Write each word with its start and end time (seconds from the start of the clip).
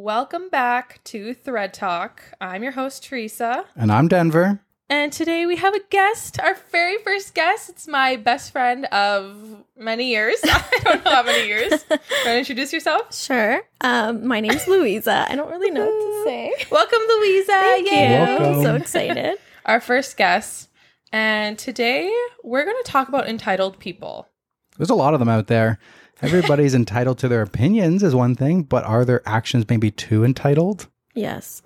Welcome 0.00 0.48
back 0.48 1.02
to 1.06 1.34
Thread 1.34 1.74
Talk. 1.74 2.22
I'm 2.40 2.62
your 2.62 2.70
host, 2.70 3.02
Teresa. 3.02 3.64
And 3.74 3.90
I'm 3.90 4.06
Denver. 4.06 4.60
And 4.88 5.12
today 5.12 5.44
we 5.44 5.56
have 5.56 5.74
a 5.74 5.80
guest, 5.90 6.38
our 6.38 6.56
very 6.70 6.98
first 6.98 7.34
guest. 7.34 7.68
It's 7.68 7.88
my 7.88 8.14
best 8.14 8.52
friend 8.52 8.84
of 8.86 9.64
many 9.76 10.10
years. 10.10 10.36
I 10.44 10.80
don't 10.84 11.04
know 11.04 11.10
how 11.10 11.24
many 11.24 11.48
years. 11.48 11.72
Want 11.90 12.00
to 12.22 12.38
introduce 12.38 12.72
yourself? 12.72 13.12
Sure. 13.12 13.60
Um, 13.80 14.24
my 14.24 14.38
name's 14.38 14.68
Luisa. 14.68 15.26
I 15.28 15.34
don't 15.34 15.50
really 15.50 15.72
know 15.72 15.84
what 15.84 15.90
to 15.90 16.24
say. 16.24 16.52
Welcome, 16.70 17.00
Luisa. 17.18 17.46
Thank 17.48 17.90
Yay. 17.90 18.04
you. 18.04 18.18
Welcome. 18.20 18.46
I'm 18.54 18.62
so 18.62 18.74
excited. 18.76 19.38
Our 19.64 19.80
first 19.80 20.16
guest. 20.16 20.70
And 21.12 21.58
today 21.58 22.08
we're 22.44 22.64
going 22.64 22.80
to 22.84 22.88
talk 22.88 23.08
about 23.08 23.28
entitled 23.28 23.80
people. 23.80 24.28
There's 24.76 24.90
a 24.90 24.94
lot 24.94 25.14
of 25.14 25.18
them 25.18 25.28
out 25.28 25.48
there. 25.48 25.80
Everybody's 26.22 26.74
entitled 26.74 27.18
to 27.18 27.28
their 27.28 27.42
opinions, 27.42 28.02
is 28.02 28.14
one 28.14 28.34
thing, 28.34 28.62
but 28.62 28.84
are 28.84 29.04
their 29.04 29.22
actions 29.26 29.64
maybe 29.68 29.90
too 29.90 30.24
entitled? 30.24 30.88
Yes. 31.14 31.62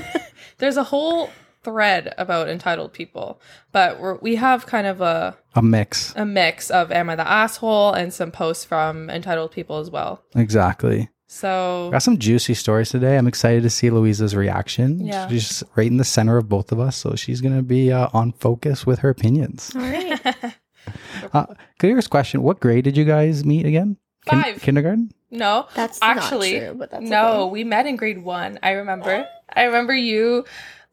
There's 0.58 0.76
a 0.76 0.84
whole 0.84 1.30
thread 1.64 2.14
about 2.18 2.48
entitled 2.48 2.92
people, 2.92 3.40
but 3.72 4.00
we're, 4.00 4.14
we 4.16 4.36
have 4.36 4.66
kind 4.66 4.86
of 4.86 5.00
a, 5.00 5.36
A 5.54 5.62
mix. 5.62 6.12
a 6.16 6.24
mix 6.24 6.70
of 6.70 6.90
Am 6.92 7.10
I 7.10 7.16
the 7.16 7.28
Asshole 7.28 7.92
and 7.92 8.12
some 8.14 8.30
posts 8.30 8.64
from 8.64 9.10
entitled 9.10 9.50
people 9.52 9.78
as 9.78 9.90
well. 9.90 10.22
Exactly. 10.36 11.08
So 11.30 11.90
Got 11.92 12.02
some 12.02 12.16
juicy 12.18 12.54
stories 12.54 12.88
today. 12.88 13.18
I'm 13.18 13.26
excited 13.26 13.62
to 13.64 13.70
see 13.70 13.90
Luisa's 13.90 14.34
reaction. 14.34 15.04
Yeah. 15.04 15.28
She's 15.28 15.62
right 15.76 15.86
in 15.86 15.98
the 15.98 16.04
center 16.04 16.38
of 16.38 16.48
both 16.48 16.72
of 16.72 16.80
us, 16.80 16.96
so 16.96 17.16
she's 17.16 17.40
going 17.42 17.54
to 17.56 17.62
be 17.62 17.92
uh, 17.92 18.08
on 18.14 18.32
focus 18.32 18.86
with 18.86 19.00
her 19.00 19.10
opinions. 19.10 19.70
All 19.74 19.82
right. 19.82 20.18
Uh, 21.32 21.46
curious 21.78 22.06
question 22.06 22.42
What 22.42 22.60
grade 22.60 22.84
did 22.84 22.96
you 22.96 23.04
guys 23.04 23.44
meet 23.44 23.66
again? 23.66 23.96
Kin- 24.26 24.42
Five. 24.42 24.62
kindergarten? 24.62 25.12
No, 25.30 25.66
That's 25.74 25.98
actually 26.00 26.54
not 26.60 26.66
true, 26.66 26.74
but 26.78 26.90
that's 26.90 27.04
no. 27.04 27.42
okay. 27.42 27.50
We 27.52 27.64
met 27.64 27.86
in 27.86 27.96
grade 27.96 28.22
one. 28.24 28.58
I 28.62 28.70
remember. 28.72 29.26
I 29.54 29.64
remember 29.64 29.94
you, 29.94 30.44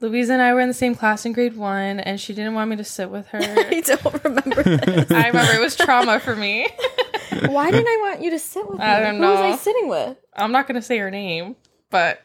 Luisa, 0.01 0.33
and 0.33 0.41
I 0.41 0.53
were 0.53 0.59
in 0.59 0.67
the 0.67 0.73
same 0.73 0.93
class 0.95 1.25
in 1.25 1.31
grade 1.31 1.55
one, 1.55 2.01
and 2.01 2.19
she 2.19 2.33
didn't 2.33 2.53
want 2.53 2.69
me 2.69 2.75
to 2.75 2.83
sit 2.83 3.09
with 3.09 3.27
her. 3.27 3.39
I 3.41 3.79
don't 3.81 4.23
remember 4.25 4.63
this. 4.63 5.11
I 5.11 5.27
remember 5.27 5.53
it 5.53 5.61
was 5.61 5.75
trauma 5.77 6.19
for 6.19 6.35
me. 6.35 6.67
Why 7.47 7.71
didn't 7.71 7.87
I 7.87 7.97
want 8.09 8.21
you 8.21 8.31
to 8.31 8.39
sit 8.39 8.67
with 8.69 8.79
me? 8.79 8.83
I 8.85 8.99
don't 8.99 9.15
Who 9.15 9.21
was 9.21 9.39
I 9.39 9.55
sitting 9.55 9.87
with? 9.87 10.17
I'm 10.35 10.51
not 10.51 10.67
gonna 10.67 10.81
say 10.81 10.97
her 10.97 11.09
name, 11.11 11.55
but 11.89 12.19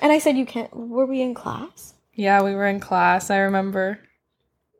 And 0.00 0.10
I 0.10 0.18
said 0.18 0.36
you 0.36 0.46
can't. 0.46 0.74
Were 0.74 1.06
we 1.06 1.20
in 1.22 1.34
class? 1.34 1.94
yeah, 2.14 2.42
we 2.42 2.54
were 2.54 2.66
in 2.66 2.80
class. 2.80 3.30
I 3.30 3.38
remember. 3.38 4.00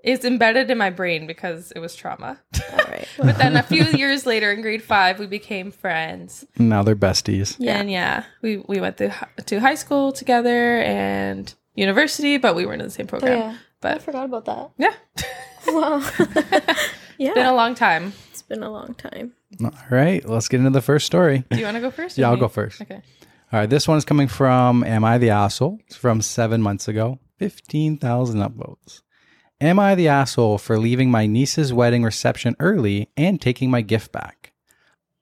It's 0.03 0.25
embedded 0.25 0.71
in 0.71 0.79
my 0.79 0.91
brain 0.91 1.27
because 1.27 1.73
it 1.77 1.79
was 1.79 1.95
trauma. 1.95 2.41
All 2.73 2.79
right. 2.89 3.07
but 3.19 3.39
then 3.39 3.57
a 3.57 3.63
few 3.63 3.85
years 3.85 4.27
later, 4.27 4.51
in 4.53 4.61
grade 4.63 4.83
five, 4.83 5.19
we 5.21 5.27
became 5.27 5.71
friends. 5.71 6.45
Now 6.59 6.83
they're 6.83 6.97
besties. 6.97 7.55
Yeah. 7.59 7.79
And 7.79 7.91
yeah, 7.91 8.25
we, 8.43 8.57
we 8.67 8.81
went 8.81 8.97
to, 8.99 9.15
to 9.47 9.61
high 9.61 9.77
school 9.77 10.11
together 10.13 10.79
and 10.81 11.53
university, 11.77 12.37
but 12.39 12.57
we 12.57 12.67
weren't 12.67 12.83
in 12.83 12.89
the 12.89 12.93
same 12.93 13.07
Oh, 13.07 13.11
program. 13.11 13.39
yeah. 13.85 13.95
I 13.95 13.99
forgot 13.99 14.25
about 14.27 14.45
that. 14.47 14.71
yeah, 14.79 14.95
Wow. 15.69 15.99
yeah. 17.19 17.29
It's 17.29 17.35
been 17.35 17.47
a 17.47 17.55
long 17.55 17.75
time. 17.75 18.13
it's 18.31 18.43
been 18.43 18.63
a 18.63 18.71
long 18.71 18.95
time. 18.95 19.33
All 19.63 19.71
right, 19.91 20.25
let's 20.29 20.49
get 20.49 20.59
into 20.59 20.71
the 20.71 20.81
first 20.83 21.07
story. 21.07 21.45
Do 21.51 21.59
you 21.59 21.65
want 21.65 21.77
to 21.77 21.81
go 21.81 21.91
first? 21.91 22.17
Yeah, 22.19 22.29
I'll 22.29 22.35
me? 22.35 22.41
go 22.41 22.49
first. 22.49 22.81
Okay. 22.81 23.03
All 23.53 23.61
right, 23.61 23.69
this 23.71 23.87
one 23.87 23.99
is 23.99 24.05
coming 24.05 24.29
from 24.29 24.83
Am 24.85 25.05
I 25.05 25.19
the 25.19 25.31
Asshole? 25.31 25.79
It's 25.87 25.97
from 25.97 26.23
seven 26.23 26.63
months 26.63 26.89
ago. 26.89 27.19
15,000 27.39 28.39
upvotes. 28.41 29.03
Am 29.63 29.79
I 29.79 29.95
the 29.95 30.09
asshole 30.09 30.59
for 30.59 30.77
leaving 30.77 31.09
my 31.09 31.25
niece's 31.25 31.73
wedding 31.73 32.03
reception 32.03 32.57
early 32.59 33.11
and 33.17 33.41
taking 33.41 33.71
my 33.71 33.81
gift 33.81 34.11
back? 34.11 34.51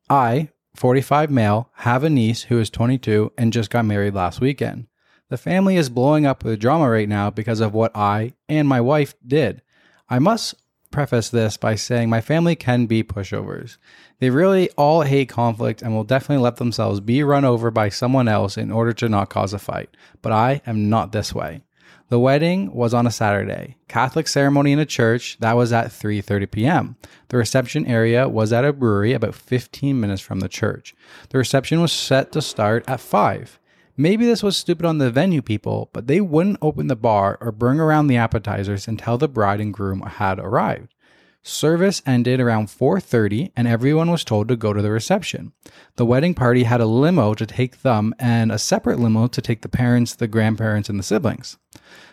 I, 0.08 0.48
45 0.74 1.30
male, 1.30 1.68
have 1.74 2.04
a 2.04 2.08
niece 2.08 2.44
who 2.44 2.58
is 2.58 2.70
22 2.70 3.32
and 3.36 3.52
just 3.52 3.68
got 3.68 3.84
married 3.84 4.14
last 4.14 4.40
weekend. 4.40 4.86
The 5.28 5.36
family 5.36 5.76
is 5.76 5.90
blowing 5.90 6.24
up 6.24 6.42
with 6.42 6.58
drama 6.58 6.88
right 6.88 7.06
now 7.06 7.28
because 7.28 7.60
of 7.60 7.74
what 7.74 7.94
I 7.94 8.32
and 8.48 8.66
my 8.66 8.80
wife 8.80 9.14
did. 9.26 9.60
I 10.08 10.18
must 10.18 10.54
preface 10.90 11.28
this 11.28 11.58
by 11.58 11.74
saying 11.74 12.08
my 12.08 12.22
family 12.22 12.56
can 12.56 12.86
be 12.86 13.02
pushovers. 13.02 13.76
They 14.20 14.30
really 14.30 14.70
all 14.70 15.02
hate 15.02 15.28
conflict 15.28 15.82
and 15.82 15.94
will 15.94 16.02
definitely 16.02 16.42
let 16.42 16.56
themselves 16.56 17.00
be 17.00 17.22
run 17.22 17.44
over 17.44 17.70
by 17.70 17.90
someone 17.90 18.26
else 18.26 18.56
in 18.56 18.72
order 18.72 18.94
to 18.94 19.08
not 19.10 19.28
cause 19.28 19.52
a 19.52 19.58
fight. 19.58 19.94
But 20.22 20.32
I 20.32 20.62
am 20.66 20.88
not 20.88 21.12
this 21.12 21.34
way. 21.34 21.60
The 22.10 22.18
wedding 22.18 22.74
was 22.74 22.92
on 22.92 23.06
a 23.06 23.10
Saturday. 23.12 23.76
Catholic 23.86 24.26
ceremony 24.26 24.72
in 24.72 24.80
a 24.80 24.84
church 24.84 25.36
that 25.38 25.54
was 25.54 25.72
at 25.72 25.92
3:30 25.92 26.50
p.m. 26.50 26.96
The 27.28 27.36
reception 27.36 27.86
area 27.86 28.28
was 28.28 28.52
at 28.52 28.64
a 28.64 28.72
brewery 28.72 29.12
about 29.12 29.36
15 29.36 30.00
minutes 30.00 30.20
from 30.20 30.40
the 30.40 30.48
church. 30.48 30.92
The 31.28 31.38
reception 31.38 31.80
was 31.80 31.92
set 31.92 32.32
to 32.32 32.42
start 32.42 32.84
at 32.88 32.98
5. 32.98 33.60
Maybe 33.96 34.26
this 34.26 34.42
was 34.42 34.56
stupid 34.56 34.86
on 34.86 34.98
the 34.98 35.12
venue 35.12 35.40
people, 35.40 35.88
but 35.92 36.08
they 36.08 36.20
wouldn't 36.20 36.58
open 36.60 36.88
the 36.88 36.96
bar 36.96 37.38
or 37.40 37.52
bring 37.52 37.78
around 37.78 38.08
the 38.08 38.16
appetizers 38.16 38.88
until 38.88 39.16
the 39.16 39.28
bride 39.28 39.60
and 39.60 39.72
groom 39.72 40.00
had 40.00 40.40
arrived. 40.40 40.92
Service 41.42 42.02
ended 42.04 42.38
around 42.38 42.68
4:30 42.68 43.50
and 43.56 43.66
everyone 43.66 44.10
was 44.10 44.24
told 44.24 44.48
to 44.48 44.56
go 44.56 44.72
to 44.72 44.82
the 44.82 44.90
reception. 44.90 45.52
The 45.96 46.04
wedding 46.04 46.34
party 46.34 46.64
had 46.64 46.80
a 46.80 46.86
limo 46.86 47.32
to 47.34 47.46
take 47.46 47.80
them 47.80 48.14
and 48.18 48.52
a 48.52 48.58
separate 48.58 48.98
limo 48.98 49.26
to 49.28 49.40
take 49.40 49.62
the 49.62 49.68
parents, 49.68 50.14
the 50.14 50.28
grandparents 50.28 50.90
and 50.90 50.98
the 50.98 51.02
siblings. 51.02 51.56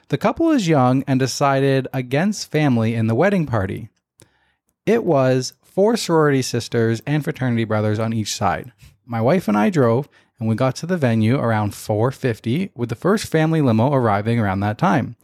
The 0.07 0.17
couple 0.17 0.51
is 0.51 0.69
young 0.69 1.03
and 1.07 1.19
decided 1.19 1.89
against 1.91 2.49
family 2.49 2.95
in 2.95 3.07
the 3.07 3.15
wedding 3.15 3.45
party. 3.45 3.89
It 4.85 5.03
was 5.03 5.53
four 5.61 5.97
sorority 5.97 6.41
sisters 6.41 7.01
and 7.05 7.23
fraternity 7.23 7.65
brothers 7.65 7.99
on 7.99 8.13
each 8.13 8.33
side. 8.33 8.71
My 9.05 9.19
wife 9.19 9.49
and 9.49 9.57
I 9.57 9.69
drove 9.69 10.07
and 10.39 10.47
we 10.47 10.55
got 10.55 10.75
to 10.77 10.85
the 10.85 10.97
venue 10.97 11.37
around 11.37 11.73
4:50 11.73 12.69
with 12.75 12.89
the 12.89 12.95
first 12.95 13.25
family 13.25 13.61
limo 13.61 13.91
arriving 13.91 14.39
around 14.39 14.61
that 14.61 14.77
time. 14.77 15.17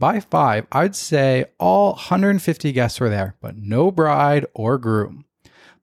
By 0.00 0.20
5, 0.20 0.68
I'd 0.70 0.94
say 0.94 1.46
all 1.58 1.94
150 1.94 2.70
guests 2.70 3.00
were 3.00 3.08
there, 3.08 3.34
but 3.40 3.56
no 3.56 3.90
bride 3.90 4.46
or 4.54 4.78
groom. 4.78 5.24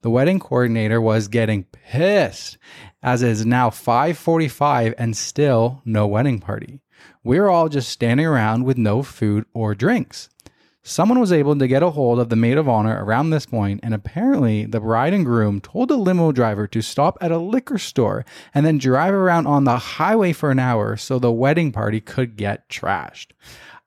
The 0.03 0.09
wedding 0.09 0.39
coordinator 0.39 1.01
was 1.01 1.27
getting 1.27 1.65
pissed 1.65 2.57
as 3.03 3.21
it 3.21 3.29
is 3.31 3.45
now 3.45 3.69
5:45 3.69 4.93
and 4.97 5.17
still 5.17 5.81
no 5.83 6.07
wedding 6.07 6.39
party. 6.39 6.79
We 7.25 7.41
were 7.41 7.49
all 7.49 7.67
just 7.67 7.89
standing 7.89 8.25
around 8.25 8.63
with 8.63 8.77
no 8.77 9.03
food 9.03 9.47
or 9.53 9.75
drinks. 9.75 10.29
Someone 10.81 11.19
was 11.19 11.33
able 11.33 11.57
to 11.57 11.67
get 11.67 11.83
a 11.83 11.89
hold 11.89 12.19
of 12.19 12.29
the 12.29 12.35
maid 12.37 12.57
of 12.57 12.69
honor 12.69 13.03
around 13.03 13.31
this 13.31 13.47
point, 13.47 13.79
and 13.83 13.93
apparently 13.93 14.65
the 14.65 14.79
bride 14.79 15.13
and 15.13 15.25
groom 15.25 15.59
told 15.59 15.89
the 15.89 15.97
limo 15.97 16.31
driver 16.31 16.67
to 16.67 16.81
stop 16.81 17.17
at 17.19 17.31
a 17.31 17.37
liquor 17.39 17.79
store 17.79 18.23
and 18.53 18.65
then 18.65 18.77
drive 18.77 19.13
around 19.13 19.45
on 19.47 19.65
the 19.65 19.77
highway 19.77 20.31
for 20.31 20.51
an 20.51 20.59
hour 20.59 20.95
so 20.95 21.19
the 21.19 21.31
wedding 21.31 21.73
party 21.73 21.99
could 21.99 22.37
get 22.37 22.69
trashed. 22.69 23.31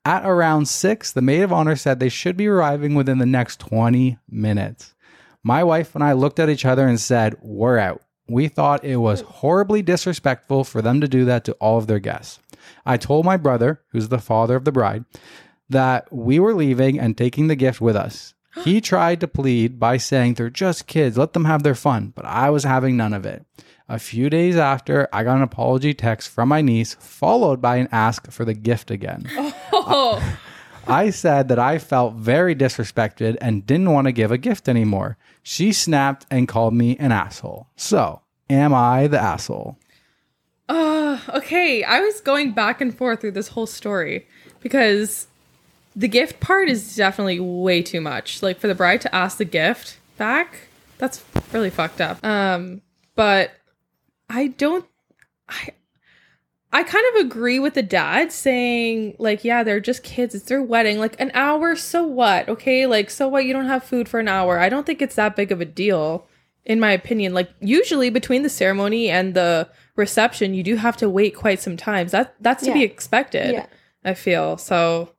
At 0.09 0.25
around 0.25 0.67
6, 0.67 1.11
the 1.11 1.21
maid 1.21 1.43
of 1.43 1.53
honor 1.53 1.75
said 1.75 1.99
they 1.99 2.09
should 2.09 2.35
be 2.35 2.47
arriving 2.47 2.95
within 2.95 3.19
the 3.19 3.27
next 3.27 3.59
20 3.59 4.17
minutes. 4.27 4.95
My 5.43 5.63
wife 5.63 5.93
and 5.93 6.03
I 6.03 6.13
looked 6.13 6.39
at 6.39 6.49
each 6.49 6.65
other 6.65 6.87
and 6.87 6.99
said, 6.99 7.35
We're 7.43 7.77
out. 7.77 8.01
We 8.27 8.47
thought 8.47 8.83
it 8.83 8.95
was 8.95 9.21
horribly 9.21 9.83
disrespectful 9.83 10.63
for 10.63 10.81
them 10.81 10.99
to 11.01 11.07
do 11.07 11.25
that 11.25 11.45
to 11.45 11.53
all 11.61 11.77
of 11.77 11.85
their 11.85 11.99
guests. 11.99 12.39
I 12.87 12.97
told 12.97 13.23
my 13.23 13.37
brother, 13.37 13.83
who's 13.91 14.07
the 14.09 14.17
father 14.17 14.55
of 14.55 14.65
the 14.65 14.71
bride, 14.71 15.05
that 15.69 16.11
we 16.11 16.39
were 16.39 16.55
leaving 16.55 16.99
and 16.99 17.15
taking 17.15 17.45
the 17.45 17.55
gift 17.55 17.79
with 17.79 17.95
us. 17.95 18.33
He 18.63 18.81
tried 18.81 19.19
to 19.19 19.27
plead 19.27 19.79
by 19.79 19.97
saying 19.97 20.33
they're 20.33 20.49
just 20.49 20.87
kids, 20.87 21.19
let 21.19 21.33
them 21.33 21.45
have 21.45 21.61
their 21.61 21.75
fun, 21.75 22.13
but 22.15 22.25
I 22.25 22.49
was 22.49 22.63
having 22.63 22.97
none 22.97 23.13
of 23.13 23.27
it. 23.27 23.45
A 23.87 23.99
few 23.99 24.27
days 24.29 24.55
after, 24.55 25.07
I 25.13 25.23
got 25.23 25.37
an 25.37 25.43
apology 25.43 25.93
text 25.93 26.29
from 26.29 26.49
my 26.49 26.61
niece, 26.61 26.95
followed 26.99 27.61
by 27.61 27.75
an 27.77 27.89
ask 27.91 28.31
for 28.31 28.43
the 28.43 28.55
gift 28.55 28.89
again. 28.89 29.29
Oh. 29.37 29.68
I 30.87 31.11
said 31.11 31.49
that 31.49 31.59
I 31.59 31.77
felt 31.77 32.15
very 32.15 32.55
disrespected 32.55 33.37
and 33.41 33.65
didn't 33.65 33.91
want 33.91 34.05
to 34.05 34.11
give 34.11 34.31
a 34.31 34.37
gift 34.37 34.67
anymore. 34.67 35.17
She 35.43 35.71
snapped 35.71 36.25
and 36.31 36.47
called 36.47 36.73
me 36.73 36.97
an 36.97 37.11
asshole. 37.11 37.67
So, 37.75 38.21
am 38.49 38.73
I 38.73 39.07
the 39.07 39.19
asshole? 39.19 39.77
uh, 40.67 41.19
okay. 41.33 41.83
I 41.83 41.99
was 41.99 42.21
going 42.21 42.51
back 42.51 42.79
and 42.81 42.95
forth 42.95 43.21
through 43.21 43.31
this 43.31 43.49
whole 43.49 43.65
story 43.67 44.27
because 44.61 45.27
the 45.95 46.07
gift 46.07 46.39
part 46.39 46.69
is 46.69 46.95
definitely 46.95 47.39
way 47.39 47.81
too 47.81 48.01
much. 48.01 48.41
Like 48.41 48.59
for 48.59 48.67
the 48.67 48.75
bride 48.75 49.01
to 49.01 49.13
ask 49.13 49.37
the 49.37 49.45
gift 49.45 49.97
back, 50.17 50.67
that's 50.97 51.23
really 51.51 51.69
fucked 51.69 52.01
up. 52.01 52.23
Um, 52.23 52.81
but 53.15 53.51
I 54.29 54.47
don't. 54.47 54.85
I 55.47 55.69
I 56.71 56.83
kind 56.83 57.05
of 57.13 57.25
agree 57.25 57.57
with 57.57 57.73
the 57.73 57.81
dad 57.81 58.31
saying 58.31 59.15
like, 59.17 59.43
yeah, 59.43 59.63
they're 59.63 59.79
just 59.79 60.03
kids. 60.03 60.35
It's 60.35 60.45
their 60.45 60.61
wedding. 60.61 60.99
Like 60.99 61.19
an 61.19 61.31
hour, 61.33 61.75
so 61.75 62.03
what? 62.03 62.47
Okay, 62.47 62.85
like 62.85 63.09
so 63.09 63.27
what? 63.27 63.45
You 63.45 63.53
don't 63.53 63.65
have 63.65 63.83
food 63.83 64.07
for 64.07 64.19
an 64.19 64.27
hour. 64.27 64.59
I 64.59 64.69
don't 64.69 64.85
think 64.85 65.01
it's 65.01 65.15
that 65.15 65.35
big 65.35 65.51
of 65.51 65.61
a 65.61 65.65
deal, 65.65 66.27
in 66.65 66.79
my 66.79 66.91
opinion. 66.91 67.33
Like 67.33 67.49
usually 67.59 68.11
between 68.11 68.43
the 68.43 68.49
ceremony 68.49 69.09
and 69.09 69.33
the 69.33 69.67
reception, 69.95 70.53
you 70.53 70.61
do 70.61 70.75
have 70.75 70.95
to 70.97 71.09
wait 71.09 71.35
quite 71.35 71.59
some 71.59 71.75
times. 71.75 72.11
That 72.11 72.35
that's 72.39 72.63
to 72.65 72.73
be 72.73 72.83
expected. 72.83 73.53
Yeah. 73.53 73.65
I 74.05 74.13
feel 74.13 74.57
so. 74.57 75.13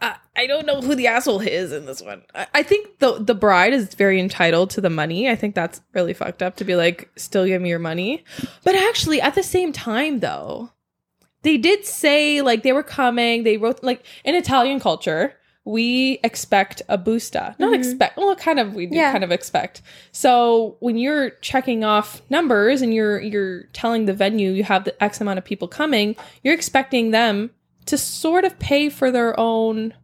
I, 0.00 0.16
I 0.36 0.46
don't 0.46 0.66
know 0.66 0.82
who 0.82 0.94
the 0.94 1.06
asshole 1.06 1.40
is 1.40 1.72
in 1.72 1.86
this 1.86 2.02
one. 2.02 2.22
I, 2.34 2.46
I 2.54 2.62
think 2.62 2.98
the 2.98 3.18
the 3.18 3.34
bride 3.34 3.72
is 3.72 3.94
very 3.94 4.20
entitled 4.20 4.70
to 4.70 4.80
the 4.80 4.90
money. 4.90 5.28
I 5.28 5.36
think 5.36 5.54
that's 5.54 5.80
really 5.94 6.12
fucked 6.12 6.42
up 6.42 6.56
to 6.56 6.64
be 6.64 6.76
like, 6.76 7.10
still 7.16 7.46
give 7.46 7.62
me 7.62 7.70
your 7.70 7.78
money. 7.78 8.24
But 8.62 8.74
actually, 8.74 9.20
at 9.20 9.34
the 9.34 9.42
same 9.42 9.72
time, 9.72 10.20
though, 10.20 10.70
they 11.42 11.56
did 11.56 11.86
say 11.86 12.42
like 12.42 12.62
they 12.62 12.72
were 12.72 12.82
coming. 12.82 13.44
They 13.44 13.56
wrote 13.56 13.82
like 13.82 14.04
in 14.24 14.34
Italian 14.34 14.80
culture, 14.80 15.34
we 15.64 16.20
expect 16.22 16.82
a 16.88 16.98
busta. 16.98 17.58
Not 17.58 17.72
mm-hmm. 17.72 17.74
expect. 17.74 18.16
Well, 18.16 18.34
kind 18.36 18.60
of 18.60 18.74
we 18.74 18.86
do 18.86 18.96
Yeah. 18.96 19.12
kind 19.12 19.24
of 19.24 19.32
expect. 19.32 19.82
So 20.12 20.76
when 20.80 20.98
you're 20.98 21.30
checking 21.40 21.84
off 21.84 22.22
numbers 22.30 22.82
and 22.82 22.92
you're 22.94 23.20
you're 23.20 23.64
telling 23.72 24.04
the 24.04 24.12
venue 24.12 24.52
you 24.52 24.64
have 24.64 24.84
the 24.84 25.02
X 25.02 25.20
amount 25.20 25.38
of 25.38 25.44
people 25.44 25.68
coming, 25.68 26.16
you're 26.42 26.54
expecting 26.54 27.12
them 27.12 27.50
to 27.86 27.96
sort 27.98 28.44
of 28.44 28.58
pay 28.58 28.88
for 28.88 29.10
their 29.10 29.38
own 29.38 29.94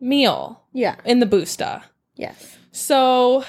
meal 0.00 0.62
Yeah. 0.72 0.96
in 1.04 1.20
the 1.20 1.26
busta. 1.26 1.82
Yes. 2.14 2.56
So 2.72 3.44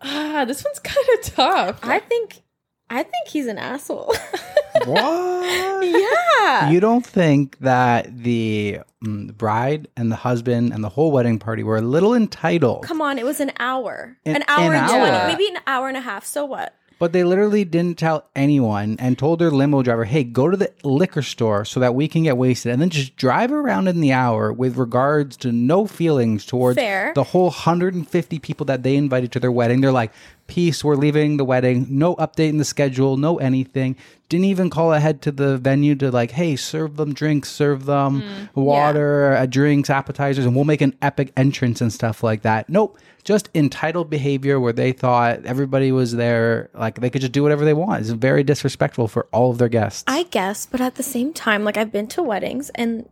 ah, 0.00 0.44
this 0.46 0.64
one's 0.64 0.78
kind 0.82 1.06
of 1.18 1.22
tough. 1.24 1.78
I 1.82 1.98
think 2.00 2.42
I 2.88 3.02
think 3.04 3.28
he's 3.28 3.46
an 3.46 3.58
asshole. 3.58 4.14
what? 4.84 5.86
yeah. 5.86 6.70
You 6.70 6.80
don't 6.80 7.06
think 7.06 7.58
that 7.58 8.22
the 8.24 8.80
mm, 9.04 9.26
the 9.28 9.32
bride 9.32 9.86
and 9.96 10.10
the 10.10 10.16
husband 10.16 10.72
and 10.72 10.82
the 10.82 10.88
whole 10.88 11.12
wedding 11.12 11.38
party 11.38 11.62
were 11.62 11.76
a 11.76 11.82
little 11.82 12.14
entitled, 12.14 12.82
Come 12.84 13.00
on, 13.00 13.18
it 13.18 13.24
was 13.24 13.38
an 13.40 13.52
hour. 13.60 14.16
An- 14.24 14.36
An, 14.36 14.44
hour 14.48 14.72
an 14.74 14.82
and 14.82 14.90
hour. 14.90 15.08
20, 15.08 15.32
maybe 15.32 15.54
an 15.54 15.62
hour 15.66 15.88
and 15.88 15.96
a 15.96 16.00
half. 16.00 16.24
So 16.24 16.44
what? 16.44 16.74
But 17.00 17.12
they 17.12 17.24
literally 17.24 17.64
didn't 17.64 17.98
tell 17.98 18.26
anyone 18.36 18.94
and 19.00 19.18
told 19.18 19.40
their 19.40 19.50
limo 19.50 19.82
driver, 19.82 20.04
"Hey, 20.04 20.22
go 20.22 20.48
to 20.48 20.56
the 20.56 20.70
liquor 20.84 21.22
store 21.22 21.64
so 21.64 21.80
that 21.80 21.96
we 21.96 22.06
can 22.06 22.22
get 22.22 22.36
wasted," 22.36 22.70
and 22.70 22.80
then 22.80 22.90
just 22.90 23.16
drive 23.16 23.50
around 23.50 23.88
in 23.88 24.00
the 24.00 24.12
hour 24.12 24.52
with 24.52 24.76
regards 24.76 25.36
to 25.38 25.50
no 25.50 25.86
feelings 25.86 26.46
towards 26.46 26.78
Fair. 26.78 27.12
the 27.16 27.24
whole 27.24 27.50
150 27.50 28.38
people 28.38 28.66
that 28.66 28.84
they 28.84 28.94
invited 28.94 29.32
to 29.32 29.40
their 29.40 29.50
wedding. 29.50 29.80
They're 29.80 29.90
like, 29.90 30.12
"Peace, 30.50 30.82
we're 30.82 30.96
leaving 30.96 31.36
the 31.36 31.44
wedding. 31.44 31.86
No 31.88 32.16
update 32.16 32.48
in 32.48 32.58
the 32.58 32.64
schedule, 32.64 33.16
no 33.16 33.38
anything." 33.38 33.96
Didn't 34.28 34.46
even 34.46 34.68
call 34.68 34.92
ahead 34.92 35.22
to 35.22 35.32
the 35.32 35.56
venue 35.58 35.94
to 35.96 36.10
like, 36.10 36.32
"Hey, 36.32 36.56
serve 36.56 36.96
them 36.96 37.14
drinks, 37.14 37.48
serve 37.48 37.86
them 37.86 38.22
water, 38.54 39.34
uh, 39.34 39.46
drinks, 39.46 39.88
appetizers, 39.90 40.44
and 40.44 40.54
we'll 40.54 40.64
make 40.64 40.80
an 40.82 40.94
epic 41.00 41.32
entrance 41.36 41.80
and 41.80 41.92
stuff 41.92 42.22
like 42.22 42.42
that." 42.42 42.68
Nope. 42.68 42.98
Just 43.22 43.50
entitled 43.54 44.08
behavior 44.10 44.58
where 44.58 44.72
they 44.72 44.92
thought 44.92 45.44
everybody 45.44 45.92
was 45.92 46.12
there, 46.12 46.70
like 46.74 47.00
they 47.00 47.10
could 47.10 47.20
just 47.20 47.32
do 47.32 47.42
whatever 47.42 47.64
they 47.64 47.74
want. 47.74 48.00
It's 48.00 48.10
very 48.10 48.42
disrespectful 48.42 49.08
for 49.08 49.26
all 49.32 49.50
of 49.50 49.58
their 49.58 49.68
guests. 49.68 50.04
I 50.06 50.24
guess, 50.24 50.66
but 50.66 50.80
at 50.80 50.94
the 50.96 51.02
same 51.02 51.32
time, 51.32 51.62
like 51.62 51.76
I've 51.76 51.92
been 51.92 52.06
to 52.08 52.22
weddings 52.22 52.70
and 52.74 53.08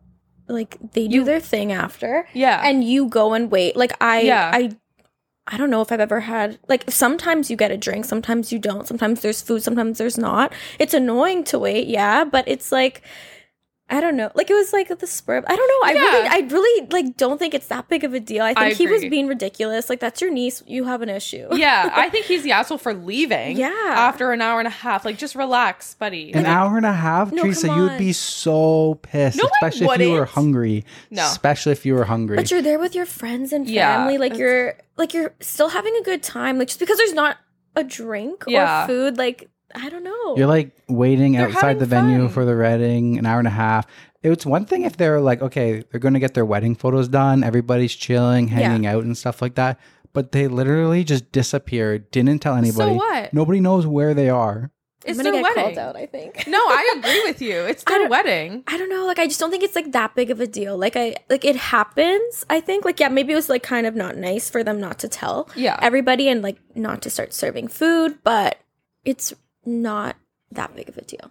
like 0.49 0.79
they 0.93 1.08
do 1.08 1.25
their 1.25 1.40
thing 1.40 1.73
after. 1.73 2.26
Yeah. 2.32 2.62
And 2.64 2.82
you 2.82 3.06
go 3.06 3.35
and 3.35 3.50
wait. 3.50 3.76
Like 3.76 3.93
I 4.00 4.20
Yeah. 4.23 4.50
I 4.52 4.70
I 5.50 5.56
don't 5.56 5.71
know 5.71 5.81
if 5.81 5.91
I've 5.91 6.00
ever 6.00 6.21
had 6.21 6.59
like 6.69 6.85
sometimes 6.91 7.50
you 7.50 7.56
get 7.56 7.71
a 7.71 7.77
drink, 7.77 8.05
sometimes 8.05 8.53
you 8.53 8.59
don't. 8.59 8.87
Sometimes 8.87 9.23
there's 9.23 9.41
food, 9.41 9.62
sometimes 9.62 9.99
there's 9.99 10.19
not. 10.19 10.53
It's 10.79 10.95
annoying 10.95 11.45
to 11.45 11.59
wait, 11.59 11.87
yeah, 11.87 12.25
but 12.25 12.47
it's 12.47 12.71
like 12.71 13.03
I 13.90 14.02
don't 14.02 14.17
know. 14.19 14.31
Like 14.35 14.50
it 14.50 14.55
was 14.55 14.73
like 14.75 14.88
the 14.99 15.06
spur. 15.06 15.38
Of, 15.38 15.44
I 15.49 15.56
don't 15.56 15.67
know. 15.69 15.88
I 15.88 15.93
Yeah. 15.94 16.00
really, 16.02 16.29
I 16.29 16.38
really 16.52 16.88
like 16.90 17.17
don't 17.17 17.38
think 17.38 17.55
it's 17.55 17.69
that 17.69 17.88
big 17.88 18.05
of 18.05 18.12
a 18.12 18.20
deal. 18.20 18.43
I 18.44 18.49
think 18.49 18.58
I 18.58 18.70
he 18.75 18.87
was 18.87 19.00
being 19.06 19.26
ridiculous. 19.26 19.88
Like 19.88 19.99
that's 19.99 20.20
your 20.20 20.31
niece. 20.31 20.62
You 20.67 20.85
have 20.85 21.00
an 21.00 21.08
issue. 21.08 21.49
yeah, 21.52 21.90
I 21.94 22.08
think 22.11 22.26
he's 22.26 22.43
the 22.43 22.52
asshole 22.52 22.76
for 22.79 22.93
leaving. 22.93 23.56
Yeah. 23.56 23.70
After 23.73 24.31
an 24.32 24.43
hour 24.43 24.58
and 24.58 24.67
a 24.69 24.70
half. 24.70 25.06
Like, 25.06 25.17
just 25.17 25.35
relax, 25.35 25.94
buddy. 25.94 26.32
An 26.35 26.44
hour 26.44 26.76
and 26.76 26.85
a 26.85 26.93
half, 26.93 27.32
No, 27.32 27.43
Teresa, 27.44 27.69
you 27.69 27.82
would 27.85 27.96
be 27.99 28.12
so 28.12 28.99
pissed, 29.02 29.38
No, 29.38 29.49
especially 29.62 29.87
if 29.94 30.00
you 30.02 30.12
were 30.12 30.25
hungry. 30.26 30.85
No. 31.11 31.25
especially 31.25 31.73
if 31.73 31.87
you 31.87 31.94
were 31.94 32.05
hungry. 32.05 32.37
But 32.37 32.50
you're 32.50 32.61
there 32.62 32.79
with 32.79 32.94
your 32.94 33.06
friends 33.06 33.52
and 33.55 33.69
Yeah, 33.69 33.96
family. 33.96 34.19
like 34.19 34.37
you're 34.37 34.75
like 34.99 35.14
you're 35.14 35.32
still 35.40 35.70
having 35.70 35.96
a 35.96 36.02
good 36.02 36.23
time. 36.23 36.58
Like 36.58 36.69
just 36.69 36.81
because 36.81 36.99
there's 36.99 37.14
not 37.14 37.38
a 37.75 37.85
drink 37.85 38.44
Yeah. 38.46 38.85
or 38.85 38.87
food, 38.88 39.17
like 39.17 39.49
I 39.78 39.88
don't 39.88 40.04
know. 40.04 40.36
You're 40.36 40.46
like 40.46 40.72
waiting 40.88 41.32
They're 41.32 41.46
outside 41.48 41.60
having 41.62 41.78
the 41.78 41.86
venue 41.86 42.19
fun. 42.25 42.28
for 42.30 42.44
the 42.44 42.56
wedding, 42.56 43.19
an 43.19 43.26
hour 43.26 43.38
and 43.38 43.48
a 43.48 43.52
half. 43.52 43.86
It's 44.22 44.44
one 44.44 44.66
thing 44.66 44.82
if 44.82 44.96
they're 44.96 45.20
like, 45.20 45.40
okay, 45.42 45.84
they're 45.90 46.00
going 46.00 46.14
to 46.14 46.20
get 46.20 46.34
their 46.34 46.44
wedding 46.44 46.75
photos 46.75 47.08
done, 47.08 47.44
everybody's 47.44 47.94
chilling, 47.94 48.48
hanging 48.48 48.84
out, 48.86 49.04
and 49.04 49.16
stuff 49.16 49.40
like 49.40 49.54
that. 49.54 49.78
But 50.12 50.32
they 50.32 50.48
literally 50.48 51.04
just 51.04 51.30
disappeared, 51.32 52.10
didn't 52.10 52.40
tell 52.40 52.54
anybody. 52.56 52.90
So 52.92 52.94
what? 52.94 53.32
Nobody 53.32 53.60
knows 53.60 53.86
where 53.86 54.14
they 54.14 54.28
are. 54.28 54.72
I'm 55.06 55.10
It's 55.12 55.19
gonna 55.19 55.30
their 55.30 55.42
get 55.42 55.56
wedding. 55.56 55.75
called 55.76 55.78
out. 55.78 55.96
I 55.96 56.06
think. 56.06 56.44
No, 56.48 56.58
I 56.58 56.94
agree 56.98 57.22
with 57.25 57.40
you. 57.40 57.60
It's 57.60 57.84
I 57.86 57.90
their 57.92 57.98
don't- 58.00 58.10
wedding. 58.10 58.64
I 58.66 58.76
don't 58.76 58.88
know. 58.90 59.06
Like 59.06 59.20
I 59.20 59.26
just 59.28 59.38
don't 59.38 59.50
think 59.52 59.62
it's 59.62 59.76
like 59.76 59.92
that 59.92 60.16
big 60.16 60.30
of 60.32 60.40
a 60.40 60.46
deal. 60.46 60.76
Like 60.76 60.96
I 60.96 61.14
like 61.30 61.44
it 61.44 61.54
happens. 61.56 62.44
I 62.50 62.60
think 62.60 62.84
like 62.84 62.98
yeah, 62.98 63.08
maybe 63.08 63.32
it 63.32 63.36
was 63.36 63.48
like 63.48 63.62
kind 63.62 63.86
of 63.86 63.94
not 63.94 64.16
nice 64.16 64.50
for 64.50 64.64
them 64.64 64.80
not 64.80 64.98
to 64.98 65.08
tell 65.08 65.48
Yeah. 65.54 65.78
everybody 65.80 66.28
and 66.28 66.42
like 66.42 66.58
not 66.75 67.00
to 67.02 67.10
start 67.10 67.32
serving 67.32 67.69
food, 67.69 68.19
but 68.25 68.58
it's 69.04 69.32
not 69.69 70.17
that 70.53 70.75
big 70.75 70.88
of 70.88 70.97
a 70.97 71.03
deal. 71.03 71.31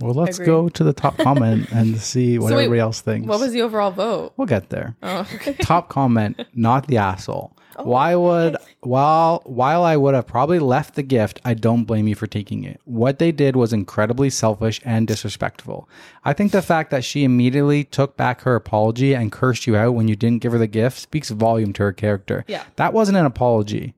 Well, 0.00 0.14
let's 0.14 0.38
Agreed. 0.38 0.46
go 0.46 0.68
to 0.68 0.84
the 0.84 0.92
top 0.92 1.16
comment 1.18 1.72
and 1.72 1.96
see 2.00 2.38
what 2.38 2.50
So 2.50 2.56
wait, 2.56 2.64
everybody 2.64 2.80
else 2.80 3.00
thinks. 3.00 3.26
What 3.26 3.40
was 3.40 3.52
the 3.52 3.62
overall 3.62 3.90
vote? 3.90 4.32
We'll 4.36 4.46
get 4.46 4.68
there. 4.70 4.96
Oh, 5.02 5.20
okay. 5.34 5.54
top 5.54 5.88
comment, 5.88 6.40
not 6.54 6.86
the 6.86 6.98
asshole. 6.98 7.56
Oh, 7.76 7.84
Why 7.84 8.14
would 8.14 8.56
while 8.80 9.42
while 9.44 9.82
I 9.84 9.96
would 9.96 10.14
have 10.14 10.26
probably 10.26 10.58
left 10.58 10.94
the 10.94 11.02
gift, 11.02 11.40
I 11.44 11.54
don't 11.54 11.84
blame 11.84 12.08
you 12.08 12.14
for 12.14 12.26
taking 12.26 12.64
it. 12.64 12.80
What 12.84 13.18
they 13.18 13.32
did 13.32 13.56
was 13.56 13.72
incredibly 13.72 14.30
selfish 14.30 14.80
and 14.84 15.06
disrespectful. 15.06 15.88
I 16.24 16.32
think 16.32 16.52
the 16.52 16.62
fact 16.62 16.90
that 16.90 17.04
she 17.04 17.24
immediately 17.24 17.84
took 17.84 18.16
back 18.16 18.42
her 18.42 18.54
apology 18.54 19.14
and 19.14 19.32
cursed 19.32 19.66
you 19.66 19.76
out 19.76 19.94
when 19.94 20.08
you 20.08 20.16
didn't 20.16 20.42
give 20.42 20.52
her 20.52 20.58
the 20.58 20.66
gift 20.66 20.98
speaks 20.98 21.30
volume 21.30 21.72
to 21.74 21.82
her 21.84 21.92
character. 21.92 22.44
Yeah. 22.48 22.64
That 22.76 22.92
wasn't 22.92 23.18
an 23.18 23.26
apology. 23.26 23.94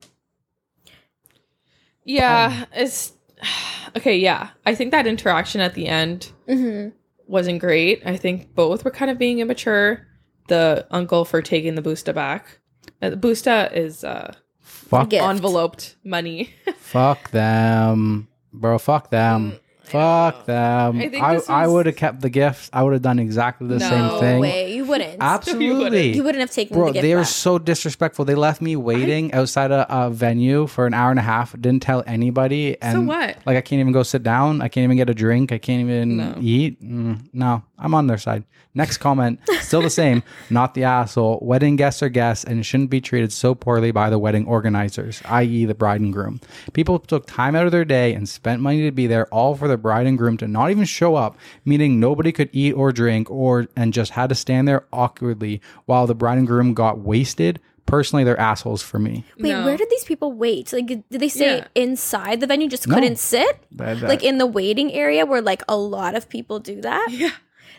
Yeah, 2.04 2.64
it's 2.74 3.12
okay. 3.96 4.16
Yeah, 4.18 4.50
I 4.66 4.74
think 4.74 4.90
that 4.92 5.06
interaction 5.06 5.60
at 5.60 5.74
the 5.74 5.86
end 5.88 6.32
Mm-hmm. 6.48 6.90
wasn't 7.26 7.60
great. 7.60 8.02
I 8.04 8.16
think 8.16 8.54
both 8.54 8.84
were 8.84 8.90
kind 8.90 9.10
of 9.10 9.18
being 9.18 9.38
immature. 9.40 10.06
The 10.48 10.86
uncle 10.90 11.24
for 11.24 11.42
taking 11.42 11.76
the 11.76 11.82
busta 11.82 12.12
back. 12.14 12.58
Uh, 13.00 13.10
the 13.10 13.16
busta 13.16 13.72
is 13.72 14.02
uh, 14.02 14.34
Fuck 14.60 15.10
Gift. 15.10 15.24
enveloped 15.24 15.96
money. 16.04 16.50
fuck 16.78 17.30
them. 17.30 18.26
Bro, 18.52 18.78
fuck 18.78 19.10
them. 19.10 19.58
Fuck 19.90 20.46
them. 20.46 20.98
I 20.98 21.08
think 21.08 21.22
I, 21.22 21.34
this 21.36 21.48
I 21.50 21.66
was- 21.66 21.74
would 21.74 21.86
have 21.86 21.96
kept 21.96 22.20
the 22.20 22.30
gifts. 22.30 22.70
I 22.72 22.82
would 22.82 22.92
have 22.92 23.02
done 23.02 23.18
exactly 23.18 23.66
the 23.68 23.78
No 23.78 23.88
same 23.88 24.20
thing. 24.20 24.34
No 24.36 24.40
way 24.40 24.74
you 24.74 24.84
wouldn't. 24.84 25.16
Absolutely. 25.20 26.12
You 26.20 26.22
wouldn't 26.24 26.40
have 26.40 26.50
taken 26.50 26.76
Bro, 26.76 26.86
the 26.88 26.92
gift 26.94 27.02
they 27.02 27.14
were 27.14 27.20
back. 27.22 27.28
so 27.28 27.58
disrespectful. 27.58 28.24
They 28.24 28.34
left 28.34 28.60
me 28.60 28.76
waiting 28.76 29.32
outside 29.32 29.70
a, 29.70 29.86
a 29.88 30.10
venue 30.10 30.66
for 30.66 30.86
an 30.86 30.94
hour 30.94 31.10
and 31.10 31.18
a 31.18 31.22
half. 31.22 31.52
Didn't 31.52 31.82
tell 31.82 32.02
anybody. 32.06 32.80
And 32.82 33.06
what? 33.08 33.36
Like 33.46 33.56
I 33.56 33.60
can't 33.60 33.80
even 33.80 33.92
go 33.92 34.02
sit 34.02 34.22
down. 34.22 34.60
I 34.62 34.68
can't 34.68 34.84
even 34.84 34.96
get 34.96 35.08
a 35.10 35.14
drink. 35.14 35.52
I 35.52 35.58
can't 35.58 35.80
even 35.80 36.16
No. 36.16 36.34
eat. 36.40 36.82
Mm, 36.82 37.28
no, 37.32 37.62
I'm 37.78 37.94
on 37.94 38.06
their 38.06 38.18
side. 38.18 38.44
Next 38.72 38.98
comment, 38.98 39.40
still 39.62 39.82
the 39.82 39.90
same. 39.90 40.22
Not 40.50 40.74
the 40.74 40.84
asshole. 40.84 41.40
Wedding 41.42 41.74
guests 41.74 42.04
are 42.04 42.08
guests 42.08 42.44
and 42.44 42.64
shouldn't 42.64 42.88
be 42.90 43.00
treated 43.00 43.32
so 43.32 43.52
poorly 43.52 43.90
by 43.90 44.10
the 44.10 44.18
wedding 44.18 44.46
organizers, 44.46 45.20
i.e., 45.24 45.64
the 45.64 45.74
bride 45.74 46.00
and 46.00 46.12
groom. 46.12 46.40
People 46.72 47.00
took 47.00 47.26
time 47.26 47.56
out 47.56 47.66
of 47.66 47.72
their 47.72 47.84
day 47.84 48.14
and 48.14 48.28
spent 48.28 48.62
money 48.62 48.82
to 48.84 48.92
be 48.92 49.08
there, 49.08 49.26
all 49.34 49.56
for 49.56 49.66
the 49.66 49.76
bride 49.82 50.06
and 50.06 50.16
groom 50.18 50.36
to 50.38 50.46
not 50.48 50.70
even 50.70 50.84
show 50.84 51.14
up, 51.16 51.36
meaning 51.64 51.98
nobody 52.00 52.32
could 52.32 52.48
eat 52.52 52.72
or 52.72 52.92
drink, 52.92 53.30
or 53.30 53.66
and 53.76 53.92
just 53.92 54.12
had 54.12 54.28
to 54.28 54.34
stand 54.34 54.68
there 54.68 54.84
awkwardly 54.92 55.60
while 55.86 56.06
the 56.06 56.14
bride 56.14 56.38
and 56.38 56.46
groom 56.46 56.74
got 56.74 56.98
wasted. 56.98 57.60
Personally, 57.86 58.22
they're 58.22 58.38
assholes 58.38 58.82
for 58.82 59.00
me. 59.00 59.24
Wait, 59.38 59.50
No. 59.50 59.64
where 59.64 59.76
did 59.76 59.90
these 59.90 60.04
people 60.04 60.32
wait? 60.32 60.72
Like, 60.72 60.86
did 60.86 61.04
they 61.10 61.28
say 61.28 61.56
Yeah. 61.58 61.66
inside 61.74 62.38
the 62.40 62.46
venue 62.46 62.68
just 62.68 62.86
No. 62.86 62.94
couldn't 62.94 63.18
sit? 63.18 63.58
That- 63.72 63.98
that- 64.00 64.08
like 64.08 64.22
in 64.22 64.38
the 64.38 64.46
waiting 64.46 64.92
area 64.92 65.26
where 65.26 65.42
like 65.42 65.62
a 65.68 65.76
lot 65.76 66.14
of 66.14 66.28
people 66.28 66.60
do 66.60 66.80
that? 66.82 67.08
yeah. 67.10 67.30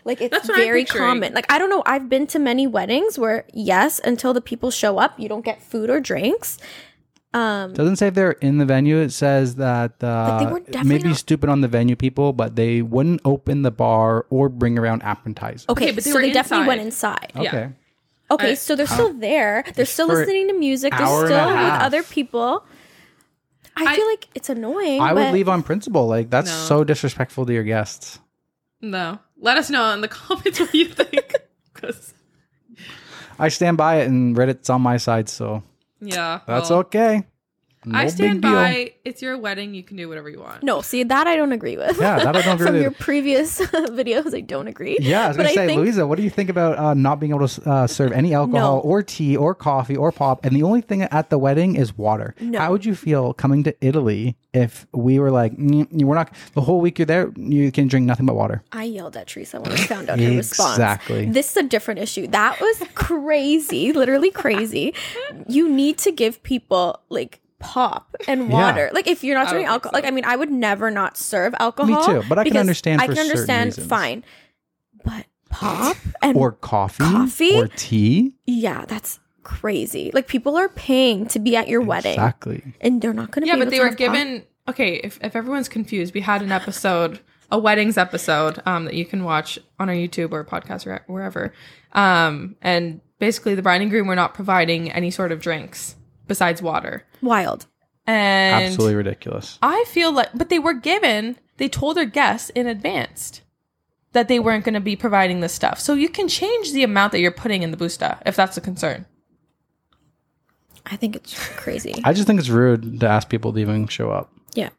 Like 0.04 0.20
it's 0.20 0.30
That's 0.32 0.48
what 0.48 0.58
I'm 0.58 0.64
very 0.64 0.84
common. 0.84 1.32
Like 1.32 1.46
I 1.50 1.58
don't 1.58 1.70
know, 1.70 1.82
I've 1.86 2.08
been 2.10 2.26
to 2.28 2.38
many 2.38 2.66
weddings 2.66 3.18
where 3.18 3.44
yes, 3.54 4.00
until 4.04 4.34
the 4.34 4.40
people 4.40 4.70
show 4.70 4.98
up, 4.98 5.18
you 5.18 5.28
don't 5.28 5.44
get 5.44 5.62
food 5.62 5.88
or 5.88 6.00
drinks. 6.00 6.58
Um 7.34 7.72
Doesn't 7.72 7.96
say 7.96 8.08
if 8.08 8.14
they're 8.14 8.32
in 8.32 8.58
the 8.58 8.66
venue. 8.66 8.98
It 8.98 9.10
says 9.10 9.54
that 9.56 10.02
uh, 10.04 10.38
they 10.38 10.46
were 10.52 10.60
definitely 10.60 10.88
maybe 10.88 11.08
not- 11.08 11.16
stupid 11.16 11.48
on 11.48 11.60
the 11.62 11.68
venue 11.68 11.96
people, 11.96 12.32
but 12.34 12.56
they 12.56 12.82
wouldn't 12.82 13.20
open 13.24 13.62
the 13.62 13.70
bar 13.70 14.26
or 14.28 14.48
bring 14.50 14.78
around 14.78 15.02
appetizers. 15.02 15.64
okay, 15.68 15.86
Okay, 15.86 15.94
but 15.94 16.04
they 16.04 16.10
so 16.10 16.16
were 16.16 16.22
they 16.22 16.32
definitely 16.32 16.66
went 16.66 16.80
inside. 16.82 17.32
inside. 17.34 17.42
Yeah. 17.44 17.48
Okay. 17.58 17.72
Okay, 18.30 18.54
so 18.54 18.76
they're 18.76 18.86
still 18.86 19.12
there. 19.14 19.62
They're 19.74 19.84
still 19.84 20.08
for 20.08 20.14
listening 20.14 20.48
to 20.48 20.54
music. 20.54 20.92
They're 20.96 21.06
still 21.06 21.22
with 21.22 21.32
other 21.32 22.02
people. 22.02 22.64
I, 23.76 23.84
I- 23.86 23.96
feel 23.96 24.06
like 24.06 24.28
it's 24.34 24.48
annoying. 24.50 25.00
I 25.00 25.12
would 25.14 25.32
leave 25.32 25.48
on 25.48 25.62
principle. 25.62 26.06
Like 26.06 26.28
that's 26.30 26.50
No. 26.50 26.56
so 26.56 26.84
disrespectful 26.84 27.46
to 27.46 27.52
your 27.52 27.64
guests. 27.64 28.20
No. 28.80 29.18
Let 29.38 29.56
us 29.58 29.70
know 29.70 29.90
in 29.92 30.00
the 30.02 30.08
comments 30.20 30.60
what 30.60 30.74
you 30.74 30.86
think. 30.86 31.32
'Cause- 31.74 32.12
I 33.38 33.48
stand 33.48 33.76
by 33.78 33.96
it, 34.00 34.08
and 34.08 34.36
Reddit's 34.36 34.68
on 34.70 34.82
my 34.82 34.98
side, 34.98 35.28
so 35.28 35.62
yeah. 36.02 36.40
that's 36.46 36.70
well, 36.70 36.80
okay. 36.80 37.24
I 37.90 38.06
stand 38.08 38.40
big 38.42 38.50
deal. 38.50 38.52
by. 38.52 38.92
It's 39.04 39.20
your 39.22 39.36
wedding. 39.38 39.74
You 39.74 39.82
can 39.82 39.96
do 39.96 40.08
whatever 40.08 40.28
you 40.30 40.38
want. 40.40 40.62
No, 40.62 40.82
see 40.82 41.02
that 41.02 41.26
I 41.26 41.34
don't 41.34 41.52
agree 41.52 41.76
with. 41.76 41.98
Yeah, 42.00 42.18
that 42.18 42.36
I 42.36 42.42
don't 42.42 42.54
agree 42.54 42.54
with. 42.54 42.60
From 42.66 42.72
with. 42.74 42.82
your 42.82 42.90
previous 42.92 43.60
videos, 43.60 44.34
I 44.34 44.40
don't 44.40 44.68
agree. 44.68 44.98
Yeah, 45.00 45.24
I 45.24 45.28
was 45.28 45.36
but 45.36 45.42
gonna 45.44 45.54
say, 45.54 45.66
think 45.66 45.80
Luisa, 45.80 46.06
what 46.06 46.16
do 46.16 46.22
you 46.22 46.30
think 46.30 46.48
about 46.50 46.78
uh, 46.78 46.94
not 46.94 47.18
being 47.18 47.32
able 47.34 47.48
to 47.48 47.70
uh, 47.70 47.86
serve 47.86 48.12
any 48.12 48.34
alcohol 48.34 48.76
No. 48.76 48.80
or 48.80 49.02
tea 49.02 49.36
or 49.36 49.54
coffee 49.54 49.96
or 49.96 50.12
pop, 50.12 50.44
and 50.44 50.54
the 50.54 50.62
only 50.62 50.80
thing 50.80 51.02
at 51.02 51.30
the 51.30 51.38
wedding 51.38 51.74
is 51.76 51.96
water? 51.98 52.34
No. 52.40 52.58
How 52.58 52.70
would 52.70 52.84
you 52.84 52.94
feel 52.94 53.34
coming 53.34 53.64
to 53.64 53.74
Italy 53.84 54.36
if 54.54 54.86
we 54.92 55.18
were 55.18 55.30
like, 55.30 55.56
mm, 55.56 55.86
we're 56.04 56.14
not 56.14 56.32
the 56.54 56.60
whole 56.60 56.80
week 56.80 56.98
you're 56.98 57.06
there, 57.06 57.32
you 57.36 57.72
can 57.72 57.88
drink 57.88 58.06
nothing 58.06 58.26
but 58.26 58.36
water? 58.36 58.62
I 58.70 58.84
yelled 58.84 59.16
at 59.16 59.26
Teresa 59.26 59.60
when 59.60 59.72
I 59.72 59.76
found 59.76 60.08
out 60.08 60.20
her 60.20 60.30
response. 60.30 60.72
Exactly. 60.74 61.26
This 61.26 61.50
is 61.50 61.56
a 61.56 61.62
different 61.64 62.00
issue. 62.00 62.26
That 62.28 62.60
was 62.60 62.82
crazy, 62.94 63.92
literally 63.92 64.30
crazy. 64.30 64.94
You 65.48 65.68
need 65.68 65.98
to 65.98 66.12
give 66.12 66.42
people 66.42 67.00
like 67.08 67.40
pop 67.62 68.14
and 68.28 68.48
Yeah. 68.48 68.52
water. 68.52 68.90
Like 68.92 69.06
if 69.06 69.24
you're 69.24 69.36
not 69.38 69.46
I 69.46 69.50
drinking 69.50 69.66
don't 69.66 69.72
alcohol, 69.74 69.92
like 69.94 70.04
I 70.04 70.10
mean, 70.10 70.24
I 70.26 70.36
would 70.36 70.50
never 70.50 70.90
not 70.90 71.16
serve 71.16 71.54
alcohol. 71.58 72.00
Me 72.00 72.20
too, 72.20 72.28
but 72.28 72.38
I 72.38 72.42
can 72.44 72.50
because 72.52 72.60
understand 72.60 73.00
I 73.00 73.06
can 73.06 73.18
understand 73.18 73.66
reasons. 73.68 73.86
fine, 73.86 74.24
but 75.04 75.26
pop 75.48 75.96
and 76.22 76.36
Or 76.36 76.52
coffee, 76.52 77.04
Coffee? 77.04 77.56
or 77.56 77.68
tea? 77.68 78.34
yeah, 78.46 78.84
that's 78.86 79.18
crazy. 79.42 80.10
Like 80.14 80.26
people 80.28 80.56
are 80.56 80.68
paying 80.68 81.26
to 81.28 81.38
be 81.38 81.56
at 81.56 81.68
your 81.68 81.80
wedding, 81.80 82.12
Exactly. 82.12 82.62
and 82.80 83.00
they're 83.00 83.12
not 83.12 83.30
going 83.30 83.42
to. 83.42 83.48
Yeah, 83.48 83.54
be 83.56 83.60
but 83.60 83.62
able 83.62 83.70
they 83.70 83.76
to 83.78 83.82
were 83.82 83.88
have 83.88 83.98
pop. 83.98 83.98
given. 83.98 84.44
Okay, 84.68 84.94
if, 85.02 85.18
if 85.22 85.34
everyone's 85.34 85.68
confused, 85.68 86.14
we 86.14 86.20
had 86.20 86.40
an 86.40 86.52
episode, 86.52 87.18
a 87.50 87.58
weddings 87.58 87.98
episode, 87.98 88.62
um, 88.64 88.84
that 88.84 88.94
you 88.94 89.04
can 89.04 89.24
watch 89.24 89.58
on 89.80 89.88
our 89.88 89.94
YouTube 89.94 90.30
or 90.30 90.44
podcast 90.44 90.86
or 90.86 91.02
wherever. 91.08 91.52
Um, 91.94 92.54
and 92.62 93.00
basically, 93.18 93.56
the 93.56 93.62
bride 93.62 93.80
and 93.82 93.90
groom 93.90 94.06
were 94.06 94.14
not 94.14 94.34
providing 94.34 94.90
any 94.92 95.10
sort 95.10 95.32
of 95.32 95.40
drinks 95.40 95.96
besides 96.26 96.62
water. 96.62 97.04
wild. 97.20 97.66
And 98.06 98.64
Absolutely 98.64 98.96
ridiculous. 98.96 99.58
I 99.62 99.84
feel 99.86 100.12
like, 100.12 100.30
but 100.34 100.48
they 100.48 100.58
were 100.58 100.74
given. 100.74 101.36
They 101.58 101.68
told 101.68 101.96
their 101.96 102.04
guests 102.04 102.50
in 102.50 102.66
advance 102.66 103.42
that 104.12 104.26
they 104.28 104.40
weren't 104.40 104.64
going 104.64 104.74
to 104.74 104.80
be 104.80 104.96
providing 104.96 105.38
this 105.40 105.52
stuff. 105.54 105.78
So 105.78 105.94
you 105.94 106.08
can 106.08 106.26
change 106.28 106.72
the 106.72 106.82
amount 106.82 107.12
that 107.12 107.20
you're 107.20 107.30
putting 107.30 107.62
in 107.62 107.70
the 107.70 107.76
busta 107.76 108.20
if 108.26 108.34
that's 108.34 108.56
a 108.56 108.60
concern. 108.60 109.06
I 110.84 110.96
think 110.96 111.14
it's 111.14 111.32
crazy. 111.56 111.94
I 112.02 112.12
just 112.12 112.26
think 112.26 112.40
it's 112.40 112.48
rude 112.48 112.98
to 113.00 113.08
ask 113.08 113.28
people 113.28 113.52
to 113.52 113.58
even 113.60 113.86
show 113.86 114.10
up. 114.10 114.32
Yeah. 114.54 114.70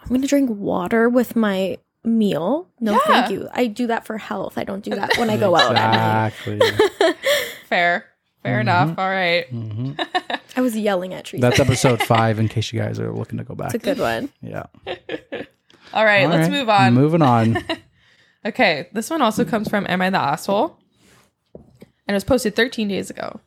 I'm 0.00 0.08
going 0.08 0.22
to 0.22 0.28
drink 0.28 0.48
water 0.50 1.08
with 1.08 1.34
my 1.34 1.78
meal. 2.04 2.68
No, 2.80 2.92
Yeah. 2.92 2.98
thank 3.06 3.30
you. 3.32 3.48
I 3.52 3.66
do 3.66 3.88
that 3.88 4.06
for 4.06 4.16
health. 4.16 4.56
I 4.56 4.62
don't 4.64 4.84
do 4.84 4.90
that 4.92 5.16
when 5.18 5.28
I 5.28 5.36
go 5.36 5.56
out. 5.56 5.72
Exactly. 5.72 6.60
Fair, 7.68 8.06
fair 8.48 8.60
enough. 8.60 8.98
All 8.98 9.08
right. 9.08 9.46
hmm 9.48 9.92
I 10.56 10.60
was 10.60 10.76
yelling 10.76 11.14
at 11.14 11.26
Teresa. 11.26 11.40
That's 11.42 11.60
episode 11.60 12.02
five. 12.02 12.38
In 12.38 12.48
case 12.48 12.72
you 12.72 12.80
guys 12.80 12.98
are 12.98 13.12
looking 13.12 13.38
to 13.38 13.44
go 13.44 13.54
back. 13.54 13.74
It's 13.74 13.82
a 13.82 13.94
good 13.94 13.98
one. 14.00 14.30
Yeah. 14.42 14.66
All 15.92 16.04
right. 16.04 16.24
All 16.24 16.30
let's 16.30 16.48
right, 16.48 16.50
move 16.50 16.68
on. 16.68 16.94
Moving 16.94 17.22
on. 17.22 17.62
Okay, 18.46 18.88
this 18.92 19.10
one 19.10 19.20
also 19.20 19.44
comes 19.44 19.68
from 19.68 19.84
Am 19.88 20.00
I 20.00 20.10
the 20.10 20.18
Asshole? 20.18 20.78
And 21.54 21.64
it 22.06 22.12
was 22.14 22.24
posted 22.24 22.54
13 22.54 22.88
days 22.88 23.10
ago. 23.10 23.40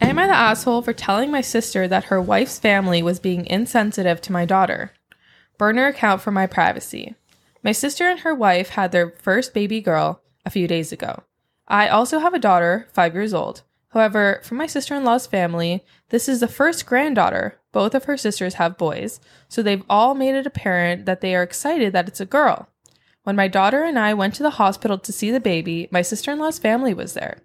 Am 0.00 0.18
I 0.18 0.26
the 0.26 0.34
asshole 0.34 0.82
for 0.82 0.92
telling 0.92 1.30
my 1.30 1.40
sister 1.40 1.86
that 1.86 2.04
her 2.04 2.20
wife's 2.20 2.58
family 2.58 3.02
was 3.02 3.20
being 3.20 3.46
insensitive 3.46 4.20
to 4.22 4.32
my 4.32 4.44
daughter? 4.44 4.92
Burner 5.58 5.86
account 5.86 6.20
for 6.20 6.32
my 6.32 6.46
privacy. 6.46 7.14
My 7.62 7.70
sister 7.72 8.04
and 8.08 8.20
her 8.20 8.34
wife 8.34 8.70
had 8.70 8.90
their 8.90 9.10
first 9.22 9.54
baby 9.54 9.80
girl 9.80 10.20
a 10.44 10.50
few 10.50 10.66
days 10.66 10.90
ago. 10.90 11.22
I 11.68 11.88
also 11.88 12.18
have 12.18 12.34
a 12.34 12.38
daughter, 12.40 12.88
five 12.92 13.14
years 13.14 13.32
old. 13.32 13.62
However, 13.92 14.40
for 14.42 14.54
my 14.54 14.66
sister 14.66 14.94
in 14.94 15.04
law's 15.04 15.26
family, 15.26 15.84
this 16.08 16.28
is 16.28 16.40
the 16.40 16.48
first 16.48 16.86
granddaughter. 16.86 17.60
Both 17.72 17.94
of 17.94 18.04
her 18.04 18.16
sisters 18.16 18.54
have 18.54 18.78
boys, 18.78 19.20
so 19.48 19.62
they've 19.62 19.84
all 19.88 20.14
made 20.14 20.34
it 20.34 20.46
apparent 20.46 21.04
that 21.04 21.20
they 21.20 21.34
are 21.34 21.42
excited 21.42 21.92
that 21.92 22.08
it's 22.08 22.20
a 22.20 22.26
girl. 22.26 22.68
When 23.24 23.36
my 23.36 23.48
daughter 23.48 23.84
and 23.84 23.98
I 23.98 24.14
went 24.14 24.34
to 24.36 24.42
the 24.42 24.50
hospital 24.50 24.98
to 24.98 25.12
see 25.12 25.30
the 25.30 25.40
baby, 25.40 25.88
my 25.90 26.02
sister 26.02 26.32
in 26.32 26.38
law's 26.38 26.58
family 26.58 26.94
was 26.94 27.14
there. 27.14 27.38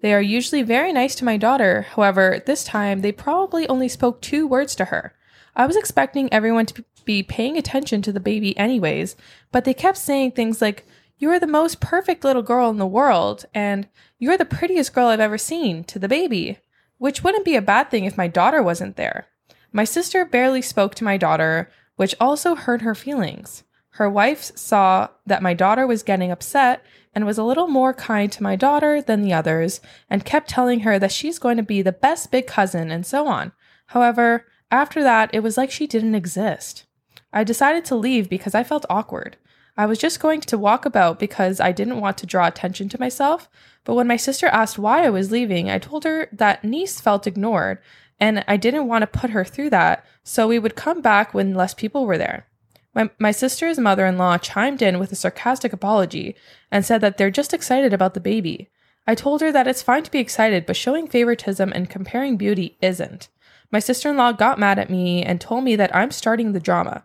They 0.00 0.14
are 0.14 0.22
usually 0.22 0.62
very 0.62 0.92
nice 0.92 1.16
to 1.16 1.24
my 1.24 1.36
daughter, 1.36 1.82
however, 1.82 2.42
this 2.46 2.62
time 2.62 3.00
they 3.00 3.12
probably 3.12 3.68
only 3.68 3.88
spoke 3.88 4.20
two 4.20 4.46
words 4.46 4.76
to 4.76 4.86
her. 4.86 5.14
I 5.56 5.66
was 5.66 5.76
expecting 5.76 6.32
everyone 6.32 6.66
to 6.66 6.84
be 7.04 7.24
paying 7.24 7.58
attention 7.58 8.02
to 8.02 8.12
the 8.12 8.20
baby 8.20 8.56
anyways, 8.56 9.16
but 9.50 9.64
they 9.64 9.74
kept 9.74 9.98
saying 9.98 10.32
things 10.32 10.62
like, 10.62 10.86
You're 11.18 11.40
the 11.40 11.48
most 11.48 11.80
perfect 11.80 12.22
little 12.22 12.42
girl 12.42 12.70
in 12.70 12.76
the 12.76 12.86
world, 12.86 13.46
and 13.52 13.88
You're 14.20 14.36
the 14.36 14.44
prettiest 14.44 14.92
girl 14.94 15.06
I've 15.06 15.20
ever 15.20 15.38
seen 15.38 15.84
to 15.84 15.98
the 15.98 16.08
baby, 16.08 16.58
which 16.98 17.22
wouldn't 17.22 17.44
be 17.44 17.54
a 17.54 17.62
bad 17.62 17.88
thing 17.88 18.04
if 18.04 18.16
my 18.16 18.26
daughter 18.26 18.60
wasn't 18.60 18.96
there. 18.96 19.28
My 19.70 19.84
sister 19.84 20.24
barely 20.24 20.60
spoke 20.60 20.96
to 20.96 21.04
my 21.04 21.16
daughter, 21.16 21.70
which 21.94 22.16
also 22.20 22.56
hurt 22.56 22.82
her 22.82 22.96
feelings. 22.96 23.62
Her 23.90 24.10
wife 24.10 24.42
saw 24.56 25.08
that 25.26 25.42
my 25.42 25.54
daughter 25.54 25.86
was 25.86 26.02
getting 26.02 26.32
upset 26.32 26.84
and 27.14 27.26
was 27.26 27.38
a 27.38 27.44
little 27.44 27.68
more 27.68 27.94
kind 27.94 28.30
to 28.32 28.42
my 28.42 28.56
daughter 28.56 29.00
than 29.00 29.22
the 29.22 29.32
others 29.32 29.80
and 30.10 30.24
kept 30.24 30.50
telling 30.50 30.80
her 30.80 30.98
that 30.98 31.12
she's 31.12 31.38
going 31.38 31.56
to 31.56 31.62
be 31.62 31.80
the 31.80 31.92
best 31.92 32.32
big 32.32 32.48
cousin 32.48 32.90
and 32.90 33.06
so 33.06 33.28
on. 33.28 33.52
However, 33.86 34.46
after 34.70 35.02
that, 35.02 35.30
it 35.32 35.40
was 35.40 35.56
like 35.56 35.70
she 35.70 35.86
didn't 35.86 36.16
exist. 36.16 36.86
I 37.32 37.44
decided 37.44 37.84
to 37.86 37.94
leave 37.94 38.28
because 38.28 38.54
I 38.54 38.64
felt 38.64 38.84
awkward. 38.90 39.36
I 39.76 39.86
was 39.86 39.98
just 39.98 40.18
going 40.18 40.40
to 40.40 40.58
walk 40.58 40.86
about 40.86 41.20
because 41.20 41.60
I 41.60 41.70
didn't 41.70 42.00
want 42.00 42.18
to 42.18 42.26
draw 42.26 42.48
attention 42.48 42.88
to 42.88 43.00
myself, 43.00 43.48
but 43.84 43.94
when 43.94 44.06
my 44.06 44.16
sister 44.16 44.46
asked 44.46 44.78
why 44.78 45.04
I 45.04 45.10
was 45.10 45.30
leaving, 45.30 45.70
I 45.70 45.78
told 45.78 46.04
her 46.04 46.28
that 46.32 46.64
niece 46.64 47.00
felt 47.00 47.26
ignored 47.26 47.78
and 48.20 48.44
I 48.48 48.56
didn't 48.56 48.88
want 48.88 49.02
to 49.02 49.18
put 49.18 49.30
her 49.30 49.44
through 49.44 49.70
that, 49.70 50.04
so 50.24 50.48
we 50.48 50.58
would 50.58 50.74
come 50.74 51.00
back 51.00 51.32
when 51.32 51.54
less 51.54 51.74
people 51.74 52.04
were 52.04 52.18
there. 52.18 52.46
My, 52.94 53.10
my 53.18 53.30
sister's 53.30 53.78
mother 53.78 54.06
in 54.06 54.18
law 54.18 54.38
chimed 54.38 54.82
in 54.82 54.98
with 54.98 55.12
a 55.12 55.16
sarcastic 55.16 55.72
apology 55.72 56.34
and 56.70 56.84
said 56.84 57.00
that 57.00 57.16
they're 57.16 57.30
just 57.30 57.54
excited 57.54 57.92
about 57.92 58.14
the 58.14 58.20
baby. 58.20 58.70
I 59.06 59.14
told 59.14 59.40
her 59.40 59.52
that 59.52 59.68
it's 59.68 59.82
fine 59.82 60.02
to 60.02 60.10
be 60.10 60.18
excited, 60.18 60.66
but 60.66 60.76
showing 60.76 61.06
favoritism 61.06 61.72
and 61.72 61.88
comparing 61.88 62.36
beauty 62.36 62.76
isn't. 62.82 63.28
My 63.70 63.78
sister 63.78 64.10
in 64.10 64.16
law 64.16 64.32
got 64.32 64.58
mad 64.58 64.78
at 64.78 64.90
me 64.90 65.22
and 65.22 65.40
told 65.40 65.64
me 65.64 65.76
that 65.76 65.94
I'm 65.94 66.10
starting 66.10 66.52
the 66.52 66.60
drama. 66.60 67.04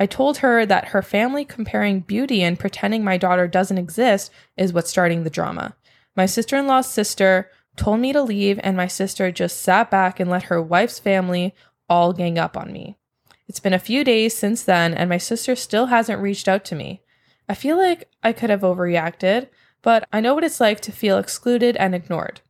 I 0.00 0.06
told 0.06 0.38
her 0.38 0.64
that 0.64 0.88
her 0.88 1.02
family 1.02 1.44
comparing 1.44 2.00
beauty 2.00 2.42
and 2.42 2.58
pretending 2.58 3.02
my 3.02 3.18
daughter 3.18 3.48
doesn't 3.48 3.78
exist 3.78 4.30
is 4.56 4.72
what's 4.72 4.90
starting 4.90 5.24
the 5.24 5.30
drama. 5.30 5.74
My 6.18 6.26
sister 6.26 6.56
in 6.56 6.66
law's 6.66 6.90
sister 6.90 7.48
told 7.76 8.00
me 8.00 8.12
to 8.12 8.20
leave, 8.20 8.58
and 8.64 8.76
my 8.76 8.88
sister 8.88 9.30
just 9.30 9.62
sat 9.62 9.88
back 9.88 10.18
and 10.18 10.28
let 10.28 10.42
her 10.44 10.60
wife's 10.60 10.98
family 10.98 11.54
all 11.88 12.12
gang 12.12 12.40
up 12.40 12.56
on 12.56 12.72
me. 12.72 12.98
It's 13.46 13.60
been 13.60 13.72
a 13.72 13.78
few 13.78 14.02
days 14.02 14.36
since 14.36 14.64
then, 14.64 14.94
and 14.94 15.08
my 15.08 15.18
sister 15.18 15.54
still 15.54 15.86
hasn't 15.86 16.20
reached 16.20 16.48
out 16.48 16.64
to 16.64 16.74
me. 16.74 17.02
I 17.48 17.54
feel 17.54 17.78
like 17.78 18.10
I 18.20 18.32
could 18.32 18.50
have 18.50 18.62
overreacted, 18.62 19.46
but 19.80 20.08
I 20.12 20.20
know 20.20 20.34
what 20.34 20.42
it's 20.42 20.58
like 20.58 20.80
to 20.80 20.90
feel 20.90 21.18
excluded 21.18 21.76
and 21.76 21.94
ignored. 21.94 22.40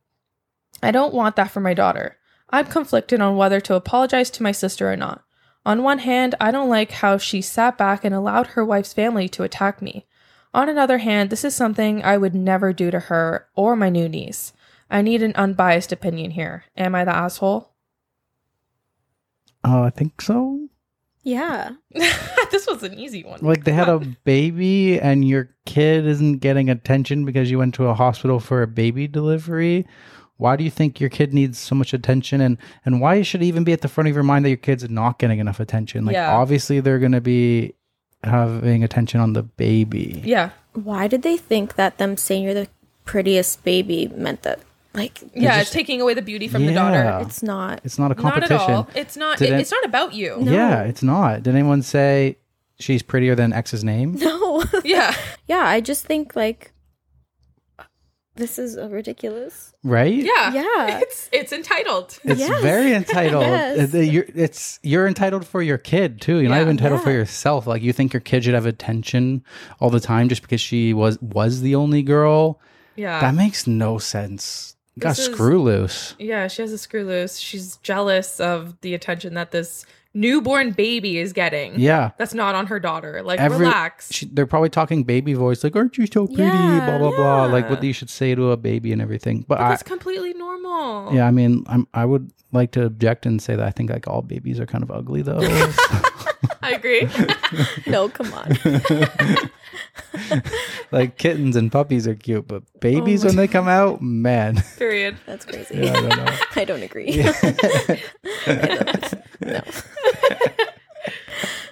I 0.81 0.89
don't 0.89 1.13
want 1.13 1.35
that 1.35 1.51
for 1.51 1.59
my 1.59 1.75
daughter. 1.75 2.17
I'm 2.49 2.65
conflicted 2.65 3.21
on 3.21 3.37
whether 3.37 3.61
to 3.61 3.75
apologize 3.75 4.31
to 4.31 4.41
my 4.41 4.51
sister 4.51 4.91
or 4.91 4.97
not. 4.97 5.23
On 5.63 5.83
one 5.83 5.99
hand, 5.99 6.33
I 6.41 6.49
don't 6.49 6.69
like 6.69 6.89
how 6.89 7.19
she 7.19 7.43
sat 7.43 7.77
back 7.77 8.03
and 8.03 8.15
allowed 8.15 8.47
her 8.47 8.65
wife's 8.65 8.93
family 8.93 9.29
to 9.29 9.43
attack 9.43 9.79
me. 9.79 10.07
On 10.53 10.67
another 10.69 10.97
hand, 10.97 11.29
this 11.29 11.43
is 11.45 11.53
something 11.55 12.03
I 12.03 12.17
would 12.17 12.33
never 12.33 12.73
do 12.73 12.89
to 12.91 12.99
her 12.99 13.47
or 13.55 13.75
my 13.75 13.89
new 13.89 14.09
niece. 14.09 14.51
I 14.89 15.01
need 15.03 15.21
an 15.21 15.33
unbiased 15.35 15.91
opinion 15.91 16.31
here. 16.31 16.63
Am 16.75 16.95
I 16.95 17.03
the 17.05 17.15
asshole? 17.15 17.71
Oh, 19.63 19.83
I 19.83 19.89
think 19.89 20.21
so. 20.21 20.67
Yeah. 21.21 21.71
this 21.91 22.65
was 22.65 22.81
an 22.81 22.97
easy 22.97 23.23
one. 23.23 23.39
Like 23.41 23.65
they 23.65 23.73
had 23.73 23.89
a 23.89 23.99
baby 24.23 24.99
and 24.99 25.27
your 25.27 25.49
kid 25.65 26.05
isn't 26.07 26.37
getting 26.39 26.69
attention 26.69 27.25
because 27.25 27.51
you 27.51 27.59
went 27.59 27.75
to 27.75 27.85
a 27.87 27.93
hospital 27.93 28.39
for 28.39 28.63
a 28.63 28.67
baby 28.67 29.07
delivery. 29.07 29.85
Why 30.37 30.55
do 30.55 30.63
you 30.63 30.71
think 30.71 31.01
your 31.01 31.09
kid 31.09 31.33
needs 31.33 31.59
so 31.59 31.75
much 31.75 31.93
attention 31.93 32.39
and 32.39 32.57
and 32.85 33.01
why 33.01 33.21
should 33.23 33.41
it 33.41 33.45
even 33.45 33.65
be 33.65 33.73
at 33.73 33.81
the 33.81 33.89
front 33.89 34.07
of 34.07 34.15
your 34.15 34.23
mind 34.23 34.45
that 34.45 34.49
your 34.49 34.57
kid's 34.57 34.89
not 34.89 35.19
getting 35.19 35.39
enough 35.39 35.59
attention? 35.59 36.05
Like 36.05 36.13
Yeah. 36.13 36.35
obviously 36.35 36.79
they're 36.79 36.97
going 36.99 37.11
to 37.11 37.21
be 37.21 37.75
having 38.23 38.83
attention 38.83 39.19
on 39.19 39.33
the 39.33 39.43
baby. 39.43 40.21
Yeah. 40.25 40.49
Why 40.73 41.07
did 41.07 41.21
they 41.23 41.37
think 41.37 41.75
that 41.75 41.97
them 41.97 42.17
saying 42.17 42.43
you're 42.43 42.53
the 42.53 42.67
prettiest 43.05 43.63
baby 43.63 44.07
meant 44.15 44.43
that? 44.43 44.59
Like, 44.93 45.21
Yeah, 45.35 45.57
just- 45.59 45.61
it's 45.61 45.71
taking 45.71 46.01
away 46.01 46.13
the 46.15 46.21
beauty 46.21 46.47
from 46.47 46.65
the 46.65 46.73
daughter. 46.73 47.19
It's 47.21 47.43
not. 47.43 47.81
It's 47.83 47.99
not 47.99 48.11
a 48.11 48.15
Not 48.15 48.17
competition. 48.33 48.55
at 48.55 48.69
all. 48.69 48.87
It's 48.95 49.15
not. 49.15 49.41
It, 49.41 49.51
it- 49.53 49.59
it's 49.59 49.71
not 49.71 49.85
about 49.85 50.13
you. 50.13 50.37
No. 50.41 50.51
Yeah, 50.51 50.83
it's 50.83 51.03
not. 51.03 51.43
Did 51.43 51.53
anyone 51.53 51.81
say 51.83 52.37
she's 52.79 53.03
prettier 53.03 53.35
than 53.35 53.53
X's 53.53 53.83
name? 53.83 54.15
No. 54.19 54.63
Yeah. 54.83 55.15
yeah, 55.47 55.59
I 55.65 55.79
just 55.79 56.05
think 56.05 56.35
like 56.35 56.71
this 58.39 58.57
is 58.57 58.77
uh, 58.77 58.89
ridiculous. 58.89 59.73
Right? 59.83 60.13
Yeah. 60.13 60.53
Yeah. 60.53 60.99
It's 61.03 61.29
it's 61.31 61.51
entitled. 61.53 62.17
It's 62.23 62.39
Yes. 62.39 62.61
very 62.61 62.93
entitled. 62.93 63.43
Yes. 63.43 63.93
You're, 63.93 64.25
it's 64.33 64.79
you're 64.83 65.07
entitled 65.07 65.45
for 65.45 65.61
your 65.61 65.77
kid 65.77 66.19
too. 66.21 66.37
You're 66.39 66.49
not 66.49 66.61
even 66.61 66.71
entitled 66.71 67.01
for 67.03 67.11
yourself. 67.11 67.67
Like 67.67 67.81
you 67.81 67.93
think 67.93 68.13
your 68.13 68.21
kid 68.21 68.43
should 68.43 68.53
have 68.55 68.65
attention 68.65 69.43
all 69.79 69.89
the 69.89 69.99
time 69.99 70.27
just 70.29 70.41
because 70.41 70.61
she 70.61 70.93
was 70.93 71.21
was 71.21 71.61
the 71.61 71.75
only 71.75 72.01
girl. 72.01 72.59
Yeah. 72.95 73.21
that 73.21 73.33
makes 73.35 73.65
no 73.67 73.97
sense. 73.99 74.75
Got 74.97 75.15
screw 75.15 75.61
loose. 75.61 76.15
yeah, 76.19 76.47
she 76.49 76.61
has 76.61 76.73
a 76.73 76.77
screw 76.77 77.05
loose. 77.05 77.37
She's 77.37 77.77
jealous 77.77 78.41
of 78.41 78.79
the 78.81 78.93
attention 78.93 79.33
that 79.35 79.51
this 79.51 79.85
newborn 80.13 80.71
baby 80.71 81.17
is 81.17 81.33
getting. 81.33 81.79
Yeah. 81.79 82.11
That's 82.17 82.33
not 82.33 82.55
on 82.55 82.67
her 82.67 82.79
daughter. 82.79 83.21
Like, 83.23 83.39
Every- 83.39 83.65
relax. 83.67 84.11
She, 84.11 84.25
they're 84.25 84.47
probably 84.47 84.69
talking 84.69 85.03
baby 85.03 85.33
voice, 85.33 85.63
like, 85.63 85.75
"Aren't 85.75 85.97
you 85.97 86.07
so 86.07 86.25
pretty?" 86.27 86.43
Yeah, 86.43 86.85
blah 86.85 86.97
blah 86.97 87.15
blah, 87.15 87.45
like 87.45 87.65
yeah. 87.65 87.69
what 87.71 87.83
you 87.83 87.93
should 87.93 88.09
say 88.09 88.33
to 88.35 88.51
a 88.51 88.57
baby 88.57 88.91
and 88.91 89.01
everything. 89.01 89.45
But 89.47 89.59
but 89.59 89.65
I, 89.65 89.69
that's 89.69 89.83
completely 89.83 90.33
normal. 90.33 90.58
Yeah, 91.13 91.25
I 91.27 91.31
mean, 91.31 91.63
I'm 91.67 91.87
I 91.93 92.05
would 92.05 92.31
like 92.51 92.71
to 92.71 92.85
object 92.85 93.25
and 93.25 93.41
say 93.41 93.55
that 93.55 93.65
I 93.65 93.71
think 93.71 93.89
like 93.89 94.07
all 94.07 94.21
babies 94.21 94.59
are 94.59 94.65
kind 94.65 94.83
of 94.83 94.91
ugly 94.91 95.21
though. 95.21 95.39
I 96.61 96.71
agree. 96.73 97.07
No, 97.87 98.07
come 98.09 98.31
on. 98.33 98.57
like 100.91 101.17
kittens 101.17 101.55
and 101.55 101.71
puppies 101.71 102.07
are 102.07 102.15
cute, 102.15 102.47
but 102.47 102.63
babies 102.79 103.23
oh 103.23 103.27
when 103.27 103.35
they 103.35 103.47
come 103.47 103.67
out, 103.67 104.01
man. 104.01 104.61
Period. 104.77 105.17
That's 105.25 105.45
crazy. 105.45 105.77
Yeah, 105.79 105.97
I 105.97 106.01
don't 106.01 106.17
know. 106.17 106.37
I 106.55 106.65
don't 106.65 106.83
agree. 106.83 107.23
no. 109.41 109.61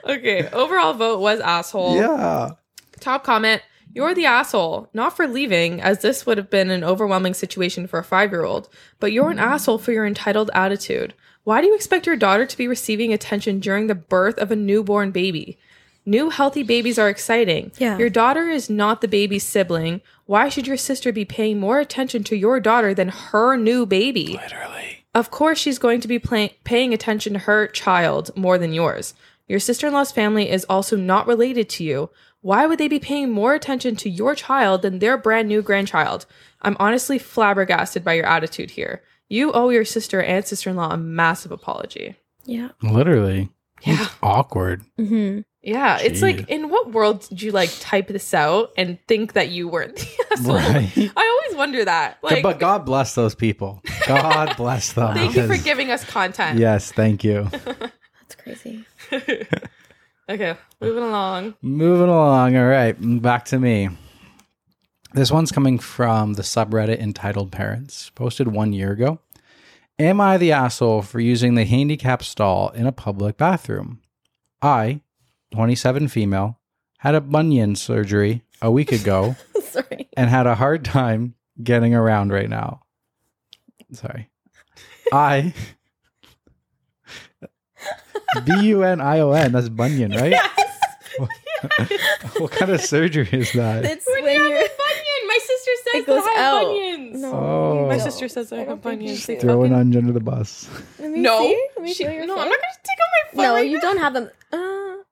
Okay. 0.06 0.50
Overall 0.50 0.94
vote 0.94 1.20
was 1.20 1.40
asshole. 1.40 1.96
yeah. 1.96 2.52
Top 3.00 3.24
comment 3.24 3.62
You're 3.98 4.14
the 4.14 4.28
asshole, 4.28 4.90
not 4.94 5.16
for 5.16 5.28
leaving, 5.28 5.82
as 5.82 6.04
this 6.04 6.24
would 6.24 6.38
have 6.38 6.52
been 6.52 6.70
an 6.70 6.84
overwhelming 6.84 7.34
situation 7.34 7.88
for 7.88 7.98
a 7.98 8.04
five 8.04 8.32
year 8.32 8.44
old, 8.44 8.70
but 9.00 9.12
you're 9.12 9.32
an 9.32 9.38
mm-hmm. 9.38 9.54
asshole 9.54 9.80
for 9.80 9.92
your 9.92 10.06
entitled 10.06 10.52
attitude. 10.54 11.16
Why 11.46 11.62
do 11.62 11.68
you 11.68 11.74
expect 11.74 12.06
your 12.06 12.16
daughter 12.16 12.46
to 12.46 12.58
be 12.58 12.68
receiving 12.68 13.12
attention 13.12 13.60
during 13.60 13.88
the 13.88 13.96
birth 13.96 14.38
of 14.38 14.52
a 14.52 14.56
newborn 14.56 15.10
baby? 15.10 15.58
New 16.06 16.30
healthy 16.30 16.62
babies 16.62 17.00
are 17.00 17.10
exciting. 17.10 17.72
Yeah. 17.80 17.98
Your 17.98 18.12
daughter 18.12 18.48
is 18.48 18.70
not 18.70 19.02
the 19.02 19.08
baby's 19.08 19.44
sibling. 19.44 20.02
Why 20.28 20.48
should 20.48 20.68
your 20.68 20.78
sister 20.78 21.12
be 21.12 21.26
paying 21.26 21.60
more 21.60 21.80
attention 21.80 22.24
to 22.26 22.36
your 22.36 22.60
daughter 22.60 22.94
than 22.94 23.10
her 23.10 23.58
new 23.58 23.88
baby? 23.88 24.40
Literally. 24.40 25.06
Of 25.16 25.32
course, 25.32 25.58
she's 25.58 25.80
going 25.80 26.02
to 26.02 26.08
be 26.08 26.20
play- 26.20 26.56
paying 26.64 26.94
attention 26.94 27.34
to 27.34 27.40
her 27.40 27.66
child 27.66 28.30
more 28.36 28.60
than 28.60 28.74
yours. 28.74 29.16
Your 29.48 29.60
sister 29.60 29.88
in 29.88 29.94
law's 29.94 30.12
family 30.12 30.50
is 30.50 30.66
also 30.66 30.96
not 30.96 31.26
related 31.26 31.68
to 31.70 31.84
you. 31.84 32.10
Why 32.42 32.66
would 32.66 32.80
they 32.80 32.88
be 32.88 33.00
paying 33.00 33.32
more 33.32 33.54
attention 33.54 33.96
to 33.98 34.10
your 34.10 34.36
child 34.36 34.82
than 34.82 35.00
their 35.00 35.18
brand 35.18 35.48
new 35.48 35.62
grandchild? 35.62 36.26
I'm 36.62 36.78
honestly 36.80 37.18
flabbergasted 37.20 38.04
by 38.04 38.14
your 38.14 38.26
attitude 38.26 38.72
here. 38.72 39.02
You 39.30 39.52
owe 39.52 39.70
your 39.70 39.86
sister 39.86 40.22
and 40.22 40.46
sister 40.46 40.70
in 40.70 40.76
law 40.76 40.92
a 40.92 40.98
massive 40.98 41.52
apology. 41.52 42.16
Yeah. 42.46 42.70
Literally. 42.82 43.50
Yeah. 43.82 44.04
It's 44.04 44.16
awkward. 44.24 44.84
hmm 44.98 45.42
Yeah, 45.62 46.00
it's 46.00 46.22
like, 46.22 46.50
in 46.50 46.70
what 46.70 46.92
world 46.92 47.28
did 47.28 47.42
you 47.42 47.52
like 47.52 47.70
type 47.80 48.08
this 48.08 48.34
out 48.34 48.72
and 48.78 48.98
think 49.08 49.34
that 49.34 49.50
you 49.50 49.68
weren't 49.68 49.96
the 49.98 50.26
asshole? 50.32 50.56
Right. 50.56 51.12
I 51.16 51.42
always 51.44 51.58
wonder 51.58 51.84
that. 51.86 52.20
Like, 52.24 52.42
but 52.42 52.60
God 52.60 52.86
bless 52.86 53.14
those 53.16 53.36
people. 53.36 53.84
God 54.08 54.56
bless 54.58 54.94
them. 54.94 55.14
thank 55.14 55.36
you 55.36 55.46
for 55.48 55.58
giving 55.58 55.92
us 55.92 56.04
content. 56.06 56.58
Yes, 56.60 56.92
thank 56.92 57.24
you. 57.24 57.50
That's 57.52 58.36
crazy. 58.42 58.86
Okay, 60.30 60.56
moving 60.82 61.04
along. 61.04 61.56
Moving 61.62 62.10
along. 62.10 62.58
All 62.58 62.66
right, 62.66 62.96
back 63.22 63.46
to 63.46 63.60
me. 63.60 63.90
This 65.14 65.32
one's 65.32 65.52
coming 65.54 65.80
from 65.80 66.34
the 66.34 66.42
subreddit 66.42 67.00
entitled 67.00 67.52
Parents, 67.52 68.10
posted 68.10 68.50
one 68.50 68.74
year 68.74 68.92
ago. 68.92 69.20
Am 69.98 70.20
I 70.22 70.38
the 70.38 70.52
asshole 70.52 71.02
for 71.02 71.20
using 71.20 71.56
the 71.56 71.66
handicap 71.66 72.22
stall 72.24 72.70
in 72.70 72.86
a 72.86 72.92
public 72.92 73.38
bathroom? 73.38 74.02
I, 74.62 75.02
27 75.54 76.10
female, 76.10 76.60
had 77.00 77.16
a 77.16 77.22
bunion 77.22 77.76
surgery 77.76 78.44
a 78.62 78.70
week 78.70 78.92
ago 78.92 79.36
Sorry. 79.64 80.10
and 80.18 80.30
had 80.30 80.46
a 80.46 80.56
hard 80.56 80.84
time 80.84 81.36
getting 81.64 81.96
around 81.96 82.32
right 82.32 82.50
now. 82.50 82.82
Sorry. 83.94 84.30
I 85.14 85.54
B 88.46 88.68
U 88.68 88.84
N 88.84 89.02
I 89.02 89.20
O 89.20 89.32
N, 89.32 89.52
that's 89.52 89.70
bunion, 89.70 90.12
right? 90.12 90.32
Yes. 90.32 90.54
what 92.38 92.52
kind 92.52 92.72
of 92.72 92.82
surgery 92.82 93.28
is 93.32 93.52
that? 93.54 93.84
It's 93.86 94.06
When, 94.06 94.24
when 94.24 94.36
you 94.36 94.42
have 94.42 94.66
a 94.66 94.70
bunion, 94.70 95.22
my 95.28 95.40
sister 95.42 95.72
says 95.84 95.94
It 95.96 96.06
goes 96.06 96.24
that 96.24 96.36
I 96.38 96.42
have 96.42 96.54
out. 96.56 96.66
bunions. 96.66 97.22
No. 97.22 97.34
Oh. 97.34 97.88
My 97.88 97.98
sister 97.98 98.28
says 98.28 98.52
I, 98.54 98.58
I 98.58 98.60
have 98.60 98.68
don't 98.68 98.84
think 98.84 98.94
you 99.02 99.08
bunions. 99.08 99.26
They 99.26 99.34
should. 99.36 99.42
Throwing 99.42 99.72
fucking- 99.72 99.94
on 99.96 99.98
under 99.98 100.14
the 100.14 100.20
bus. 100.20 100.70
Let 101.00 101.12
me 101.12 101.20
No, 101.22 101.40
see. 101.42 101.68
Let 101.76 101.84
me 101.84 101.94
she- 101.94 102.04
your 102.04 102.26
no, 102.28 102.36
foot. 102.36 102.42
I'm 102.44 102.50
not 102.50 102.60
gonna 102.60 102.84
take 102.84 103.00
out 103.00 103.10
my 103.12 103.30
foot. 103.32 103.42
No, 103.48 103.54
right 103.56 103.70
you 103.70 103.76
now. 103.78 103.82
don't 103.82 103.98
have 103.98 104.14
them. 104.14 104.30
Uh, 104.54 105.04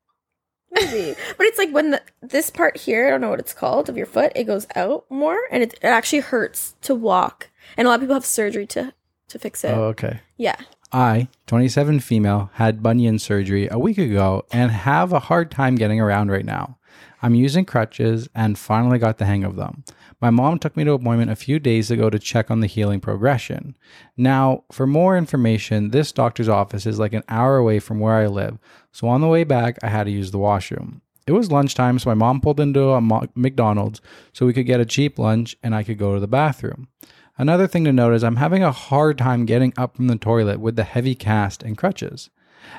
maybe. 0.72 1.15
but 1.38 1.46
it's 1.48 1.58
like 1.58 1.72
when 1.72 1.91
the, 1.91 2.01
this 2.22 2.50
part 2.50 2.77
here, 2.77 3.08
I 3.08 3.10
don't 3.12 3.22
know 3.22 3.29
what 3.29 3.39
it's 3.39 3.53
called, 3.53 3.89
of 3.89 3.98
your 3.98 4.05
foot, 4.05 4.32
it 4.36 4.44
goes 4.44 4.67
out 4.75 5.05
more 5.10 5.39
and 5.51 5.63
it, 5.63 5.74
it 5.75 5.84
actually 5.86 6.20
hurts 6.20 6.75
to 6.83 6.94
walk. 6.94 7.50
And 7.77 7.88
a 7.88 7.90
lot 7.90 7.96
of 7.96 8.01
people 8.01 8.16
have 8.16 8.25
surgery 8.25 8.68
to, 8.68 8.94
to 9.29 9.40
fix 9.40 9.64
it. 9.64 9.72
Oh, 9.72 9.85
okay. 9.85 10.20
Yeah. 10.38 10.57
I, 10.96 11.27
27 11.48 12.00
female, 12.00 12.51
had 12.53 12.81
bunion 12.81 13.20
surgery 13.20 13.68
a 13.70 13.77
week 13.77 13.98
ago 13.98 14.46
and 14.50 14.72
have 14.72 15.12
a 15.12 15.20
hard 15.20 15.51
time 15.51 15.75
getting 15.75 16.00
around 16.00 16.31
right 16.31 16.46
now. 16.46 16.77
I'm 17.22 17.36
using 17.36 17.66
crutches 17.66 18.29
and 18.34 18.58
finally 18.58 18.98
got 18.98 19.18
the 19.18 19.25
hang 19.25 19.44
of 19.44 19.58
them. 19.58 19.84
My 20.22 20.29
mom 20.29 20.58
took 20.58 20.77
me 20.77 20.86
to 20.86 20.92
an 20.92 21.01
appointment 21.01 21.31
a 21.31 21.36
few 21.36 21.60
days 21.60 21.92
ago 21.92 22.10
to 22.10 22.18
check 22.18 22.50
on 22.50 22.62
the 22.62 22.68
healing 22.68 23.01
progression. 23.01 23.75
Now, 24.16 24.64
for 24.72 24.88
more 24.88 25.18
information, 25.18 25.90
this 25.90 26.14
doctor's 26.14 26.48
office 26.48 26.86
is 26.86 26.98
like 26.98 27.12
an 27.12 27.24
hour 27.27 27.58
away 27.58 27.79
from 27.79 28.00
where 28.00 28.16
I 28.16 28.27
live, 28.27 28.58
so 28.94 29.10
on 29.10 29.20
the 29.20 29.27
way 29.27 29.44
back, 29.44 29.77
I 29.84 29.90
had 29.90 30.05
to 30.05 30.12
use 30.12 30.31
the 30.31 30.38
washroom. 30.38 31.01
It 31.27 31.34
was 31.34 31.51
lunchtime, 31.51 32.00
so 32.00 32.10
my 32.10 32.14
mom 32.14 32.40
pulled 32.40 32.62
into 32.62 32.92
a 32.92 33.01
McDonald's 33.36 34.00
so 34.31 34.46
we 34.46 34.53
could 34.53 34.66
get 34.66 34.79
a 34.79 34.86
cheap 34.86 35.20
lunch 35.20 35.58
and 35.62 35.75
I 35.75 35.84
could 35.84 35.98
go 35.98 36.14
to 36.14 36.22
the 36.22 36.27
bathroom. 36.27 36.88
Another 37.37 37.67
thing 37.67 37.83
to 37.83 37.91
note 37.91 38.13
is 38.13 38.24
I'm 38.24 38.37
having 38.37 38.63
a 38.63 38.71
hard 38.71 39.17
time 39.17 39.45
getting 39.45 39.74
up 39.77 39.98
from 39.98 40.07
the 40.07 40.15
toilet 40.15 40.59
with 40.61 40.77
the 40.77 40.83
heavy 40.83 41.15
cast 41.15 41.63
and 41.63 41.77
crutches. 41.77 42.29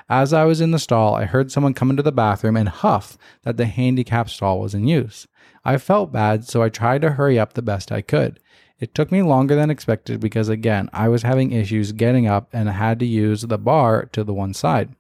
As 0.09 0.33
I 0.33 0.45
was 0.45 0.63
in 0.63 0.71
the 0.71 0.79
stall, 0.79 1.15
I 1.15 1.27
heard 1.27 1.53
someone 1.53 1.75
come 1.75 1.91
into 1.91 2.03
the 2.03 2.11
bathroom 2.11 2.57
and 2.57 2.69
huff 2.69 3.19
that 3.43 3.59
the 3.59 3.67
handicap 3.67 4.31
stall 4.31 4.61
was 4.61 4.75
in 4.75 4.89
use. 4.89 5.29
I 5.65 5.77
felt 5.77 6.11
bad, 6.11 6.45
so 6.45 6.63
I 6.63 6.71
tried 6.71 7.03
to 7.03 7.13
hurry 7.13 7.39
up 7.39 7.53
the 7.53 7.63
best 7.63 7.93
I 7.93 8.01
could. 8.01 8.41
It 8.79 8.95
took 8.95 9.13
me 9.13 9.23
longer 9.23 9.55
than 9.55 9.71
expected 9.71 10.21
because, 10.21 10.49
again, 10.49 10.89
I 10.93 11.09
was 11.09 11.23
having 11.23 11.53
issues 11.53 11.93
getting 11.93 12.27
up 12.27 12.49
and 12.53 12.69
had 12.69 12.99
to 13.01 13.07
use 13.07 13.43
the 13.43 13.59
bar 13.59 14.07
to 14.13 14.25
the 14.25 14.35
one 14.35 14.55
side. 14.55 14.95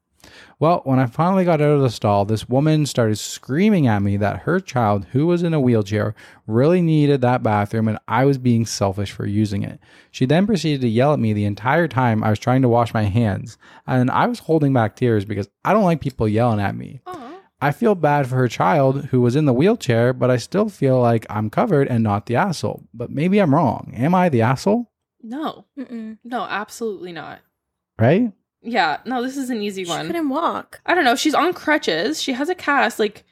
Well, 0.58 0.80
when 0.84 0.98
I 0.98 1.06
finally 1.06 1.44
got 1.44 1.60
out 1.60 1.70
of 1.72 1.82
the 1.82 1.90
stall, 1.90 2.24
this 2.24 2.48
woman 2.48 2.86
started 2.86 3.16
screaming 3.16 3.86
at 3.86 4.02
me 4.02 4.16
that 4.16 4.40
her 4.40 4.58
child, 4.60 5.06
who 5.12 5.26
was 5.26 5.42
in 5.42 5.52
a 5.52 5.60
wheelchair, 5.60 6.14
really 6.46 6.80
needed 6.80 7.20
that 7.20 7.42
bathroom 7.42 7.88
and 7.88 7.98
I 8.08 8.24
was 8.24 8.38
being 8.38 8.64
selfish 8.64 9.12
for 9.12 9.26
using 9.26 9.62
it. 9.62 9.78
She 10.10 10.24
then 10.26 10.46
proceeded 10.46 10.80
to 10.80 10.88
yell 10.88 11.12
at 11.12 11.18
me 11.18 11.32
the 11.32 11.44
entire 11.44 11.88
time 11.88 12.24
I 12.24 12.30
was 12.30 12.38
trying 12.38 12.62
to 12.62 12.68
wash 12.68 12.94
my 12.94 13.02
hands, 13.04 13.58
and 13.86 14.10
I 14.10 14.26
was 14.26 14.40
holding 14.40 14.72
back 14.72 14.96
tears 14.96 15.24
because 15.24 15.48
I 15.64 15.72
don't 15.72 15.84
like 15.84 16.00
people 16.00 16.26
yelling 16.28 16.60
at 16.60 16.74
me. 16.76 17.00
Aw. 17.06 17.34
I 17.60 17.72
feel 17.72 17.94
bad 17.94 18.26
for 18.26 18.36
her 18.36 18.48
child 18.48 19.06
who 19.06 19.22
was 19.22 19.34
in 19.34 19.46
the 19.46 19.52
wheelchair, 19.52 20.12
but 20.12 20.30
I 20.30 20.36
still 20.36 20.68
feel 20.68 21.00
like 21.00 21.24
I'm 21.30 21.48
covered 21.48 21.88
and 21.88 22.02
not 22.04 22.26
the 22.26 22.36
asshole. 22.36 22.84
But 22.92 23.10
maybe 23.10 23.38
I'm 23.38 23.54
wrong. 23.54 23.92
Am 23.96 24.14
I 24.14 24.28
the 24.28 24.42
asshole? 24.42 24.90
No, 25.22 25.64
Mm-mm. 25.78 26.18
no, 26.22 26.42
absolutely 26.42 27.12
not. 27.12 27.40
Right? 27.98 28.30
Yeah, 28.66 28.98
no, 29.04 29.22
this 29.22 29.36
is 29.36 29.48
an 29.50 29.62
easy 29.62 29.84
She 29.84 29.90
one. 29.90 30.06
couldn't 30.06 30.28
walk. 30.28 30.80
I 30.84 30.94
don't 30.94 31.04
know. 31.04 31.14
She's 31.14 31.34
on 31.34 31.52
crutches. 31.54 32.20
She 32.22 32.32
has 32.32 32.48
a 32.48 32.54
cast. 32.54 32.98
Like, 32.98 33.24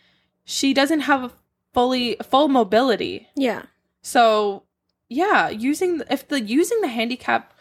she 0.44 0.72
doesn't 0.72 1.00
have 1.00 1.24
a 1.24 1.30
fully 1.72 2.16
full 2.22 2.48
mobility. 2.48 3.28
Yeah. 3.36 3.62
So, 4.00 4.62
yeah, 5.08 5.48
using 5.48 6.02
if 6.08 6.28
the 6.28 6.40
using 6.40 6.80
the 6.82 6.88
handicap 6.88 7.52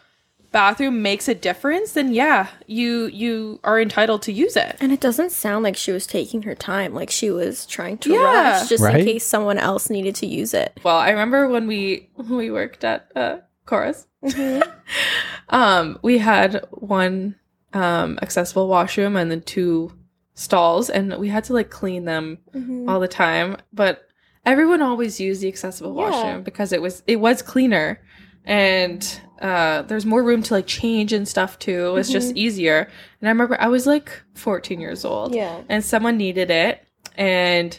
bathroom 0.52 1.02
makes 1.02 1.26
a 1.26 1.34
difference, 1.34 1.92
then 1.92 2.12
yeah, 2.14 2.46
you 2.68 3.06
you 3.06 3.58
are 3.64 3.80
entitled 3.80 4.22
to 4.22 4.32
use 4.32 4.54
it. 4.56 4.76
And 4.80 4.92
it 4.92 5.00
doesn't 5.00 5.32
sound 5.32 5.64
like 5.64 5.76
she 5.76 5.90
was 5.90 6.06
taking 6.06 6.42
her 6.42 6.54
time. 6.54 6.94
Like 6.94 7.10
she 7.10 7.28
was 7.30 7.66
trying 7.66 7.98
to 7.98 8.12
Yeah. 8.12 8.22
rush 8.60 8.68
just 8.68 8.84
Right? 8.84 9.00
in 9.00 9.04
case 9.06 9.24
someone 9.26 9.58
else 9.58 9.90
needed 9.90 10.14
to 10.16 10.26
use 10.26 10.54
it. 10.54 10.78
Well, 10.84 10.96
I 10.98 11.10
remember 11.10 11.48
when 11.48 11.66
we 11.66 12.08
when 12.14 12.36
we 12.36 12.50
worked 12.52 12.84
at 12.84 13.10
uh, 13.16 13.38
Chorus, 13.66 14.06
Mm-hmm. 14.24 14.62
um, 15.48 15.98
we 16.02 16.18
had 16.18 16.64
one 16.70 17.34
um 17.74 18.18
accessible 18.22 18.68
washroom 18.68 19.16
and 19.16 19.30
the 19.30 19.38
two 19.40 19.92
stalls, 20.34 20.90
and 20.90 21.16
we 21.18 21.28
had 21.28 21.44
to 21.44 21.52
like 21.52 21.70
clean 21.70 22.04
them 22.04 22.38
Mm-hmm. 22.54 22.88
all 22.88 23.00
the 23.00 23.08
time. 23.08 23.56
But 23.72 24.06
everyone 24.46 24.82
always 24.82 25.20
used 25.20 25.40
the 25.42 25.48
accessible 25.48 25.94
Yeah. 25.96 26.10
washroom 26.10 26.42
because 26.42 26.72
it 26.72 26.80
was 26.82 27.02
it 27.06 27.16
was 27.16 27.42
cleaner 27.42 28.00
and 28.44 29.20
uh 29.40 29.82
there's 29.82 30.04
more 30.06 30.22
room 30.22 30.42
to 30.42 30.54
like 30.54 30.66
change 30.66 31.12
and 31.12 31.26
stuff 31.26 31.58
too. 31.58 31.86
It 31.88 31.92
was 31.92 32.10
just 32.10 32.36
easier. 32.36 32.88
And 33.20 33.28
I 33.28 33.30
remember 33.32 33.56
I 33.60 33.68
was 33.68 33.86
like 33.86 34.22
14 34.34 34.80
years 34.80 35.04
old 35.04 35.34
Yeah. 35.34 35.62
and 35.68 35.84
someone 35.84 36.16
needed 36.16 36.50
it 36.50 36.86
and 37.16 37.78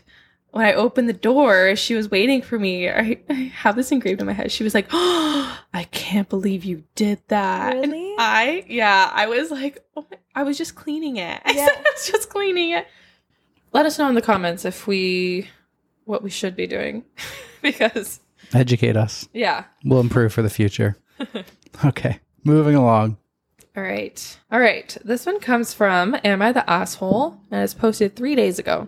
when 0.56 0.66
I 0.66 0.72
opened 0.74 1.10
the 1.10 1.14
door, 1.14 1.76
she 1.76 1.96
was 1.96 2.10
waiting 2.10 2.42
for 2.42 2.58
me. 2.58 2.90
I, 2.90 3.20
I 3.30 3.34
have 3.34 3.76
this 3.76 3.92
engraved 3.92 4.22
in 4.22 4.28
my 4.28 4.32
head. 4.32 4.54
She 4.54 4.64
was 4.64 4.74
like, 4.74 4.88
"Oh, 4.92 5.60
I 5.74 5.84
can't 5.86 6.30
believe 6.30 6.64
you 6.64 6.86
did 6.96 7.20
that." 7.28 7.74
And 7.76 7.92
Really? 7.92 8.16
I, 8.18 8.64
yeah, 8.70 9.12
I 9.14 9.26
was 9.28 9.52
like, 9.52 9.84
oh 9.98 10.06
my, 10.10 10.18
I 10.34 10.44
was 10.44 10.58
just 10.58 10.76
cleaning 10.76 11.18
it. 11.18 11.42
I 11.46 11.52
Yeah. 11.52 11.66
said 11.68 11.76
I 11.78 11.92
was 11.94 12.08
just 12.10 12.30
cleaning 12.30 12.72
it. 12.72 12.88
Let 13.74 13.86
us 13.86 14.00
know 14.00 14.08
in 14.08 14.16
the 14.16 14.22
comments 14.22 14.64
if 14.64 14.88
we, 14.88 15.50
what 16.06 16.24
we 16.24 16.30
should 16.30 16.56
be 16.56 16.68
doing, 16.68 17.04
because 17.62 18.22
Educate 18.54 18.96
us. 18.96 19.28
yeah, 19.34 19.66
We'll 19.84 20.00
improve 20.00 20.32
for 20.32 20.42
the 20.42 20.50
future. 20.50 20.96
okay, 21.86 22.20
moving 22.46 22.76
along. 22.76 23.18
All 23.76 23.84
right. 23.84 24.40
All 24.54 24.60
right. 24.62 24.96
This 25.04 25.26
one 25.26 25.42
comes 25.42 25.74
from 25.74 26.16
Am 26.24 26.42
I 26.42 26.54
the 26.54 26.70
Asshole? 26.70 27.38
And 27.52 27.62
it's 27.62 27.74
posted 27.74 28.16
three 28.16 28.34
days 28.36 28.58
ago. 28.58 28.88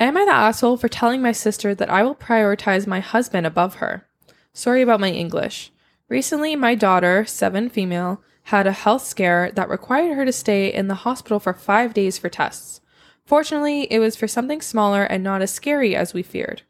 Am 0.00 0.16
I 0.16 0.24
the 0.24 0.32
asshole 0.32 0.76
for 0.76 0.88
telling 0.88 1.22
my 1.22 1.30
sister 1.30 1.72
that 1.74 1.88
I 1.88 2.02
will 2.02 2.16
prioritize 2.16 2.86
my 2.86 2.98
husband 2.98 3.46
above 3.46 3.76
her? 3.76 4.06
Sorry 4.52 4.82
about 4.82 4.98
my 4.98 5.10
English. 5.10 5.70
Recently, 6.08 6.56
my 6.56 6.74
daughter, 6.74 7.24
seven 7.24 7.68
female, 7.68 8.20
had 8.44 8.66
a 8.66 8.72
health 8.72 9.04
scare 9.04 9.52
that 9.52 9.68
required 9.68 10.16
her 10.16 10.24
to 10.24 10.32
stay 10.32 10.72
in 10.72 10.88
the 10.88 10.96
hospital 11.06 11.38
for 11.38 11.54
five 11.54 11.94
days 11.94 12.18
for 12.18 12.28
tests. 12.28 12.80
Fortunately, 13.24 13.84
it 13.84 14.00
was 14.00 14.16
for 14.16 14.26
something 14.28 14.60
smaller 14.60 15.04
and 15.04 15.22
not 15.22 15.42
as 15.42 15.52
scary 15.52 15.94
as 15.94 16.12
we 16.12 16.22
feared. 16.22 16.62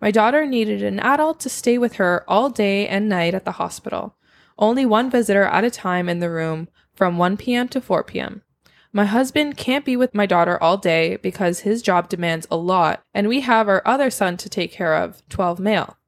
My 0.00 0.12
daughter 0.12 0.46
needed 0.46 0.82
an 0.82 1.00
adult 1.00 1.40
to 1.40 1.48
stay 1.48 1.78
with 1.78 1.94
her 1.94 2.24
all 2.28 2.48
day 2.48 2.86
and 2.86 3.08
night 3.08 3.34
at 3.34 3.44
the 3.44 3.52
hospital. 3.52 4.14
Only 4.56 4.86
one 4.86 5.10
visitor 5.10 5.44
at 5.44 5.64
a 5.64 5.70
time 5.70 6.08
in 6.08 6.20
the 6.20 6.30
room 6.30 6.68
from 6.94 7.18
1 7.18 7.36
p.m. 7.36 7.68
to 7.68 7.80
4 7.80 8.04
p.m. 8.04 8.42
My 8.92 9.04
husband 9.04 9.56
can't 9.56 9.84
be 9.84 9.96
with 9.96 10.14
my 10.14 10.24
daughter 10.24 10.60
all 10.62 10.78
day 10.78 11.16
because 11.16 11.60
his 11.60 11.82
job 11.82 12.08
demands 12.08 12.46
a 12.50 12.56
lot, 12.56 13.02
and 13.12 13.28
we 13.28 13.40
have 13.40 13.68
our 13.68 13.82
other 13.84 14.10
son 14.10 14.36
to 14.38 14.48
take 14.48 14.72
care 14.72 14.94
of, 14.94 15.22
12 15.28 15.60
male. 15.60 15.98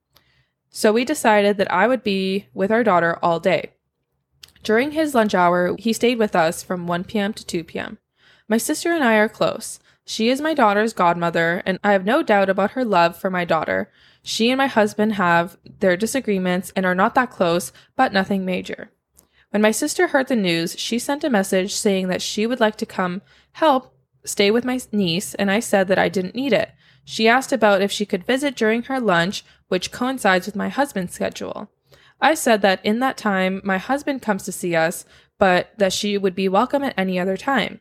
So 0.70 0.92
we 0.92 1.04
decided 1.04 1.58
that 1.58 1.70
I 1.70 1.86
would 1.86 2.02
be 2.02 2.46
with 2.54 2.70
our 2.70 2.82
daughter 2.82 3.18
all 3.22 3.38
day. 3.38 3.72
During 4.62 4.92
his 4.92 5.14
lunch 5.14 5.34
hour, 5.34 5.76
he 5.78 5.92
stayed 5.92 6.18
with 6.18 6.34
us 6.34 6.62
from 6.62 6.86
1 6.86 7.04
p.m. 7.04 7.32
to 7.34 7.44
2 7.44 7.64
p.m. 7.64 7.98
My 8.48 8.56
sister 8.56 8.92
and 8.92 9.04
I 9.04 9.16
are 9.16 9.28
close. 9.28 9.78
She 10.04 10.28
is 10.28 10.40
my 10.40 10.54
daughter's 10.54 10.92
godmother, 10.92 11.62
and 11.66 11.78
I 11.84 11.92
have 11.92 12.04
no 12.04 12.22
doubt 12.22 12.48
about 12.48 12.72
her 12.72 12.84
love 12.84 13.16
for 13.16 13.30
my 13.30 13.44
daughter. 13.44 13.90
She 14.22 14.50
and 14.50 14.58
my 14.58 14.66
husband 14.66 15.14
have 15.14 15.56
their 15.80 15.96
disagreements 15.96 16.72
and 16.74 16.84
are 16.84 16.94
not 16.94 17.14
that 17.14 17.30
close, 17.30 17.72
but 17.94 18.12
nothing 18.12 18.44
major. 18.44 18.90
When 19.50 19.62
my 19.62 19.72
sister 19.72 20.08
heard 20.08 20.28
the 20.28 20.36
news, 20.36 20.78
she 20.78 20.98
sent 20.98 21.24
a 21.24 21.30
message 21.30 21.74
saying 21.74 22.08
that 22.08 22.22
she 22.22 22.46
would 22.46 22.60
like 22.60 22.76
to 22.76 22.86
come 22.86 23.22
help 23.52 23.94
stay 24.24 24.50
with 24.50 24.64
my 24.64 24.78
niece, 24.92 25.34
and 25.34 25.50
I 25.50 25.60
said 25.60 25.88
that 25.88 25.98
I 25.98 26.08
didn't 26.08 26.34
need 26.34 26.52
it. 26.52 26.70
She 27.04 27.26
asked 27.26 27.52
about 27.52 27.82
if 27.82 27.90
she 27.90 28.06
could 28.06 28.26
visit 28.26 28.54
during 28.54 28.84
her 28.84 29.00
lunch, 29.00 29.44
which 29.68 29.90
coincides 29.90 30.46
with 30.46 30.54
my 30.54 30.68
husband's 30.68 31.14
schedule. 31.14 31.70
I 32.20 32.34
said 32.34 32.62
that 32.62 32.84
in 32.84 33.00
that 33.00 33.16
time, 33.16 33.60
my 33.64 33.78
husband 33.78 34.22
comes 34.22 34.44
to 34.44 34.52
see 34.52 34.76
us, 34.76 35.04
but 35.38 35.70
that 35.78 35.92
she 35.92 36.18
would 36.18 36.34
be 36.34 36.48
welcome 36.48 36.84
at 36.84 36.94
any 36.96 37.18
other 37.18 37.36
time. 37.36 37.80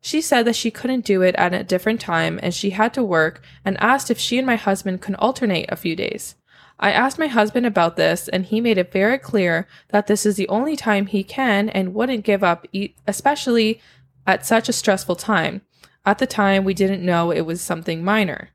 She 0.00 0.20
said 0.20 0.44
that 0.44 0.56
she 0.56 0.70
couldn't 0.70 1.04
do 1.04 1.22
it 1.22 1.34
at 1.36 1.54
a 1.54 1.64
different 1.64 2.00
time 2.00 2.38
and 2.40 2.54
she 2.54 2.70
had 2.70 2.94
to 2.94 3.02
work 3.02 3.42
and 3.64 3.76
asked 3.80 4.10
if 4.10 4.18
she 4.18 4.38
and 4.38 4.46
my 4.46 4.56
husband 4.56 5.00
could 5.00 5.16
alternate 5.16 5.66
a 5.70 5.76
few 5.76 5.96
days. 5.96 6.36
I 6.80 6.92
asked 6.92 7.18
my 7.18 7.26
husband 7.26 7.66
about 7.66 7.96
this 7.96 8.28
and 8.28 8.44
he 8.44 8.60
made 8.60 8.78
it 8.78 8.92
very 8.92 9.18
clear 9.18 9.66
that 9.88 10.06
this 10.06 10.24
is 10.24 10.36
the 10.36 10.48
only 10.48 10.76
time 10.76 11.06
he 11.06 11.24
can 11.24 11.68
and 11.68 11.94
wouldn't 11.94 12.24
give 12.24 12.44
up, 12.44 12.66
especially 13.06 13.80
at 14.26 14.46
such 14.46 14.68
a 14.68 14.72
stressful 14.72 15.16
time. 15.16 15.62
At 16.06 16.18
the 16.18 16.26
time, 16.26 16.64
we 16.64 16.74
didn't 16.74 17.04
know 17.04 17.30
it 17.30 17.42
was 17.42 17.60
something 17.60 18.04
minor. 18.04 18.50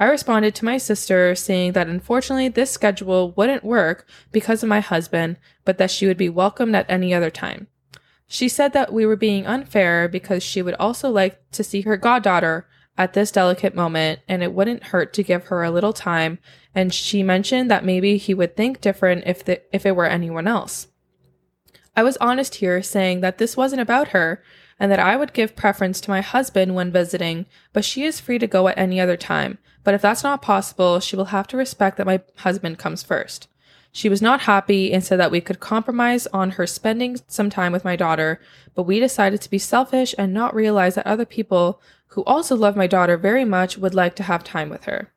I 0.00 0.06
responded 0.06 0.54
to 0.56 0.64
my 0.64 0.78
sister 0.78 1.34
saying 1.34 1.72
that 1.72 1.88
unfortunately 1.88 2.48
this 2.48 2.70
schedule 2.70 3.32
wouldn't 3.32 3.64
work 3.64 4.06
because 4.30 4.62
of 4.62 4.68
my 4.68 4.80
husband, 4.80 5.38
but 5.64 5.78
that 5.78 5.90
she 5.90 6.06
would 6.06 6.16
be 6.16 6.28
welcomed 6.28 6.76
at 6.76 6.86
any 6.88 7.12
other 7.12 7.30
time. 7.30 7.66
She 8.26 8.48
said 8.48 8.72
that 8.74 8.92
we 8.92 9.06
were 9.06 9.16
being 9.16 9.46
unfair 9.46 10.06
because 10.08 10.42
she 10.42 10.62
would 10.62 10.74
also 10.74 11.10
like 11.10 11.40
to 11.52 11.64
see 11.64 11.80
her 11.80 11.96
goddaughter 11.96 12.66
at 12.98 13.14
this 13.14 13.30
delicate 13.30 13.74
moment 13.74 14.18
and 14.28 14.42
it 14.42 14.52
wouldn't 14.52 14.84
hurt 14.84 15.14
to 15.14 15.22
give 15.22 15.46
her 15.46 15.62
a 15.62 15.70
little 15.70 15.92
time 15.92 16.38
and 16.74 16.92
she 16.92 17.22
mentioned 17.22 17.70
that 17.70 17.84
maybe 17.84 18.18
he 18.18 18.34
would 18.34 18.56
think 18.56 18.80
different 18.80 19.24
if 19.26 19.44
the, 19.44 19.62
if 19.74 19.86
it 19.86 19.96
were 19.96 20.06
anyone 20.06 20.46
else. 20.46 20.88
I 21.96 22.02
was 22.02 22.16
honest 22.18 22.56
here 22.56 22.82
saying 22.82 23.20
that 23.20 23.38
this 23.38 23.56
wasn't 23.56 23.80
about 23.80 24.08
her 24.08 24.42
and 24.78 24.92
that 24.92 25.00
I 25.00 25.16
would 25.16 25.32
give 25.32 25.56
preference 25.56 26.00
to 26.02 26.10
my 26.10 26.20
husband 26.20 26.74
when 26.74 26.92
visiting, 26.92 27.46
but 27.72 27.84
she 27.84 28.04
is 28.04 28.20
free 28.20 28.38
to 28.38 28.46
go 28.46 28.68
at 28.68 28.78
any 28.78 29.00
other 29.00 29.16
time. 29.16 29.58
But 29.82 29.94
if 29.94 30.02
that's 30.02 30.22
not 30.22 30.42
possible, 30.42 31.00
she 31.00 31.16
will 31.16 31.26
have 31.26 31.48
to 31.48 31.56
respect 31.56 31.96
that 31.96 32.06
my 32.06 32.20
husband 32.36 32.78
comes 32.78 33.02
first. 33.02 33.48
She 33.92 34.08
was 34.08 34.22
not 34.22 34.42
happy 34.42 34.92
and 34.92 35.02
said 35.02 35.18
that 35.18 35.30
we 35.30 35.40
could 35.40 35.60
compromise 35.60 36.26
on 36.28 36.50
her 36.52 36.66
spending 36.66 37.18
some 37.26 37.50
time 37.50 37.72
with 37.72 37.84
my 37.84 37.96
daughter, 37.96 38.40
but 38.74 38.84
we 38.84 39.00
decided 39.00 39.40
to 39.40 39.50
be 39.50 39.58
selfish 39.58 40.14
and 40.18 40.32
not 40.32 40.54
realize 40.54 40.94
that 40.94 41.06
other 41.06 41.24
people 41.24 41.80
who 42.08 42.24
also 42.24 42.54
love 42.56 42.76
my 42.76 42.86
daughter 42.86 43.16
very 43.16 43.44
much 43.44 43.78
would 43.78 43.94
like 43.94 44.14
to 44.16 44.22
have 44.22 44.44
time 44.44 44.68
with 44.68 44.84
her. 44.84 45.12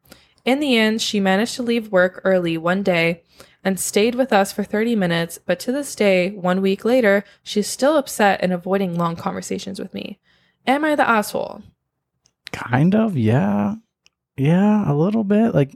In 0.45 0.59
the 0.59 0.77
end, 0.77 1.01
she 1.01 1.19
managed 1.19 1.55
to 1.55 1.63
leave 1.63 1.91
work 1.91 2.21
early 2.23 2.57
one 2.57 2.83
day 2.83 3.23
and 3.63 3.79
stayed 3.79 4.15
with 4.15 4.33
us 4.33 4.51
for 4.51 4.63
30 4.63 4.95
minutes, 4.95 5.37
but 5.37 5.59
to 5.59 5.71
this 5.71 5.93
day, 5.93 6.31
one 6.31 6.61
week 6.61 6.83
later, 6.83 7.23
she's 7.43 7.67
still 7.67 7.95
upset 7.95 8.39
and 8.41 8.51
avoiding 8.51 8.97
long 8.97 9.15
conversations 9.15 9.79
with 9.79 9.93
me. 9.93 10.19
Am 10.65 10.83
I 10.83 10.95
the 10.95 11.07
asshole? 11.07 11.61
Kind 12.51 12.95
of, 12.95 13.15
yeah. 13.15 13.75
Yeah, 14.35 14.91
a 14.91 14.95
little 14.95 15.23
bit. 15.23 15.53
Like, 15.53 15.75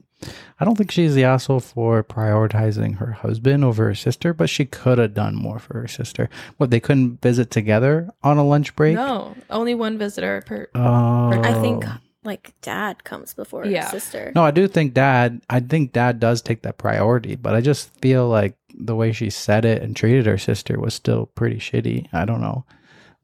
I 0.59 0.65
don't 0.65 0.77
think 0.77 0.91
she's 0.91 1.15
the 1.15 1.25
asshole 1.25 1.59
for 1.59 2.03
prioritizing 2.03 2.97
her 2.97 3.11
husband 3.11 3.63
over 3.63 3.87
her 3.87 3.95
sister, 3.95 4.33
but 4.33 4.49
she 4.49 4.65
could 4.65 4.97
have 4.97 5.13
done 5.13 5.35
more 5.35 5.59
for 5.59 5.79
her 5.81 5.87
sister. 5.87 6.29
What, 6.57 6.69
they 6.69 6.79
couldn't 6.79 7.21
visit 7.21 7.51
together 7.51 8.09
on 8.23 8.37
a 8.37 8.43
lunch 8.43 8.75
break? 8.75 8.95
No, 8.95 9.35
only 9.49 9.75
one 9.75 9.97
visitor 9.97 10.41
per. 10.45 10.69
Oh. 10.73 11.41
I 11.41 11.53
think 11.61 11.85
oh. 11.85 11.97
like 12.23 12.53
dad 12.61 13.03
comes 13.03 13.33
before 13.33 13.65
Yeah. 13.65 13.89
sister. 13.89 14.31
No, 14.33 14.43
I 14.43 14.51
do 14.51 14.67
think 14.67 14.93
dad, 14.93 15.41
I 15.49 15.59
think 15.59 15.91
dad 15.91 16.19
does 16.19 16.41
take 16.41 16.61
that 16.61 16.77
priority, 16.77 17.35
but 17.35 17.53
I 17.53 17.61
just 17.61 17.89
feel 18.01 18.27
like 18.27 18.55
the 18.73 18.95
way 18.95 19.11
she 19.11 19.29
said 19.29 19.65
it 19.65 19.81
and 19.81 19.95
treated 19.95 20.25
her 20.25 20.37
sister 20.37 20.79
was 20.79 20.93
still 20.93 21.27
pretty 21.27 21.57
shitty. 21.57 22.07
I 22.13 22.25
don't 22.25 22.41
know. 22.41 22.65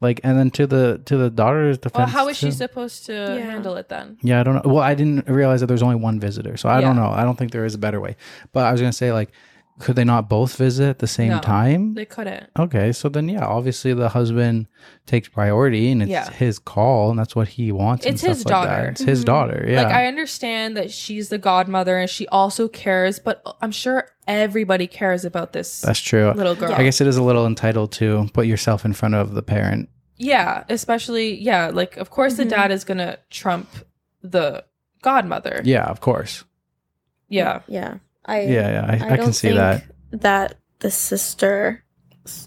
Like, 0.02 0.20
and 0.24 0.36
then 0.38 0.50
to 0.52 0.66
the 0.66 1.00
to 1.06 1.16
the 1.16 1.30
daughter's 1.30 1.78
defense. 1.78 1.96
Well, 1.98 2.06
how 2.08 2.28
is 2.28 2.36
she 2.36 2.46
too- 2.46 2.52
supposed 2.52 3.06
to 3.06 3.12
Yeah. 3.12 3.50
handle 3.52 3.76
it 3.76 3.88
then? 3.88 4.18
Yeah, 4.20 4.40
I 4.40 4.42
don't 4.42 4.56
know. 4.56 4.62
Well, 4.72 4.82
I 4.82 4.94
didn't 4.94 5.28
realize 5.28 5.60
that 5.60 5.68
there's 5.68 5.82
only 5.82 5.96
one 5.96 6.18
visitor, 6.20 6.56
so 6.56 6.68
I 6.68 6.80
don't 6.80 6.96
know. 6.96 7.08
I 7.10 7.22
don't 7.24 7.38
think 7.38 7.52
there 7.52 7.64
is 7.64 7.74
a 7.74 7.78
better 7.78 8.00
way. 8.00 8.16
But 8.52 8.66
I 8.66 8.72
was 8.72 8.80
gonna 8.80 8.92
say, 8.92 9.12
like, 9.12 9.30
could 9.78 9.96
they 9.96 10.04
not 10.04 10.28
both 10.28 10.56
visit 10.56 10.88
at 10.88 10.98
the 11.00 11.06
same 11.06 11.30
No. 11.30 11.40
time? 11.40 11.94
They 11.94 12.04
couldn't. 12.04 12.50
Okay, 12.58 12.92
so 12.92 13.08
then 13.08 13.28
yeah, 13.28 13.44
obviously 13.44 13.92
the 13.94 14.10
husband 14.10 14.66
takes 15.06 15.28
priority, 15.28 15.90
and 15.90 16.02
it's 16.02 16.10
Yeah. 16.10 16.30
his 16.30 16.58
call, 16.58 17.10
and 17.10 17.18
that's 17.18 17.34
what 17.34 17.48
he 17.48 17.72
wants. 17.72 18.04
and 18.06 18.14
It's 18.14 18.22
his 18.22 18.40
stuff 18.40 18.52
like 18.52 18.62
that. 18.62 18.68
daughter. 18.70 18.82
Mm-hmm. 18.82 18.90
It's 18.92 19.02
his 19.02 19.24
daughter. 19.24 19.64
Yeah, 19.68 19.82
Like 19.82 19.92
I 19.92 20.06
understand 20.06 20.76
that 20.76 20.90
she's 20.90 21.30
the 21.30 21.38
godmother 21.38 21.98
and 21.98 22.08
she 22.08 22.26
also 22.28 22.68
cares, 22.68 23.18
but 23.18 23.42
I'm 23.60 23.72
sure 23.72 24.08
everybody 24.28 24.86
cares 24.86 25.24
about 25.24 25.52
this 25.52 25.80
that's 25.80 25.98
true. 26.00 26.30
little 26.32 26.54
girl. 26.54 26.72
I 26.72 26.84
guess 26.84 27.00
it 27.00 27.06
is 27.08 27.16
a 27.16 27.22
little 27.22 27.46
entitled 27.46 27.90
to 27.92 28.28
put 28.32 28.46
yourself 28.46 28.84
in 28.84 28.92
front 28.92 29.14
of 29.16 29.34
the 29.34 29.42
parent. 29.42 29.88
Yeah, 30.16 30.62
especially 30.68 31.34
yeah, 31.40 31.70
like 31.72 31.96
of 31.96 32.10
course 32.10 32.34
the 32.36 32.44
Mhm. 32.44 32.50
dad 32.50 32.70
is 32.70 32.84
gonna 32.84 33.16
trump 33.30 33.68
the 34.22 34.62
godmother. 35.02 35.60
Yeah, 35.64 35.86
of 35.86 36.00
course. 36.00 36.44
Yeah. 37.28 37.60
Yeah. 37.66 37.94
I 38.32 38.40
Yeah, 38.42 38.70
yeah, 38.70 38.86
I, 38.88 38.94
I, 39.12 39.16
don't 39.16 39.24
can 39.26 39.32
see 39.32 39.48
think 39.48 39.56
that. 39.58 39.84
that 40.12 40.54
the 40.80 40.90
sister 40.90 41.84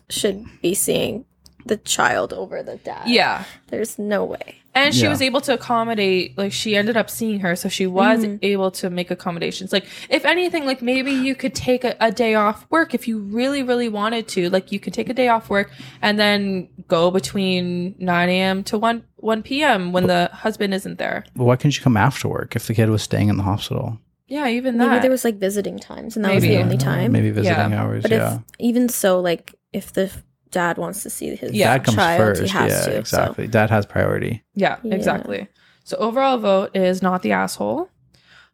should 0.09 0.45
be 0.61 0.73
seeing 0.73 1.25
the 1.65 1.77
child 1.77 2.31
over 2.31 2.61
the 2.61 2.77
dad. 2.77 3.07
Yeah. 3.07 3.43
There's 3.67 3.97
no 3.97 4.23
way. 4.23 4.55
And 4.75 4.93
she 4.93 5.03
Yeah. 5.03 5.09
was 5.09 5.21
able 5.21 5.41
to 5.41 5.53
accommodate 5.53 6.37
like 6.37 6.51
she 6.51 6.75
ended 6.75 6.95
up 6.97 7.09
seeing 7.09 7.39
her, 7.39 7.55
so 7.55 7.69
she 7.69 7.87
was 7.87 8.19
Mhm. 8.23 8.39
able 8.41 8.69
to 8.71 8.89
make 8.89 9.09
accommodations. 9.09 9.71
Like 9.73 9.85
if 10.09 10.25
anything, 10.25 10.65
like 10.65 10.81
maybe 10.81 11.11
you 11.11 11.33
could 11.33 11.55
take 11.55 11.83
a, 11.83 11.95
a 11.99 12.11
day 12.11 12.35
off 12.35 12.67
work 12.69 12.93
if 12.93 13.07
you 13.07 13.17
really, 13.19 13.63
really 13.63 13.87
wanted 13.89 14.27
to. 14.29 14.49
Like 14.49 14.71
you 14.71 14.79
could 14.79 14.93
take 14.93 15.09
a 15.09 15.13
day 15.13 15.27
off 15.29 15.49
work 15.49 15.71
and 16.01 16.19
then 16.19 16.67
go 16.87 17.09
between 17.09 17.95
nine 17.99 18.29
AM 18.29 18.63
to 18.65 18.77
one 18.77 19.03
one 19.15 19.41
PM 19.41 19.91
when 19.91 20.05
the 20.07 20.29
husband 20.33 20.73
isn't 20.73 20.99
there. 20.99 21.23
But 21.35 21.45
why 21.45 21.55
couldn't 21.55 21.77
you 21.77 21.83
come 21.83 21.97
after 21.97 22.27
work 22.27 22.55
if 22.55 22.67
the 22.67 22.73
kid 22.75 22.89
was 22.89 23.01
staying 23.01 23.29
in 23.29 23.37
the 23.37 23.43
hospital? 23.43 23.97
Yeah, 24.27 24.47
even 24.47 24.77
that. 24.77 24.89
Maybe 24.89 25.01
there 25.01 25.11
was 25.11 25.23
like 25.23 25.35
visiting 25.37 25.77
times, 25.79 26.15
and 26.15 26.25
that 26.25 26.33
was 26.33 26.43
the 26.43 26.57
only 26.57 26.77
time. 26.77 27.11
Maybe 27.11 27.29
visiting 27.31 27.71
Yeah. 27.71 27.81
hours. 27.83 28.01
But 28.01 28.11
yeah. 28.11 28.35
if 28.35 28.41
even 28.59 28.89
so, 28.89 29.19
like 29.19 29.53
if 29.71 29.93
the 29.93 30.11
dad 30.51 30.77
wants 30.77 31.03
to 31.03 31.09
see 31.09 31.35
his 31.35 31.51
Yeah. 31.51 31.73
Dad 31.77 31.83
comes 31.85 31.95
child, 31.97 32.17
first. 32.19 32.41
he 32.41 32.47
has 32.47 32.71
yeah, 32.71 32.79
to. 32.85 32.91
So. 32.91 32.99
exactly. 32.99 33.47
Dad 33.47 33.69
has 33.69 33.85
priority. 33.85 34.43
Yeah, 34.55 34.77
Yeah. 34.83 34.95
exactly. 34.95 35.47
So 35.83 35.97
overall 35.97 36.37
vote 36.37 36.75
is 36.75 37.01
not 37.01 37.21
the 37.21 37.31
asshole. 37.33 37.89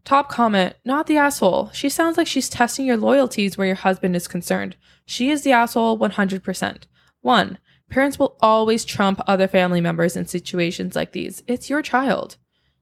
Top 0.04 0.30
comment, 0.30 0.76
not 0.84 1.06
the 1.08 1.18
asshole. 1.18 1.70
She 1.74 1.88
sounds 1.88 2.18
like 2.18 2.28
she's 2.28 2.50
testing 2.50 2.86
your 2.88 2.98
loyalties 2.98 3.58
where 3.58 3.68
your 3.68 3.76
husband 3.76 4.16
is 4.16 4.28
concerned. 4.28 4.76
She 5.06 5.30
is 5.30 5.44
the 5.44 5.52
asshole 5.52 5.98
100%. 5.98 6.84
1. 7.22 7.58
Parents 7.90 8.18
will 8.18 8.36
always 8.42 8.84
trump 8.84 9.22
other 9.28 9.48
family 9.48 9.80
members 9.80 10.18
in 10.18 10.26
situations 10.26 10.96
like 10.96 11.12
these. 11.12 11.44
It's 11.46 11.70
your 11.70 11.82
child. 11.84 12.38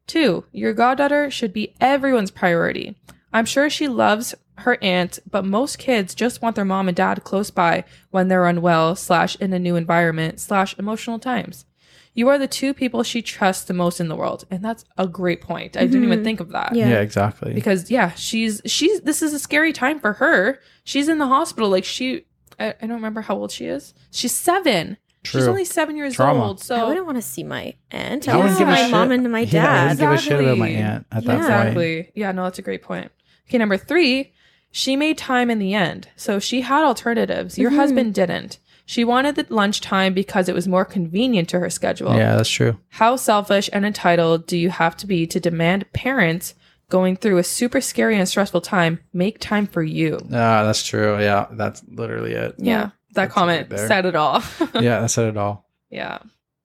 2. 0.09 0.43
Your 0.51 0.73
goddaughter 0.73 1.31
should 1.31 1.53
be 1.53 1.73
everyone's 1.79 2.31
priority. 2.31 2.95
I'm 3.31 3.45
sure 3.45 3.69
she 3.69 3.87
loves 3.87 4.35
her 4.57 4.77
aunt, 4.81 5.19
but 5.29 5.45
most 5.45 5.77
kids 5.79 6.13
just 6.13 6.41
want 6.41 6.55
their 6.57 6.65
mom 6.65 6.87
and 6.89 6.97
dad 6.97 7.23
close 7.23 7.49
by 7.51 7.85
when 8.11 8.27
they're 8.27 8.45
unwell 8.45 8.95
slash 8.95 9.35
in 9.37 9.53
a 9.53 9.59
new 9.59 9.75
environment 9.77 10.39
slash 10.41 10.77
emotional 10.77 11.19
times. 11.19 11.65
You 12.13 12.27
are 12.27 12.37
the 12.39 12.47
two 12.47 12.73
people 12.73 13.03
she 13.03 13.21
trusts 13.21 13.63
the 13.63 13.73
most 13.73 14.01
in 14.01 14.09
the 14.09 14.15
world, 14.15 14.43
and 14.51 14.65
that's 14.65 14.83
a 14.97 15.07
great 15.07 15.41
point. 15.41 15.77
I 15.77 15.81
didn't 15.85 16.03
even 16.03 16.19
Mhm. 16.19 16.23
think 16.23 16.39
of 16.41 16.49
that. 16.49 16.75
Yeah. 16.75 16.89
Yeah, 16.89 16.99
exactly. 17.01 17.53
Because 17.53 17.89
yeah, 17.89 18.11
she's 18.15 18.61
she's 18.65 18.99
this 19.01 19.21
is 19.21 19.31
a 19.33 19.39
scary 19.39 19.71
time 19.71 19.99
for 19.99 20.13
her. 20.13 20.59
She's 20.83 21.07
in 21.07 21.19
the 21.19 21.27
hospital. 21.27 21.69
Like 21.69 21.85
she, 21.85 22.25
I, 22.59 22.69
I 22.81 22.87
don't 22.87 22.93
remember 22.97 23.21
how 23.21 23.35
old 23.37 23.51
she 23.51 23.67
is. 23.67 23.93
She's 24.11 24.33
seven. 24.33 24.97
She's 25.23 25.47
only 25.47 25.65
seven 25.65 25.95
years 25.97 26.15
Trauma. 26.15 26.45
old. 26.45 26.60
So 26.62 26.75
I 26.75 26.79
So 26.79 26.88
wouldn't 26.88 27.05
want 27.05 27.17
to 27.17 27.21
see 27.21 27.43
my 27.43 27.73
aunt. 27.91 28.27
I 28.27 28.34
I, 28.34 28.36
wouldn't 28.38 28.51
want 28.55 28.60
to 28.60 28.65
give 28.65 28.75
see 28.75 28.82
my 28.82 28.82
shit. 28.84 28.91
mom 28.91 29.12
and 29.12 29.32
my 29.32 29.39
Yeah, 29.41 29.45
I 29.45 29.65
dad. 29.65 29.82
wouldn't 29.84 29.99
give 29.99 30.12
a 30.12 30.17
shit 30.17 30.39
about 30.39 30.58
my 30.58 30.67
Exactly. 30.69 30.75
aunt 30.93 31.05
at 31.12 31.23
Yeah. 31.23 31.27
that 31.27 31.36
point. 31.38 31.43
Exactly. 31.43 32.12
Yeah, 32.15 32.32
no, 32.32 32.43
that's 32.45 32.60
a 32.60 32.62
great 32.62 32.82
point. 32.82 33.12
Okay, 33.47 33.58
number 33.58 33.77
three, 33.77 34.32
she 34.71 34.95
made 34.95 35.17
time 35.17 35.49
in 35.49 35.60
the 35.60 35.73
end. 35.73 36.08
So 36.15 36.39
she 36.39 36.62
had 36.62 36.84
alternatives. 36.84 37.58
Your 37.58 37.71
Mhm. 37.71 37.75
husband 37.75 38.13
didn't. 38.13 38.60
She 38.86 39.03
wanted 39.03 39.36
the 39.36 39.45
lunchtime 39.49 40.13
because 40.13 40.49
it 40.49 40.55
was 40.55 40.67
more 40.67 40.86
convenient 40.86 41.47
to 41.49 41.60
her 41.60 41.69
schedule. 41.69 42.15
Yeah, 42.15 42.36
that's 42.36 42.49
true. 42.49 42.77
How 42.89 43.15
selfish 43.17 43.69
and 43.73 43.86
entitled 43.86 44.47
do 44.47 44.58
you 44.58 44.69
have 44.69 44.95
to 44.97 45.05
be 45.08 45.27
to 45.27 45.39
demand 45.39 45.86
parents 45.93 46.55
going 46.89 47.15
through 47.15 47.38
a 47.38 47.43
super 47.43 47.82
scary 47.82 48.17
and 48.17 48.27
stressful 48.27 48.62
time 48.62 48.99
make 49.13 49.38
time 49.39 49.67
for 49.67 49.84
you? 49.84 50.17
Ah, 50.34 50.63
that's 50.63 50.82
true. 50.84 51.19
Yeah, 51.19 51.45
that's 51.51 51.84
literally 51.88 52.32
it. 52.34 52.55
Yeah. 52.58 52.89
That 53.13 53.29
comment 53.31 53.69
right 53.71 53.79
said 53.79 54.05
it 54.05 54.15
all. 54.15 54.41
yeah, 54.75 55.01
that 55.01 55.09
said 55.11 55.29
it 55.29 55.37
all. 55.37 55.65
yeah. 55.89 56.19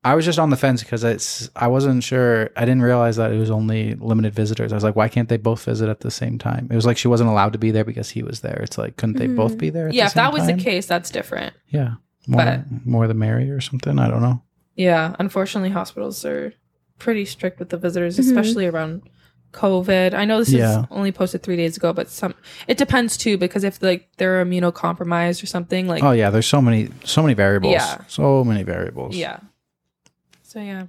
I 0.07 0.15
was 0.15 0.27
just 0.27 0.39
on 0.39 0.51
the 0.51 0.57
fence 0.59 0.83
because 0.83 1.03
it's 1.03 1.49
I 1.57 1.69
wasn't 1.69 2.05
sure. 2.05 2.51
I 2.59 2.67
didn't 2.67 2.83
realize 2.83 3.17
that 3.17 3.33
it 3.33 3.39
was 3.39 3.51
only 3.51 3.95
limited 3.95 4.35
visitors. 4.35 4.71
I 4.71 4.75
was 4.75 4.85
like, 4.85 4.95
why 4.97 5.09
can't 5.09 5.31
they 5.31 5.39
both 5.39 5.65
visit 5.65 5.89
at 5.89 6.01
the 6.01 6.11
same 6.11 6.37
time? 6.37 6.69
It 6.71 6.77
was 6.77 6.85
like 6.85 6.99
she 6.99 7.09
wasn't 7.09 7.31
allowed 7.31 7.55
to 7.55 7.59
be 7.59 7.71
there 7.71 7.87
because 7.87 8.11
he 8.11 8.23
was 8.23 8.41
there. 8.41 8.61
It's 8.63 8.77
like, 8.77 8.97
couldn't 8.99 9.17
they 9.17 9.29
both 9.29 9.55
Mhm. 9.55 9.59
be 9.59 9.71
there? 9.71 9.89
At 9.89 9.95
Yeah, 9.95 10.05
the 10.05 10.09
if 10.09 10.15
that 10.15 10.33
was 10.35 10.43
time? 10.47 10.59
the 10.59 10.63
case, 10.63 10.85
that's 10.87 11.09
different. 11.11 11.55
yeah, 11.71 11.95
more, 12.27 12.45
But- 12.45 12.87
more 12.87 13.07
the 13.09 13.15
merrier 13.15 13.57
or 13.57 13.63
something. 13.63 13.99
I 13.99 14.09
don't 14.09 14.21
know. 14.21 14.43
Yeah, 14.77 15.17
unfortunately, 15.19 15.71
hospitals 15.71 16.23
are 16.27 16.53
pretty 16.99 17.25
strict 17.25 17.59
with 17.59 17.71
the 17.71 17.79
visitors, 17.79 18.19
Mhm. 18.19 18.27
especially 18.27 18.67
around 18.67 19.03
COVID. 19.55 20.13
I 20.15 20.25
know 20.25 20.39
this 20.41 20.51
Yeah. 20.51 20.81
is 20.81 20.87
only 20.91 21.13
posted 21.13 21.43
three 21.43 21.57
days 21.57 21.77
ago, 21.77 21.93
but 21.93 22.11
some 22.11 22.35
it 22.69 22.77
depends 22.77 23.17
too 23.17 23.39
because 23.39 23.65
if 23.65 23.83
like 23.83 24.09
they're 24.19 24.45
immunocompromised 24.45 25.43
or 25.43 25.47
something, 25.47 25.87
like 25.89 26.03
oh 26.03 26.11
yeah, 26.13 26.31
there's 26.31 26.47
so 26.47 26.61
many, 26.61 26.91
so 27.05 27.23
many 27.23 27.35
variables. 27.35 27.73
Yeah. 27.73 27.99
so 28.09 28.45
many 28.45 28.63
variables. 28.65 29.17
yeah. 29.17 29.39
So 30.43 30.61
yeah, 30.61 30.87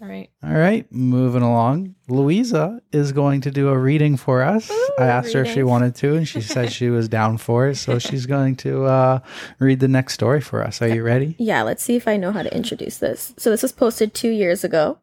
all 0.00 0.06
right. 0.08 0.30
All 0.44 0.52
right, 0.54 0.86
moving 0.92 1.42
along. 1.42 1.94
Luisa 2.08 2.80
is 2.92 3.10
going 3.12 3.40
to 3.42 3.50
do 3.50 3.68
a 3.68 3.76
reading 3.78 4.16
for 4.16 4.42
us. 4.42 4.70
I 4.98 5.06
asked 5.06 5.32
her 5.32 5.42
if 5.44 5.52
she 5.52 5.62
wanted 5.62 5.94
to, 5.96 6.14
and 6.16 6.26
she 6.28 6.40
said 6.40 6.70
she 6.72 6.88
was 6.90 7.08
down 7.18 7.38
for 7.38 7.68
it. 7.68 7.76
So 7.76 7.98
she's 7.98 8.26
going 8.26 8.56
to 8.56 8.84
uh, 8.84 9.18
read 9.58 9.80
the 9.80 9.88
next 9.88 10.14
story 10.14 10.40
for 10.40 10.62
us. 10.62 10.80
Are 10.82 10.88
you 10.88 11.02
ready? 11.02 11.34
Yeah, 11.38 11.62
let's 11.62 11.82
see 11.82 11.96
if 11.96 12.06
I 12.06 12.16
know 12.16 12.30
how 12.32 12.42
to 12.42 12.54
introduce 12.54 12.98
this. 12.98 13.32
So 13.38 13.50
this 13.50 13.62
was 13.62 13.72
posted 13.72 14.14
two 14.14 14.30
years 14.30 14.62
ago. 14.64 14.98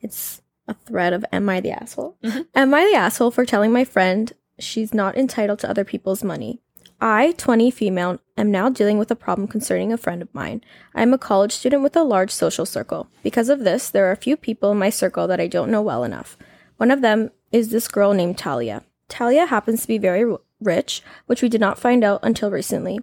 It's 0.00 0.42
a 0.70 0.74
thread 0.86 1.12
of 1.12 1.24
Am 1.32 1.48
I 1.48 1.60
the 1.60 1.72
asshole? 1.72 2.16
Mhm. 2.24 2.46
Am 2.54 2.72
I 2.72 2.88
the 2.90 2.96
asshole 2.96 3.30
for 3.30 3.44
telling 3.44 3.72
my 3.72 3.84
friend 3.84 4.32
she's 4.58 4.94
not 4.94 5.16
entitled 5.16 5.58
to 5.60 5.70
other 5.70 5.84
people's 5.84 6.24
money? 6.24 6.60
I, 7.02 7.32
20 7.38 7.70
female, 7.70 8.20
am 8.36 8.50
now 8.50 8.68
dealing 8.68 8.98
with 8.98 9.10
a 9.10 9.16
problem 9.16 9.48
concerning 9.48 9.90
a 9.92 9.96
friend 9.96 10.20
of 10.20 10.34
mine. 10.34 10.62
I 10.94 11.02
am 11.02 11.14
a 11.14 11.18
college 11.18 11.52
student 11.52 11.82
with 11.82 11.96
a 11.96 12.02
large 12.02 12.30
social 12.30 12.66
circle. 12.66 13.08
Because 13.22 13.48
of 13.48 13.60
this, 13.60 13.88
there 13.90 14.06
are 14.06 14.12
a 14.12 14.16
few 14.16 14.36
people 14.36 14.70
in 14.70 14.78
my 14.78 14.90
circle 14.90 15.26
that 15.26 15.40
I 15.40 15.46
don't 15.46 15.70
know 15.70 15.82
well 15.82 16.04
enough. 16.04 16.36
One 16.76 16.90
of 16.90 17.00
them 17.00 17.30
is 17.52 17.70
this 17.70 17.88
girl 17.88 18.12
named 18.12 18.36
Talia. 18.38 18.82
Talia 19.08 19.46
happens 19.46 19.82
to 19.82 19.88
be 19.88 19.98
very 19.98 20.36
rich, 20.60 21.02
which 21.26 21.42
we 21.42 21.48
did 21.48 21.60
not 21.60 21.78
find 21.78 22.04
out 22.04 22.20
until 22.22 22.50
recently. 22.50 23.00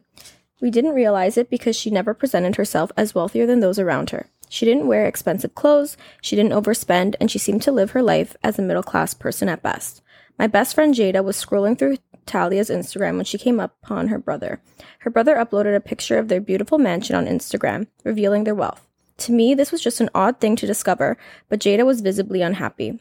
We 0.62 0.71
didn't 0.71 0.93
realize 0.93 1.38
it 1.38 1.49
because 1.49 1.75
she 1.75 1.89
never 1.89 2.13
presented 2.13 2.56
herself 2.56 2.91
as 2.95 3.13
wealthier 3.13 3.45
than 3.45 3.60
those 3.60 3.80
around 3.80 4.12
her. 4.12 4.27
She 4.49 4.65
didn't 4.65 4.88
wear 4.88 5.05
expensive 5.05 5.55
clothes, 5.55 5.97
she 6.21 6.36
didn't 6.36 6.53
overspend, 6.53 7.15
and 7.19 7.29
she 7.29 7.39
seemed 7.39 7.62
to 7.63 7.71
live 7.71 7.91
her 7.91 8.01
life 8.01 8.36
as 8.43 8.57
a 8.57 8.62
middle 8.62 8.83
class 8.83 9.13
person 9.13 9.49
at 9.49 9.63
best. 9.63 10.01
My 10.39 10.47
best 10.47 10.75
friend 10.75 10.93
Jada 10.93 11.23
was 11.23 11.43
scrolling 11.43 11.77
through 11.77 11.97
Talia's 12.25 12.69
Instagram 12.69 13.15
when 13.15 13.25
she 13.25 13.38
came 13.38 13.60
upon 13.60 14.10
her 14.10 14.19
brother. 14.19 14.62
Her 14.99 15.10
brother 15.10 15.36
uploaded 15.36 15.75
a 15.75 15.79
picture 15.79 16.17
of 16.17 16.27
their 16.27 16.41
beautiful 16.41 16.77
mansion 16.77 17.15
on 17.15 17.25
Instagram, 17.25 17.88
revealing 18.03 18.43
their 18.43 18.55
wealth. 18.55 18.88
To 19.19 19.31
me, 19.31 19.55
this 19.55 19.71
was 19.71 19.81
just 19.81 19.99
an 19.99 20.10
odd 20.13 20.39
thing 20.39 20.55
to 20.57 20.67
discover, 20.67 21.17
but 21.49 21.60
Jada 21.60 21.86
was 21.86 22.01
visibly 22.01 22.41
unhappy. 22.41 22.99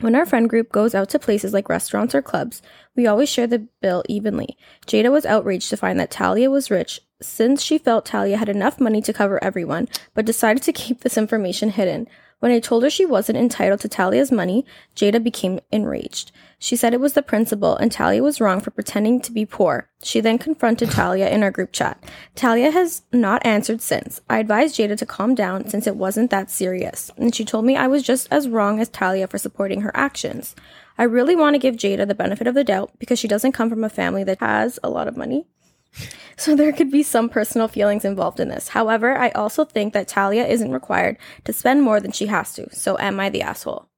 When 0.00 0.16
our 0.16 0.26
friend 0.26 0.50
group 0.50 0.72
goes 0.72 0.94
out 0.94 1.08
to 1.10 1.18
places 1.18 1.52
like 1.52 1.68
restaurants 1.68 2.14
or 2.14 2.22
clubs, 2.22 2.62
we 2.96 3.06
always 3.06 3.28
share 3.28 3.46
the 3.46 3.68
bill 3.80 4.02
evenly. 4.08 4.56
Jada 4.86 5.10
was 5.10 5.24
outraged 5.24 5.70
to 5.70 5.76
find 5.76 6.00
that 6.00 6.10
Talia 6.10 6.50
was 6.50 6.70
rich 6.70 7.00
since 7.22 7.62
she 7.62 7.78
felt 7.78 8.04
Talia 8.04 8.36
had 8.36 8.48
enough 8.48 8.80
money 8.80 9.00
to 9.02 9.12
cover 9.12 9.42
everyone, 9.42 9.88
but 10.12 10.26
decided 10.26 10.62
to 10.64 10.72
keep 10.80 11.00
this 11.00 11.16
information 11.16 11.70
hidden. 11.70 12.08
When 12.40 12.52
I 12.52 12.60
told 12.60 12.82
her 12.82 12.90
she 12.90 13.06
wasn't 13.06 13.38
entitled 13.38 13.80
to 13.80 13.88
Talia's 13.88 14.32
money, 14.32 14.66
Jada 14.94 15.22
became 15.22 15.60
enraged. 15.70 16.32
She 16.58 16.76
said 16.76 16.94
it 16.94 17.00
was 17.00 17.12
the 17.12 17.22
principle 17.22 17.76
and 17.76 17.90
Talia 17.90 18.22
was 18.22 18.40
wrong 18.40 18.60
for 18.60 18.70
pretending 18.70 19.20
to 19.20 19.32
be 19.32 19.44
poor. 19.44 19.88
She 20.02 20.20
then 20.20 20.38
confronted 20.38 20.90
Talia 20.92 21.28
in 21.28 21.42
our 21.42 21.50
group 21.50 21.72
chat. 21.72 22.02
Talia 22.34 22.70
has 22.70 23.02
not 23.12 23.44
answered 23.44 23.80
since. 23.80 24.20
I 24.28 24.38
advised 24.38 24.76
Jada 24.76 24.96
to 24.98 25.06
calm 25.06 25.34
down 25.34 25.68
since 25.68 25.86
it 25.86 25.96
wasn't 25.96 26.30
that 26.30 26.50
serious, 26.50 27.10
and 27.16 27.34
she 27.34 27.44
told 27.44 27.64
me 27.64 27.76
I 27.76 27.86
was 27.86 28.02
just 28.02 28.28
as 28.30 28.48
wrong 28.48 28.80
as 28.80 28.88
Talia 28.88 29.26
for 29.26 29.38
supporting 29.38 29.82
her 29.82 29.96
actions. 29.96 30.54
I 30.96 31.04
really 31.04 31.34
want 31.34 31.54
to 31.54 31.58
give 31.58 31.76
Jada 31.76 32.06
the 32.06 32.14
benefit 32.14 32.46
of 32.46 32.54
the 32.54 32.64
doubt 32.64 32.92
because 32.98 33.18
she 33.18 33.28
doesn't 33.28 33.52
come 33.52 33.68
from 33.68 33.84
a 33.84 33.88
family 33.88 34.24
that 34.24 34.40
has 34.40 34.78
a 34.82 34.90
lot 34.90 35.08
of 35.08 35.16
money. 35.16 35.46
So 36.36 36.56
there 36.56 36.72
could 36.72 36.90
be 36.90 37.04
some 37.04 37.28
personal 37.28 37.68
feelings 37.68 38.04
involved 38.04 38.40
in 38.40 38.48
this. 38.48 38.66
However, 38.66 39.16
I 39.16 39.30
also 39.30 39.64
think 39.64 39.92
that 39.92 40.08
Talia 40.08 40.44
isn't 40.44 40.72
required 40.72 41.16
to 41.44 41.52
spend 41.52 41.82
more 41.82 42.00
than 42.00 42.10
she 42.10 42.26
has 42.26 42.52
to. 42.54 42.68
So 42.74 42.98
am 42.98 43.20
I 43.20 43.30
the 43.30 43.42
asshole? 43.42 43.88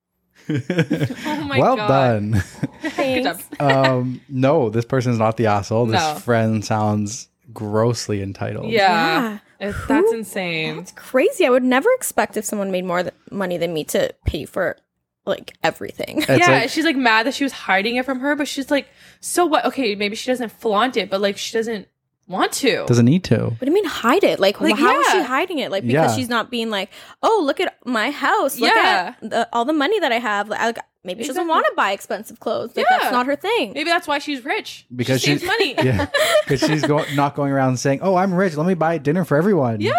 Oh 1.27 1.45
my 1.49 1.59
well 1.59 1.77
god. 1.77 1.89
done. 1.89 2.43
Good 2.97 3.27
um, 3.61 4.21
no, 4.29 4.71
this 4.71 4.85
person's 4.85 5.19
not 5.19 5.37
the 5.37 5.47
asshole. 5.47 5.87
This 5.87 6.01
No. 6.01 6.15
friend 6.17 6.65
sounds 6.65 7.29
grossly 7.53 8.23
entitled. 8.23 8.71
Yeah, 8.71 9.39
It- 9.61 9.73
Who- 9.73 9.89
that's 9.95 10.13
insane. 10.13 10.77
That's 10.77 10.93
crazy. 10.93 11.47
I 11.47 11.51
would 11.51 11.65
never 11.65 11.89
expect 11.95 12.37
if 12.37 12.45
someone 12.45 12.71
made 12.71 12.85
more 12.85 13.03
th- 13.03 13.15
money 13.31 13.57
than 13.59 13.73
me 13.73 13.85
to 13.85 14.13
pay 14.27 14.45
for 14.45 14.77
like 15.25 15.55
everything. 15.65 16.19
It's 16.23 16.29
yeah, 16.29 16.51
like- 16.61 16.71
she's 16.71 16.85
like 16.85 16.97
mad 16.97 17.27
that 17.27 17.35
she 17.35 17.45
was 17.45 17.53
hiding 17.53 17.97
it 17.97 18.05
from 18.05 18.21
her, 18.21 18.37
but 18.37 18.47
she's 18.49 18.71
like, 18.71 18.89
so 19.21 19.47
what? 19.47 19.65
Okay, 19.65 19.95
maybe 19.95 20.15
she 20.17 20.31
doesn't 20.31 20.53
flaunt 20.53 20.97
it, 20.97 21.11
but 21.11 21.21
like 21.21 21.37
she 21.37 21.53
doesn't 21.57 21.89
want 22.29 22.53
to. 22.53 22.85
doesn't 22.87 23.05
need 23.05 23.25
to. 23.25 23.37
What 23.47 23.59
do 23.61 23.67
you 23.67 23.73
mean 23.75 23.85
hide 23.85 24.25
it? 24.25 24.41
Like, 24.41 24.61
Like, 24.61 24.77
how 24.77 24.99
is 25.01 25.07
she 25.11 25.23
hiding 25.23 25.59
it? 25.59 25.71
Like 25.71 25.87
because 25.87 26.11
Yeah. 26.13 26.17
she's 26.17 26.29
not 26.29 26.51
being 26.51 26.71
like, 26.71 26.91
oh, 27.23 27.43
look 27.45 27.61
at 27.61 27.77
my 27.87 28.11
house. 28.11 28.59
Look 28.59 28.73
Yeah. 28.75 29.15
at 29.23 29.31
the, 29.31 29.49
all 29.53 29.65
the 29.65 29.73
money 29.73 30.01
that 30.01 30.13
I 30.13 30.19
have. 30.19 30.49
Like, 30.49 30.79
I- 30.79 30.83
maybe 31.05 31.23
she 31.23 31.29
doesn't 31.29 31.43
Exactly. 31.43 31.51
want 31.51 31.67
to 31.67 31.73
buy 31.77 31.93
expensive 31.93 32.41
clothes. 32.41 32.75
Like 32.77 32.87
Yeah. 32.91 32.99
that's 32.99 33.13
not 33.13 33.27
her 33.27 33.37
thing. 33.37 33.73
Maybe 33.75 33.91
that's 33.91 34.09
why 34.09 34.19
she's 34.19 34.45
rich 34.45 34.87
Because 34.95 35.21
she 35.21 35.39
saves 35.39 35.43
she's- 35.43 35.53
money. 35.59 35.75
Yeah, 35.85 36.07
because 36.45 36.69
she's 36.69 36.83
go- 36.83 37.05
not 37.15 37.37
going 37.37 37.53
around 37.53 37.77
saying, 37.79 38.01
"Oh, 38.03 38.17
I'm 38.17 38.35
rich. 38.35 38.57
Let 38.57 38.67
me 38.67 38.75
buy 38.75 38.99
dinner 38.99 39.25
for 39.25 39.37
everyone." 39.37 39.81
Yeah. 39.81 39.93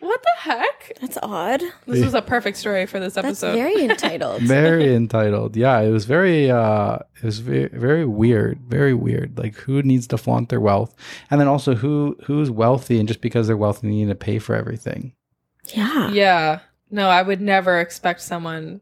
Yeah, 0.00 0.08
What 0.08 0.22
the 0.22 0.30
heck? 0.50 0.92
that's 1.00 1.18
odd. 1.22 1.62
This 1.86 2.04
was 2.04 2.14
a 2.14 2.22
perfect 2.22 2.56
story 2.56 2.86
for 2.86 2.98
this 3.00 3.14
That's 3.14 3.26
episode. 3.26 3.54
very 3.54 3.84
entitled. 3.90 4.42
very 4.42 4.94
entitled. 4.94 5.56
Yeah, 5.56 5.80
it 5.80 5.90
was 5.90 6.04
very 6.04 6.50
uh 6.50 6.98
it 7.16 7.24
was 7.24 7.38
very 7.40 7.68
very 7.68 8.04
weird, 8.04 8.60
very 8.68 8.94
weird. 8.94 9.38
Like 9.38 9.56
who 9.56 9.82
needs 9.82 10.06
to 10.08 10.18
flaunt 10.18 10.48
their 10.48 10.60
wealth? 10.60 10.94
And 11.30 11.40
then 11.40 11.48
also 11.48 11.74
who 11.74 12.16
who's 12.24 12.50
wealthy 12.50 12.98
and 12.98 13.06
just 13.08 13.20
because 13.20 13.46
they're 13.46 13.56
wealthy 13.56 13.88
they 13.88 13.94
need 13.94 14.08
to 14.08 14.14
pay 14.14 14.38
for 14.38 14.54
everything. 14.54 15.12
yeah. 15.74 16.10
yeah. 16.10 16.60
No, 16.92 17.08
I 17.08 17.22
would 17.22 17.40
never 17.40 17.78
expect 17.78 18.20
someone 18.20 18.80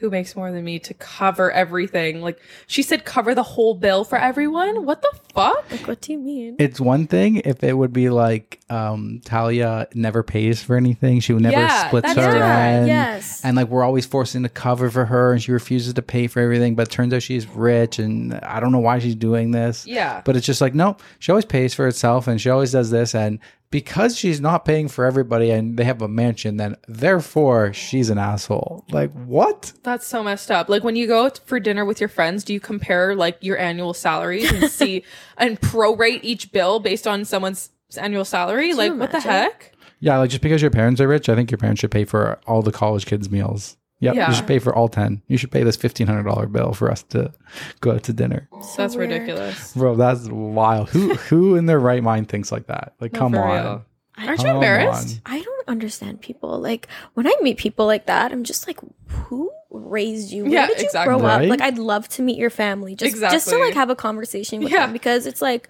who 0.00 0.10
makes 0.10 0.34
more 0.34 0.50
than 0.50 0.64
me 0.64 0.78
to 0.80 0.94
cover 0.94 1.52
everything. 1.52 2.22
Like 2.22 2.40
she 2.66 2.82
said, 2.82 3.04
cover 3.04 3.34
the 3.34 3.42
whole 3.42 3.74
bill 3.74 4.02
for 4.04 4.16
everyone. 4.18 4.84
What 4.86 5.02
the 5.02 5.12
fuck? 5.34 5.70
Like, 5.70 5.86
what 5.86 6.00
do 6.00 6.12
you 6.12 6.18
mean? 6.18 6.56
It's 6.58 6.80
one 6.80 7.06
thing 7.06 7.36
if 7.44 7.62
it 7.62 7.74
would 7.74 7.92
be 7.92 8.08
like 8.10 8.60
um 8.70 9.20
Talia 9.24 9.86
never 9.94 10.22
pays 10.22 10.62
for 10.62 10.76
anything. 10.76 11.20
She 11.20 11.32
would 11.34 11.42
never 11.42 11.56
Yeah, 11.60 11.86
splits 11.88 12.08
her 12.08 12.14
different. 12.14 12.42
end. 12.42 12.86
yes. 12.88 13.44
And 13.44 13.56
like 13.56 13.68
we're 13.68 13.84
always 13.84 14.06
forcing 14.06 14.42
to 14.42 14.48
cover 14.48 14.90
for 14.90 15.04
her 15.04 15.32
and 15.32 15.42
she 15.42 15.52
refuses 15.52 15.94
to 15.94 16.02
pay 16.02 16.26
for 16.26 16.40
everything, 16.40 16.74
but 16.74 16.88
it 16.88 16.90
turns 16.90 17.12
out 17.12 17.22
she's 17.22 17.46
rich 17.46 17.98
and 17.98 18.34
I 18.34 18.58
don't 18.60 18.72
know 18.72 18.78
why 18.78 18.98
she's 19.00 19.14
doing 19.14 19.50
this. 19.50 19.86
Yeah. 19.86 20.22
But 20.24 20.34
it's 20.36 20.46
just 20.46 20.60
like, 20.60 20.74
no, 20.74 20.96
she 21.18 21.30
always 21.30 21.44
pays 21.44 21.74
for 21.74 21.84
herself 21.84 22.26
and 22.26 22.40
she 22.40 22.48
always 22.50 22.72
does 22.72 22.90
this. 22.90 23.14
And 23.14 23.38
because 23.70 24.16
she's 24.16 24.40
not 24.40 24.64
paying 24.64 24.88
for 24.88 25.04
everybody 25.04 25.50
and 25.50 25.76
they 25.76 25.84
have 25.84 26.02
a 26.02 26.08
mansion, 26.08 26.56
then 26.56 26.76
therefore 26.88 27.72
she's 27.72 28.10
an 28.10 28.18
asshole. 28.18 28.84
Like, 28.90 29.12
what? 29.12 29.72
That's 29.82 30.06
so 30.06 30.22
messed 30.22 30.50
up. 30.50 30.68
Like 30.68 30.82
when 30.82 30.96
you 30.96 31.06
go 31.06 31.30
for 31.44 31.60
dinner 31.60 31.84
with 31.84 32.00
your 32.00 32.08
friends, 32.08 32.42
do 32.44 32.52
you 32.52 32.60
compare 32.60 33.14
like 33.14 33.38
your 33.40 33.58
annual 33.58 33.94
salaries 33.94 34.50
and 34.50 34.70
see 34.70 35.04
and 35.36 35.60
prorate 35.60 36.20
each 36.22 36.52
bill 36.52 36.80
based 36.80 37.06
on 37.06 37.24
someone's 37.24 37.70
annual 37.96 38.24
salary? 38.24 38.74
like 38.74 38.94
what 38.94 39.12
the 39.12 39.20
heck? 39.20 39.72
Yeah, 40.00 40.16
like 40.18 40.30
just 40.30 40.42
because 40.42 40.62
your 40.62 40.70
parents 40.70 41.00
are 41.00 41.08
rich, 41.08 41.28
I 41.28 41.34
think 41.34 41.50
your 41.50 41.58
parents 41.58 41.80
should 41.80 41.90
pay 41.90 42.04
for 42.04 42.40
all 42.46 42.62
the 42.62 42.72
college 42.72 43.06
kids' 43.06 43.30
meals. 43.30 43.76
Yep, 44.00 44.14
Yeah. 44.14 44.28
you 44.28 44.34
should 44.34 44.46
pay 44.46 44.58
for 44.58 44.74
all 44.74 44.88
10. 44.88 45.22
You 45.28 45.36
should 45.36 45.50
pay 45.50 45.62
this 45.62 45.76
$1,500 45.76 46.50
bill 46.52 46.72
for 46.72 46.90
us 46.90 47.02
to 47.10 47.32
go 47.80 47.92
out 47.92 48.02
to 48.04 48.12
dinner. 48.12 48.48
That's 48.76 48.96
weird. 48.96 49.10
ridiculous. 49.10 49.74
Bro, 49.74 49.96
that's 49.96 50.26
wild. 50.28 50.88
Who 50.90 51.14
who 51.14 51.54
in 51.56 51.66
their 51.66 51.78
right 51.80 52.02
mind 52.02 52.28
thinks 52.28 52.50
like 52.50 52.66
that? 52.68 52.94
Like, 53.00 53.12
No, 53.12 53.18
come 53.18 53.34
on. 53.36 53.50
real. 53.64 53.84
Aren't 54.26 54.42
you 54.42 54.48
embarrassed? 54.48 55.20
on. 55.26 55.32
I 55.34 55.40
don't 55.42 55.68
understand 55.68 56.20
people. 56.20 56.58
Like 56.60 56.88
when 57.14 57.26
I 57.26 57.34
meet 57.42 57.56
people 57.58 57.86
like 57.86 58.06
that, 58.06 58.32
I'm 58.32 58.44
just 58.44 58.66
like, 58.66 58.78
who 59.08 59.50
raised 59.70 60.30
you? 60.32 60.44
Where 60.44 60.52
Yeah, 60.52 60.66
did 60.66 60.78
you 60.80 60.84
exactly. 60.86 61.14
grow 61.14 61.26
up? 61.26 61.38
Right? 61.40 61.48
Like 61.48 61.60
I'd 61.62 61.78
love 61.78 62.08
to 62.10 62.22
meet 62.22 62.36
your 62.38 62.50
family 62.50 62.94
just 62.94 63.16
just 63.20 63.48
to 63.48 63.58
like 63.58 63.74
have 63.74 63.88
a 63.90 63.96
conversation 63.96 64.62
with 64.62 64.72
Yeah. 64.72 64.80
them 64.86 64.92
because 64.92 65.26
it's 65.26 65.40
like 65.42 65.68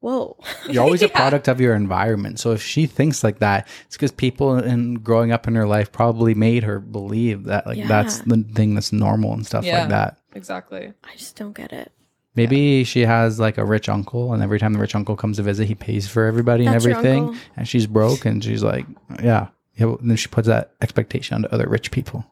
whoa. 0.00 0.36
You're 0.68 0.82
always 0.82 1.02
a 1.08 1.08
product 1.08 1.48
of 1.48 1.60
your 1.60 1.74
environment. 1.74 2.40
So 2.40 2.52
if 2.52 2.62
she 2.62 2.86
thinks 2.86 3.22
like 3.24 3.38
that, 3.38 3.68
it's 3.86 3.96
because 3.96 4.12
people 4.12 4.58
in 4.58 4.94
growing 4.94 5.32
up 5.32 5.46
in 5.46 5.54
her 5.54 5.66
life 5.66 5.92
probably 5.92 6.34
made 6.34 6.64
her 6.64 6.80
believe 6.80 7.44
that 7.44 7.66
like 7.66 7.86
that's 7.86 8.18
the 8.20 8.44
thing 8.54 8.74
that's 8.74 8.92
normal 8.92 9.32
and 9.32 9.46
stuff 9.46 9.64
Yeah. 9.64 9.80
like 9.80 9.88
that. 9.90 10.18
Exactly. 10.34 10.92
I 11.04 11.16
just 11.16 11.36
don't 11.36 11.54
get 11.56 11.72
it. 11.72 11.92
Maybe 12.36 12.84
she 12.84 13.00
has 13.00 13.40
like 13.40 13.58
a 13.58 13.64
rich 13.64 13.88
uncle, 13.88 14.32
and 14.32 14.40
every 14.42 14.58
time 14.60 14.72
the 14.72 14.78
rich 14.78 14.94
uncle 14.94 15.16
comes 15.16 15.38
to 15.38 15.42
visit, 15.42 15.66
he 15.66 15.74
pays 15.74 16.06
for 16.06 16.26
everybody 16.26 16.64
and 16.64 16.74
That's 16.74 16.84
your 16.84 16.96
everything. 16.96 17.36
And 17.56 17.66
she's 17.68 17.88
broke, 17.88 18.24
and 18.24 18.42
she's 18.42 18.62
like, 18.62 18.86
yeah. 19.22 19.48
yeah. 19.74 19.86
well, 19.86 19.98
then 20.00 20.16
she 20.16 20.28
puts 20.28 20.46
that 20.46 20.72
expectation 20.80 21.34
onto 21.34 21.48
other 21.48 21.68
rich 21.68 21.90
people. 21.90 22.24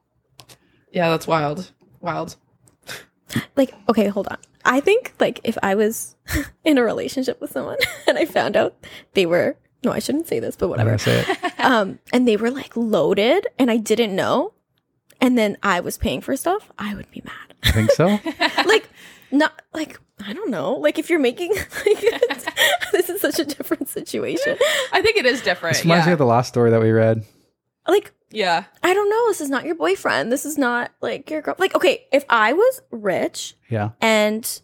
Yeah, 0.93 1.11
that's 1.11 1.27
wild. 1.27 1.73
Wild. 2.01 2.37
Like, 3.57 3.75
okay, 3.89 4.09
hold 4.09 4.29
on. 4.29 4.39
I 4.65 4.81
think 4.81 5.15
like 5.21 5.41
if 5.45 5.57
I 5.63 5.75
was 5.75 6.17
in 6.65 6.79
a 6.79 6.83
relationship 6.83 7.41
with 7.41 7.51
someone 7.51 7.79
and 8.07 8.19
I 8.19 8.25
found 8.25 8.57
out 8.57 8.75
they 9.15 9.27
were 9.27 9.57
no, 9.85 9.93
I 9.93 10.01
shouldn't 10.01 10.27
say 10.27 10.41
this, 10.41 10.57
but 10.57 10.69
whatever. 10.69 10.99
say 10.99 11.25
it. 11.25 11.61
um, 11.65 12.01
and 12.13 12.27
they 12.27 12.37
were 12.37 12.51
like 12.51 12.77
loaded 12.77 13.47
and 13.61 13.71
I 13.71 13.77
didn't 13.77 14.15
know, 14.15 14.53
and 15.21 15.39
then 15.39 15.57
I 15.63 15.79
was 15.81 15.97
paying 15.97 16.21
for 16.21 16.37
stuff, 16.37 16.71
I 16.79 16.97
would 16.97 17.09
be 17.13 17.23
mad. 17.25 17.55
I 17.63 17.71
think 17.71 17.93
so. 17.93 18.19
like 18.67 18.89
not 19.31 19.63
like 19.73 20.01
I 20.25 20.33
don't 20.33 20.51
know. 20.51 20.75
Like 20.75 20.99
if 20.99 21.11
you're 21.11 21.21
making 21.21 21.55
like 21.87 22.01
this 22.93 23.09
is 23.09 23.21
such 23.21 23.39
a 23.39 23.45
different 23.45 23.89
situation. 23.89 24.57
I 24.93 25.01
think 25.01 25.17
it 25.17 25.27
is 25.27 25.43
different. 25.43 25.77
This 25.77 25.85
reminds 25.85 26.07
me 26.07 26.13
of 26.13 26.19
the 26.19 26.27
last 26.27 26.49
story 26.49 26.71
that 26.71 26.81
we 26.81 26.91
read. 26.91 27.25
Like 27.89 28.13
yeah. 28.31 28.65
I 28.83 28.93
don't 28.93 29.09
know. 29.09 29.29
This 29.29 29.41
is 29.41 29.49
not 29.49 29.65
your 29.65 29.75
boyfriend. 29.75 30.31
This 30.31 30.45
is 30.45 30.59
not 30.59 30.91
like 31.01 31.31
your 31.31 31.41
girl. 31.43 31.55
Like 31.59 31.75
okay, 31.75 32.07
if 32.13 32.25
I 32.29 32.53
was 32.53 32.83
rich 32.91 33.57
Yeah. 33.71 33.91
and 34.01 34.61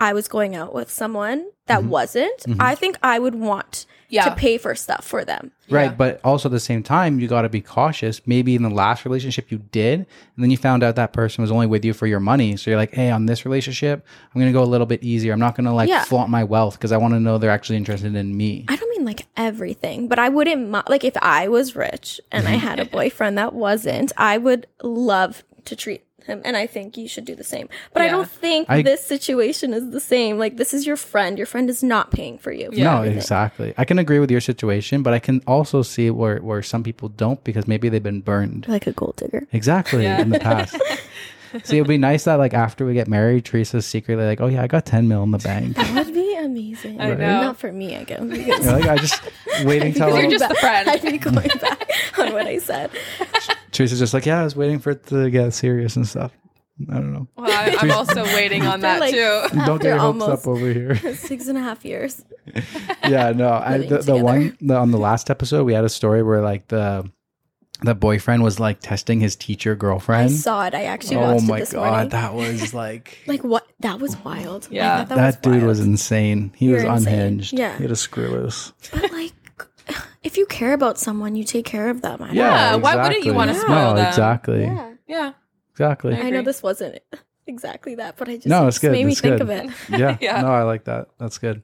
I 0.00 0.12
was 0.12 0.28
going 0.28 0.54
out 0.56 0.74
with 0.74 0.90
someone 0.90 1.46
that 1.66 1.80
Mhm. 1.82 1.88
wasn't, 1.88 2.40
Mhm. 2.46 2.56
I 2.60 2.74
think 2.74 2.98
I 3.02 3.18
would 3.18 3.34
want 3.36 3.86
Yeah. 4.10 4.24
to 4.24 4.34
pay 4.34 4.58
for 4.58 4.74
stuff 4.74 5.04
for 5.04 5.24
them. 5.24 5.52
Right. 5.70 5.84
Yeah. 5.84 5.94
But 5.96 6.20
also 6.22 6.48
at 6.48 6.52
the 6.52 6.60
same 6.60 6.82
time, 6.82 7.18
you 7.20 7.26
got 7.26 7.42
to 7.42 7.48
be 7.48 7.60
cautious. 7.62 8.20
Maybe 8.26 8.54
in 8.54 8.62
the 8.62 8.70
last 8.70 9.04
relationship 9.06 9.50
you 9.50 9.58
did, 9.72 10.00
and 10.00 10.06
then 10.44 10.50
you 10.50 10.56
found 10.58 10.82
out 10.82 10.96
that 10.96 11.12
person 11.12 11.42
was 11.42 11.50
only 11.50 11.66
with 11.66 11.84
you 11.84 11.94
for 11.94 12.06
your 12.06 12.20
money. 12.20 12.56
So 12.56 12.70
you're 12.70 12.78
like, 12.78 12.92
hey, 12.92 13.10
on 13.10 13.26
this 13.26 13.44
relationship, 13.46 14.04
I'm 14.34 14.40
going 14.40 14.52
to 14.52 14.56
go 14.56 14.62
a 14.62 14.66
little 14.66 14.86
bit 14.86 15.02
easier. 15.02 15.32
I'm 15.32 15.38
not 15.40 15.56
going 15.56 15.64
to 15.64 15.72
like 15.72 15.88
Yeah. 15.88 16.04
flaunt 16.04 16.28
my 16.28 16.44
wealth 16.44 16.74
because 16.74 16.92
I 16.92 16.96
want 16.98 17.14
to 17.14 17.20
know 17.20 17.38
they're 17.38 17.50
actually 17.50 17.76
interested 17.76 18.14
in 18.14 18.36
me. 18.36 18.66
I 18.68 18.76
don't 18.76 18.90
mean 18.90 19.06
like 19.06 19.26
everything, 19.36 20.06
but 20.08 20.18
I 20.18 20.28
wouldn't 20.28 20.68
mi- 20.70 20.82
like 20.88 21.04
if 21.04 21.16
I 21.22 21.48
was 21.48 21.74
rich 21.74 22.20
and 22.30 22.46
I 22.46 22.52
had 22.52 22.78
a 22.78 22.84
boyfriend 22.84 23.38
that 23.38 23.54
wasn't, 23.54 24.12
I 24.18 24.36
would 24.38 24.66
love 24.82 25.44
to 25.64 25.74
treat 25.76 26.02
him 26.26 26.42
and 26.44 26.56
I 26.56 26.66
think 26.66 26.96
you 26.96 27.06
should 27.08 27.24
do 27.24 27.34
the 27.34 27.44
same. 27.44 27.68
But 27.92 28.02
I 28.02 28.08
don't 28.08 28.28
think 28.30 28.68
I- 28.70 28.82
this 28.82 29.04
situation 29.04 29.72
is 29.74 29.90
the 29.90 30.00
same. 30.00 30.38
Like 30.38 30.56
this 30.56 30.74
is 30.74 30.86
your 30.86 30.96
friend. 30.96 31.38
Your 31.38 31.46
friend 31.46 31.68
is 31.70 31.82
not 31.82 32.10
paying 32.10 32.38
for 32.38 32.52
you. 32.52 32.70
for 32.70 32.76
Yeah. 32.76 32.84
no, 32.84 32.96
everything. 32.98 33.18
exactly. 33.18 33.74
I 33.78 33.84
can 33.84 33.98
agree 33.98 34.18
with 34.18 34.30
your 34.30 34.40
situation, 34.40 35.02
but 35.02 35.14
I 35.14 35.18
can 35.18 35.42
also 35.46 35.82
see 35.82 36.10
where, 36.10 36.38
where 36.38 36.62
some 36.62 36.82
people 36.82 37.08
don't 37.08 37.42
because 37.44 37.66
maybe 37.68 37.88
they've 37.88 38.02
been 38.02 38.20
burned. 38.20 38.66
Like 38.68 38.86
a 38.86 38.92
gold 38.92 39.16
digger. 39.16 39.46
Exactly 39.52 40.02
Yeah. 40.04 40.20
in 40.20 40.30
the 40.30 40.40
past. 40.40 40.76
See, 41.62 41.78
it 41.78 41.82
would 41.82 41.88
be 41.88 41.98
nice 41.98 42.24
that 42.24 42.34
like 42.34 42.52
after 42.52 42.84
we 42.84 42.94
get 42.94 43.06
married, 43.06 43.44
Teresa's 43.44 43.86
secretly 43.86 44.24
like, 44.24 44.40
oh 44.40 44.48
yeah, 44.48 44.62
I 44.64 44.66
got 44.66 44.86
10 44.86 45.06
mil 45.06 45.22
in 45.22 45.30
the 45.30 45.38
bank. 45.38 45.76
That 45.76 46.06
would 46.06 46.12
be 46.12 46.34
amazing. 46.36 47.00
I 47.00 47.10
know. 47.14 47.42
Not 47.42 47.58
for 47.58 47.70
me, 47.70 47.96
I 47.96 48.02
guess. 48.02 48.20
You're 48.22 48.58
like, 48.58 48.86
I 48.88 48.96
just 48.96 49.22
waiting 49.64 49.94
till 49.94 50.18
You're 50.20 50.28
just 50.32 50.48
the 50.48 50.56
friend. 50.56 50.88
I'd 50.88 51.00
be 51.02 51.16
going 51.16 51.46
back 51.60 51.88
on 52.18 52.32
what 52.32 52.48
I 52.48 52.58
said. 52.58 52.90
Teresa's 53.74 53.98
just 53.98 54.14
like, 54.14 54.24
yeah, 54.24 54.40
I 54.40 54.44
was 54.44 54.56
waiting 54.56 54.78
for 54.78 54.90
it 54.92 55.06
to 55.08 55.28
get 55.30 55.52
serious 55.52 55.96
and 55.96 56.06
stuff. 56.06 56.32
I 56.90 56.94
don't 56.94 57.12
know. 57.12 57.28
Well, 57.36 57.50
I, 57.50 57.76
I'm 57.78 57.90
also 57.90 58.24
waiting 58.34 58.66
on 58.66 58.80
that 58.80 59.00
like, 59.00 59.14
too. 59.14 59.42
Don't 59.64 59.80
get 59.80 59.90
your 59.90 59.98
hopes 59.98 60.22
up 60.22 60.46
over 60.46 60.72
here. 60.72 60.96
six 61.14 61.46
and 61.48 61.58
a 61.58 61.60
half 61.60 61.84
years. 61.84 62.24
yeah, 63.08 63.32
no. 63.32 63.50
I, 63.52 63.78
the, 63.78 63.98
the 63.98 64.16
one 64.16 64.56
the, 64.60 64.76
on 64.76 64.90
the 64.90 64.98
last 64.98 65.30
episode, 65.30 65.64
we 65.64 65.74
had 65.74 65.84
a 65.84 65.88
story 65.88 66.22
where 66.22 66.40
like 66.40 66.68
the 66.68 67.08
the 67.82 67.94
boyfriend 67.94 68.42
was 68.42 68.58
like 68.58 68.80
testing 68.80 69.20
his 69.20 69.36
teacher 69.36 69.74
girlfriend. 69.76 70.30
I 70.30 70.32
saw 70.32 70.66
it. 70.66 70.74
I 70.74 70.84
actually 70.84 71.16
oh 71.16 71.34
watched 71.34 71.46
my 71.46 71.56
it 71.56 71.60
this 71.60 71.72
god, 71.72 71.90
morning. 71.90 72.08
that 72.10 72.34
was 72.34 72.74
like 72.74 73.18
like 73.26 73.44
what? 73.44 73.66
That 73.80 74.00
was 74.00 74.16
wild. 74.18 74.66
Yeah. 74.70 75.04
thought 75.04 75.16
that, 75.16 75.42
dude 75.42 75.62
was 75.62 75.80
insane. 75.80 76.52
He 76.56 76.66
You're 76.66 76.76
was 76.76 77.02
insane. 77.02 77.14
unhinged. 77.14 77.52
Yeah. 77.52 77.76
he 77.76 77.84
had 77.84 77.92
a 77.92 77.96
screw 77.96 78.28
loose. 78.28 78.72
But 78.92 79.12
like, 79.12 79.32
if 80.24 80.36
you 80.36 80.46
care 80.46 80.72
about 80.72 80.98
someone, 80.98 81.36
you 81.36 81.44
take 81.44 81.64
care 81.66 81.88
of 81.90 82.02
them. 82.02 82.22
I 82.22 82.26
don't 82.28 82.36
Yeah, 82.36 82.74
why 82.76 82.96
wouldn't 82.96 83.24
you 83.24 83.34
wanna 83.34 83.52
Yeah. 83.52 83.60
spoil 83.60 83.90
no, 83.90 83.94
them? 83.96 84.06
exactly, 84.08 84.66
know. 84.66 84.72
Yeah. 84.74 84.90
Yeah. 85.06 85.32
exactly. 85.70 86.14
I 86.14 86.18
I 86.18 86.22
know 86.30 86.38
agree. 86.38 86.42
this 86.46 86.62
wasn't 86.62 86.98
exactly 87.46 87.94
that, 87.96 88.16
but 88.16 88.28
I 88.28 88.36
just, 88.36 88.46
No, 88.46 88.64
it 88.64 88.68
it's 88.68 88.76
just 88.76 88.82
good. 88.82 88.92
made 88.92 89.04
me 89.06 89.12
It's 89.12 89.20
think 89.20 89.34
good. 89.38 89.42
of 89.42 89.50
it. 89.50 89.70
yeah, 89.90 90.16
Yeah. 90.20 90.40
no, 90.40 90.48
I 90.48 90.62
like 90.62 90.84
that. 90.84 91.08
That's 91.18 91.38
good. 91.38 91.62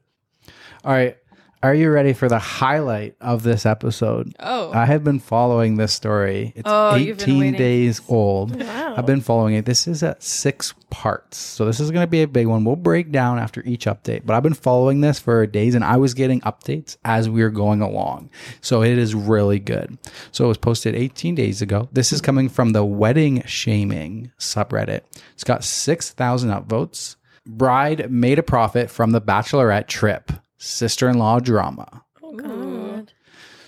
All 0.84 0.92
right, 0.92 1.16
are 1.62 1.74
you 1.74 1.90
ready 1.90 2.14
for 2.14 2.28
the 2.28 2.38
highlight 2.38 3.16
of 3.20 3.42
this 3.42 3.66
episode? 3.66 4.34
Oh. 4.40 4.72
I 4.72 4.86
have 4.86 5.04
been 5.04 5.18
following 5.18 5.76
this 5.76 5.92
story. 5.92 6.54
It's 6.56 6.62
Oh, 6.64 6.94
you've 6.94 7.18
been 7.18 7.42
18 7.42 7.52
days 7.54 8.00
old. 8.08 8.58
Wow. 8.58 8.94
I've 8.96 9.04
been 9.04 9.20
following 9.20 9.54
it. 9.54 9.66
This 9.66 9.86
is 9.86 10.02
at 10.02 10.22
six 10.22 10.72
parts. 10.88 11.36
So 11.36 11.66
this 11.66 11.78
is 11.78 11.90
going 11.90 12.02
to 12.02 12.10
be 12.10 12.22
a 12.22 12.28
big 12.28 12.46
one. 12.46 12.64
We'll 12.64 12.76
break 12.76 13.12
down 13.12 13.38
after 13.38 13.62
each 13.66 13.84
update, 13.84 14.24
but 14.24 14.34
I've 14.34 14.42
been 14.42 14.54
following 14.54 15.02
this 15.02 15.18
for 15.18 15.46
days 15.46 15.74
and 15.74 15.84
I 15.84 15.98
was 15.98 16.14
getting 16.14 16.40
updates 16.40 16.96
as 17.04 17.28
we 17.28 17.42
were 17.42 17.50
going 17.50 17.82
along. 17.82 18.30
So 18.62 18.82
it 18.82 18.96
is 18.96 19.14
really 19.14 19.58
good. 19.58 19.98
So 20.32 20.46
it 20.46 20.48
was 20.48 20.58
posted 20.58 20.94
18 20.94 21.34
days 21.34 21.60
ago. 21.60 21.90
This 21.92 22.10
is 22.10 22.22
coming 22.22 22.48
from 22.48 22.70
the 22.72 22.84
wedding 22.86 23.42
shaming 23.44 24.32
subreddit. 24.38 25.02
It's 25.34 25.44
got 25.44 25.62
6,000 25.62 26.50
upvotes. 26.50 27.16
Bride 27.46 28.10
made 28.10 28.38
a 28.38 28.42
profit 28.42 28.90
from 28.90 29.12
the 29.12 29.20
bachelorette 29.20 29.88
trip. 29.88 30.32
Sister-in-law 30.62 31.40
drama. 31.40 32.04
Oh 32.22 32.34
God. 32.34 33.14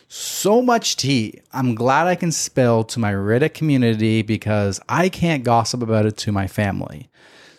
So 0.09 0.61
much 0.61 0.99
tea. 0.99 1.41
I'm 1.51 1.75
glad 1.75 2.07
I 2.07 2.17
can 2.17 2.31
spill 2.31 2.85
to 2.85 3.01
my 3.01 3.15
Reddit 3.15 3.55
community 3.55 4.21
because 4.21 4.79
I 4.91 5.09
can't 5.09 5.43
gossip 5.43 5.83
about 5.83 6.05
it 6.05 6.19
to 6.19 6.33
my 6.33 6.47
family. 6.47 7.09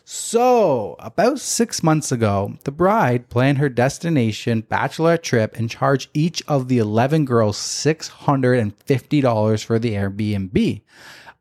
So, 0.06 0.98
about 1.00 1.40
six 1.40 1.82
months 1.82 2.12
ago, 2.12 2.58
the 2.64 2.72
bride 2.72 3.30
planned 3.30 3.58
her 3.58 3.70
destination 3.70 4.68
bachelorette 4.70 5.24
trip 5.24 5.58
and 5.58 5.68
charged 5.68 6.12
each 6.14 6.44
of 6.48 6.68
the 6.68 6.78
11 6.78 7.26
girls 7.26 7.58
$650 7.58 9.66
for 9.66 9.80
the 9.80 9.94
Airbnb. 9.94 10.82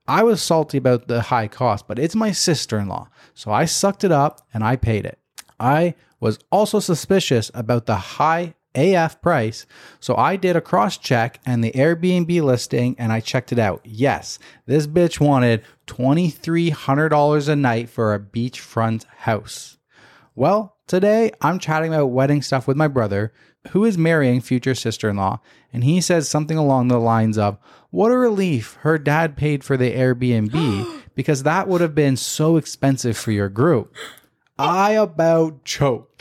I 0.09 0.23
was 0.23 0.41
salty 0.41 0.79
about 0.79 1.09
the 1.09 1.23
high 1.23 1.49
cost, 1.49 1.87
but 1.87 1.99
it's 1.99 2.15
my 2.15 2.33
sister 2.33 2.79
in 2.79 2.89
law. 2.89 3.09
So 3.35 3.53
I 3.53 3.67
sucked 3.67 4.03
it 4.03 4.13
up 4.13 4.41
and 4.55 4.65
I 4.65 4.77
paid 4.77 5.05
it. 5.05 5.19
I 5.61 5.95
was 6.23 6.39
also 6.53 6.79
suspicious 6.79 7.51
about 7.53 7.87
the 7.87 7.97
high 7.97 8.55
AF 8.77 9.21
price. 9.21 9.67
So 9.99 10.17
I 10.17 10.37
did 10.37 10.55
a 10.55 10.61
cross 10.61 10.97
check 10.97 11.41
and 11.45 11.65
the 11.65 11.73
Airbnb 11.73 12.41
listing 12.43 12.95
and 12.97 13.13
I 13.13 13.19
checked 13.19 13.51
it 13.51 13.59
out. 13.59 13.81
Yes, 13.83 14.39
this 14.65 14.87
bitch 14.87 15.19
wanted 15.19 15.65
$2,300 15.89 17.49
a 17.49 17.57
night 17.57 17.91
for 17.91 18.15
a 18.15 18.21
beachfront 18.21 19.05
house. 19.07 19.79
Well, 20.37 20.77
today 20.87 21.33
I'm 21.41 21.59
chatting 21.59 21.93
about 21.93 22.07
wedding 22.07 22.41
stuff 22.41 22.69
with 22.69 22.77
my 22.77 22.87
brother, 22.87 23.33
who 23.71 23.85
is 23.85 23.99
marrying 23.99 24.41
future 24.41 24.77
sister 24.77 25.11
in 25.11 25.17
law, 25.17 25.41
and 25.73 25.83
he 25.83 26.01
says 26.01 26.29
something 26.29 26.57
along 26.57 26.87
the 26.87 27.01
lines 27.01 27.37
of, 27.37 27.59
What 27.91 28.13
a 28.13 28.17
relief 28.17 28.79
her 28.83 28.97
dad 28.97 29.37
paid 29.37 29.65
for 29.65 29.77
the 29.77 29.93
Airbnb 29.93 31.03
because 31.17 31.43
that 31.43 31.67
would 31.67 31.81
have 31.81 31.97
been 31.97 32.17
so 32.17 32.57
expensive 32.57 33.17
for 33.17 33.33
your 33.33 33.49
group. 33.49 33.93
I 34.59 34.93
about 34.93 35.65
choked. 35.65 36.12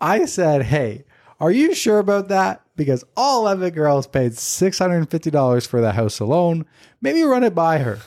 I 0.00 0.24
said, 0.26 0.62
Hey, 0.64 1.04
are 1.40 1.50
you 1.50 1.74
sure 1.74 1.98
about 1.98 2.28
that? 2.28 2.62
Because 2.76 3.04
all 3.16 3.42
11 3.42 3.70
girls 3.70 4.06
paid 4.06 4.32
$650 4.32 5.66
for 5.66 5.80
the 5.80 5.92
house 5.92 6.20
alone. 6.20 6.66
Maybe 7.00 7.22
run 7.22 7.44
it 7.44 7.54
by 7.54 7.78
her. 7.78 7.98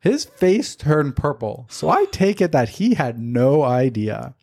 His 0.00 0.26
face 0.26 0.76
turned 0.76 1.16
purple, 1.16 1.66
so 1.70 1.88
I 1.88 2.04
take 2.06 2.42
it 2.42 2.52
that 2.52 2.70
he 2.70 2.94
had 2.94 3.18
no 3.18 3.62
idea. 3.62 4.34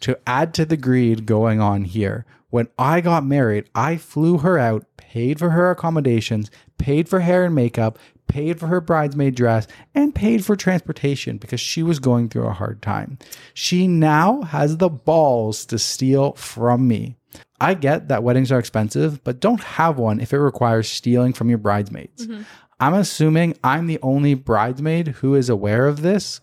To 0.00 0.18
add 0.26 0.54
to 0.54 0.64
the 0.64 0.76
greed 0.76 1.24
going 1.24 1.60
on 1.60 1.84
here, 1.84 2.26
when 2.50 2.68
I 2.78 3.00
got 3.00 3.24
married, 3.24 3.68
I 3.74 3.96
flew 3.96 4.38
her 4.38 4.58
out, 4.58 4.86
paid 4.96 5.38
for 5.38 5.50
her 5.50 5.70
accommodations, 5.70 6.50
paid 6.78 7.08
for 7.08 7.20
hair 7.20 7.44
and 7.44 7.54
makeup, 7.54 7.98
paid 8.28 8.60
for 8.60 8.66
her 8.66 8.80
bridesmaid 8.80 9.34
dress, 9.34 9.66
and 9.94 10.14
paid 10.14 10.44
for 10.44 10.54
transportation 10.54 11.38
because 11.38 11.60
she 11.60 11.82
was 11.82 11.98
going 11.98 12.28
through 12.28 12.46
a 12.46 12.52
hard 12.52 12.80
time. 12.82 13.18
She 13.54 13.86
now 13.88 14.42
has 14.42 14.76
the 14.76 14.88
balls 14.88 15.66
to 15.66 15.78
steal 15.78 16.32
from 16.34 16.86
me. 16.86 17.16
I 17.60 17.74
get 17.74 18.08
that 18.08 18.22
weddings 18.22 18.52
are 18.52 18.58
expensive, 18.58 19.22
but 19.24 19.40
don't 19.40 19.62
have 19.62 19.98
one 19.98 20.20
if 20.20 20.32
it 20.32 20.38
requires 20.38 20.88
stealing 20.88 21.32
from 21.32 21.48
your 21.48 21.58
bridesmaids. 21.58 22.26
Mm-hmm. 22.26 22.42
I'm 22.80 22.94
assuming 22.94 23.56
I'm 23.64 23.86
the 23.86 23.98
only 24.02 24.34
bridesmaid 24.34 25.08
who 25.08 25.34
is 25.34 25.48
aware 25.48 25.86
of 25.86 26.02
this. 26.02 26.40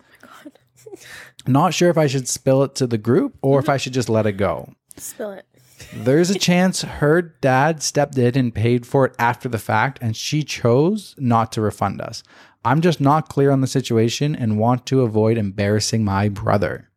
Not 1.46 1.72
sure 1.72 1.88
if 1.88 1.96
I 1.96 2.06
should 2.06 2.28
spill 2.28 2.62
it 2.64 2.74
to 2.76 2.86
the 2.86 2.98
group 2.98 3.36
or 3.40 3.58
if 3.58 3.64
mm-hmm. 3.64 3.72
I 3.72 3.76
should 3.78 3.94
just 3.94 4.10
let 4.10 4.26
it 4.26 4.32
go. 4.32 4.72
Spill 4.96 5.30
it. 5.30 5.46
There's 5.92 6.30
a 6.30 6.38
chance 6.38 6.82
her 6.82 7.22
dad 7.22 7.82
stepped 7.82 8.18
in 8.18 8.36
and 8.36 8.54
paid 8.54 8.86
for 8.86 9.06
it 9.06 9.14
after 9.18 9.48
the 9.48 9.58
fact, 9.58 9.98
and 10.00 10.16
she 10.16 10.42
chose 10.42 11.14
not 11.18 11.52
to 11.52 11.60
refund 11.60 12.00
us. 12.00 12.22
I'm 12.64 12.80
just 12.80 13.00
not 13.00 13.28
clear 13.28 13.50
on 13.50 13.60
the 13.60 13.66
situation 13.66 14.34
and 14.34 14.58
want 14.58 14.86
to 14.86 15.02
avoid 15.02 15.38
embarrassing 15.38 16.04
my 16.04 16.28
brother. 16.28 16.90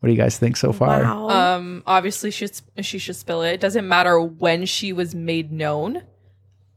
What 0.00 0.08
do 0.08 0.12
you 0.12 0.18
guys 0.18 0.38
think 0.38 0.56
so 0.56 0.72
far? 0.72 1.02
Wow. 1.02 1.28
Um, 1.28 1.82
obviously, 1.86 2.30
she 2.30 2.48
she 2.80 2.98
should 2.98 3.16
spill 3.16 3.42
it. 3.42 3.52
It 3.52 3.60
doesn't 3.60 3.86
matter 3.86 4.20
when 4.20 4.64
she 4.66 4.92
was 4.92 5.14
made 5.14 5.52
known 5.52 6.02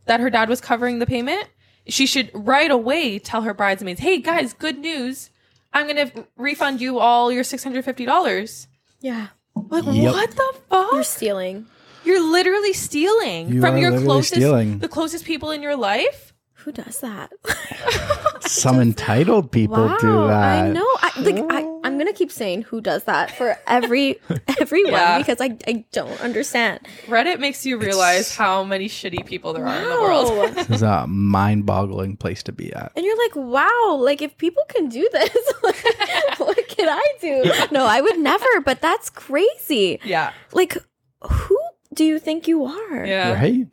that 0.06 0.20
her 0.20 0.30
dad 0.30 0.50
was 0.50 0.60
covering 0.62 1.00
the 1.00 1.06
payment. 1.06 1.48
She 1.88 2.06
should 2.06 2.32
right 2.34 2.72
away 2.72 3.20
tell 3.20 3.42
her 3.44 3.54
bridesmaids, 3.54 4.02
"Hey 4.02 4.20
guys, 4.20 4.54
good 4.54 4.78
news! 4.78 5.30
I'm 5.74 5.88
gonna 5.88 6.12
refund 6.38 6.82
you 6.82 7.00
all 7.00 7.32
your 7.32 7.44
six 7.44 7.64
hundred 7.64 7.86
fifty 7.86 8.06
dollars." 8.06 8.68
yeah. 9.02 9.28
Like 9.70 9.84
Yep. 9.86 10.14
what 10.14 10.32
the 10.32 10.54
fuck? 10.70 10.94
You're 10.94 11.04
stealing. 11.04 11.66
You're, 12.06 12.22
literally 12.22 12.74
stealing 12.74 13.54
You 13.54 13.62
from 13.62 13.78
your 13.78 13.98
closest, 14.02 14.34
stealing. 14.36 14.80
the 14.80 14.90
closest 14.90 15.24
people 15.24 15.52
in 15.52 15.62
your 15.62 15.76
life. 15.78 16.34
Who 16.56 16.72
does 16.72 17.00
that? 17.00 17.32
Some 18.42 18.80
entitled 18.82 19.52
people 19.52 19.86
wow. 19.86 19.98
do 20.00 20.28
that. 20.28 20.66
I 20.66 20.72
know. 20.72 20.86
I, 21.02 21.12
like 21.22 21.46
I, 21.50 21.73
I'm 21.84 21.98
gonna 21.98 22.14
keep 22.14 22.32
saying 22.32 22.64
who 22.64 22.82
does 22.82 23.04
that 23.06 23.30
for 23.32 23.58
every 23.68 24.20
everyone 24.60 24.94
Yeah. 24.94 25.18
because 25.20 25.40
I 25.42 25.58
I 25.68 25.86
don't 25.92 26.20
understand. 26.22 26.80
Reddit 27.08 27.40
makes 27.40 27.66
you 27.66 27.78
realize 27.78 28.36
how 28.36 28.64
many 28.64 28.88
shitty 28.88 29.26
people 29.26 29.54
there 29.54 29.68
are 29.68 29.76
in 29.82 29.90
the 29.90 30.02
world. 30.02 30.56
This 30.56 30.70
is 30.70 30.82
a 30.82 31.06
mind-boggling 31.08 32.18
place 32.18 32.42
to 32.44 32.52
be 32.52 32.72
at. 32.74 32.92
And 32.96 33.06
you're 33.06 33.18
like, 33.18 33.36
wow, 33.36 33.98
like 34.00 34.22
if 34.22 34.38
people 34.38 34.64
can 34.70 34.88
do 34.90 35.08
this, 35.12 35.54
what 36.38 36.68
can 36.70 36.90
I 36.90 37.06
do? 37.22 37.44
No, 37.72 37.86
I 37.86 38.02
would 38.02 38.20
never, 38.20 38.62
but 38.64 38.82
that's 38.82 39.10
crazy. 39.10 40.00
Yeah, 40.04 40.32
Like, 40.54 40.78
who 41.22 41.58
do 41.94 42.04
you 42.06 42.20
think 42.20 42.48
you 42.48 42.66
are? 42.66 43.06
yeah. 43.06 43.34
Right? 43.34 43.68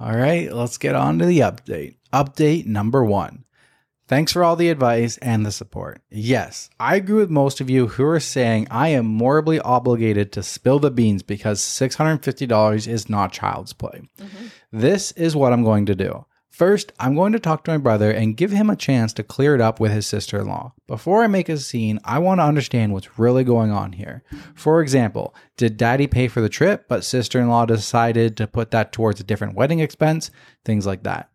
All 0.00 0.16
right, 0.16 0.52
let's 0.52 0.78
get 0.78 0.94
on 0.94 1.18
to 1.20 1.24
the 1.26 1.40
update. 1.40 1.96
Update 2.12 2.66
number 2.66 3.04
one. 3.04 3.44
Thanks 4.06 4.32
for 4.32 4.44
all 4.44 4.54
the 4.54 4.68
advice 4.68 5.16
and 5.18 5.46
the 5.46 5.52
support. 5.52 6.02
Yes, 6.10 6.68
I 6.78 6.96
agree 6.96 7.16
with 7.16 7.30
most 7.30 7.60
of 7.62 7.70
you 7.70 7.86
who 7.86 8.04
are 8.04 8.20
saying 8.20 8.68
I 8.70 8.88
am 8.88 9.06
morally 9.06 9.58
obligated 9.60 10.30
to 10.32 10.42
spill 10.42 10.78
the 10.78 10.90
beans 10.90 11.22
because 11.22 11.60
$650 11.60 12.86
is 12.86 13.08
not 13.08 13.32
child's 13.32 13.72
play. 13.72 14.02
Mm-hmm. 14.18 14.46
This 14.72 15.12
is 15.12 15.34
what 15.34 15.54
I'm 15.54 15.64
going 15.64 15.86
to 15.86 15.94
do. 15.94 16.26
First, 16.54 16.92
I'm 17.00 17.16
going 17.16 17.32
to 17.32 17.40
talk 17.40 17.64
to 17.64 17.72
my 17.72 17.78
brother 17.78 18.12
and 18.12 18.36
give 18.36 18.52
him 18.52 18.70
a 18.70 18.76
chance 18.76 19.12
to 19.14 19.24
clear 19.24 19.56
it 19.56 19.60
up 19.60 19.80
with 19.80 19.90
his 19.90 20.06
sister 20.06 20.38
in 20.38 20.46
law. 20.46 20.72
Before 20.86 21.24
I 21.24 21.26
make 21.26 21.48
a 21.48 21.58
scene, 21.58 21.98
I 22.04 22.20
want 22.20 22.38
to 22.38 22.44
understand 22.44 22.92
what's 22.92 23.18
really 23.18 23.42
going 23.42 23.72
on 23.72 23.90
here. 23.90 24.22
For 24.54 24.80
example, 24.80 25.34
did 25.56 25.76
daddy 25.76 26.06
pay 26.06 26.28
for 26.28 26.40
the 26.40 26.48
trip, 26.48 26.86
but 26.88 27.02
sister 27.02 27.40
in 27.40 27.48
law 27.48 27.64
decided 27.64 28.36
to 28.36 28.46
put 28.46 28.70
that 28.70 28.92
towards 28.92 29.18
a 29.18 29.24
different 29.24 29.56
wedding 29.56 29.80
expense? 29.80 30.30
Things 30.64 30.86
like 30.86 31.02
that. 31.02 31.28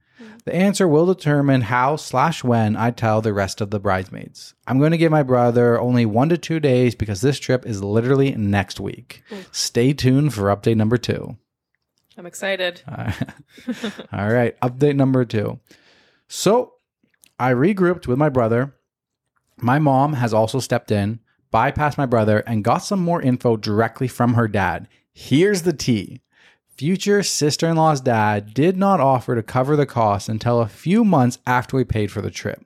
The 0.45 0.55
answer 0.55 0.87
will 0.87 1.05
determine 1.05 1.61
how 1.61 1.95
slash 1.95 2.43
when 2.43 2.75
I 2.75 2.91
tell 2.91 3.21
the 3.21 3.33
rest 3.33 3.61
of 3.61 3.71
the 3.71 3.79
bridesmaids. 3.79 4.53
I'm 4.67 4.79
going 4.79 4.91
to 4.91 4.97
give 4.97 5.11
my 5.11 5.23
brother 5.23 5.79
only 5.79 6.05
one 6.05 6.29
to 6.29 6.37
two 6.37 6.59
days 6.59 6.95
because 6.95 7.21
this 7.21 7.39
trip 7.39 7.65
is 7.65 7.83
literally 7.83 8.31
next 8.35 8.79
week. 8.79 9.23
Stay 9.51 9.93
tuned 9.93 10.33
for 10.33 10.43
update 10.43 10.77
number 10.77 10.97
two. 10.97 11.37
I'm 12.17 12.25
excited. 12.25 12.81
Uh, 12.87 13.11
all 14.13 14.29
right, 14.31 14.59
update 14.61 14.95
number 14.95 15.23
two. 15.25 15.59
So 16.27 16.73
I 17.39 17.53
regrouped 17.53 18.07
with 18.07 18.17
my 18.17 18.29
brother. 18.29 18.75
My 19.57 19.79
mom 19.79 20.13
has 20.13 20.33
also 20.33 20.59
stepped 20.59 20.91
in, 20.91 21.19
bypassed 21.53 21.97
my 21.97 22.05
brother, 22.05 22.39
and 22.39 22.63
got 22.63 22.79
some 22.79 22.99
more 22.99 23.21
info 23.21 23.57
directly 23.57 24.07
from 24.07 24.33
her 24.33 24.47
dad. 24.47 24.87
Here's 25.13 25.63
the 25.63 25.73
tea. 25.73 26.21
Future 26.79 27.23
sister 27.23 27.67
in 27.67 27.75
law's 27.75 27.99
dad 27.99 28.53
did 28.53 28.77
not 28.77 29.01
offer 29.01 29.35
to 29.35 29.43
cover 29.43 29.75
the 29.75 29.85
cost 29.85 30.29
until 30.29 30.61
a 30.61 30.67
few 30.69 31.03
months 31.03 31.37
after 31.45 31.75
we 31.75 31.83
paid 31.83 32.09
for 32.09 32.21
the 32.21 32.31
trip. 32.31 32.63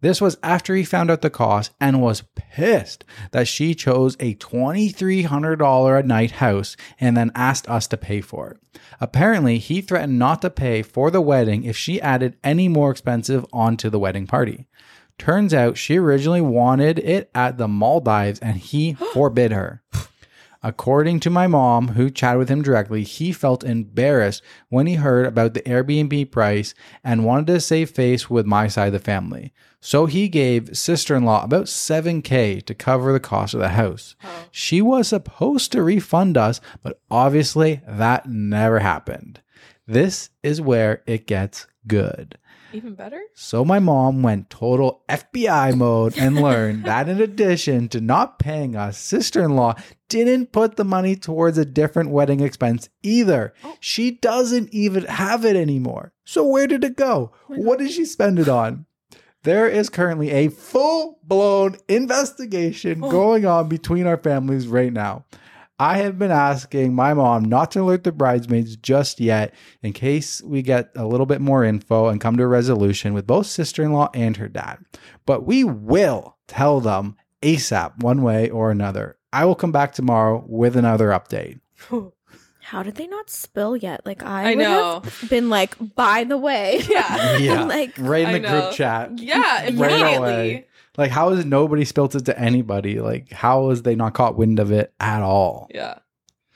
This 0.00 0.20
was 0.20 0.36
after 0.42 0.74
he 0.74 0.82
found 0.82 1.12
out 1.12 1.22
the 1.22 1.30
cost 1.30 1.70
and 1.80 2.02
was 2.02 2.24
pissed 2.34 3.04
that 3.30 3.46
she 3.46 3.76
chose 3.76 4.16
a 4.18 4.34
$2,300 4.34 5.96
a 5.96 6.02
night 6.02 6.32
house 6.32 6.76
and 6.98 7.16
then 7.16 7.30
asked 7.36 7.70
us 7.70 7.86
to 7.86 7.96
pay 7.96 8.20
for 8.20 8.50
it. 8.50 8.80
Apparently, 9.00 9.58
he 9.58 9.80
threatened 9.80 10.18
not 10.18 10.42
to 10.42 10.50
pay 10.50 10.82
for 10.82 11.12
the 11.12 11.20
wedding 11.20 11.62
if 11.62 11.76
she 11.76 12.02
added 12.02 12.36
any 12.42 12.66
more 12.66 12.90
expensive 12.90 13.46
onto 13.52 13.88
the 13.88 14.00
wedding 14.00 14.26
party. 14.26 14.66
Turns 15.18 15.54
out 15.54 15.78
she 15.78 15.98
originally 15.98 16.40
wanted 16.40 16.98
it 16.98 17.30
at 17.32 17.58
the 17.58 17.68
Maldives 17.68 18.40
and 18.40 18.56
he 18.56 18.94
forbid 19.12 19.52
her. 19.52 19.84
According 20.62 21.20
to 21.20 21.30
my 21.30 21.48
mom, 21.48 21.88
who 21.88 22.08
chatted 22.08 22.38
with 22.38 22.48
him 22.48 22.62
directly, 22.62 23.02
he 23.02 23.32
felt 23.32 23.64
embarrassed 23.64 24.42
when 24.68 24.86
he 24.86 24.94
heard 24.94 25.26
about 25.26 25.54
the 25.54 25.62
Airbnb 25.62 26.30
price 26.30 26.72
and 27.02 27.24
wanted 27.24 27.48
to 27.48 27.60
save 27.60 27.90
face 27.90 28.30
with 28.30 28.46
my 28.46 28.68
side 28.68 28.86
of 28.88 28.92
the 28.92 28.98
family. 29.00 29.52
So 29.80 30.06
he 30.06 30.28
gave 30.28 30.76
sister 30.78 31.16
in 31.16 31.24
law 31.24 31.42
about 31.42 31.64
7K 31.64 32.64
to 32.66 32.74
cover 32.74 33.12
the 33.12 33.18
cost 33.18 33.54
of 33.54 33.60
the 33.60 33.70
house. 33.70 34.14
Oh. 34.22 34.44
She 34.52 34.80
was 34.80 35.08
supposed 35.08 35.72
to 35.72 35.82
refund 35.82 36.36
us, 36.36 36.60
but 36.84 37.00
obviously 37.10 37.80
that 37.88 38.26
never 38.26 38.78
happened. 38.78 39.40
This 39.86 40.30
is 40.44 40.60
where 40.60 41.02
it 41.06 41.26
gets 41.26 41.66
good. 41.88 42.38
Even 42.72 42.94
better. 42.94 43.20
So 43.34 43.64
my 43.64 43.78
mom 43.78 44.22
went 44.22 44.50
total 44.50 45.02
FBI 45.08 45.76
mode 45.76 46.16
and 46.16 46.36
learned 46.42 46.84
that 46.84 47.08
in 47.08 47.20
addition 47.20 47.88
to 47.90 48.00
not 48.00 48.38
paying 48.38 48.76
us, 48.76 48.98
sister-in-law 48.98 49.74
didn't 50.08 50.52
put 50.52 50.76
the 50.76 50.84
money 50.84 51.16
towards 51.16 51.58
a 51.58 51.64
different 51.64 52.10
wedding 52.10 52.40
expense 52.40 52.88
either. 53.02 53.54
Oh. 53.64 53.76
She 53.80 54.12
doesn't 54.12 54.72
even 54.72 55.04
have 55.04 55.44
it 55.44 55.56
anymore. 55.56 56.12
So 56.24 56.46
where 56.46 56.66
did 56.66 56.84
it 56.84 56.96
go? 56.96 57.32
What 57.48 57.78
did 57.78 57.90
she 57.90 58.04
spend 58.04 58.38
it 58.38 58.48
on? 58.48 58.86
There 59.44 59.68
is 59.68 59.88
currently 59.88 60.30
a 60.30 60.48
full-blown 60.48 61.76
investigation 61.88 63.02
oh. 63.02 63.10
going 63.10 63.44
on 63.44 63.68
between 63.68 64.06
our 64.06 64.16
families 64.16 64.68
right 64.68 64.92
now. 64.92 65.24
I 65.82 65.98
have 65.98 66.16
been 66.16 66.30
asking 66.30 66.94
my 66.94 67.12
mom 67.12 67.44
not 67.44 67.72
to 67.72 67.80
alert 67.82 68.04
the 68.04 68.12
bridesmaids 68.12 68.76
just 68.76 69.18
yet 69.18 69.52
in 69.82 69.92
case 69.92 70.40
we 70.42 70.62
get 70.62 70.90
a 70.94 71.04
little 71.06 71.26
bit 71.26 71.40
more 71.40 71.64
info 71.64 72.06
and 72.06 72.20
come 72.20 72.36
to 72.36 72.44
a 72.44 72.46
resolution 72.46 73.14
with 73.14 73.26
both 73.26 73.46
sister 73.46 73.82
in 73.82 73.92
law 73.92 74.08
and 74.14 74.36
her 74.36 74.48
dad. 74.48 74.78
But 75.26 75.44
we 75.44 75.64
will 75.64 76.36
tell 76.46 76.80
them 76.80 77.16
ASAP, 77.42 78.00
one 78.00 78.22
way 78.22 78.48
or 78.48 78.70
another. 78.70 79.16
I 79.32 79.44
will 79.44 79.56
come 79.56 79.72
back 79.72 79.92
tomorrow 79.92 80.44
with 80.46 80.76
another 80.76 81.08
update. 81.08 81.58
How 82.60 82.84
did 82.84 82.94
they 82.94 83.08
not 83.08 83.28
spill 83.28 83.76
yet? 83.76 84.06
Like 84.06 84.22
I, 84.22 84.52
I 84.52 84.54
would 84.54 84.58
know. 84.62 85.00
have 85.00 85.28
been 85.28 85.50
like, 85.50 85.74
by 85.96 86.22
the 86.24 86.38
way. 86.38 86.80
Yeah. 86.88 87.36
Yeah. 87.38 87.64
like 87.64 87.94
right 87.98 88.22
in 88.22 88.28
I 88.28 88.32
the 88.34 88.38
know. 88.38 88.60
group 88.60 88.72
chat. 88.74 89.18
Yeah, 89.18 89.64
Right 89.64 89.68
immediately. 89.74 90.16
away. 90.16 90.66
Like, 90.98 91.10
how 91.10 91.30
is 91.30 91.40
it 91.40 91.46
nobody 91.46 91.84
spilt 91.84 92.14
it 92.14 92.26
to 92.26 92.38
anybody? 92.38 93.00
Like, 93.00 93.32
how 93.32 93.70
is 93.70 93.82
they 93.82 93.94
not 93.94 94.14
caught 94.14 94.36
wind 94.36 94.58
of 94.58 94.70
it 94.72 94.92
at 95.00 95.22
all? 95.22 95.68
Yeah. 95.74 95.98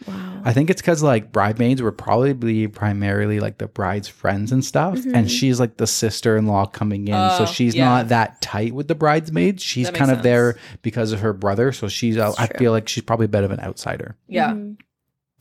wow. 0.06 0.42
I 0.44 0.52
think 0.52 0.68
it's 0.68 0.82
because 0.82 1.02
like 1.02 1.32
bridesmaids 1.32 1.80
were 1.80 1.90
probably 1.90 2.66
primarily 2.68 3.40
like 3.40 3.56
the 3.56 3.66
bride's 3.66 4.08
friends 4.08 4.52
and 4.52 4.62
stuff, 4.62 4.96
and 5.06 5.26
Mhm. 5.26 5.30
she's 5.30 5.58
like 5.58 5.78
the 5.78 5.86
sister 5.86 6.36
in 6.36 6.46
law 6.46 6.66
coming 6.66 7.08
in, 7.08 7.14
so 7.14 7.18
Mm-hmm. 7.18 7.42
Oh, 7.44 7.46
she's 7.46 7.74
yeah. 7.74 7.84
not 7.86 8.08
that 8.08 8.42
tight 8.42 8.74
with 8.74 8.88
the 8.88 8.94
bridesmaids. 8.94 9.62
She's 9.62 9.86
That 9.86 9.92
makes 9.94 9.98
kind 10.00 10.10
of 10.10 10.22
there 10.22 10.58
because 10.82 11.12
of 11.12 11.20
her 11.20 11.32
brother, 11.32 11.72
so 11.72 11.88
she's. 11.88 12.18
Uh, 12.18 12.26
That's 12.26 12.40
I 12.40 12.46
true. 12.46 12.58
feel 12.58 12.72
like 12.72 12.88
she's 12.88 13.04
probably 13.04 13.24
a 13.24 13.28
bit 13.30 13.42
of 13.44 13.50
an 13.50 13.60
outsider. 13.60 14.16
Yeah. 14.28 14.50
Mhm. 14.52 14.76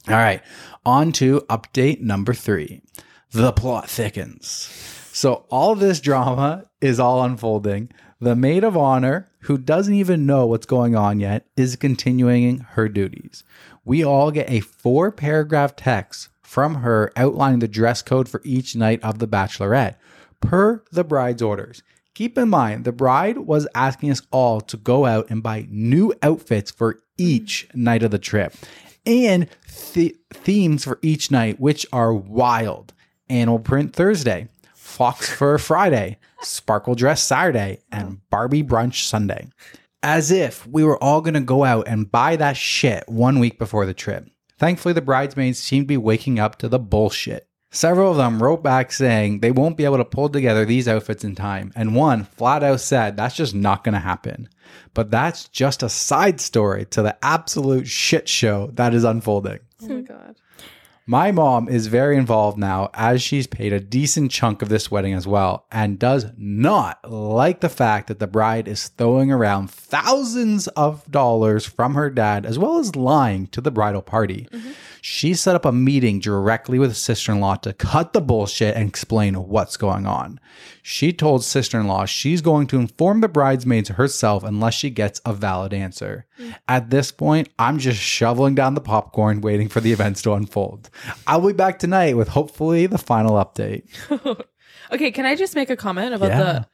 All 0.07 0.13
right, 0.15 0.41
on 0.85 1.11
to 1.13 1.41
update 1.49 1.99
number 1.99 2.33
three. 2.33 2.81
The 3.31 3.51
plot 3.51 3.89
thickens. 3.89 4.69
So 5.11 5.45
all 5.49 5.75
this 5.75 5.99
drama 5.99 6.65
is 6.79 6.99
all 6.99 7.23
unfolding. 7.23 7.89
The 8.19 8.35
maid 8.35 8.63
of 8.63 8.77
honor, 8.77 9.27
who 9.41 9.57
doesn't 9.57 9.93
even 9.93 10.25
know 10.25 10.45
what's 10.45 10.65
going 10.65 10.95
on 10.95 11.19
yet, 11.19 11.45
is 11.57 11.75
continuing 11.75 12.59
her 12.59 12.87
duties. 12.87 13.43
We 13.83 14.05
all 14.05 14.31
get 14.31 14.49
a 14.49 14.61
four 14.61 15.11
paragraph 15.11 15.75
text 15.75 16.29
from 16.41 16.75
her 16.75 17.11
outlining 17.17 17.59
the 17.59 17.67
dress 17.67 18.01
code 18.01 18.29
for 18.29 18.41
each 18.45 18.75
night 18.75 19.03
of 19.03 19.19
the 19.19 19.27
bachelorette, 19.27 19.95
per 20.39 20.83
the 20.91 21.03
bride's 21.03 21.41
orders. 21.41 21.83
Keep 22.13 22.37
in 22.37 22.47
mind, 22.47 22.85
the 22.85 22.93
bride 22.93 23.39
was 23.39 23.67
asking 23.75 24.11
us 24.11 24.21
all 24.31 24.61
to 24.61 24.77
go 24.77 25.05
out 25.05 25.29
and 25.29 25.43
buy 25.43 25.67
new 25.69 26.13
outfits 26.23 26.71
for 26.71 26.99
each 27.17 27.67
night 27.73 28.03
of 28.03 28.11
the 28.11 28.17
trip 28.19 28.53
and 29.05 29.49
th- 29.67 30.15
themes 30.33 30.85
for 30.85 30.99
each 31.01 31.29
night, 31.29 31.59
which 31.59 31.85
are 31.91 32.13
wild. 32.13 32.93
Animal 33.29 33.59
print 33.59 33.93
Thursday, 33.93 34.47
fox 34.73 35.29
fur 35.29 35.57
Friday, 35.57 36.17
sparkle 36.45 36.95
dress 36.95 37.21
Saturday, 37.23 37.79
and 37.91 38.21
Barbie 38.29 38.63
brunch 38.63 39.05
Sunday. 39.05 39.49
As 40.03 40.31
if 40.31 40.67
we 40.67 40.83
were 40.83 41.01
all 41.03 41.21
to 41.21 41.39
go 41.39 41.63
out 41.63 41.87
and 41.87 42.11
buy 42.11 42.35
that 42.35 42.57
shit 42.57 43.03
one 43.07 43.39
week 43.39 43.57
before 43.57 43.85
the 43.85 43.93
trip. 43.93 44.29
Thankfully, 44.57 44.93
the 44.93 45.01
bridesmaids 45.01 45.59
seem 45.59 45.83
to 45.83 45.87
be 45.87 45.97
waking 45.97 46.39
up 46.39 46.57
to 46.59 46.69
the 46.69 46.79
bullshit. 46.79 47.47
Several 47.71 48.11
of 48.11 48.17
them 48.17 48.41
wrote 48.41 48.63
back 48.63 48.91
saying 48.91 49.39
they 49.39 49.51
won't 49.51 49.75
be 49.75 49.83
able 49.83 49.97
to 49.97 50.05
pull 50.05 50.29
together 50.29 50.63
these 50.63 50.87
outfits 50.87 51.25
in 51.25 51.35
time, 51.35 51.73
and 51.75 51.93
one 51.93 52.23
flat 52.23 52.63
out 52.63 52.79
said 52.79 53.17
that's 53.17 53.35
just 53.35 53.53
not 53.53 53.83
going 53.83 53.93
to 53.93 53.99
happen. 53.99 54.47
But 54.93 55.11
that's 55.11 55.49
just 55.49 55.83
a 55.83 55.89
side 55.89 56.39
story 56.39 56.85
to 56.85 57.01
the 57.01 57.17
absolute 57.21 57.87
shit 57.87 58.29
show 58.29 58.67
that 58.75 58.93
is 58.93 59.03
unfolding. 59.03 59.59
Oh 59.83 59.87
my 59.89 60.01
god. 60.01 60.37
My 61.07 61.31
mom 61.31 61.69
is 61.69 61.85
very 61.85 62.17
involved 62.17 62.57
now 62.57 62.89
as 62.95 63.21
she's 63.21 63.45
paid 63.45 63.71
a 63.71 63.79
decent 63.79 64.31
chunk 64.31 64.63
of 64.63 64.69
this 64.69 64.89
wedding 64.89 65.13
as 65.13 65.27
well 65.27 65.67
and 65.71 65.99
does 65.99 66.25
not 66.35 67.07
like 67.07 67.59
the 67.59 67.69
fact 67.69 68.07
that 68.07 68.17
the 68.17 68.25
bride 68.25 68.67
is 68.67 68.87
throwing 68.87 69.31
around 69.31 69.69
thousands 69.69 70.67
of 70.69 71.05
dollars 71.11 71.63
from 71.63 71.93
her 71.93 72.09
dad 72.09 72.43
as 72.43 72.57
well 72.57 72.79
as 72.79 72.95
lying 72.95 73.45
to 73.47 73.61
the 73.61 73.69
bridal 73.69 74.01
party. 74.01 74.47
Mm-hmm. 74.51 74.71
She 75.07 75.35
set 75.35 75.53
up 75.53 75.65
a 75.65 75.71
meeting 75.71 76.19
directly 76.19 76.79
with 76.79 76.97
sister 76.97 77.31
in 77.31 77.39
law 77.39 77.57
to 77.57 77.73
cut 77.73 78.11
the 78.13 78.21
bullshit 78.21 78.75
and 78.75 78.89
explain 78.89 79.35
what's 79.35 79.77
going 79.77 80.07
on. 80.07 80.39
She 80.81 81.13
told 81.13 81.43
sister 81.43 81.79
in 81.79 81.85
law 81.85 82.05
she's 82.05 82.41
going 82.41 82.65
to 82.67 82.79
inform 82.79 83.21
the 83.21 83.27
bridesmaids 83.27 83.89
herself 83.89 84.43
unless 84.43 84.73
she 84.73 84.89
gets 84.89 85.21
a 85.23 85.31
valid 85.31 85.75
answer. 85.75 86.25
Mm. 86.39 86.55
At 86.67 86.89
this 86.89 87.11
point, 87.11 87.49
I'm 87.59 87.77
just 87.77 87.99
shoveling 87.99 88.55
down 88.55 88.73
the 88.73 88.81
popcorn, 88.81 89.41
waiting 89.41 89.69
for 89.69 89.79
the 89.79 89.91
events 89.91 90.23
to 90.23 90.33
unfold. 90.33 90.89
I'll 91.27 91.45
be 91.45 91.53
back 91.53 91.77
tonight 91.77 92.17
with 92.17 92.29
hopefully 92.29 92.87
the 92.87 92.97
final 92.97 93.33
update. 93.33 93.85
Okay, 94.91 95.09
can 95.11 95.25
I 95.25 95.35
just 95.35 95.55
make 95.55 95.69
a 95.71 95.75
comment 95.75 96.13
about 96.15 96.29
Yeah. 96.29 96.39
the 96.43 96.67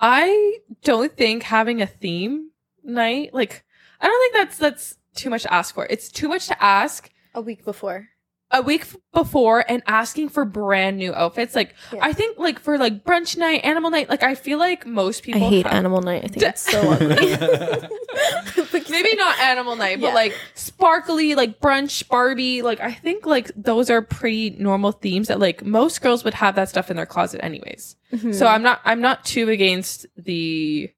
I 0.00 0.58
don't 0.82 1.16
think 1.16 1.42
having 1.44 1.80
a 1.82 1.86
theme 1.86 2.50
night 2.84 3.34
like 3.34 3.64
I 4.00 4.06
don't 4.06 4.20
think 4.20 4.34
that's 4.34 4.58
that's 4.58 4.96
too 5.14 5.30
much 5.30 5.42
to 5.42 5.52
ask 5.52 5.74
for. 5.74 5.86
It's 5.90 6.08
too 6.08 6.28
much 6.28 6.46
to 6.48 6.60
ask 6.62 7.08
A 7.34 7.40
week 7.40 7.64
before. 7.64 8.08
a 8.54 8.60
week 8.60 8.84
before 9.14 9.64
and 9.66 9.82
asking 9.86 10.28
for 10.28 10.44
brand 10.44 10.98
new 10.98 11.14
outfits. 11.14 11.54
Like 11.54 11.74
Yeah. 11.92 12.00
I 12.02 12.12
think 12.12 12.38
like 12.38 12.58
for 12.60 12.76
like 12.76 13.02
brunch 13.04 13.36
night, 13.38 13.64
animal 13.64 13.90
night, 13.90 14.10
like 14.10 14.22
I 14.22 14.34
feel 14.34 14.58
like 14.58 14.84
most 14.86 15.22
people 15.22 15.42
I 15.42 15.48
hate 15.48 15.66
have- 15.66 15.74
animal 15.74 16.02
night. 16.02 16.24
I 16.24 16.28
think 16.28 16.42
it's 16.42 16.60
so 16.60 16.78
ugly. 16.92 17.88
Maybe 18.90 19.16
not 19.16 19.38
animal 19.38 19.74
night, 19.76 20.02
but 20.02 20.12
like 20.12 20.34
sparkly, 20.54 21.34
like 21.34 21.60
brunch, 21.60 22.06
Barbie. 22.08 22.60
Like 22.60 22.80
I 22.80 22.92
think 22.92 23.24
like 23.24 23.50
those 23.56 23.88
are 23.88 24.02
pretty 24.02 24.50
normal 24.58 24.92
themes 24.92 25.28
that 25.28 25.40
like 25.40 25.64
most 25.64 26.02
girls 26.02 26.22
would 26.24 26.34
have 26.34 26.54
that 26.56 26.68
stuff 26.68 26.90
in 26.90 26.96
their 26.96 27.06
closet 27.06 27.42
anyways. 27.42 27.96
Mm-hmm. 28.12 28.32
So 28.32 28.46
I'm 28.46 28.62
not 28.62 28.80
I'm 28.84 29.00
not 29.00 29.24
too 29.24 29.48
against 29.48 30.04
the 30.16 30.90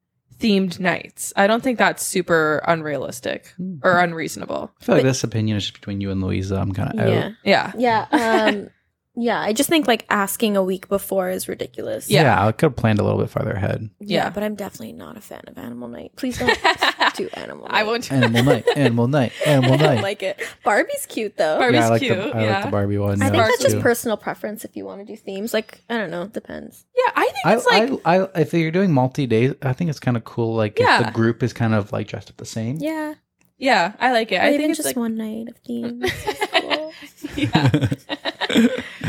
themed 0.45 0.79
nights. 0.79 1.33
I 1.37 1.47
don't 1.47 1.63
think 1.63 1.79
that's 1.79 2.05
super 2.05 2.63
unrealistic 2.67 3.55
or 3.83 3.99
unreasonable. 3.99 4.71
I 4.81 4.85
feel 4.85 4.95
like 4.97 5.05
this 5.05 5.25
opinion 5.25 5.57
is 5.57 5.65
just 5.65 5.75
between 5.75 6.01
you 6.01 6.11
and 6.11 6.23
Luisa. 6.23 6.57
I'm 6.57 6.73
kind 6.73 6.93
of 6.93 7.01
out. 7.01 7.09
yeah. 7.45 7.73
Yeah. 7.79 8.07
Yeah. 8.11 8.51
Um, 8.53 8.71
yeah. 9.17 9.41
I 9.41 9.53
just 9.53 9.69
think 9.69 9.87
like 9.87 10.05
asking 10.11 10.57
a 10.57 10.63
week 10.63 10.89
before 10.89 11.31
is 11.31 11.49
ridiculous. 11.49 12.09
Yeah. 12.11 12.23
Yeah, 12.23 12.47
I 12.47 12.53
could 12.53 12.67
have 12.67 12.77
planned 12.77 12.99
a 12.99 13.03
little 13.05 13.19
bit 13.19 13.31
farther 13.31 13.53
ahead. 13.53 13.91
Yeah, 14.01 14.25
Yeah. 14.25 14.31
but 14.31 14.43
I'm 14.43 14.55
definitely 14.55 14.93
not 14.93 15.17
a 15.17 15.21
fan 15.21 15.43
of 15.47 15.57
Animal 15.59 15.89
Night. 15.89 16.13
Please 16.17 16.39
don't 16.39 16.57
do 17.17 17.29
Animal 17.35 17.69
Night. 17.69 17.75
I 17.75 17.83
won't. 17.85 18.09
Do 18.09 18.15
Animal 18.17 18.43
night, 18.45 18.65
animal 18.77 19.09
night, 19.09 19.33
animal 19.47 19.71
Night. 19.79 19.81
I 19.83 19.95
don't 19.95 20.03
like 20.03 20.23
it. 20.23 20.41
Barbie's 20.65 21.07
cute 21.07 21.37
though. 21.37 21.59
Barbie's 21.59 21.79
yeah, 21.81 21.87
I 21.87 21.89
like 21.91 22.03
cute, 22.03 22.17
the 22.19 22.37
I 22.37 22.43
yeah. 22.45 22.55
like 22.55 22.65
the 22.65 22.71
Barbie 22.71 22.99
one. 22.99 23.23
I 23.23 23.31
think 23.31 23.43
it's 23.43 23.49
that's 23.51 23.63
just 23.63 23.75
cute. 23.77 23.83
personal 23.83 24.17
preference 24.17 24.65
if 24.65 24.77
you 24.77 24.85
want 24.85 25.01
to 25.01 25.05
do 25.07 25.17
themes. 25.17 25.55
Like, 25.55 25.81
I 25.89 25.97
don't 25.97 26.11
know, 26.11 26.27
depends. 26.27 26.85
Yeah, 26.97 27.13
I 27.15 27.25
think 27.25 27.47
I, 27.47 27.55
it's 27.55 27.67
like 27.67 28.01
I, 28.05 28.19
I, 28.21 28.41
if 28.41 28.53
you're 28.55 28.71
doing 28.71 28.93
multi 28.93 29.27
days, 29.27 29.55
I 29.63 29.73
think 29.75 29.91
it's 29.91 30.01
kind 30.01 30.17
of 30.17 30.25
cool. 30.25 30.55
Like 30.57 30.79
if 30.79 30.85
Yeah. 30.87 31.03
the 31.03 31.11
group 31.13 31.43
is 31.43 31.53
kind 31.53 31.75
of 31.75 31.93
like 31.93 32.09
dressed 32.09 32.31
up 32.31 32.37
the 32.37 32.47
same. 32.47 32.77
Yeah. 32.81 33.15
yeah, 33.59 33.93
I 34.01 34.13
like 34.13 34.33
it. 34.33 34.37
Or 34.37 34.41
I 34.43 34.49
even 34.49 34.59
think 34.61 34.71
it's 34.71 34.79
just 34.79 34.87
like 34.89 34.97
one 34.97 35.17
night 35.17 35.49
of 35.49 35.57
themes. 35.59 36.11
is 37.05 37.31
cool. 37.35 37.45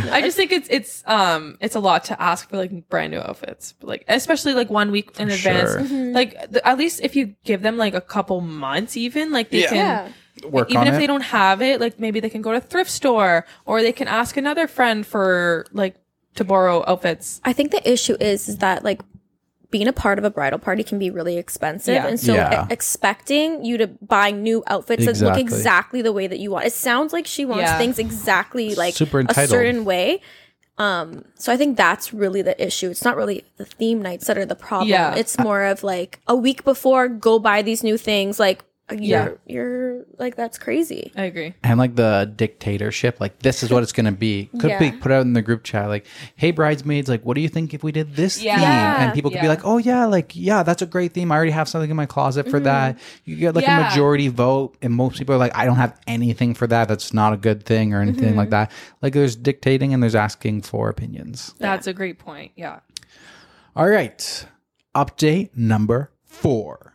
yeah. 0.03 0.11
I 0.11 0.21
just 0.21 0.37
think 0.37 0.51
it's 0.51 0.67
it's 0.69 1.03
um 1.07 1.57
it's 1.59 1.75
a 1.75 1.79
lot 1.79 2.03
to 2.05 2.21
ask 2.21 2.49
for 2.49 2.57
like 2.57 2.89
brand 2.89 3.11
new 3.11 3.19
outfits, 3.19 3.73
like 3.81 4.03
especially 4.07 4.53
like 4.53 4.69
one 4.69 4.91
week 4.91 5.19
in 5.19 5.29
For 5.29 5.35
advance. 5.35 5.71
sure. 5.71 5.79
Mhm. 5.81 6.13
Like 6.13 6.51
the, 6.51 6.65
at 6.67 6.77
least 6.77 7.01
if 7.01 7.15
you 7.15 7.35
give 7.43 7.61
them 7.61 7.77
like 7.77 7.93
a 7.93 8.01
couple 8.01 8.41
months, 8.41 8.95
even 8.97 9.31
like 9.31 9.49
they 9.49 9.61
Yeah. 9.61 9.67
can 9.69 9.75
yeah. 9.77 10.09
Work 10.49 10.69
even 10.69 10.81
on 10.81 10.87
if 10.87 10.95
it. 10.95 10.97
they 10.97 11.07
don't 11.07 11.21
have 11.23 11.61
it, 11.61 11.79
like 11.79 11.97
maybe 11.99 12.19
they 12.19 12.29
can 12.29 12.41
go 12.41 12.51
to 12.51 12.57
a 12.57 12.61
thrift 12.61 12.91
store 12.91 13.45
or 13.65 13.81
they 13.81 13.93
can 13.93 14.07
ask 14.09 14.35
another 14.35 14.67
friend 14.67 15.05
for 15.07 15.65
like 15.71 15.95
to 16.35 16.43
borrow 16.43 16.83
outfits. 16.87 17.39
I 17.45 17.53
think 17.53 17.71
the 17.71 17.89
issue 17.89 18.17
is, 18.19 18.49
is 18.49 18.57
that 18.57 18.83
like 18.83 19.01
being 19.75 19.87
a 19.89 19.93
part 19.93 20.17
of 20.17 20.23
a 20.23 20.29
bridal 20.29 20.57
party 20.57 20.83
can 20.83 20.97
be 20.97 21.09
really 21.09 21.35
expensive. 21.37 21.95
Yeah. 21.95 22.07
And 22.07 22.17
so 22.17 22.33
Yeah. 22.33 22.63
e- 22.63 22.67
expecting 22.71 23.65
you 23.65 23.77
to 23.77 23.87
buy 23.87 24.31
new 24.31 24.63
outfits 24.67 25.03
that 25.05 25.11
look 25.19 25.37
Exactly. 25.37 25.41
exactly 25.41 26.01
the 26.01 26.13
way 26.13 26.27
that 26.27 26.39
you 26.39 26.51
want. 26.51 26.65
It 26.65 26.71
sounds 26.71 27.11
like 27.11 27.27
she 27.27 27.43
wants 27.43 27.63
Yeah. 27.63 27.77
things 27.77 27.99
exactly 27.99 28.73
like 28.75 28.93
Super 28.93 29.25
a 29.27 29.33
certain 29.47 29.83
way. 29.83 30.21
Um, 30.77 31.25
so 31.35 31.51
I 31.51 31.57
think 31.57 31.75
that's 31.75 32.13
really 32.13 32.41
the 32.41 32.55
issue. 32.67 32.89
It's 32.89 33.03
not 33.03 33.17
really 33.17 33.43
the 33.57 33.65
theme 33.65 34.01
nights 34.01 34.27
that 34.27 34.37
are 34.37 34.45
the 34.45 34.55
problem. 34.55 34.89
Yeah. 34.89 35.13
It's 35.15 35.37
more 35.37 35.63
of 35.65 35.83
like 35.83 36.19
a 36.25 36.35
week 36.37 36.63
before, 36.63 37.09
go 37.09 37.37
buy 37.37 37.61
these 37.61 37.83
new 37.83 37.97
things. 37.97 38.39
Like 38.39 38.63
you're 38.91 38.99
Yeah. 38.99 39.29
you're 39.47 40.05
like 40.19 40.35
that's 40.35 40.57
crazy. 40.59 41.11
I 41.15 41.23
agree. 41.23 41.55
and 41.63 41.79
like 41.79 41.95
the 41.95 42.31
dictatorship, 42.35 43.19
like 43.19 43.39
this 43.39 43.63
is 43.63 43.71
what 43.71 43.81
it's 43.81 43.91
gonna 43.91 44.11
be. 44.11 44.49
Could 44.59 44.77
be 44.77 44.91
put 44.91 45.11
out 45.11 45.21
in 45.21 45.33
the 45.33 45.41
group 45.41 45.63
chat, 45.63 45.87
like, 45.87 46.05
"Hey 46.35 46.51
bridesmaids, 46.51 47.09
like, 47.09 47.23
what 47.25 47.33
do 47.33 47.41
you 47.41 47.49
think 47.49 47.73
if 47.73 47.83
we 47.83 47.91
did 47.91 48.15
this 48.15 48.41
Yeah. 48.41 48.55
theme?" 48.55 48.61
Yeah. 48.63 49.03
And 49.03 49.13
people 49.13 49.31
could 49.31 49.39
be 49.39 49.45
Yeah. 49.45 49.49
like, 49.49 49.65
"Oh 49.65 49.79
yeah, 49.79 50.05
like 50.05 50.35
yeah, 50.35 50.61
that's 50.61 50.83
a 50.83 50.85
great 50.85 51.13
theme. 51.13 51.31
I 51.31 51.35
already 51.35 51.51
have 51.51 51.67
something 51.67 51.89
in 51.89 51.95
my 51.95 52.05
closet 52.05 52.45
for 52.47 52.57
mm-hmm. 52.57 52.65
that." 52.65 52.99
You 53.23 53.35
get 53.37 53.55
like 53.55 53.65
a 53.65 53.67
Yeah. 53.67 53.89
majority 53.89 54.27
vote, 54.27 54.75
and 54.83 54.93
most 54.93 55.17
people 55.17 55.33
are 55.33 55.39
like, 55.39 55.55
"I 55.57 55.65
don't 55.65 55.77
have 55.77 55.99
anything 56.05 56.53
for 56.53 56.67
that. 56.67 56.87
That's 56.87 57.13
not 57.13 57.33
a 57.33 57.37
good 57.37 57.65
thing 57.65 57.93
or 57.93 58.01
anything 58.01 58.29
mm-hmm. 58.29 58.37
like 58.37 58.49
that." 58.51 58.71
Like, 59.01 59.13
there's 59.13 59.35
dictating 59.35 59.93
and 59.93 60.03
there's 60.03 60.15
asking 60.15 60.61
for 60.61 60.89
opinions. 60.89 61.55
That's 61.57 61.87
a 61.87 61.93
great 61.93 62.19
point. 62.19 62.51
Yeah. 62.55 62.79
All 63.75 63.89
right. 63.89 64.45
Update 64.95 65.49
number 65.57 66.11
four. 66.23 66.93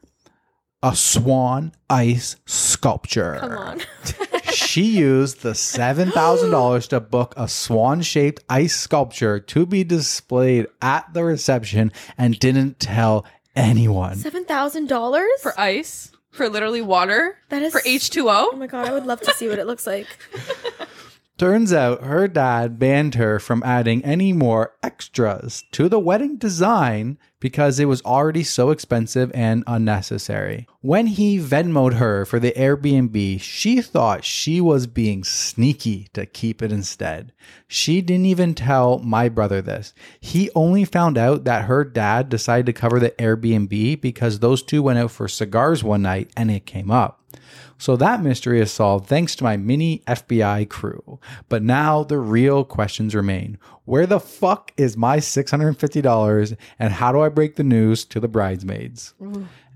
A 0.83 0.97
swan 0.97 1.73
ice 1.91 2.37
sculpture. 2.47 3.37
Come 3.39 3.53
on. 3.53 3.81
she 4.53 4.83
used 4.83 5.43
the 5.43 5.51
$7,000 5.51 6.89
to 6.89 7.01
book 7.01 7.35
a 7.37 7.49
swan 7.49 8.01
shaped 8.01 8.43
ice 8.49 8.75
sculpture 8.77 9.39
to 9.41 9.67
be 9.67 9.85
displayed 9.85 10.67
at 10.81 11.13
the 11.13 11.23
reception 11.23 11.93
and 12.17 12.39
didn't 12.39 12.81
tell 12.81 13.27
anyone. 13.55 14.17
Seven 14.17 14.45
thousand 14.47 14.87
dollars 14.89 15.29
For 15.43 15.59
ice, 15.61 16.13
for 16.31 16.49
literally 16.49 16.81
water, 16.81 17.37
That 17.51 17.61
is- 17.61 17.73
for 17.73 17.83
Oh 17.85 17.89
H2O. 17.89 18.49
Oh 18.53 18.57
my 18.57 18.67
god, 18.67 18.89
I 18.89 18.93
would 18.93 19.05
love 19.07 19.21
to 19.21 19.35
see 19.35 19.49
what 19.49 19.59
it 19.59 19.67
looks 19.67 19.87
like. 19.87 20.07
Turns 21.37 21.73
out 21.73 22.03
her 22.05 22.27
dad 22.29 22.79
banned 22.79 23.17
her 23.17 23.39
from 23.39 23.63
adding 23.65 24.05
any 24.05 24.33
more 24.33 24.75
extras 24.83 25.65
to 25.73 25.89
the 25.91 25.99
wedding 25.99 26.37
design 26.37 27.19
because 27.41 27.81
it 27.81 27.87
was 27.87 28.03
already 28.03 28.45
so 28.45 28.71
expensive 28.71 29.31
and 29.35 29.65
unnecessary. 29.67 30.67
When 30.83 31.07
he 31.07 31.39
Venmoed 31.39 31.95
her 31.95 32.25
for 32.25 32.39
the 32.39 32.53
Airbnb, 32.53 33.41
she 33.41 33.81
thought 33.83 34.25
she 34.25 34.61
was 34.61 34.87
being 34.87 35.25
sneaky 35.25 36.09
to 36.13 36.27
keep 36.27 36.63
it 36.63 36.71
instead. 36.71 37.33
She 37.67 38.03
didn't 38.03 38.27
even 38.27 38.55
tell 38.55 38.99
my 38.99 39.29
brother 39.29 39.63
this. 39.63 39.95
He 40.21 40.51
only 40.55 40.85
found 40.85 41.17
out 41.17 41.45
that 41.45 41.65
her 41.65 41.85
dad 41.85 42.29
decided 42.29 42.67
to 42.67 42.73
cover 42.73 43.01
the 43.01 43.11
Airbnb 43.13 44.01
because 44.01 44.39
those 44.39 44.63
two 44.63 44.83
went 44.83 44.99
out 44.99 45.11
for 45.11 45.27
cigars 45.27 45.83
one 45.83 46.03
night 46.03 46.31
and 46.37 46.51
it 46.51 46.67
came 46.67 46.91
up. 46.91 47.21
So 47.81 47.97
that 47.97 48.23
mystery 48.23 48.61
is 48.61 48.71
solved 48.71 49.07
thanks 49.07 49.35
to 49.37 49.45
my 49.45 49.57
mini 49.57 50.03
FBI 50.07 50.69
crew. 50.69 51.19
But 51.49 51.63
now 51.63 52.05
the 52.05 52.19
real 52.19 52.63
questions 52.63 53.15
remain. 53.15 53.59
Where 53.87 54.07
the 54.07 54.21
fuck 54.21 54.73
is 54.77 54.99
my 54.99 55.17
$650 55.17 56.57
and 56.79 56.93
how 56.93 57.11
do 57.11 57.23
I 57.23 57.30
break 57.31 57.57
the 57.57 57.65
news 57.65 58.05
to 58.07 58.21
the 58.21 58.29
bridesmaids? 58.29 59.15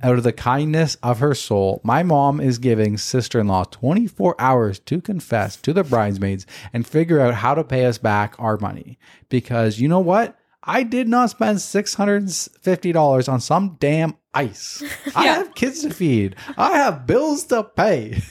Out 0.02 0.18
of 0.18 0.22
the 0.22 0.32
kindness 0.32 0.96
of 1.02 1.20
her 1.20 1.34
soul, 1.34 1.80
my 1.82 2.02
mom 2.02 2.40
is 2.40 2.58
giving 2.58 2.98
sister 2.98 3.40
in 3.40 3.46
law 3.46 3.64
24 3.64 4.34
hours 4.38 4.78
to 4.80 5.00
confess 5.00 5.56
to 5.56 5.72
the 5.72 5.84
bridesmaids 5.84 6.46
and 6.72 6.86
figure 6.86 7.20
out 7.20 7.34
how 7.34 7.54
to 7.54 7.64
pay 7.64 7.86
us 7.86 7.96
back 7.96 8.34
our 8.38 8.58
money. 8.58 8.98
Because 9.30 9.80
you 9.80 9.88
know 9.88 10.00
what? 10.00 10.38
I 10.62 10.82
did 10.82 11.08
not 11.08 11.30
spend 11.30 11.58
$650 11.58 13.32
on 13.32 13.40
some 13.40 13.76
damn 13.80 14.16
ice. 14.32 14.82
I 15.14 15.26
have 15.26 15.54
kids 15.54 15.82
to 15.82 15.90
feed, 15.90 16.36
I 16.56 16.76
have 16.78 17.06
bills 17.06 17.44
to 17.44 17.64
pay. 17.64 18.22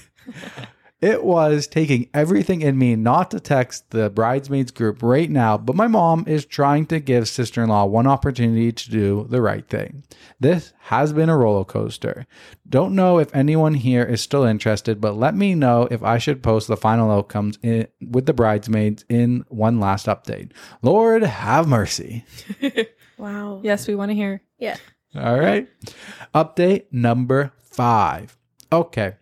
It 1.04 1.22
was 1.22 1.68
taking 1.68 2.10
everything 2.14 2.62
in 2.62 2.78
me 2.78 2.95
not 2.95 3.30
to 3.32 3.41
text 3.41 3.91
the 3.91 4.10
bridesmaids 4.10 4.72
group 4.72 5.04
right 5.04 5.30
now, 5.30 5.58
but 5.58 5.76
my 5.76 5.88
mom 5.88 6.24
is 6.28 6.45
trying 6.45 6.86
to 6.86 7.01
give 7.01 7.28
sister 7.28 7.62
in 7.62 7.68
law 7.68 7.84
one 7.84 8.08
opportunity 8.08 8.72
to 8.72 8.89
do 8.89 9.28
the 9.30 9.41
right 9.41 9.68
thing. 9.68 10.06
This 10.39 10.72
has 10.84 11.12
been 11.12 11.28
a 11.28 11.36
roller 11.36 11.66
coaster. 11.66 12.26
Don't 12.70 12.95
know 12.95 13.20
if 13.20 13.36
anyone 13.36 13.74
here 13.74 14.04
is 14.04 14.22
still 14.22 14.45
interested, 14.45 15.01
but 15.01 15.18
let 15.18 15.36
me 15.36 15.56
know 15.56 15.89
if 15.91 16.01
I 16.01 16.20
should 16.20 16.41
post 16.41 16.70
the 16.70 16.78
final 16.78 17.12
outcomes 17.12 17.60
in, 17.62 17.89
with 17.99 18.26
the 18.26 18.34
bridesmaids 18.34 19.04
in 19.10 19.43
one 19.49 19.82
last 19.82 20.06
update. 20.06 20.51
Lord 20.82 21.24
have 21.24 21.68
mercy. 21.68 22.24
Wow. 23.18 23.62
Yes, 23.64 23.88
we 23.88 23.95
want 23.95 24.10
to 24.10 24.16
hear. 24.16 24.41
Yeah. 24.58 24.78
All 25.16 25.39
right. 25.39 25.70
Update 26.34 26.86
number 26.91 27.54
five. 27.62 28.38
Okay. 28.72 29.16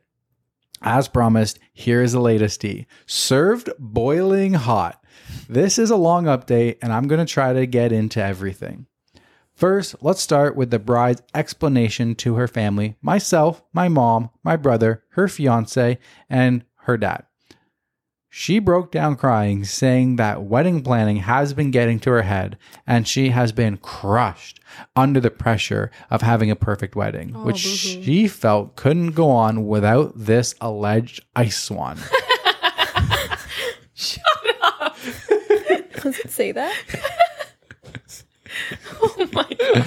As 0.81 1.07
promised, 1.07 1.59
here 1.73 2.01
is 2.01 2.13
the 2.13 2.19
latest 2.19 2.61
tea. 2.61 2.87
Served 3.05 3.69
boiling 3.77 4.53
hot. 4.53 5.03
This 5.47 5.77
is 5.77 5.91
a 5.91 5.95
long 5.95 6.25
update, 6.25 6.77
and 6.81 6.91
I'm 6.91 7.07
going 7.07 7.25
to 7.25 7.31
try 7.31 7.53
to 7.53 7.65
get 7.65 7.91
into 7.91 8.23
everything. 8.23 8.87
First, 9.53 9.95
let's 10.01 10.21
start 10.21 10.55
with 10.55 10.71
the 10.71 10.79
bride's 10.79 11.21
explanation 11.35 12.15
to 12.15 12.35
her 12.35 12.47
family 12.47 12.95
myself, 13.01 13.61
my 13.73 13.89
mom, 13.89 14.31
my 14.43 14.55
brother, 14.55 15.03
her 15.11 15.27
fiance, 15.27 15.99
and 16.29 16.65
her 16.77 16.97
dad. 16.97 17.25
She 18.33 18.59
broke 18.59 18.91
down 18.93 19.17
crying, 19.17 19.65
saying 19.65 20.15
that 20.15 20.43
wedding 20.43 20.81
planning 20.83 21.17
has 21.17 21.53
been 21.53 21.69
getting 21.69 21.99
to 21.99 22.11
her 22.11 22.21
head 22.21 22.57
and 22.87 23.05
she 23.05 23.31
has 23.31 23.51
been 23.51 23.75
crushed 23.75 24.61
under 24.95 25.19
the 25.19 25.29
pressure 25.29 25.91
of 26.09 26.21
having 26.21 26.49
a 26.49 26.55
perfect 26.55 26.95
wedding, 26.95 27.33
oh, 27.35 27.43
which 27.43 27.57
she 27.57 28.29
felt 28.29 28.77
couldn't 28.77 29.11
go 29.11 29.29
on 29.29 29.67
without 29.67 30.13
this 30.15 30.55
alleged 30.61 31.25
ice 31.35 31.61
swan. 31.61 31.97
Shut 33.93 34.23
up. 34.61 34.95
Does 36.01 36.17
it 36.19 36.31
say 36.31 36.53
that? 36.53 36.73
Oh 39.03 39.29
my 39.33 39.47
god. 39.57 39.85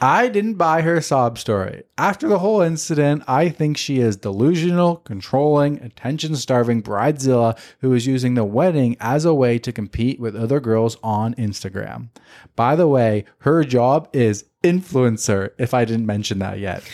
I 0.00 0.28
didn't 0.28 0.54
buy 0.54 0.82
her 0.82 1.00
sob 1.00 1.38
story. 1.38 1.82
After 1.98 2.28
the 2.28 2.38
whole 2.38 2.60
incident, 2.60 3.22
I 3.26 3.48
think 3.48 3.76
she 3.76 3.98
is 3.98 4.16
delusional, 4.16 4.96
controlling, 4.96 5.80
attention 5.82 6.36
starving 6.36 6.82
bridezilla 6.82 7.58
who 7.80 7.92
is 7.92 8.06
using 8.06 8.34
the 8.34 8.44
wedding 8.44 8.96
as 9.00 9.24
a 9.24 9.34
way 9.34 9.58
to 9.58 9.72
compete 9.72 10.18
with 10.20 10.36
other 10.36 10.60
girls 10.60 10.96
on 11.02 11.34
Instagram. 11.34 12.08
By 12.56 12.76
the 12.76 12.88
way, 12.88 13.24
her 13.38 13.64
job 13.64 14.08
is 14.12 14.44
influencer, 14.62 15.50
if 15.58 15.74
I 15.74 15.84
didn't 15.84 16.06
mention 16.06 16.38
that 16.38 16.58
yet. 16.58 16.84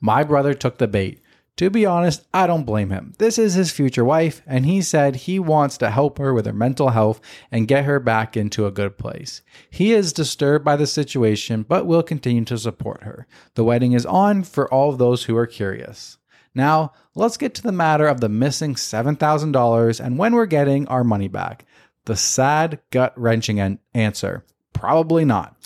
My 0.00 0.22
brother 0.22 0.54
took 0.54 0.78
the 0.78 0.88
bait. 0.88 1.20
To 1.58 1.70
be 1.70 1.84
honest, 1.84 2.24
I 2.32 2.46
don't 2.46 2.64
blame 2.64 2.90
him. 2.90 3.14
This 3.18 3.36
is 3.36 3.54
his 3.54 3.72
future 3.72 4.04
wife, 4.04 4.42
and 4.46 4.64
he 4.64 4.80
said 4.80 5.16
he 5.16 5.40
wants 5.40 5.76
to 5.78 5.90
help 5.90 6.18
her 6.18 6.32
with 6.32 6.46
her 6.46 6.52
mental 6.52 6.90
health 6.90 7.20
and 7.50 7.66
get 7.66 7.84
her 7.84 7.98
back 7.98 8.36
into 8.36 8.64
a 8.64 8.70
good 8.70 8.96
place. 8.96 9.42
He 9.68 9.92
is 9.92 10.12
disturbed 10.12 10.64
by 10.64 10.76
the 10.76 10.86
situation, 10.86 11.64
but 11.64 11.84
will 11.84 12.04
continue 12.04 12.44
to 12.44 12.58
support 12.58 13.02
her. 13.02 13.26
The 13.54 13.64
wedding 13.64 13.90
is 13.90 14.06
on 14.06 14.44
for 14.44 14.72
all 14.72 14.92
those 14.92 15.24
who 15.24 15.36
are 15.36 15.48
curious. 15.48 16.18
Now, 16.54 16.92
let's 17.16 17.36
get 17.36 17.54
to 17.56 17.62
the 17.62 17.72
matter 17.72 18.06
of 18.06 18.20
the 18.20 18.28
missing 18.28 18.76
$7,000 18.76 20.04
and 20.04 20.16
when 20.16 20.34
we're 20.34 20.46
getting 20.46 20.86
our 20.86 21.02
money 21.02 21.28
back. 21.28 21.64
The 22.04 22.14
sad, 22.14 22.78
gut 22.90 23.12
wrenching 23.16 23.58
an- 23.58 23.80
answer 23.94 24.44
probably 24.78 25.24
not. 25.24 25.56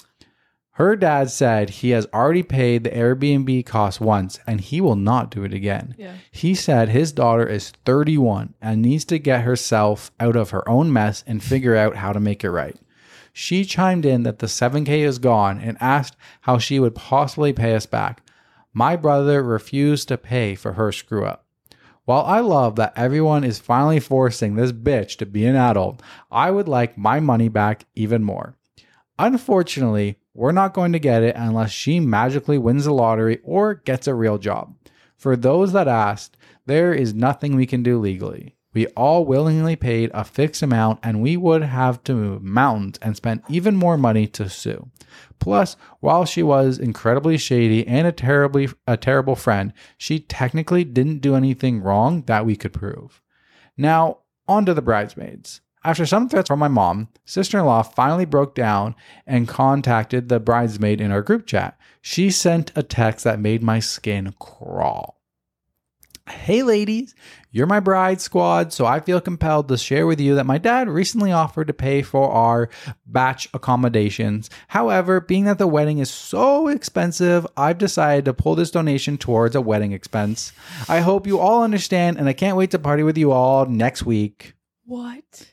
Her 0.77 0.97
dad 0.97 1.31
said 1.31 1.69
he 1.69 1.91
has 1.91 2.07
already 2.15 2.43
paid 2.43 2.83
the 2.83 2.91
Airbnb 2.91 3.67
cost 3.67 4.01
once 4.01 4.41
and 4.47 4.59
he 4.59 4.81
will 4.81 4.97
not 4.97 5.31
do 5.31 5.45
it 5.45 5.53
again. 5.53 5.95
Yeah. 5.99 6.15
He 6.31 6.55
said 6.55 6.89
his 6.89 7.13
daughter 7.13 7.47
is 7.47 7.73
31 7.85 8.55
and 8.61 8.81
needs 8.81 9.05
to 9.07 9.19
get 9.19 9.43
herself 9.43 10.11
out 10.19 10.35
of 10.35 10.51
her 10.51 10.67
own 10.67 10.91
mess 10.91 11.25
and 11.27 11.43
figure 11.43 11.77
out 11.77 11.97
how 11.97 12.15
to 12.15 12.21
make 12.21 12.43
it 12.43 12.51
right. 12.51 12.77
She 13.35 13.67
chimed 13.67 14.07
in 14.07 14.23
that 14.23 14.39
the 14.39 14.47
7K 14.47 14.89
is 15.07 15.19
gone 15.19 15.61
and 15.61 15.77
asked 15.79 16.17
how 16.43 16.57
she 16.57 16.81
would 16.81 16.95
possibly 16.95 17.53
pay 17.53 17.75
us 17.75 17.85
back. 17.85 18.23
My 18.73 18.97
brother 18.97 19.43
refused 19.43 20.09
to 20.09 20.17
pay 20.17 20.55
for 20.55 20.73
her 20.73 20.91
screw 20.91 21.27
up. 21.27 21.45
While 22.05 22.25
I 22.25 22.41
love 22.41 22.77
that 22.77 22.95
everyone 22.97 23.45
is 23.45 23.59
finally 23.59 24.01
forcing 24.01 24.55
this 24.55 24.73
bitch 24.73 25.17
to 25.19 25.27
be 25.27 25.45
an 25.45 25.55
adult, 25.55 26.03
I 26.31 26.51
would 26.51 26.67
like 26.67 26.97
my 26.97 27.21
money 27.21 27.49
back 27.49 27.85
even 27.95 28.25
more. 28.25 28.57
Unfortunately, 29.19 30.19
we're 30.35 30.53
not 30.53 30.75
going 30.75 30.93
to 30.93 30.99
get 30.99 31.23
it 31.23 31.37
unless 31.37 31.71
she 31.71 32.01
magically 32.01 32.59
wins 32.59 32.85
the 32.85 32.93
lottery 32.93 33.39
or 33.45 33.75
gets 33.75 34.07
a 34.07 34.15
real 34.15 34.39
job. 34.39 34.75
For 35.17 35.37
those 35.37 35.73
that 35.73 35.89
asked, 35.89 36.37
there 36.67 36.93
is 36.95 37.15
nothing 37.15 37.55
we 37.55 37.67
can 37.67 37.83
do 37.83 37.99
legally. 37.99 38.57
We 38.75 38.87
all 38.89 39.27
willingly 39.27 39.77
paid 39.77 40.11
a 40.15 40.25
fixed 40.25 40.63
amount 40.63 41.01
and 41.03 41.21
we 41.21 41.37
would 41.37 41.63
have 41.63 42.03
to 42.05 42.15
move 42.15 42.43
mountains 42.43 42.99
and 43.03 43.15
spend 43.15 43.43
even 43.49 43.77
more 43.77 43.99
money 43.99 44.27
to 44.29 44.49
sue. 44.49 44.91
Plus, 45.39 45.77
while 46.01 46.25
she 46.25 46.43
was 46.43 46.79
incredibly 46.79 47.37
shady 47.37 47.87
and 47.87 48.07
a 48.07 48.13
terribly 48.13 48.69
a 48.87 48.97
terrible 48.97 49.37
friend, 49.37 49.75
she 49.99 50.21
technically 50.21 50.85
didn't 50.85 51.19
do 51.19 51.35
anything 51.35 51.83
wrong 51.83 52.23
that 52.23 52.47
we 52.47 52.57
could 52.57 52.73
prove. 52.73 53.21
Now, 53.77 54.19
on 54.49 54.65
to 54.67 54.75
the 54.75 54.83
bridesmaids. 54.83 55.61
After 55.85 56.07
some 56.07 56.29
threats 56.29 56.49
from 56.49 56.61
my 56.61 56.69
mom, 56.69 57.09
sister 57.25 57.59
in 57.59 57.65
law 57.65 57.83
finally 57.83 58.25
broke 58.25 58.55
down 58.55 58.95
and 59.27 59.49
contacted 59.49 60.29
the 60.29 60.39
bridesmaid 60.39 61.01
in 61.01 61.11
our 61.11 61.23
group 61.23 61.45
chat. 61.45 61.77
She 62.01 62.31
sent 62.31 62.71
a 62.77 62.85
text 62.85 63.25
that 63.25 63.41
made 63.41 63.63
my 63.63 63.81
skin 63.81 64.35
crawl. 64.39 65.19
Hey, 66.31 66.63
ladies, 66.63 67.17
you're 67.51 67.67
my 67.67 67.81
bride 67.81 68.21
squad, 68.21 68.73
so 68.73 68.87
I 68.87 69.01
feel 69.01 69.21
compelled 69.21 69.67
to 69.69 69.77
share 69.77 70.07
with 70.07 70.21
you 70.21 70.37
that 70.37 70.47
my 70.47 70.57
dad 70.57 70.89
recently 70.89 71.33
offered 71.33 71.67
to 71.67 71.73
pay 71.73 72.03
for 72.03 72.31
our 72.31 72.71
batch 73.05 73.49
accommodations. 73.53 74.49
However, 74.69 75.21
being 75.21 75.47
that 75.47 75.59
the 75.59 75.67
wedding 75.67 75.99
is 75.99 76.11
so 76.11 76.69
expensive, 76.69 77.45
I've 77.57 77.79
decided 77.79 78.25
to 78.27 78.35
pull 78.35 78.55
this 78.55 78.71
donation 78.71 79.19
towards 79.19 79.57
a 79.57 79.61
wedding 79.61 79.91
expense. 79.91 80.53
I 80.89 81.01
hope 81.01 81.27
you 81.27 81.41
all 81.41 81.65
understand, 81.65 82.19
and 82.19 82.29
I 82.29 82.35
can't 82.35 82.57
wait 82.57 82.71
to 82.71 82.79
party 82.79 83.03
with 83.03 83.19
you 83.19 83.33
all 83.33 83.67
next 83.67 84.07
week. 84.07 84.55
What? 84.85 85.52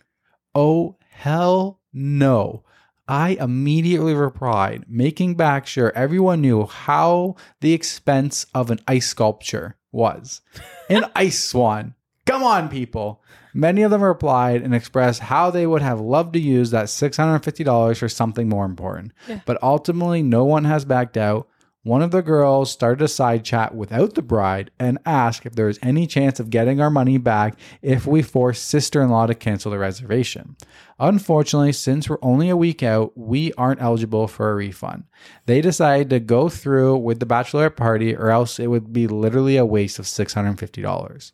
Oh, 0.55 0.95
hell 1.09 1.79
no. 1.93 2.63
I 3.07 3.37
immediately 3.39 4.13
replied, 4.13 4.85
making 4.87 5.33
back 5.35 5.65
sure 5.65 5.91
everyone 5.95 6.41
knew 6.41 6.65
how 6.65 7.35
the 7.59 7.73
expense 7.73 8.45
of 8.53 8.69
an 8.69 8.79
ice 8.87 9.07
sculpture 9.07 9.77
was. 9.91 10.41
An 10.89 11.05
ice 11.15 11.43
swan. 11.43 11.95
Come 12.27 12.43
on, 12.43 12.69
people. 12.69 13.23
Many 13.53 13.81
of 13.81 13.89
them 13.89 14.03
replied 14.03 14.61
and 14.61 14.75
expressed 14.75 15.21
how 15.21 15.49
they 15.49 15.65
would 15.65 15.81
have 15.81 15.99
loved 15.99 16.33
to 16.33 16.39
use 16.39 16.69
that 16.69 16.85
$650 16.85 17.97
for 17.97 18.07
something 18.07 18.47
more 18.47 18.65
important. 18.65 19.11
Yeah. 19.27 19.39
But 19.45 19.61
ultimately, 19.63 20.21
no 20.21 20.45
one 20.45 20.65
has 20.65 20.85
backed 20.85 21.17
out. 21.17 21.47
One 21.83 22.01
of 22.01 22.11
the 22.11 22.21
girls 22.21 22.69
started 22.69 23.01
a 23.01 23.07
side 23.07 23.45
chat 23.45 23.73
without 23.73 24.15
the 24.15 24.21
bride 24.21 24.69
and 24.77 24.99
asked 25.05 25.45
if 25.45 25.55
there 25.55 25.69
is 25.69 25.79
any 25.81 26.07
chance 26.07 26.37
of 26.37 26.49
getting 26.49 26.81
our 26.81 26.89
money 26.89 27.17
back 27.17 27.57
if 27.81 28.05
we 28.05 28.21
force 28.21 28.59
sister 28.59 29.01
in 29.01 29.07
law 29.07 29.27
to 29.27 29.33
cancel 29.33 29.71
the 29.71 29.79
reservation. 29.79 30.57
Unfortunately, 30.99 31.71
since 31.71 32.09
we're 32.09 32.17
only 32.21 32.49
a 32.49 32.57
week 32.57 32.83
out, 32.83 33.17
we 33.17 33.53
aren't 33.53 33.81
eligible 33.81 34.27
for 34.27 34.51
a 34.51 34.55
refund. 34.55 35.05
They 35.45 35.61
decided 35.61 36.09
to 36.09 36.19
go 36.19 36.49
through 36.49 36.97
with 36.97 37.21
the 37.21 37.25
bachelorette 37.25 37.77
party, 37.77 38.13
or 38.13 38.29
else 38.29 38.59
it 38.59 38.67
would 38.67 38.91
be 38.91 39.07
literally 39.07 39.55
a 39.55 39.65
waste 39.65 39.99
of 39.99 40.05
$650. 40.05 41.31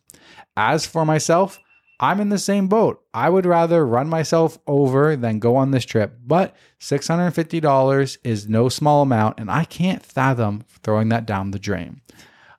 As 0.56 0.86
for 0.86 1.04
myself, 1.04 1.58
I'm 1.98 2.20
in 2.20 2.28
the 2.28 2.38
same 2.38 2.68
boat. 2.68 3.02
I 3.14 3.30
would 3.30 3.46
rather 3.46 3.86
run 3.86 4.08
myself 4.08 4.58
over 4.66 5.16
than 5.16 5.38
go 5.38 5.56
on 5.56 5.70
this 5.70 5.84
trip, 5.84 6.18
but 6.24 6.54
$650 6.80 8.18
is 8.22 8.48
no 8.48 8.68
small 8.68 9.02
amount, 9.02 9.40
and 9.40 9.50
I 9.50 9.64
can't 9.64 10.04
fathom 10.04 10.64
throwing 10.82 11.08
that 11.08 11.26
down 11.26 11.52
the 11.52 11.58
drain. 11.58 12.02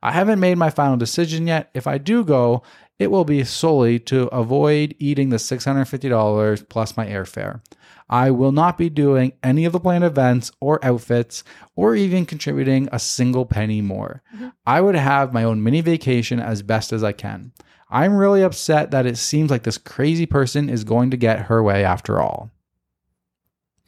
I 0.02 0.12
haven't 0.12 0.40
made 0.40 0.58
my 0.58 0.70
final 0.70 0.98
decision 0.98 1.48
yet. 1.48 1.70
If 1.74 1.86
I 1.86 1.98
do 1.98 2.24
go, 2.24 2.64
it 3.00 3.12
will 3.12 3.26
be 3.26 3.44
solely 3.44 4.00
to 4.00 4.28
avoid 4.28 4.96
eating 4.98 5.30
the 5.30 5.38
$650 5.38 6.70
plus 6.70 6.98
my 6.98 7.06
airfare. 7.06 7.62
I 8.10 8.32
will 8.32 8.52
not 8.52 8.78
be 8.78 8.90
doing 8.90 9.34
any 9.44 9.66
of 9.66 9.74
the 9.74 9.80
planned 9.80 10.04
events 10.04 10.52
or 10.62 10.84
outfits 10.84 11.44
or 11.76 11.94
even 11.96 12.26
contributing 12.26 12.88
a 12.92 13.00
single 13.00 13.46
penny 13.46 13.82
more. 13.82 14.24
Mm-hmm. 14.34 14.50
I 14.66 14.82
would 14.82 14.96
have 14.96 15.34
my 15.34 15.44
own 15.44 15.62
mini 15.62 15.82
vacation 15.82 16.40
as 16.40 16.62
best 16.62 16.94
as 16.94 17.04
I 17.04 17.12
can. 17.12 17.52
I'm 17.90 18.16
really 18.18 18.42
upset 18.42 18.92
that 18.92 19.06
it 19.06 19.18
seems 19.18 19.50
like 19.50 19.64
this 19.64 19.78
crazy 19.78 20.26
person 20.26 20.70
is 20.70 20.84
going 20.84 21.10
to 21.12 21.18
get 21.18 21.44
her 21.48 21.64
way 21.64 21.84
after 21.86 22.20
all. 22.22 22.52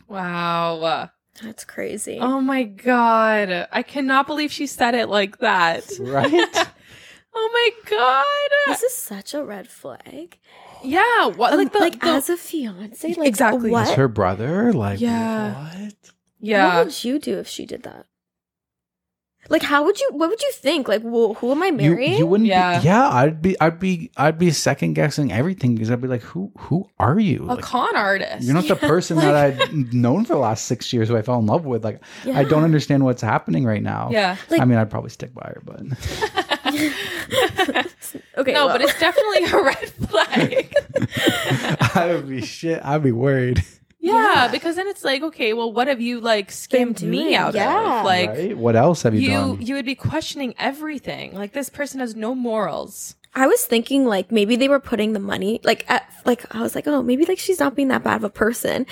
Wow. 0.08 1.10
That's 1.44 1.64
crazy. 1.64 2.18
Oh 2.20 2.42
my 2.42 2.64
god. 2.64 3.68
I 3.72 3.84
cannot 3.84 4.28
believe 4.28 4.52
she 4.52 4.68
said 4.68 4.96
it 4.96 5.10
like 5.10 5.38
that. 5.40 5.90
Right? 6.00 6.68
Oh 7.32 7.50
my 7.54 7.90
god. 7.98 8.74
This 8.74 8.82
is 8.82 8.96
such 8.96 9.36
a 9.36 9.44
red 9.46 9.68
flag. 9.70 10.40
Yeah. 10.84 11.28
What 11.28 11.56
like 11.56 11.68
um, 11.68 11.72
the, 11.74 11.80
like 11.80 12.02
the- 12.02 12.08
as 12.08 12.28
a 12.30 12.36
fiance, 12.36 13.14
like 13.14 13.28
Exactly. 13.28 13.70
What? 13.70 13.88
Is 13.88 13.94
her 13.94 14.08
brother 14.08 14.74
like 14.74 15.00
Yeah. 15.00 15.54
what? 15.84 15.94
Yeah. 16.40 16.78
What 16.78 16.86
would 16.88 17.04
you 17.04 17.20
do 17.20 17.38
if 17.38 17.48
she 17.48 17.68
did 17.68 17.84
that? 17.84 18.08
Like, 19.48 19.64
how 19.64 19.84
would 19.86 20.00
you? 20.00 20.10
What 20.14 20.30
would 20.30 20.42
you 20.44 20.52
think? 20.52 20.88
Like, 20.88 21.02
well, 21.04 21.34
who 21.36 21.52
am 21.52 21.64
I 21.64 21.72
marrying? 21.72 22.18
you 22.20 22.28
wouldn't 22.28 22.48
Yeah. 22.48 22.80
be, 22.80 22.86
yeah, 22.86 23.10
I'd 23.10 23.42
be 23.42 23.60
I'd 23.60 23.80
be 23.80 24.12
I'd 24.18 24.38
be 24.38 24.52
second 24.52 24.94
guessing 24.94 25.32
everything 25.32 25.74
because 25.76 25.90
I'd 25.90 26.02
be 26.02 26.08
like, 26.08 26.22
who 26.22 26.52
who 26.58 26.88
are 27.00 27.20
you? 27.20 27.46
A 27.46 27.56
Like, 27.56 27.62
con 27.64 27.96
artist. 27.96 28.44
you're 28.44 28.54
not 28.54 28.68
the 28.68 28.76
person 28.94 29.18
that 29.18 29.34
I'd 29.36 29.92
known 29.94 30.26
for 30.26 30.34
the 30.34 30.40
last 30.40 30.66
six 30.66 30.94
years 30.94 31.08
who 31.08 31.18
I 31.18 31.24
fell 31.24 31.40
in 31.40 31.48
love 31.48 31.66
with. 31.66 31.84
Like 31.84 32.02
I 32.26 32.44
don't 32.44 32.64
understand 32.64 33.06
what's 33.06 33.22
happening 33.24 33.66
right 33.66 33.82
now. 33.82 34.10
Yeah. 34.12 34.36
Like- 34.50 34.62
I 34.62 34.66
mean 34.66 34.78
I'd 34.78 34.92
probably 34.92 35.10
stick 35.10 35.34
by 35.34 35.54
her, 35.56 35.62
but 35.66 35.82
okay, 38.38 38.54
no, 38.54 38.68
well, 38.68 38.78
but 38.78 38.82
it's 38.82 39.00
definitely 39.00 39.46
a 39.46 39.64
red 39.64 39.90
flag. 39.90 40.74
I 41.96 42.14
would 42.14 42.28
be 42.30 42.42
shit. 42.42 42.82
I'd 42.84 43.04
be 43.04 43.12
worried. 43.12 43.64
Yeah, 44.00 44.48
because 44.52 44.76
then 44.76 44.88
it's 44.88 45.04
like, 45.04 45.22
okay, 45.24 45.54
well, 45.54 45.72
what 45.72 45.88
have 45.88 46.02
you 46.02 46.20
like 46.22 46.52
skimmed 46.52 47.02
me 47.02 47.36
out 47.36 47.54
Yeah. 47.54 48.00
of? 48.00 48.06
Like 48.06 48.30
right? 48.30 48.58
What 48.58 48.76
else 48.76 49.04
have 49.04 49.14
you, 49.14 49.22
you 49.22 49.30
done? 49.30 49.62
you 49.62 49.76
would 49.76 49.86
be 49.86 49.96
questioning 49.96 50.54
everything. 50.58 51.36
Like 51.36 51.54
this 51.54 51.70
person 51.70 52.00
has 52.00 52.16
no 52.16 52.34
morals. 52.34 53.16
I 53.36 53.46
was 53.48 53.66
thinking 53.66 54.06
like 54.06 54.32
maybe 54.32 54.56
they 54.56 54.68
were 54.70 54.80
putting 54.80 55.14
the 55.14 55.20
money 55.20 55.60
like 55.64 55.86
at 55.90 56.12
like 56.26 56.44
I 56.56 56.62
was 56.62 56.74
like 56.76 56.88
oh 56.88 57.04
maybe 57.04 57.26
like 57.26 57.38
she's 57.40 57.60
not 57.60 57.76
being 57.76 57.90
that 57.90 58.04
bad 58.04 58.18
of 58.18 58.24
a 58.24 58.30
person. 58.30 58.86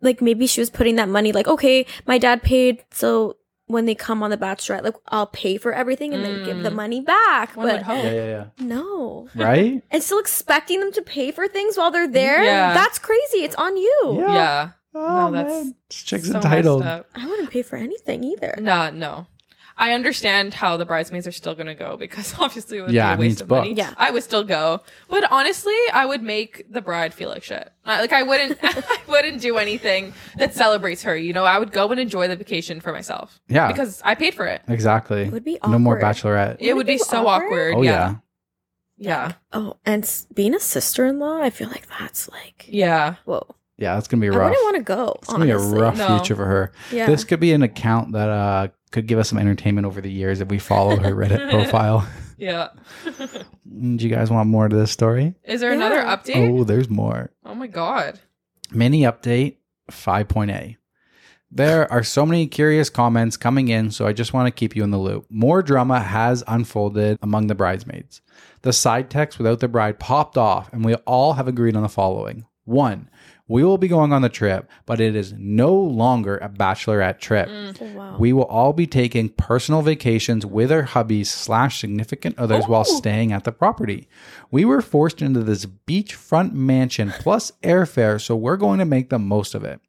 Like 0.00 0.20
maybe 0.20 0.46
she 0.46 0.60
was 0.60 0.68
putting 0.70 0.96
that 0.96 1.08
money 1.08 1.32
like 1.32 1.46
okay 1.46 1.86
my 2.06 2.18
dad 2.18 2.42
paid 2.42 2.84
so 2.90 3.36
when 3.66 3.86
they 3.86 3.94
come 3.94 4.22
on 4.22 4.30
the 4.30 4.36
bachelorette, 4.36 4.84
like 4.84 4.94
I'll 5.08 5.26
pay 5.26 5.56
for 5.56 5.72
everything 5.72 6.12
and 6.12 6.24
then 6.24 6.44
give 6.44 6.62
the 6.62 6.70
Mm. 6.70 6.74
money 6.74 7.00
back. 7.00 7.56
One 7.56 7.66
would 7.66 7.72
but 7.76 7.82
hope. 7.82 8.04
Yeah, 8.04 8.12
yeah, 8.12 8.26
yeah. 8.26 8.44
no. 8.58 9.28
Right? 9.34 9.82
And 9.90 10.02
still 10.02 10.18
expecting 10.18 10.80
them 10.80 10.92
to 10.92 11.02
pay 11.02 11.30
for 11.30 11.48
things 11.48 11.76
while 11.78 11.90
they're 11.90 12.08
there? 12.08 12.42
Yeah. 12.44 12.74
That's 12.74 12.98
crazy. 12.98 13.38
It's 13.44 13.54
on 13.56 13.76
you. 13.76 14.16
Yeah. 14.20 14.34
Yeah. 14.34 14.68
Oh, 14.94 15.30
No, 15.30 15.30
that's 15.32 15.52
man. 15.52 15.74
This 15.88 16.02
chick's 16.02 16.28
So 16.28 16.36
entitled. 16.36 16.82
I 16.82 17.02
wouldn't 17.26 17.50
pay 17.50 17.62
for 17.62 17.76
anything 17.76 18.22
either. 18.22 18.54
No, 18.60 18.90
no. 18.90 19.26
I 19.76 19.92
understand 19.92 20.54
how 20.54 20.76
the 20.76 20.84
bridesmaids 20.84 21.26
are 21.26 21.32
still 21.32 21.54
gonna 21.54 21.74
go 21.74 21.96
because 21.96 22.34
obviously 22.38 22.78
it 22.78 22.82
would 22.82 22.92
Yeah, 22.92 23.10
be 23.10 23.14
a 23.14 23.16
mean, 23.16 23.20
waste 23.28 23.32
it's 23.32 23.42
of 23.42 23.48
money. 23.50 23.72
Yeah. 23.74 23.92
I 23.96 24.10
would 24.10 24.22
still 24.22 24.44
go, 24.44 24.80
but 25.08 25.30
honestly, 25.32 25.76
I 25.92 26.06
would 26.06 26.22
make 26.22 26.64
the 26.72 26.80
bride 26.80 27.12
feel 27.12 27.28
like 27.28 27.42
shit. 27.42 27.70
Like 27.84 28.12
I 28.12 28.22
wouldn't, 28.22 28.58
I 28.62 28.98
wouldn't 29.08 29.40
do 29.40 29.58
anything 29.58 30.14
that 30.36 30.54
celebrates 30.54 31.02
her. 31.02 31.16
You 31.16 31.32
know, 31.32 31.44
I 31.44 31.58
would 31.58 31.72
go 31.72 31.88
and 31.90 31.98
enjoy 31.98 32.28
the 32.28 32.36
vacation 32.36 32.80
for 32.80 32.92
myself. 32.92 33.40
Yeah. 33.48 33.66
because 33.68 34.00
I 34.04 34.14
paid 34.14 34.34
for 34.34 34.46
it. 34.46 34.62
Exactly. 34.68 35.22
It 35.22 35.32
would 35.32 35.44
be 35.44 35.58
No 35.66 35.78
more 35.78 35.96
awkward. 35.96 36.14
bachelorette. 36.14 36.56
It 36.60 36.74
would 36.74 36.86
be 36.86 36.94
be 36.94 36.98
so 36.98 37.26
awkward? 37.26 37.46
awkward. 37.46 37.74
Oh, 37.78 37.82
yeah. 37.82 37.90
yeah. 38.96 39.26
yeah, 39.26 39.32
Oh, 39.52 39.76
and 39.84 40.08
being 40.34 40.54
a 40.54 40.60
sister 40.60 41.04
in 41.04 41.18
law, 41.18 41.40
I 41.42 41.50
feel 41.50 41.68
like 41.68 41.88
that's 41.98 42.28
like, 42.30 42.66
yeah, 42.68 43.16
whoa. 43.24 43.44
Yeah, 43.76 43.98
it's 43.98 44.06
going 44.06 44.20
to 44.20 44.24
be 44.24 44.28
rough. 44.28 44.36
I 44.36 44.40
rough. 44.42 44.50
wouldn't 44.50 44.64
want 44.64 44.76
to 44.76 44.82
go. 44.94 45.16
It's 45.20 45.28
going 45.28 45.40
to 45.40 45.46
be 45.46 45.50
a 45.50 45.58
rough 45.58 45.98
No. 45.98 46.06
future 46.16 46.36
for 46.36 46.44
her. 46.46 46.72
Yeah. 46.92 47.06
This 47.06 47.24
could 47.24 47.40
be 47.40 47.52
an 47.52 47.62
account 47.64 48.12
that 48.12 48.28
uh, 48.28 48.68
could 48.94 49.06
give 49.08 49.18
us 49.18 49.28
some 49.28 49.38
entertainment 49.38 49.86
over 49.86 50.00
the 50.00 50.10
years 50.10 50.40
if 50.40 50.48
we 50.48 50.58
follow 50.58 50.96
her 50.96 51.12
Reddit 51.14 51.50
profile. 51.50 52.08
yeah. 52.38 52.68
Mm, 53.04 53.98
do 53.98 54.04
you 54.04 54.08
guys 54.14 54.30
want 54.30 54.48
more 54.48 54.68
to 54.68 54.76
this 54.76 54.92
story? 54.92 55.34
Is 55.44 55.60
there 55.60 55.72
another 55.72 56.00
update? 56.00 56.48
Oh, 56.60 56.64
there's 56.64 56.88
more. 56.88 57.30
Oh 57.44 57.54
my 57.54 57.66
god. 57.66 58.20
Mini 58.70 59.02
update 59.02 59.56
5.a. 59.90 60.76
There 61.50 61.92
are 61.92 62.02
so 62.02 62.24
many 62.24 62.46
curious 62.46 62.88
comments 62.90 63.36
coming 63.36 63.68
in, 63.68 63.90
so 63.90 64.06
I 64.06 64.12
just 64.12 64.32
want 64.32 64.46
to 64.46 64.50
keep 64.50 64.74
you 64.74 64.82
in 64.82 64.90
the 64.90 64.98
loop. 64.98 65.26
More 65.28 65.62
drama 65.62 66.00
has 66.00 66.42
unfolded 66.48 67.18
among 67.22 67.46
the 67.48 67.54
bridesmaids. 67.54 68.22
The 68.62 68.72
side 68.72 69.10
text 69.10 69.38
without 69.38 69.60
the 69.60 69.68
bride 69.68 69.98
popped 70.00 70.36
off, 70.38 70.72
and 70.72 70.84
we 70.84 70.94
all 70.94 71.34
have 71.34 71.46
agreed 71.46 71.76
on 71.76 71.82
the 71.82 71.88
following. 71.88 72.46
One, 72.64 73.08
we 73.46 73.62
will 73.62 73.76
be 73.76 73.88
going 73.88 74.12
on 74.12 74.22
the 74.22 74.28
trip, 74.28 74.70
but 74.86 75.00
it 75.00 75.14
is 75.14 75.34
no 75.36 75.74
longer 75.74 76.38
a 76.38 76.48
bachelorette 76.48 77.18
trip. 77.18 77.48
Mm. 77.48 77.76
Oh, 77.80 77.98
wow. 77.98 78.16
We 78.18 78.32
will 78.32 78.44
all 78.44 78.72
be 78.72 78.86
taking 78.86 79.28
personal 79.28 79.82
vacations 79.82 80.46
with 80.46 80.72
our 80.72 80.84
hubbies 80.84 81.26
slash 81.26 81.80
significant 81.80 82.38
others 82.38 82.66
while 82.66 82.84
staying 82.84 83.32
at 83.32 83.44
the 83.44 83.52
property. 83.52 84.08
We 84.50 84.64
were 84.64 84.80
forced 84.80 85.20
into 85.20 85.42
this 85.42 85.66
beachfront 85.66 86.52
mansion 86.52 87.12
plus 87.18 87.52
airfare, 87.62 88.20
so 88.20 88.34
we're 88.34 88.56
going 88.56 88.78
to 88.78 88.86
make 88.86 89.10
the 89.10 89.18
most 89.18 89.54
of 89.54 89.62
it. 89.62 89.80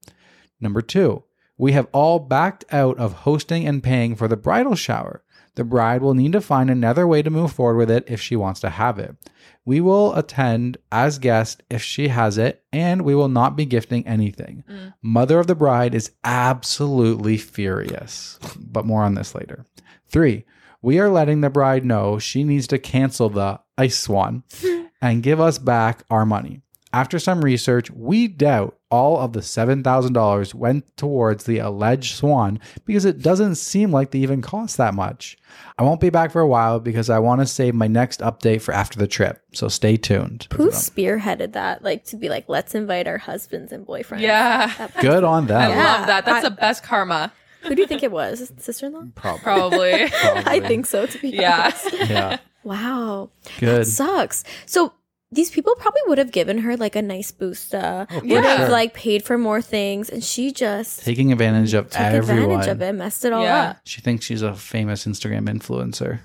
Number 0.59 0.81
two, 0.81 1.23
we 1.57 1.71
have 1.71 1.87
all 1.93 2.19
backed 2.19 2.65
out 2.71 2.97
of 2.97 3.13
hosting 3.13 3.65
and 3.67 3.81
paying 3.81 4.15
for 4.15 4.27
the 4.27 4.37
bridal 4.37 4.75
shower. 4.75 5.23
The 5.55 5.63
bride 5.63 6.01
will 6.01 6.13
need 6.13 6.33
to 6.33 6.41
find 6.41 6.69
another 6.69 7.07
way 7.07 7.21
to 7.21 7.29
move 7.29 7.53
forward 7.53 7.77
with 7.77 7.91
it 7.91 8.03
if 8.07 8.21
she 8.21 8.35
wants 8.35 8.59
to 8.59 8.69
have 8.69 8.99
it. 8.99 9.15
We 9.63 9.81
will 9.81 10.13
attend 10.13 10.77
as 10.91 11.17
guest 11.17 11.63
if 11.69 11.81
she 11.81 12.09
has 12.09 12.37
it, 12.37 12.63
and 12.71 13.01
we 13.01 13.15
will 13.15 13.29
not 13.29 13.55
be 13.55 13.65
gifting 13.65 14.05
anything. 14.05 14.63
Mm. 14.69 14.93
Mother 15.01 15.39
of 15.39 15.47
the 15.47 15.55
bride 15.55 15.95
is 15.95 16.11
absolutely 16.23 17.37
furious, 17.37 18.37
but 18.57 18.85
more 18.85 19.03
on 19.03 19.15
this 19.15 19.33
later. 19.33 19.65
Three, 20.07 20.45
we 20.81 20.99
are 20.99 21.09
letting 21.09 21.41
the 21.41 21.49
bride 21.49 21.85
know 21.85 22.19
she 22.19 22.43
needs 22.43 22.67
to 22.67 22.77
cancel 22.77 23.29
the 23.29 23.59
ice 23.77 23.97
swan 23.97 24.43
and 25.01 25.23
give 25.23 25.39
us 25.39 25.57
back 25.57 26.03
our 26.09 26.25
money. 26.25 26.61
After 26.93 27.17
some 27.17 27.43
research, 27.43 27.89
we 27.89 28.27
doubt 28.27 28.77
all 28.95 29.17
of 29.19 29.33
the 29.33 29.41
$7,000 29.41 30.53
went 30.53 30.97
towards 30.97 31.43
the 31.43 31.59
alleged 31.59 32.15
swan 32.15 32.59
because 32.85 33.05
it 33.05 33.21
doesn't 33.21 33.55
seem 33.55 33.91
like 33.91 34.11
they 34.11 34.19
even 34.19 34.41
cost 34.41 34.77
that 34.77 34.93
much. 34.93 35.37
I 35.77 35.83
won't 35.83 36.01
be 36.01 36.09
back 36.09 36.31
for 36.31 36.41
a 36.41 36.47
while 36.47 36.79
because 36.79 37.09
I 37.09 37.19
want 37.19 37.41
to 37.41 37.45
save 37.47 37.75
my 37.75 37.87
next 37.87 38.19
update 38.21 38.61
for 38.61 38.73
after 38.73 38.97
the 38.97 39.07
trip, 39.07 39.41
so 39.53 39.67
stay 39.67 39.97
tuned. 39.97 40.47
Who 40.55 40.69
spearheaded 40.69 41.53
that? 41.53 41.83
Like 41.83 42.05
to 42.05 42.15
be 42.17 42.29
like, 42.29 42.45
let's 42.47 42.73
invite 42.75 43.07
our 43.07 43.17
husbands 43.17 43.71
and 43.71 43.85
boyfriends. 43.85 44.21
Yeah. 44.21 44.89
Good 45.01 45.23
on 45.23 45.43
I 45.43 45.47
them. 45.47 45.69
Yeah. 45.71 45.97
love 45.97 46.07
that. 46.07 46.25
That's 46.25 46.45
I- 46.45 46.49
the 46.49 46.55
best 46.55 46.83
karma. 46.83 47.31
Who 47.63 47.73
do 47.75 47.81
you 47.81 47.87
think 47.87 48.03
it 48.03 48.11
was? 48.11 48.51
Sister 48.59 48.85
in 48.85 48.93
law? 48.93 49.03
Probably. 49.15 49.39
Probably. 49.41 50.09
I 50.45 50.59
think 50.59 50.85
so, 50.85 51.07
to 51.07 51.19
be 51.19 51.29
Yeah. 51.29 51.71
honest. 51.91 52.09
Yeah. 52.09 52.37
Wow. 52.63 53.31
Good. 53.59 53.87
Sucks. 53.87 54.43
So 54.67 54.93
these 55.35 55.51
people 55.51 55.75
probably 55.75 56.01
would 56.07 56.17
have 56.17 56.31
given 56.31 56.57
her 56.59 56.75
like 56.77 56.95
a 56.95 57.01
nice 57.01 57.31
boost, 57.31 57.75
uh, 57.75 58.05
Oh, 58.09 58.19
for 58.21 58.25
would 58.25 58.43
have 58.43 58.59
sure. 58.61 58.69
like 58.69 58.93
paid 58.93 59.23
for 59.23 59.37
more 59.37 59.61
things, 59.61 60.09
and 60.09 60.23
she 60.23 60.51
just 60.51 61.03
Taking 61.03 61.31
advantage 61.31 61.73
of 61.73 61.89
took 61.91 62.01
everyone. 62.01 62.43
advantage 62.61 62.67
of 62.71 62.81
it, 62.81 62.93
messed 62.93 63.25
it 63.25 63.33
all 63.33 63.43
Yeah. 63.43 63.69
up. 63.71 63.77
She 63.85 64.01
thinks 64.01 64.25
she's 64.25 64.41
a 64.41 64.55
famous 64.55 65.05
Instagram 65.05 65.47
influencer. 65.49 66.19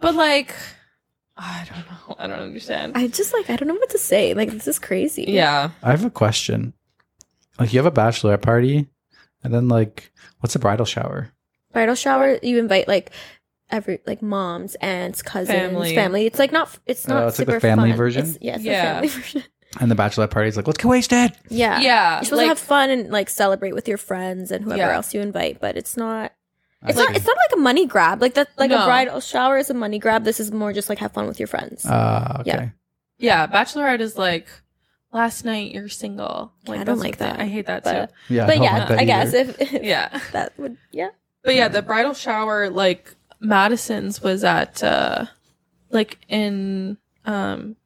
But 0.00 0.14
like, 0.14 0.54
I 1.36 1.66
don't 1.68 1.86
know. 1.90 2.16
I 2.18 2.26
don't 2.26 2.38
understand. 2.40 2.92
I 2.96 3.08
just 3.08 3.32
like 3.32 3.50
I 3.50 3.56
don't 3.56 3.68
know 3.68 3.74
what 3.74 3.90
to 3.90 3.98
say. 3.98 4.34
Like 4.34 4.50
this 4.50 4.68
is 4.68 4.78
crazy. 4.78 5.24
yeah. 5.28 5.70
I 5.82 5.90
have 5.90 6.04
a 6.04 6.10
question. 6.10 6.74
Like 7.58 7.72
you 7.72 7.78
have 7.82 7.86
a 7.86 7.90
bachelorette 7.90 8.42
party, 8.42 8.88
and 9.42 9.54
then 9.54 9.68
like, 9.68 10.12
what's 10.40 10.54
a 10.54 10.58
bridal 10.58 10.86
shower? 10.86 11.30
Bridal 11.72 11.94
shower, 11.96 12.38
you 12.42 12.58
invite 12.58 12.86
like 12.86 13.10
every 13.70 14.00
like 14.06 14.22
moms, 14.22 14.74
aunts, 14.76 15.22
cousins, 15.22 15.48
Family. 15.58 15.94
family. 15.94 16.26
It's 16.26 16.38
like 16.38 16.52
not. 16.52 16.76
It's 16.86 17.08
Oh, 17.08 17.14
not. 17.14 17.28
it's 17.28 17.38
like 17.38 17.46
the 17.46 17.52
super 17.52 17.60
family 17.60 17.90
fun. 17.90 17.96
version? 17.96 18.26
It's, 18.26 18.38
yeah, 18.40 18.54
it's 18.56 18.64
Yeah. 18.64 19.00
the 19.00 19.08
family 19.08 19.08
version. 19.22 19.42
And 19.80 19.90
the 19.90 19.96
bachelorette 19.96 20.30
party 20.30 20.48
is 20.48 20.56
like, 20.56 20.66
let's 20.68 20.78
get 20.78 20.86
wasted. 20.86 21.32
Yeah. 21.48 21.80
Yeah. 21.80 22.14
You're 22.16 22.24
supposed 22.24 22.32
like, 22.38 22.44
to 22.44 22.48
have 22.48 22.58
fun 22.60 22.90
and 22.90 23.10
like 23.10 23.28
celebrate 23.28 23.72
with 23.74 23.88
your 23.88 23.98
friends 23.98 24.50
and 24.52 24.64
whoever 24.64 24.78
Yeah. 24.78 24.94
else 24.94 25.12
you 25.12 25.20
invite, 25.20 25.60
but 25.60 25.76
it's 25.76 25.96
not. 25.96 26.32
I 26.82 26.90
It's 26.90 26.98
not. 26.98 27.08
see. 27.10 27.16
It's 27.16 27.26
not 27.26 27.36
like 27.36 27.58
a 27.58 27.60
money 27.60 27.86
grab. 27.86 28.20
Like 28.22 28.34
that. 28.34 28.48
Like 28.56 28.70
No. 28.70 28.82
a 28.82 28.84
bridal 28.86 29.18
shower 29.20 29.58
is 29.58 29.70
a 29.70 29.74
money 29.74 29.98
grab. 29.98 30.22
This 30.24 30.38
is 30.38 30.52
more 30.52 30.72
just 30.72 30.88
like 30.88 30.98
have 30.98 31.12
fun 31.12 31.26
with 31.26 31.40
your 31.40 31.48
friends. 31.48 31.84
Uh, 31.84 32.36
okay. 32.40 32.50
Yeah. 32.50 32.68
yeah. 33.18 33.46
Bachelorette 33.48 34.00
is 34.00 34.16
like, 34.16 34.46
last 35.12 35.44
night 35.44 35.72
you're 35.72 35.88
single. 35.88 36.52
I 36.68 36.76
don't 36.76 36.84
that's 36.86 37.00
like 37.00 37.12
what 37.12 37.18
they- 37.18 37.24
that. 37.26 37.40
I 37.40 37.46
hate 37.46 37.66
that 37.66 37.82
But- 37.84 38.10
too. 38.28 38.34
Yeah. 38.34 38.46
but 38.46 38.54
don't 38.54 38.62
yeah, 38.64 38.78
like 38.78 38.88
that 38.88 38.98
I 39.00 39.04
guess 39.04 39.34
either. 39.34 39.54
if, 39.58 39.72
if 39.74 39.82
Yeah. 39.82 40.20
that 40.32 40.52
would 40.58 40.76
yeah. 40.92 41.08
But 41.42 41.56
yeah, 41.56 41.66
the 41.68 41.82
bridal 41.82 42.14
shower, 42.14 42.70
like 42.70 43.14
Madison's 43.44 44.20
was 44.22 44.42
at 44.44 44.82
uh 44.82 45.26
like 45.90 46.18
in 46.28 46.96
um 47.24 47.76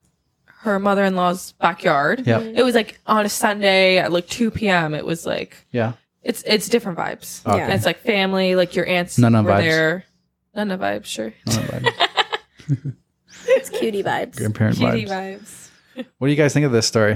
her 0.60 0.78
mother 0.78 1.04
in 1.04 1.14
law's 1.16 1.52
backyard. 1.52 2.26
Yeah. 2.26 2.40
It 2.40 2.62
was 2.62 2.74
like 2.74 2.98
on 3.06 3.24
a 3.26 3.28
Sunday 3.28 3.98
at 3.98 4.12
like 4.12 4.26
two 4.28 4.50
PM. 4.50 4.94
It 4.94 5.04
was 5.04 5.26
like 5.26 5.56
Yeah. 5.70 5.92
it's 6.22 6.42
it's 6.46 6.68
different 6.68 6.98
vibes. 6.98 7.46
Okay. 7.46 7.58
Yeah. 7.58 7.74
It's 7.74 7.84
like 7.86 7.98
family, 7.98 8.54
like 8.56 8.74
your 8.74 8.86
aunts 8.86 9.18
None 9.18 9.34
of 9.34 9.44
were 9.44 9.52
vibes. 9.52 9.60
there. 9.62 10.04
None 10.54 10.70
of 10.70 10.80
vibes, 10.80 11.04
sure. 11.06 11.32
Not 11.46 11.70
bad. 11.70 11.94
It's 13.50 13.70
cutie 13.70 14.02
vibes. 14.02 14.36
Grandparent 14.36 14.76
Cutie 14.76 15.04
vibes. 15.06 15.40
vibes. 15.96 16.04
What 16.18 16.26
do 16.28 16.30
you 16.32 16.36
guys 16.36 16.52
think 16.52 16.66
of 16.66 16.72
this 16.72 16.86
story? 16.86 17.14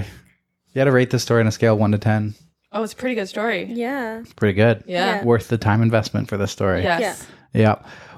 You 0.73 0.79
had 0.79 0.85
to 0.85 0.91
rate 0.91 1.09
this 1.11 1.21
story 1.23 1.41
on 1.41 1.47
a 1.47 1.51
scale 1.51 1.73
of 1.73 1.79
one 1.79 1.91
to 1.91 1.97
ten. 1.97 2.33
Oh, 2.71 2.81
it's 2.83 2.93
a 2.93 2.95
pretty 2.95 3.15
good 3.15 3.27
story. 3.29 3.65
Yeah. 3.65 4.23
Pretty 4.35 4.53
good. 4.53 4.83
Yeah. 4.87 5.17
Yeah. 5.17 5.23
Worth 5.23 5.47
the 5.49 5.57
time 5.59 5.81
investment 5.83 6.27
for 6.27 6.37
this 6.37 6.51
story. 6.51 6.81
Yes. 6.81 7.25
Yeah. 7.53 7.75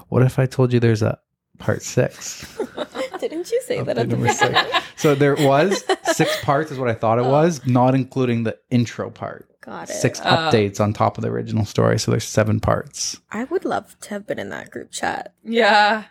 What 0.08 0.22
if 0.22 0.38
I 0.38 0.46
told 0.46 0.72
you 0.72 0.80
there's 0.80 1.02
a 1.02 1.18
part 1.58 1.82
six? 1.82 2.58
Didn't 3.20 3.50
you 3.50 3.60
say 3.62 3.80
that 3.82 3.96
Update 3.96 4.00
at 4.00 4.10
the 4.10 4.28
six. 4.28 4.40
beginning? 4.48 4.82
So 4.96 5.14
there 5.14 5.34
was 5.36 5.84
six 6.14 6.38
parts, 6.42 6.70
is 6.70 6.78
what 6.78 6.88
I 6.88 6.94
thought 6.94 7.18
it 7.18 7.24
Oh. 7.24 7.30
was, 7.30 7.66
not 7.66 7.94
including 7.94 8.44
the 8.44 8.56
intro 8.70 9.10
part. 9.10 9.48
Got 9.62 9.90
it. 9.90 9.94
Six 9.94 10.20
Oh. 10.20 10.24
updates 10.24 10.80
on 10.80 10.92
top 10.92 11.18
of 11.18 11.22
the 11.22 11.28
original 11.30 11.64
story. 11.64 11.98
So 11.98 12.10
there's 12.12 12.24
seven 12.24 12.60
parts. 12.60 13.18
I 13.32 13.44
would 13.44 13.64
love 13.64 13.98
to 14.02 14.10
have 14.10 14.26
been 14.26 14.38
in 14.38 14.50
that 14.50 14.70
group 14.70 14.90
chat. 14.92 15.34
Yeah. 15.42 16.04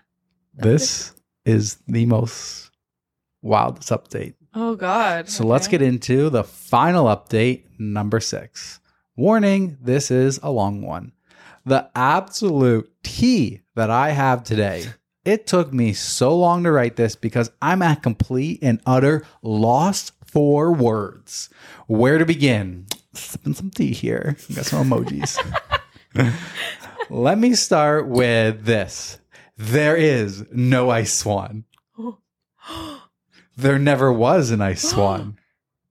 This 0.54 1.14
is 1.46 1.78
the 1.88 2.06
most 2.06 2.72
wildest 3.42 3.90
update. 3.90 4.34
Oh 4.54 4.76
God. 4.76 5.30
So 5.30 5.46
let's 5.46 5.68
get 5.68 5.82
into 5.82 6.30
the 6.30 6.44
final 6.44 7.06
update, 7.06 7.64
number 7.78 8.20
six. 8.20 8.80
Warning, 9.16 9.78
this 9.82 10.10
is 10.12 10.40
a 10.44 10.50
long 10.52 10.82
one. 10.82 11.12
The 11.66 11.90
absolute 11.96 12.92
tea 13.04 13.62
that 13.76 13.90
I 13.90 14.12
have 14.12 14.44
today. 14.44 14.86
It 15.24 15.48
took 15.48 15.74
me 15.74 15.94
so 15.94 16.38
long 16.38 16.64
to 16.64 16.72
write 16.72 16.96
this 16.96 17.16
because 17.16 17.52
I'm 17.62 17.82
at 17.82 18.04
complete 18.04 18.60
and 18.62 18.82
utter 18.86 19.26
lost 19.42 20.14
for 20.26 20.72
words. 20.72 21.50
Where 21.88 22.18
to 22.18 22.26
begin? 22.26 22.86
Sipping 23.14 23.54
some 23.54 23.72
tea 23.72 23.94
here. 23.94 24.38
Got 24.54 24.66
some 24.66 24.90
emojis. 24.90 25.40
Let 27.10 27.38
me 27.38 27.54
start 27.56 28.08
with 28.08 28.66
this. 28.66 29.20
There 29.58 29.96
is 29.96 30.46
no 30.52 30.90
ice 30.90 31.14
swan. 31.14 31.66
There 33.58 33.80
never 33.80 34.12
was 34.12 34.52
an 34.52 34.60
ice 34.60 34.82
swan. 34.90 35.38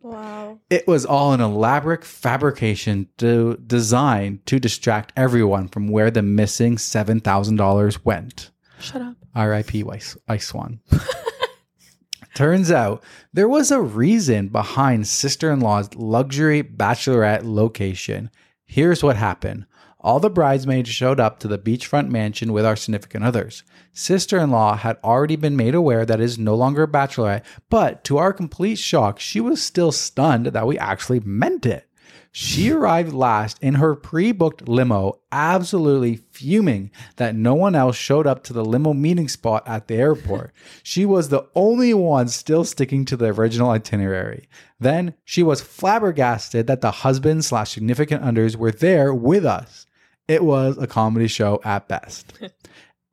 Wow. 0.03 0.34
It 0.75 0.89
was 0.89 1.07
all 1.07 1.33
an 1.33 1.41
elaborate 1.41 2.03
fabrication 2.03 3.07
to, 3.19 3.57
designed 3.65 4.45
to 4.47 4.59
distract 4.59 5.13
everyone 5.17 5.69
from 5.69 5.87
where 5.87 6.11
the 6.11 6.21
missing 6.21 6.79
$7,000 6.79 8.05
went. 8.05 8.51
Shut 8.81 9.01
up. 9.01 9.15
RIP 9.37 9.89
Ice, 9.89 10.17
Ice 10.27 10.49
Swan. 10.49 10.81
Turns 12.35 12.73
out 12.73 13.05
there 13.33 13.47
was 13.47 13.71
a 13.71 13.81
reason 13.81 14.49
behind 14.49 15.07
sister 15.07 15.53
in 15.53 15.61
law's 15.61 15.95
luxury 15.95 16.65
bachelorette 16.65 17.45
location. 17.45 18.29
Here's 18.67 19.05
what 19.05 19.15
happened 19.15 19.67
All 20.05 20.21
the 20.21 20.29
bridesmaids 20.29 20.91
showed 20.91 21.19
up 21.19 21.39
to 21.39 21.49
the 21.49 21.57
beachfront 21.57 22.11
mansion 22.11 22.53
with 22.53 22.67
our 22.67 22.77
significant 22.77 23.25
others. 23.25 23.65
Sister 23.95 24.39
in 24.39 24.51
law 24.51 24.77
had 24.77 24.99
already 25.03 25.35
been 25.35 25.57
made 25.57 25.75
aware 25.75 26.05
that 26.05 26.21
it 26.21 26.25
is 26.25 26.39
no 26.39 26.55
longer 26.55 26.83
a 26.83 26.87
bachelorette, 26.87 27.43
but 27.71 28.05
to 28.05 28.19
our 28.19 28.35
complete 28.35 28.77
shock, 28.77 29.19
she 29.19 29.41
was 29.41 29.63
still 29.63 29.93
stunned 29.93 30.49
that 30.49 30.67
we 30.67 30.79
actually 30.79 31.21
meant 31.21 31.65
it. 31.65 31.89
She 32.33 32.71
arrived 32.71 33.15
last 33.15 33.59
in 33.63 33.77
her 33.77 33.95
pre 33.95 34.33
booked 34.33 34.69
limo, 34.69 35.21
absolutely 35.33 36.17
fuming 36.33 36.91
that 37.17 37.35
no 37.35 37.55
one 37.55 37.75
else 37.75 37.97
showed 37.97 38.27
up 38.27 38.45
to 38.45 38.53
the 38.53 38.65
limo 38.65 38.93
meeting 38.93 39.29
spot 39.29 39.63
at 39.67 39.89
the 39.89 39.95
airport. 39.95 40.53
she 40.83 41.07
was 41.07 41.31
the 41.31 41.47
only 41.55 41.95
one 41.95 42.29
still 42.29 42.65
sticking 42.65 43.07
to 43.07 43.17
the 43.17 43.33
original 43.33 43.71
itinerary. 43.71 44.51
Then 44.79 45.15
she 45.25 45.43
was 45.43 45.63
flabbergasted 45.63 46.67
that 46.67 46.83
the 46.83 46.91
husband 46.91 47.45
slash 47.47 47.71
significant 47.71 48.23
others 48.23 48.55
were 48.55 48.73
there 48.73 49.15
with 49.15 49.47
us. 49.47 49.87
It 50.29 50.43
was 50.43 50.79
a 50.79 50.87
comedy 50.87 51.29
show 51.29 51.61
at 51.65 51.89
best. 51.89 52.33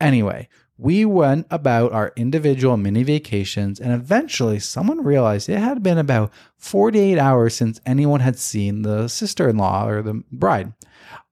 Anyway, 0.02 0.50
we 0.80 1.06
went 1.06 1.46
about 1.52 1.94
our 1.94 2.12
individual 2.16 2.76
mini 2.76 3.04
vacations, 3.04 3.80
and 3.80 3.94
eventually 3.94 4.58
someone 4.58 5.04
realized 5.04 5.48
it 5.48 5.60
had 5.60 5.84
been 5.84 6.00
about 6.00 6.32
48 6.58 7.20
hours 7.20 7.56
since 7.56 7.80
anyone 7.86 8.20
had 8.20 8.40
seen 8.40 8.82
the 8.82 9.08
sister 9.08 9.48
in 9.48 9.58
law 9.58 9.88
or 9.88 10.02
the 10.02 10.24
bride. 10.32 10.74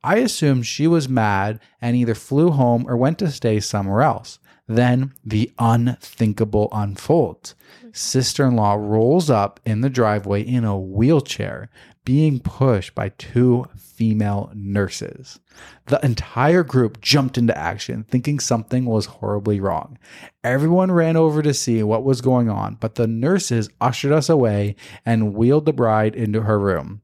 I 0.03 0.17
assumed 0.17 0.67
she 0.67 0.85
was 0.85 1.09
mad 1.09 1.59
and 1.81 1.95
either 1.95 2.13
flew 2.13 2.51
home 2.51 2.85
or 2.87 2.95
went 2.95 3.17
to 3.19 3.31
stay 3.31 3.59
somewhere 3.59 4.03
else. 4.03 4.37
Then 4.67 5.13
the 5.25 5.51
unthinkable 5.57 6.69
unfolds. 6.71 7.55
Mm-hmm. 7.79 7.89
Sister 7.93 8.45
in 8.45 8.55
law 8.55 8.75
rolls 8.75 9.31
up 9.31 9.59
in 9.65 9.81
the 9.81 9.89
driveway 9.89 10.43
in 10.43 10.63
a 10.63 10.77
wheelchair, 10.77 11.71
being 12.09 12.39
pushed 12.39 12.95
by 12.95 13.09
two 13.19 13.67
female 13.77 14.49
nurses. 14.55 15.39
The 15.85 16.03
entire 16.03 16.63
group 16.63 16.99
jumped 17.01 17.37
into 17.37 17.55
action, 17.55 18.03
thinking 18.09 18.39
something 18.39 18.85
was 18.85 19.05
horribly 19.05 19.59
wrong. 19.59 19.99
Everyone 20.43 20.91
ran 20.91 21.15
over 21.15 21.43
to 21.43 21.53
see 21.53 21.83
what 21.83 22.03
was 22.03 22.21
going 22.21 22.49
on, 22.49 22.77
but 22.79 22.95
the 22.95 23.05
nurses 23.05 23.69
ushered 23.79 24.11
us 24.11 24.27
away 24.27 24.75
and 25.05 25.35
wheeled 25.35 25.65
the 25.65 25.71
bride 25.71 26.15
into 26.15 26.41
her 26.41 26.57
room. 26.57 27.03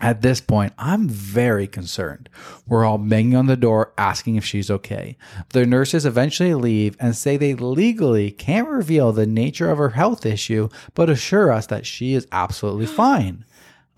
At 0.00 0.22
this 0.22 0.40
point, 0.40 0.72
I'm 0.78 1.08
very 1.08 1.66
concerned. 1.66 2.28
We're 2.64 2.84
all 2.84 2.98
banging 2.98 3.34
on 3.34 3.46
the 3.46 3.56
door 3.56 3.92
asking 3.98 4.36
if 4.36 4.44
she's 4.44 4.70
okay. 4.70 5.16
The 5.48 5.66
nurses 5.66 6.06
eventually 6.06 6.54
leave 6.54 6.96
and 7.00 7.16
say 7.16 7.36
they 7.36 7.54
legally 7.54 8.30
can't 8.30 8.68
reveal 8.68 9.10
the 9.10 9.26
nature 9.26 9.68
of 9.68 9.78
her 9.78 9.90
health 9.90 10.24
issue, 10.24 10.68
but 10.94 11.10
assure 11.10 11.50
us 11.50 11.66
that 11.66 11.86
she 11.86 12.14
is 12.14 12.28
absolutely 12.30 12.86
fine. 12.86 13.44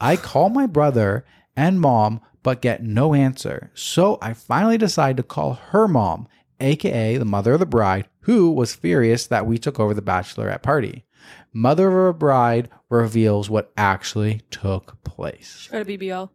I 0.01 0.17
call 0.17 0.49
my 0.49 0.67
brother 0.67 1.25
and 1.57 1.81
mom, 1.81 2.21
but 2.43 2.63
get 2.63 2.83
no 2.83 3.15
answer. 3.15 3.71
So 3.75 4.19
I 4.23 4.33
finally 4.33 4.79
decide 4.79 5.17
to 5.19 5.23
call 5.23 5.55
her 5.71 5.87
mom, 5.87 6.27
aka 6.61 7.17
the 7.19 7.25
mother 7.25 7.55
of 7.55 7.61
the 7.61 7.67
bride, 7.67 8.09
who 8.21 8.51
was 8.51 8.75
furious 8.75 9.27
that 9.27 9.47
we 9.47 9.59
took 9.59 9.79
over 9.79 9.93
the 9.95 10.03
bachelorette 10.03 10.63
party. 10.63 11.05
Mother 11.53 11.89
of 12.09 12.15
a 12.15 12.19
bride 12.19 12.69
reveals 12.89 13.51
what 13.51 13.73
actually 13.77 14.43
took 14.51 15.03
place. 15.05 15.59
She 15.63 15.71
Got 15.71 15.83
a 15.83 15.85
BBL. 15.85 16.31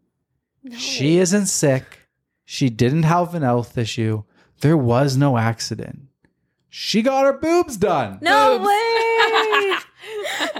She 0.77 1.17
isn't 1.17 1.45
sick. 1.47 1.99
She 2.43 2.69
didn't 2.69 3.03
have 3.03 3.33
an 3.33 3.41
health 3.43 3.77
issue. 3.77 4.23
There 4.61 4.77
was 4.77 5.17
no 5.17 5.37
accident. 5.37 6.03
She 6.69 7.01
got 7.01 7.25
her 7.25 7.33
boobs 7.33 7.77
done. 7.77 8.19
No 8.21 8.57
Boobs. 8.57 8.67
way! 8.67 9.75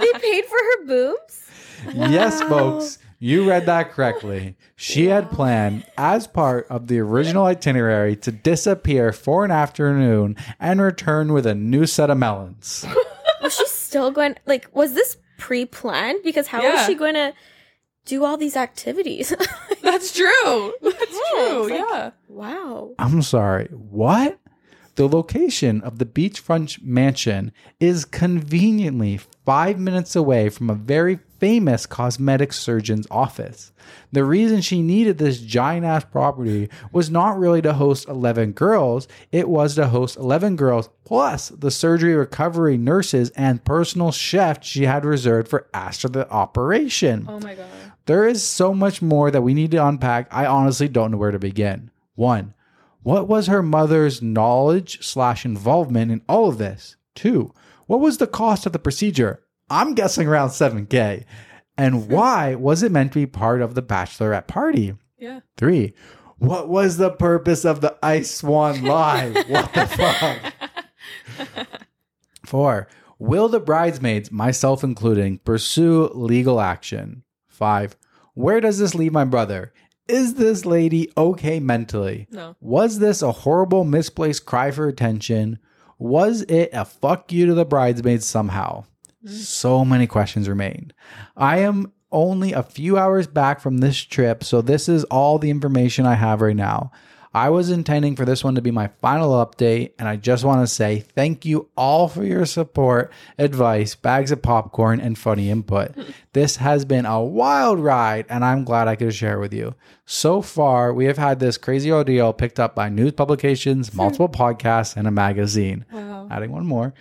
they 0.00 0.18
paid 0.18 0.44
for 0.46 0.56
her 0.56 0.86
boobs? 0.86 1.45
Yes, 1.94 2.40
folks, 2.48 2.98
you 3.18 3.48
read 3.48 3.66
that 3.66 3.92
correctly. 3.92 4.56
She 4.76 5.06
had 5.06 5.30
planned, 5.30 5.84
as 5.96 6.26
part 6.26 6.66
of 6.68 6.86
the 6.88 6.98
original 7.00 7.44
itinerary, 7.46 8.16
to 8.16 8.30
disappear 8.32 9.12
for 9.12 9.44
an 9.44 9.50
afternoon 9.50 10.36
and 10.60 10.80
return 10.80 11.32
with 11.32 11.46
a 11.46 11.54
new 11.54 11.86
set 11.86 12.10
of 12.10 12.18
melons. 12.18 12.84
Was 13.42 13.54
she 13.56 13.66
still 13.66 14.10
going 14.10 14.36
like 14.46 14.68
was 14.74 14.94
this 14.94 15.16
pre-planned? 15.38 16.20
Because 16.24 16.48
how 16.48 16.62
was 16.62 16.84
she 16.86 16.94
going 16.94 17.14
to 17.14 17.32
do 18.06 18.24
all 18.24 18.36
these 18.36 18.56
activities? 18.56 19.32
That's 19.82 20.12
true. 20.12 20.72
That's 20.82 21.20
true. 21.30 21.70
like- 21.70 21.78
yeah. 21.78 22.10
wow. 22.28 22.94
I'm 22.98 23.22
sorry, 23.22 23.66
what? 23.70 24.38
The 24.96 25.06
location 25.06 25.82
of 25.82 25.98
the 25.98 26.06
beachfront 26.06 26.82
mansion 26.82 27.52
is 27.78 28.04
conveniently 28.06 29.20
five 29.44 29.78
minutes 29.78 30.16
away 30.16 30.48
from 30.48 30.70
a 30.70 30.74
very 30.74 31.18
famous 31.38 31.86
cosmetic 31.86 32.52
surgeon's 32.52 33.06
office. 33.10 33.72
The 34.12 34.24
reason 34.24 34.60
she 34.60 34.82
needed 34.82 35.18
this 35.18 35.40
giant 35.40 35.86
ass 35.86 36.04
property 36.04 36.68
was 36.92 37.10
not 37.10 37.38
really 37.38 37.62
to 37.62 37.74
host 37.74 38.08
11 38.08 38.52
girls, 38.52 39.06
it 39.32 39.48
was 39.48 39.74
to 39.74 39.88
host 39.88 40.16
11 40.16 40.56
girls 40.56 40.88
plus 41.04 41.48
the 41.48 41.70
surgery 41.70 42.14
recovery 42.14 42.76
nurses 42.76 43.30
and 43.30 43.64
personal 43.64 44.12
chef 44.12 44.64
she 44.64 44.84
had 44.84 45.04
reserved 45.04 45.48
for 45.48 45.68
after 45.72 46.08
the 46.08 46.28
operation. 46.30 47.26
Oh 47.28 47.40
my 47.40 47.54
god. 47.54 47.66
There 48.06 48.26
is 48.26 48.42
so 48.42 48.72
much 48.72 49.02
more 49.02 49.30
that 49.30 49.42
we 49.42 49.54
need 49.54 49.72
to 49.72 49.86
unpack. 49.86 50.28
I 50.32 50.46
honestly 50.46 50.88
don't 50.88 51.10
know 51.10 51.16
where 51.16 51.32
to 51.32 51.38
begin. 51.38 51.90
One, 52.14 52.54
what 53.02 53.28
was 53.28 53.46
her 53.46 53.62
mother's 53.62 54.22
knowledge 54.22 55.04
slash 55.04 55.44
involvement 55.44 56.10
in 56.10 56.22
all 56.28 56.48
of 56.48 56.58
this? 56.58 56.96
Two, 57.14 57.52
what 57.86 58.00
was 58.00 58.18
the 58.18 58.26
cost 58.26 58.66
of 58.66 58.72
the 58.72 58.78
procedure? 58.78 59.42
I'm 59.70 59.94
guessing 59.94 60.28
around 60.28 60.50
7K. 60.50 61.24
And 61.78 62.04
hmm. 62.04 62.12
why 62.12 62.54
was 62.54 62.82
it 62.82 62.92
meant 62.92 63.12
to 63.12 63.18
be 63.18 63.26
part 63.26 63.62
of 63.62 63.74
the 63.74 63.82
bachelorette 63.82 64.46
party? 64.46 64.94
Yeah. 65.18 65.40
Three, 65.56 65.94
what 66.38 66.68
was 66.68 66.96
the 66.96 67.10
purpose 67.10 67.64
of 67.64 67.80
the 67.80 67.96
Ice 68.02 68.30
Swan 68.30 68.82
Live? 68.82 69.36
What 69.48 69.72
the 69.72 69.86
fuck? 69.86 71.56
Four, 72.44 72.88
will 73.18 73.48
the 73.48 73.60
bridesmaids, 73.60 74.30
myself 74.30 74.84
including, 74.84 75.38
pursue 75.38 76.10
legal 76.14 76.60
action? 76.60 77.24
Five, 77.48 77.96
where 78.34 78.60
does 78.60 78.78
this 78.78 78.94
leave 78.94 79.12
my 79.12 79.24
brother? 79.24 79.72
Is 80.08 80.34
this 80.34 80.64
lady 80.64 81.10
okay 81.16 81.58
mentally? 81.58 82.28
No. 82.30 82.54
Was 82.60 82.98
this 82.98 83.22
a 83.22 83.32
horrible 83.32 83.84
misplaced 83.84 84.46
cry 84.46 84.70
for 84.70 84.86
attention? 84.86 85.58
Was 85.98 86.42
it 86.42 86.70
a 86.72 86.84
fuck 86.84 87.32
you 87.32 87.46
to 87.46 87.54
the 87.54 87.64
bridesmaids 87.64 88.26
somehow? 88.26 88.84
So 89.26 89.84
many 89.84 90.06
questions 90.06 90.48
remain. 90.48 90.92
I 91.36 91.58
am 91.58 91.92
only 92.12 92.52
a 92.52 92.62
few 92.62 92.96
hours 92.96 93.26
back 93.26 93.60
from 93.60 93.78
this 93.78 93.98
trip, 93.98 94.44
so 94.44 94.62
this 94.62 94.88
is 94.88 95.04
all 95.04 95.38
the 95.38 95.50
information 95.50 96.06
I 96.06 96.14
have 96.14 96.40
right 96.40 96.56
now. 96.56 96.92
I 97.36 97.50
was 97.50 97.68
intending 97.68 98.16
for 98.16 98.24
this 98.24 98.42
one 98.42 98.54
to 98.54 98.62
be 98.62 98.70
my 98.70 98.88
final 99.02 99.44
update, 99.44 99.92
and 99.98 100.08
I 100.08 100.16
just 100.16 100.42
want 100.42 100.62
to 100.62 100.66
say 100.66 101.00
thank 101.00 101.44
you 101.44 101.68
all 101.76 102.08
for 102.08 102.24
your 102.24 102.46
support, 102.46 103.12
advice, 103.36 103.94
bags 103.94 104.32
of 104.32 104.40
popcorn, 104.40 105.00
and 105.00 105.18
funny 105.18 105.50
input. 105.50 105.94
this 106.32 106.56
has 106.56 106.86
been 106.86 107.04
a 107.04 107.22
wild 107.22 107.78
ride, 107.78 108.24
and 108.30 108.42
I'm 108.42 108.64
glad 108.64 108.88
I 108.88 108.96
could 108.96 109.14
share 109.14 109.36
it 109.36 109.40
with 109.40 109.52
you. 109.52 109.74
So 110.06 110.40
far, 110.40 110.94
we 110.94 111.04
have 111.04 111.18
had 111.18 111.38
this 111.38 111.58
crazy 111.58 111.92
ordeal 111.92 112.32
picked 112.32 112.58
up 112.58 112.74
by 112.74 112.88
news 112.88 113.12
publications, 113.12 113.92
multiple 113.94 114.30
podcasts, 114.30 114.96
and 114.96 115.06
a 115.06 115.10
magazine. 115.10 115.84
Wow. 115.92 116.28
Adding 116.30 116.52
one 116.52 116.64
more. 116.64 116.94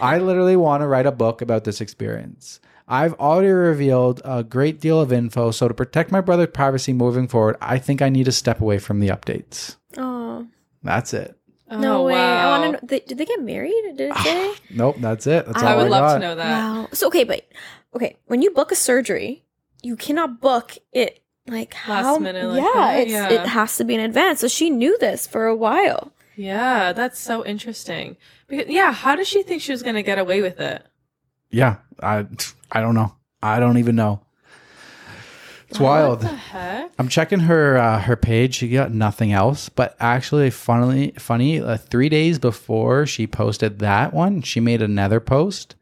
I 0.00 0.16
literally 0.16 0.56
want 0.56 0.80
to 0.80 0.86
write 0.86 1.04
a 1.04 1.12
book 1.12 1.42
about 1.42 1.64
this 1.64 1.82
experience. 1.82 2.58
I've 2.86 3.14
already 3.14 3.48
revealed 3.48 4.20
a 4.24 4.44
great 4.44 4.80
deal 4.80 5.00
of 5.00 5.12
info, 5.12 5.50
so 5.50 5.68
to 5.68 5.74
protect 5.74 6.10
my 6.12 6.20
brother's 6.20 6.48
privacy 6.52 6.92
moving 6.92 7.26
forward, 7.28 7.56
I 7.60 7.78
think 7.78 8.02
I 8.02 8.08
need 8.10 8.24
to 8.24 8.32
step 8.32 8.60
away 8.60 8.78
from 8.78 9.00
the 9.00 9.08
updates. 9.08 9.76
Oh. 9.96 10.46
That's 10.82 11.14
it. 11.14 11.34
Oh, 11.70 11.78
no 11.80 12.02
Oh, 12.02 12.06
way. 12.06 12.14
I 12.14 12.44
wow. 12.44 12.60
want 12.60 12.64
to 12.64 12.72
know. 12.72 12.86
They, 12.88 13.00
did 13.00 13.16
they 13.18 13.24
get 13.24 13.40
married? 13.42 13.72
Did 13.96 14.00
it 14.00 14.12
ah, 14.14 14.22
say? 14.22 14.54
Nope, 14.70 14.96
that's 15.00 15.26
it. 15.26 15.46
That's 15.46 15.62
I 15.62 15.72
all 15.72 15.72
I 15.72 15.76
would 15.82 15.86
I 15.86 15.88
love 15.88 16.00
got. 16.02 16.14
to 16.14 16.20
know 16.20 16.34
that. 16.34 16.50
wow. 16.50 16.88
So, 16.92 17.06
okay, 17.06 17.24
but, 17.24 17.46
okay, 17.96 18.16
when 18.26 18.42
you 18.42 18.50
book 18.50 18.70
a 18.70 18.74
surgery, 18.76 19.44
you 19.82 19.96
cannot 19.96 20.42
book 20.42 20.76
it 20.92 21.20
like 21.46 21.74
Last 21.88 22.04
how. 22.04 22.18
minute 22.18 22.46
like 22.46 22.62
yeah, 22.62 22.72
that? 22.74 23.00
it's, 23.00 23.10
Yeah. 23.12 23.28
it 23.30 23.46
has 23.46 23.76
to 23.78 23.84
be 23.84 23.94
in 23.94 24.00
advance. 24.00 24.40
So 24.40 24.48
she 24.48 24.68
knew 24.68 24.96
this 24.98 25.26
for 25.26 25.46
a 25.46 25.56
while. 25.56 26.12
Yeah, 26.36 26.92
that's 26.92 27.18
so 27.18 27.44
interesting. 27.46 28.16
Because 28.46 28.66
yeah, 28.68 28.92
how 28.92 29.14
did 29.16 29.26
she 29.26 29.42
think 29.42 29.62
she 29.62 29.72
was 29.72 29.82
gonna 29.82 30.02
get 30.02 30.18
away 30.18 30.42
with 30.42 30.58
it? 30.60 30.84
Yeah, 31.54 31.76
I 32.02 32.26
I 32.72 32.80
don't 32.80 32.94
know. 32.96 33.14
I 33.42 33.60
don't 33.60 33.78
even 33.78 33.94
know. 33.96 34.20
It's 35.68 35.78
What 35.80 35.88
wild. 35.88 36.20
the 36.20 36.28
heck? 36.28 36.90
I'm 36.98 37.08
checking 37.08 37.40
her 37.40 37.76
uh, 37.76 38.00
her 38.00 38.16
page. 38.16 38.56
She 38.56 38.68
got 38.68 38.92
nothing 38.92 39.32
else, 39.32 39.68
but 39.68 39.96
actually, 40.00 40.50
funnily, 40.50 41.12
funny. 41.18 41.60
Uh, 41.60 41.76
three 41.76 42.08
days 42.08 42.38
before 42.38 43.06
she 43.06 43.26
posted 43.26 43.78
that 43.80 44.12
one, 44.12 44.42
she 44.42 44.60
made 44.60 44.82
another 44.82 45.20
post 45.20 45.74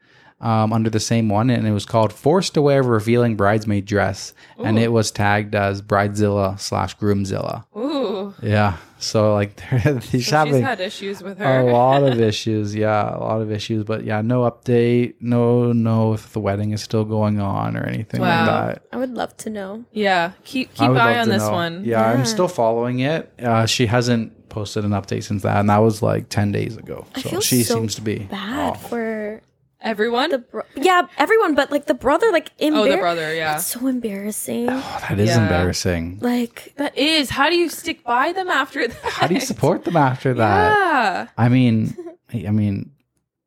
um, 0.42 0.72
under 0.72 0.90
the 0.90 1.00
same 1.00 1.28
one, 1.28 1.48
and 1.50 1.66
it 1.66 1.72
was 1.72 1.86
called 1.86 2.12
"Forced 2.12 2.54
to 2.54 2.62
Wear 2.62 2.82
Revealing 2.82 3.36
Bridesmaid 3.36 3.86
Dress," 3.86 4.34
and 4.62 4.78
it 4.78 4.92
was 4.92 5.10
tagged 5.10 5.54
as 5.54 5.80
Bridezilla 5.80 6.58
slash 6.60 6.96
Groomzilla. 6.98 7.64
Ooh. 7.76 8.34
Yeah. 8.42 8.76
So 8.98 9.34
like 9.34 9.60
she's 10.02 10.26
So 10.28 10.36
having 10.36 10.54
she's 10.54 10.62
had 10.62 10.80
issues 10.80 11.22
with 11.22 11.38
her. 11.38 11.60
a 11.60 11.72
lot 11.72 12.02
of 12.04 12.20
issues. 12.30 12.74
Yeah, 12.74 13.16
a 13.16 13.18
lot 13.18 13.40
of 13.40 13.50
issues. 13.50 13.84
But 13.84 14.04
yeah, 14.04 14.20
no 14.22 14.48
update. 14.50 15.14
No, 15.20 15.72
no, 15.72 16.12
if 16.12 16.32
the 16.32 16.40
wedding 16.40 16.70
is 16.72 16.82
still 16.82 17.04
going 17.04 17.40
on 17.40 17.76
or 17.76 17.84
anything 17.84 18.20
Wow. 18.20 18.46
like 18.46 18.74
that. 18.76 18.82
I 18.92 18.96
would 18.98 19.10
love 19.14 19.36
to 19.38 19.50
know. 19.50 19.84
Yeah, 19.92 20.32
keep 20.44 20.72
keep 20.74 20.88
eye 20.90 21.18
on 21.18 21.28
this 21.28 21.42
know. 21.42 21.50
one. 21.52 21.84
Yeah, 21.84 22.00
Yeah. 22.00 22.12
I'm 22.18 22.24
still 22.26 22.48
following 22.48 23.00
it. 23.00 23.32
Uh, 23.40 23.66
she 23.66 23.86
hasn't 23.86 24.48
posted 24.48 24.84
an 24.84 24.90
update 24.90 25.22
since 25.24 25.42
that, 25.42 25.58
and 25.58 25.68
that 25.70 25.78
was 25.78 26.00
like 26.02 26.28
ten 26.28 26.52
days 26.52 26.76
ago. 26.76 27.06
I 27.14 27.22
So 27.22 27.28
feel 27.30 27.40
she 27.40 27.62
so 27.64 27.74
seems 27.74 27.94
to 27.96 28.02
be 28.02 28.18
Bad 28.30 28.70
off. 28.70 28.88
for 28.88 29.40
Everyone. 29.82 30.30
the 30.30 30.38
bro- 30.38 30.62
yeah 30.76 31.06
everyone, 31.18 31.54
but 31.54 31.70
like 31.70 31.86
the 31.86 31.94
brother, 31.94 32.30
like 32.32 32.50
oh, 32.60 32.88
the 32.88 32.96
brother. 32.96 33.34
Yeah, 33.34 33.52
That's 33.52 33.66
so 33.66 33.86
embarrassing. 33.86 34.68
Oh, 34.70 34.98
that 35.08 35.18
is 35.18 35.28
Yeah. 35.30 35.42
embarrassing. 35.42 36.18
Like 36.20 36.74
that 36.76 36.96
is. 36.96 37.30
How 37.30 37.50
do 37.50 37.56
you 37.56 37.68
stick 37.68 38.04
by 38.04 38.32
them 38.32 38.48
after 38.48 38.86
that? 38.88 38.96
How 39.02 39.26
do 39.26 39.34
you 39.34 39.40
support 39.40 39.84
them 39.84 39.96
after 39.96 40.34
that? 40.42 40.72
Yeah. 40.78 41.28
I 41.36 41.48
mean, 41.48 41.96
I 42.32 42.50
mean, 42.50 42.92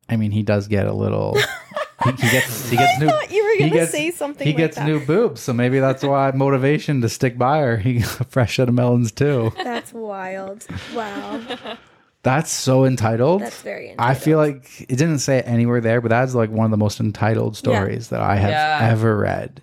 I 0.08 0.16
mean, 0.16 0.30
he 0.30 0.42
does 0.42 0.68
get 0.68 0.86
a 0.86 0.92
little. 0.92 1.36
he, 2.04 2.10
he 2.12 2.30
gets 2.30 2.68
he 2.70 2.76
gets 2.76 3.00
new. 3.00 3.06
you 3.30 3.42
were 3.44 3.64
he 3.64 3.70
gets- 3.70 4.16
something. 4.16 4.46
He 4.46 4.52
gets 4.52 4.78
new 4.78 5.00
boobs, 5.04 5.40
so 5.40 5.52
maybe 5.52 5.80
that's 5.80 6.02
why 6.02 6.30
motivation 6.34 7.00
to 7.00 7.08
stick 7.08 7.38
by 7.38 7.60
her. 7.60 7.78
He 7.78 8.00
got 8.00 8.30
fresh 8.30 8.58
out 8.60 8.68
of 8.68 8.74
melons 8.74 9.10
too. 9.12 9.52
That's 9.64 9.92
wild. 9.92 10.66
Wow, 10.94 11.40
That's 12.26 12.50
so 12.50 12.84
entitled. 12.84 13.40
that's 13.42 13.62
very. 13.62 13.94
I 13.98 14.14
feel 14.14 14.36
like 14.38 14.80
it 14.82 14.96
didn't 14.96 15.20
say 15.20 15.38
it 15.38 15.46
anywhere 15.46 15.80
there, 15.80 16.00
but 16.00 16.08
that's 16.08 16.34
like 16.34 16.50
one 16.50 16.64
of 16.64 16.70
the 16.72 16.76
most 16.76 16.98
entitled 16.98 17.56
stories 17.56 18.08
that 18.08 18.20
I 18.20 18.34
have 18.34 18.50
Yeah. 18.50 18.88
ever 18.90 19.16
read. 19.16 19.62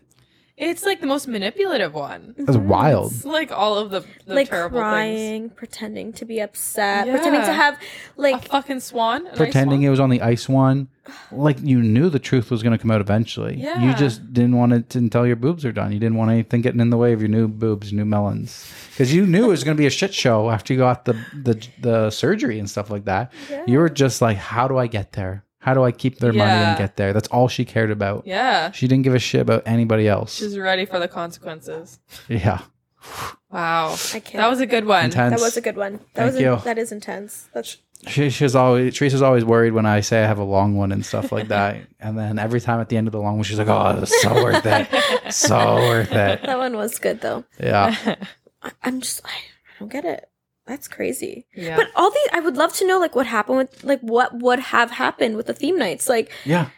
It's 0.69 0.83
like 0.85 1.01
the 1.01 1.07
most 1.07 1.27
manipulative 1.27 1.93
one. 1.93 2.35
That's 2.37 2.57
wild. 2.57 3.11
It's 3.11 3.25
like 3.25 3.51
all 3.51 3.77
of 3.77 3.91
the, 3.91 4.01
the 4.25 4.35
like 4.35 4.49
terrible 4.49 4.77
things. 4.77 4.81
crying, 4.81 5.49
pretending 5.49 6.13
to 6.13 6.25
be 6.25 6.39
upset, 6.39 7.07
pretending 7.07 7.41
to 7.41 7.47
Yeah. 7.47 7.53
have 7.53 7.73
A 8.17 8.21
like 8.21 8.47
fucking 8.47 8.79
swan. 8.79 9.27
Pretending 9.35 9.79
swan. 9.81 9.87
it 9.87 9.89
was 9.89 9.99
on 9.99 10.09
the 10.09 10.21
ice 10.21 10.47
one. 10.47 10.87
Like 11.33 11.57
you 11.61 11.81
knew 11.81 12.09
the 12.09 12.19
truth 12.19 12.49
was 12.49 12.63
going 12.63 12.71
to 12.71 12.77
come 12.81 12.89
out 12.91 13.01
eventually. 13.01 13.55
Yeah. 13.57 13.81
You 13.83 13.93
just 13.95 14.33
didn't 14.33 14.55
want 14.55 14.71
it 14.71 14.95
until 14.95 15.27
your 15.27 15.35
boobs 15.35 15.65
are 15.65 15.73
done. 15.73 15.91
You 15.91 15.99
didn't 15.99 16.15
want 16.17 16.31
anything 16.31 16.61
getting 16.61 16.79
in 16.79 16.89
the 16.91 16.97
way 16.97 17.11
of 17.11 17.19
your 17.21 17.27
new 17.29 17.47
boobs, 17.49 17.91
new 17.91 18.05
melons. 18.05 18.71
Because 18.91 19.13
you 19.13 19.25
knew 19.25 19.45
it 19.45 19.49
was 19.49 19.63
going 19.65 19.75
to 19.75 19.81
be 19.81 19.87
a 19.87 19.89
shit 19.89 20.13
show 20.13 20.49
after 20.49 20.73
you 20.73 20.79
got 20.79 21.03
the, 21.03 21.13
the, 21.33 21.67
the 21.81 22.09
surgery 22.09 22.57
and 22.57 22.69
stuff 22.69 22.89
like 22.89 23.03
that. 23.05 23.33
Yeah. 23.49 23.63
You 23.67 23.79
were 23.79 23.89
just 23.89 24.21
like, 24.21 24.37
how 24.37 24.67
do 24.69 24.77
I 24.77 24.87
get 24.87 25.11
there? 25.11 25.43
How 25.63 25.73
do 25.73 25.81
I 25.83 25.93
keep 25.93 26.19
their 26.19 26.33
money 26.33 26.51
and 26.51 26.77
get 26.77 26.97
there? 26.97 27.13
That's 27.13 27.29
all 27.29 27.47
she 27.47 27.63
cared 27.63 27.89
about. 27.89 28.27
Yeah. 28.27 28.71
She 28.71 28.85
didn't 28.85 29.03
give 29.03 29.15
a 29.15 29.19
shit 29.19 29.39
about 29.39 29.63
anybody 29.65 30.09
else. 30.09 30.35
She's 30.35 30.57
ready 30.57 30.85
for 30.85 30.99
the 30.99 31.07
consequences. 31.07 31.99
yeah. 32.27 32.63
Wow. 33.49 33.95
I 34.13 34.19
can't. 34.19 34.41
That 34.41 34.49
was 34.49 34.59
a 34.59 34.65
good 34.65 34.85
one. 34.85 35.05
Intense. 35.05 35.39
that 35.39 35.41
was 35.41 35.55
a 35.55 35.61
good 35.61 35.77
one. 35.77 35.93
That 36.15 36.31
Thank 36.31 36.33
was 36.33 36.41
you. 36.41 36.59
that 36.65 36.77
is 36.77 36.91
intense. 36.91 37.47
That's 37.53 37.77
She, 38.07 38.29
she's 38.29 38.55
always 38.55 38.97
Teresa's 38.97 39.21
always 39.21 39.45
worried 39.45 39.71
when 39.71 39.85
I 39.85 40.01
say 40.01 40.21
I 40.21 40.27
have 40.27 40.37
a 40.37 40.43
long 40.43 40.75
one 40.75 40.91
and 40.91 41.05
stuff 41.05 41.31
like 41.31 41.47
that. 41.47 41.77
and 42.01 42.17
then 42.17 42.39
every 42.39 42.59
time 42.59 42.81
at 42.81 42.89
the 42.89 42.97
end 42.97 43.07
of 43.07 43.13
the 43.13 43.21
long 43.21 43.35
one, 43.35 43.43
she's 43.43 43.57
like, 43.57 43.69
"Oh, 43.69 43.99
it's 44.01 44.21
so 44.21 44.33
worth 44.33 44.65
it, 44.65 45.33
so 45.33 45.75
worth 45.75 46.11
it." 46.11 46.43
that 46.43 46.57
one 46.57 46.75
was 46.75 46.99
good 46.99 47.21
though. 47.21 47.45
Yeah, 47.57 47.95
I, 48.61 48.71
I'm 48.83 48.99
just 48.99 49.21
I, 49.23 49.29
I 49.29 49.79
don't 49.79 49.91
get 49.91 50.03
it. 50.03 50.29
That's 50.65 50.87
crazy. 50.87 51.45
Yeah. 51.53 51.75
But 51.75 51.87
all 51.95 52.09
these, 52.11 52.27
I 52.31 52.39
would 52.39 52.55
love 52.57 52.73
to 52.73 52.87
know 52.87 52.99
like 52.99 53.15
what 53.15 53.27
happened 53.27 53.57
with 53.57 53.83
like 53.83 53.99
what 54.01 54.33
would 54.39 54.59
have 54.59 54.91
happened 54.91 55.35
with 55.35 55.47
the 55.47 55.53
theme 55.53 55.77
nights. 55.77 56.07
Like, 56.07 56.31
yeah, 56.45 56.69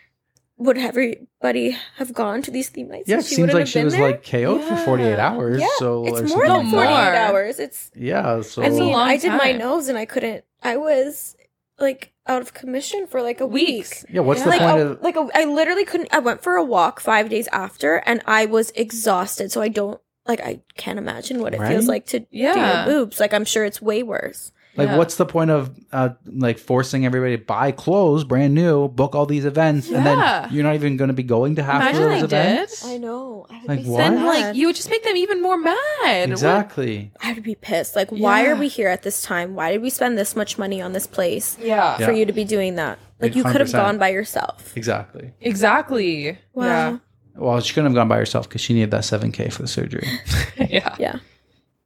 would 0.57 0.77
everybody 0.77 1.77
have 1.97 2.13
gone 2.13 2.41
to 2.43 2.51
these 2.51 2.69
theme 2.69 2.87
nights? 2.87 3.07
yeah. 3.09 3.19
It 3.19 3.25
seems 3.25 3.53
like 3.53 3.67
she 3.67 3.83
was 3.83 3.93
there? 3.93 4.01
like 4.11 4.23
KO'd 4.23 4.63
for 4.63 4.75
forty 4.77 5.03
eight 5.03 5.19
hours. 5.19 5.61
yeah, 5.61 5.67
so 5.77 6.05
or 6.07 6.21
it's 6.23 6.33
more 6.33 6.47
than 6.47 6.69
forty 6.71 6.87
eight 6.87 6.91
more. 6.91 7.15
hours. 7.15 7.59
It's 7.59 7.91
Yeah, 7.95 8.41
so 8.41 8.63
I 8.63 8.67
It's 8.67 8.77
a 8.77 8.79
mean, 8.79 8.91
long 8.93 9.07
I 9.07 9.17
did 9.17 9.33
my 9.33 9.51
nose 9.51 9.87
and 9.87 9.97
I 9.97 10.05
couldn't. 10.05 10.43
I 10.63 10.77
was 10.77 11.35
like 11.77 12.11
out 12.25 12.41
of 12.41 12.53
commission 12.55 13.05
for 13.05 13.21
like 13.21 13.39
a 13.39 13.45
Weeks. 13.45 14.03
week. 14.03 14.15
yeah. 14.15 14.21
What's 14.21 14.39
Yeah. 14.39 14.45
the 14.45 14.49
Like, 14.49 14.59
point 14.61 14.79
a, 14.79 14.85
of? 14.91 15.01
like 15.03 15.15
a, 15.15 15.27
I 15.35 15.43
literally 15.45 15.85
couldn't. 15.85 16.11
I 16.11 16.19
went 16.19 16.41
for 16.41 16.55
a 16.55 16.63
walk 16.63 16.99
five 16.99 17.29
days 17.29 17.47
after, 17.51 17.97
and 17.97 18.23
I 18.25 18.45
was 18.47 18.71
exhausted. 18.71 19.51
So 19.51 19.61
I 19.61 19.67
don't 19.67 20.01
like. 20.27 20.41
I 20.41 20.61
can't 20.75 20.99
imagine 20.99 21.39
what 21.41 21.53
it 21.53 21.59
feels 21.59 21.87
like 21.87 22.05
to 22.07 22.19
do 22.19 22.27
your 22.31 22.85
boobs. 22.85 23.19
Like 23.19 23.33
I'm 23.33 23.45
sure 23.45 23.65
it's 23.65 23.81
way 23.81 24.03
worse. 24.03 24.51
Like, 24.77 24.89
Yeah. 24.89 24.97
what's 24.97 25.15
the 25.15 25.25
point 25.25 25.51
of 25.51 25.73
uh, 25.93 26.09
like 26.25 26.57
forcing 26.59 27.05
everybody 27.05 27.37
to 27.37 27.41
buy 27.45 27.71
clothes, 27.71 28.25
brand 28.25 28.53
new, 28.53 28.89
book 28.89 29.15
all 29.15 29.25
these 29.25 29.45
events, 29.45 29.89
and 29.89 30.05
then 30.05 30.51
you're 30.51 30.65
not 30.65 30.75
even 30.75 30.97
going 30.97 31.07
to 31.07 31.13
be 31.13 31.23
going 31.23 31.55
to 31.55 31.63
half 31.63 31.81
Imagine 31.81 32.03
of 32.03 32.09
they 32.09 32.19
those 32.19 32.29
did. 32.29 32.37
events? 32.45 32.85
I 32.85 32.97
know. 32.97 33.47
I 33.49 33.59
would 33.61 33.67
Like, 33.69 33.83
be 33.83 33.89
what? 33.89 33.97
Then, 33.99 34.25
like, 34.25 34.53
you 34.53 34.67
would 34.67 34.75
just 34.75 34.89
make 34.89 35.01
them 35.05 35.15
even 35.15 35.41
more 35.41 35.57
mad. 35.57 36.29
Exactly. 36.29 37.09
I 37.21 37.31
would 37.31 37.43
be 37.43 37.55
pissed. 37.55 37.95
Like, 37.95 38.09
why 38.09 38.43
Yeah. 38.43 38.49
are 38.51 38.55
we 38.57 38.67
here 38.67 38.89
at 38.89 39.03
this 39.03 39.21
time? 39.23 39.55
Why 39.55 39.71
did 39.71 39.81
we 39.81 39.89
spend 39.89 40.17
this 40.17 40.35
much 40.35 40.57
money 40.57 40.81
on 40.81 40.91
this 40.91 41.07
place 41.07 41.55
What? 41.55 41.67
Yeah. 41.67 41.95
Yeah. 41.97 42.05
for 42.05 42.11
you 42.11 42.25
to 42.25 42.33
be 42.33 42.43
doing 42.43 42.75
that? 42.75 42.99
Like, 43.21 43.33
you 43.33 43.45
could 43.45 43.61
have 43.61 43.71
gone 43.71 43.97
by 43.97 44.09
yourself. 44.09 44.73
Exactly. 44.75 45.31
Exactly. 45.39 46.37
Wow. 46.53 46.99
Well, 47.35 47.59
she 47.61 47.73
couldn't 47.73 47.91
have 47.91 47.95
gone 47.95 48.07
by 48.07 48.17
herself 48.17 48.47
because 48.47 48.61
she 48.61 48.73
needed 48.73 48.91
that 48.91 49.03
seven 49.05 49.31
k 49.31 49.49
for 49.49 49.61
the 49.61 49.67
surgery. 49.67 50.07
Yeah. 50.57 50.67
yeah. 50.69 50.95
Yeah. 50.99 51.19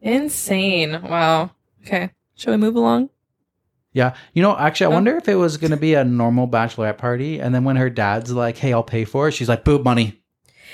Insane. 0.01 1.01
Wow. 1.01 1.51
Okay. 1.85 2.11
Shall 2.35 2.53
we 2.53 2.57
move 2.57 2.75
along? 2.75 3.09
Yeah. 3.91 4.15
You 4.33 4.41
know, 4.43 4.55
actually, 4.57 4.85
I 4.87 4.89
Oh. 4.89 4.93
wonder 4.93 5.17
if 5.17 5.27
it 5.27 5.35
was 5.35 5.57
going 5.57 5.71
to 5.71 5.77
be 5.77 5.95
a 5.95 6.03
normal 6.03 6.47
bachelorette 6.47 6.97
party. 6.97 7.39
And 7.39 7.53
then 7.53 7.63
when 7.63 7.75
her 7.75 7.89
dad's 7.89 8.31
like, 8.31 8.57
hey, 8.57 8.71
I'll 8.73 8.83
pay 8.83 9.03
for 9.05 9.27
it, 9.27 9.31
she's 9.33 9.49
like, 9.49 9.63
boob 9.65 9.83
money. 9.83 10.18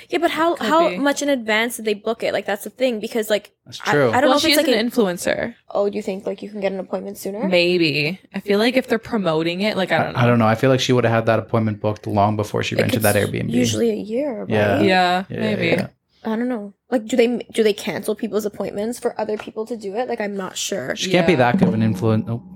Yeah, 0.08 0.18
but 0.18 0.30
how 0.30 0.54
Could 0.56 0.66
how 0.66 0.88
be. 0.90 0.98
much 0.98 1.22
in 1.22 1.28
advance 1.28 1.76
did 1.76 1.84
they 1.84 1.94
book 1.94 2.22
it? 2.22 2.32
Like, 2.32 2.46
that's 2.46 2.64
the 2.64 2.70
thing 2.70 3.00
because 3.00 3.30
like 3.30 3.52
That's 3.64 3.80
I- 3.86 3.90
true. 3.92 4.08
I, 4.10 4.20
don't 4.20 4.22
well, 4.22 4.30
know 4.30 4.36
if 4.36 4.42
she's 4.42 4.56
it's 4.56 4.66
like 4.66 4.76
an 4.76 4.86
a, 4.86 4.90
influencer. 4.90 5.54
oh, 5.70 5.88
do 5.90 5.96
you 5.96 6.02
think 6.02 6.26
like 6.26 6.42
you 6.42 6.50
can 6.50 6.60
get 6.60 6.72
an 6.72 6.80
appointment 6.80 7.18
sooner? 7.18 7.48
Maybe. 7.48 8.20
I 8.34 8.40
feel 8.40 8.58
like 8.58 8.76
if 8.76 8.86
they're 8.88 8.98
promoting 8.98 9.60
it, 9.62 9.76
like 9.76 9.92
I 9.92 10.02
don't 10.04 10.12
know. 10.14 10.18
I 10.20 10.26
don't 10.26 10.38
know. 10.38 10.46
I 10.46 10.54
feel 10.54 10.70
like 10.70 10.80
she 10.80 10.92
would 10.92 11.04
have 11.04 11.12
had 11.12 11.26
that 11.26 11.38
appointment 11.38 11.80
booked 11.80 12.06
long 12.06 12.36
before 12.36 12.62
she 12.62 12.74
Like, 12.76 12.82
rented 12.84 13.02
that 13.02 13.16
Airbnb. 13.16 13.50
Usually 13.50 13.90
a 13.90 13.94
year. 13.94 14.40
Right? 14.40 14.50
Yeah. 14.50 14.80
Yeah, 14.80 15.24
Yeah, 15.28 15.40
maybe. 15.40 15.66
yeah. 15.68 15.88
I 16.24 16.30
don't 16.30 16.48
know. 16.48 16.72
Like, 16.90 17.06
do 17.06 17.16
they 17.16 17.38
do 17.52 17.62
they 17.62 17.72
cancel 17.72 18.14
people's 18.16 18.44
appointments 18.44 18.98
for 18.98 19.18
other 19.20 19.36
people 19.38 19.64
to 19.66 19.76
do 19.76 19.94
it? 19.94 20.08
Like, 20.08 20.20
I'm 20.20 20.36
not 20.36 20.56
sure. 20.56 20.96
She 20.96 21.10
can't 21.10 21.26
be 21.26 21.36
that 21.36 21.58
good 21.58 21.68
of 21.68 21.74
an 21.74 21.82
influence. 21.82 22.26
Nope. 22.26 22.42
Oh, 22.44 22.55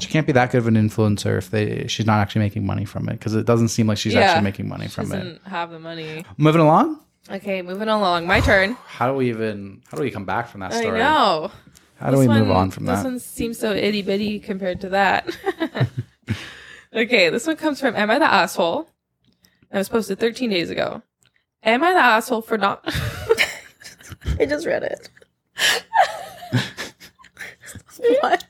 She 0.00 0.08
can't 0.08 0.26
be 0.26 0.32
that 0.32 0.50
good 0.50 0.58
of 0.58 0.66
an 0.66 0.74
influencer 0.74 1.36
if 1.38 1.50
they 1.50 1.86
she's 1.86 2.06
not 2.06 2.18
actually 2.20 2.40
making 2.40 2.64
money 2.64 2.84
from 2.84 3.08
it 3.08 3.12
because 3.12 3.34
it 3.34 3.44
doesn't 3.46 3.68
seem 3.68 3.86
like 3.86 3.98
she's 3.98 4.14
Yeah. 4.14 4.20
actually 4.20 4.44
making 4.44 4.68
money 4.68 4.86
She 4.86 4.92
from 4.94 5.12
it. 5.12 5.16
doesn't 5.18 5.42
have 5.46 5.70
the 5.70 5.78
money. 5.78 6.24
Moving 6.38 6.62
along. 6.62 7.00
Okay, 7.30 7.62
moving 7.62 7.88
along. 7.88 8.26
My 8.26 8.40
turn. 8.40 8.74
How 8.86 9.06
do 9.08 9.14
we 9.14 9.28
even? 9.28 9.82
How 9.90 9.96
do 9.96 10.02
we 10.02 10.10
come 10.10 10.24
back 10.24 10.48
from 10.48 10.60
that 10.60 10.72
I 10.72 10.80
story? 10.80 10.98
know. 10.98 11.50
How 11.96 12.10
do 12.10 12.16
This 12.16 12.26
we 12.26 12.34
move 12.34 12.50
on 12.50 12.70
from 12.70 12.86
that? 12.86 12.94
This 12.94 13.02
that? 13.04 13.08
one 13.10 13.18
seems 13.20 13.58
so 13.58 13.72
itty 13.72 14.02
bitty 14.02 14.40
compared 14.40 14.80
to 14.80 14.88
that. 14.88 15.28
okay, 16.94 17.28
this 17.30 17.46
one 17.46 17.56
comes 17.56 17.78
from 17.80 17.94
Am 17.94 18.10
I 18.10 18.18
the 18.18 18.24
Asshole? 18.32 18.88
That 19.70 19.78
was 19.78 19.88
posted 19.88 20.18
13 20.18 20.50
days 20.50 20.68
ago. 20.70 21.02
Am 21.62 21.84
I 21.84 21.92
the 21.92 22.00
asshole 22.00 22.42
for 22.42 22.58
not. 22.58 22.82
I 24.40 24.46
just 24.46 24.66
read 24.66 24.82
it. 24.82 25.08
what? 28.20 28.44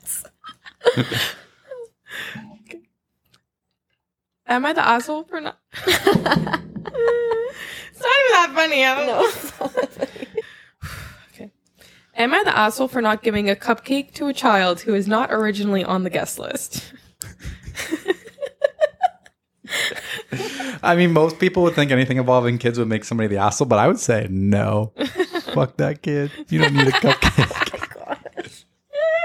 Am 4.53 4.65
I 4.65 4.73
the 4.73 4.85
asshole 4.85 5.23
for 5.23 5.41
not. 5.41 5.57
it's 5.73 6.05
not 6.05 6.19
even 6.19 6.63
that 8.31 8.51
funny. 8.53 8.85
I 8.85 8.95
don't 8.95 9.07
know. 9.07 9.31
No. 11.39 11.49
Am 12.15 12.33
I 12.33 12.43
the 12.43 12.55
asshole 12.55 12.87
for 12.87 13.01
not 13.01 13.23
giving 13.23 13.49
a 13.49 13.55
cupcake 13.55 14.13
to 14.13 14.27
a 14.27 14.33
child 14.33 14.81
who 14.81 14.93
is 14.93 15.07
not 15.07 15.31
originally 15.33 15.83
on 15.83 16.03
the 16.03 16.11
guest 16.11 16.37
list? 16.37 16.93
I 20.83 20.95
mean, 20.95 21.13
most 21.13 21.39
people 21.39 21.63
would 21.63 21.73
think 21.73 21.89
anything 21.91 22.17
involving 22.17 22.59
kids 22.59 22.77
would 22.77 22.89
make 22.89 23.05
somebody 23.05 23.27
the 23.27 23.37
asshole, 23.37 23.67
but 23.67 23.79
I 23.79 23.87
would 23.87 23.99
say 23.99 24.27
no. 24.29 24.93
Fuck 25.53 25.77
that 25.77 26.03
kid. 26.03 26.29
You 26.49 26.59
don't 26.59 26.75
need 26.75 26.89
a 26.89 26.91
cupcake. 26.91 27.49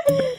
Oh 0.08 0.34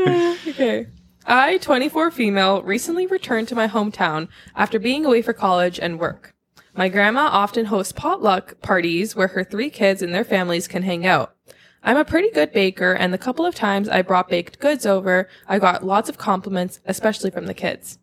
okay. 0.48 0.86
I, 1.26 1.58
24 1.58 2.10
female, 2.10 2.62
recently 2.62 3.06
returned 3.06 3.48
to 3.48 3.54
my 3.54 3.68
hometown 3.68 4.28
after 4.56 4.78
being 4.78 5.04
away 5.04 5.22
for 5.22 5.32
college 5.32 5.78
and 5.78 6.00
work. 6.00 6.34
My 6.74 6.88
grandma 6.88 7.28
often 7.30 7.66
hosts 7.66 7.92
potluck 7.92 8.60
parties 8.62 9.14
where 9.14 9.28
her 9.28 9.44
three 9.44 9.70
kids 9.70 10.02
and 10.02 10.14
their 10.14 10.24
families 10.24 10.68
can 10.68 10.82
hang 10.82 11.04
out. 11.06 11.34
I'm 11.82 11.96
a 11.96 12.04
pretty 12.04 12.30
good 12.30 12.52
baker, 12.52 12.92
and 12.92 13.12
the 13.12 13.18
couple 13.18 13.46
of 13.46 13.54
times 13.54 13.88
I 13.88 14.02
brought 14.02 14.28
baked 14.28 14.58
goods 14.60 14.84
over, 14.84 15.28
I 15.48 15.58
got 15.58 15.84
lots 15.84 16.08
of 16.08 16.18
compliments, 16.18 16.80
especially 16.84 17.30
from 17.30 17.46
the 17.46 17.54
kids. 17.54 17.98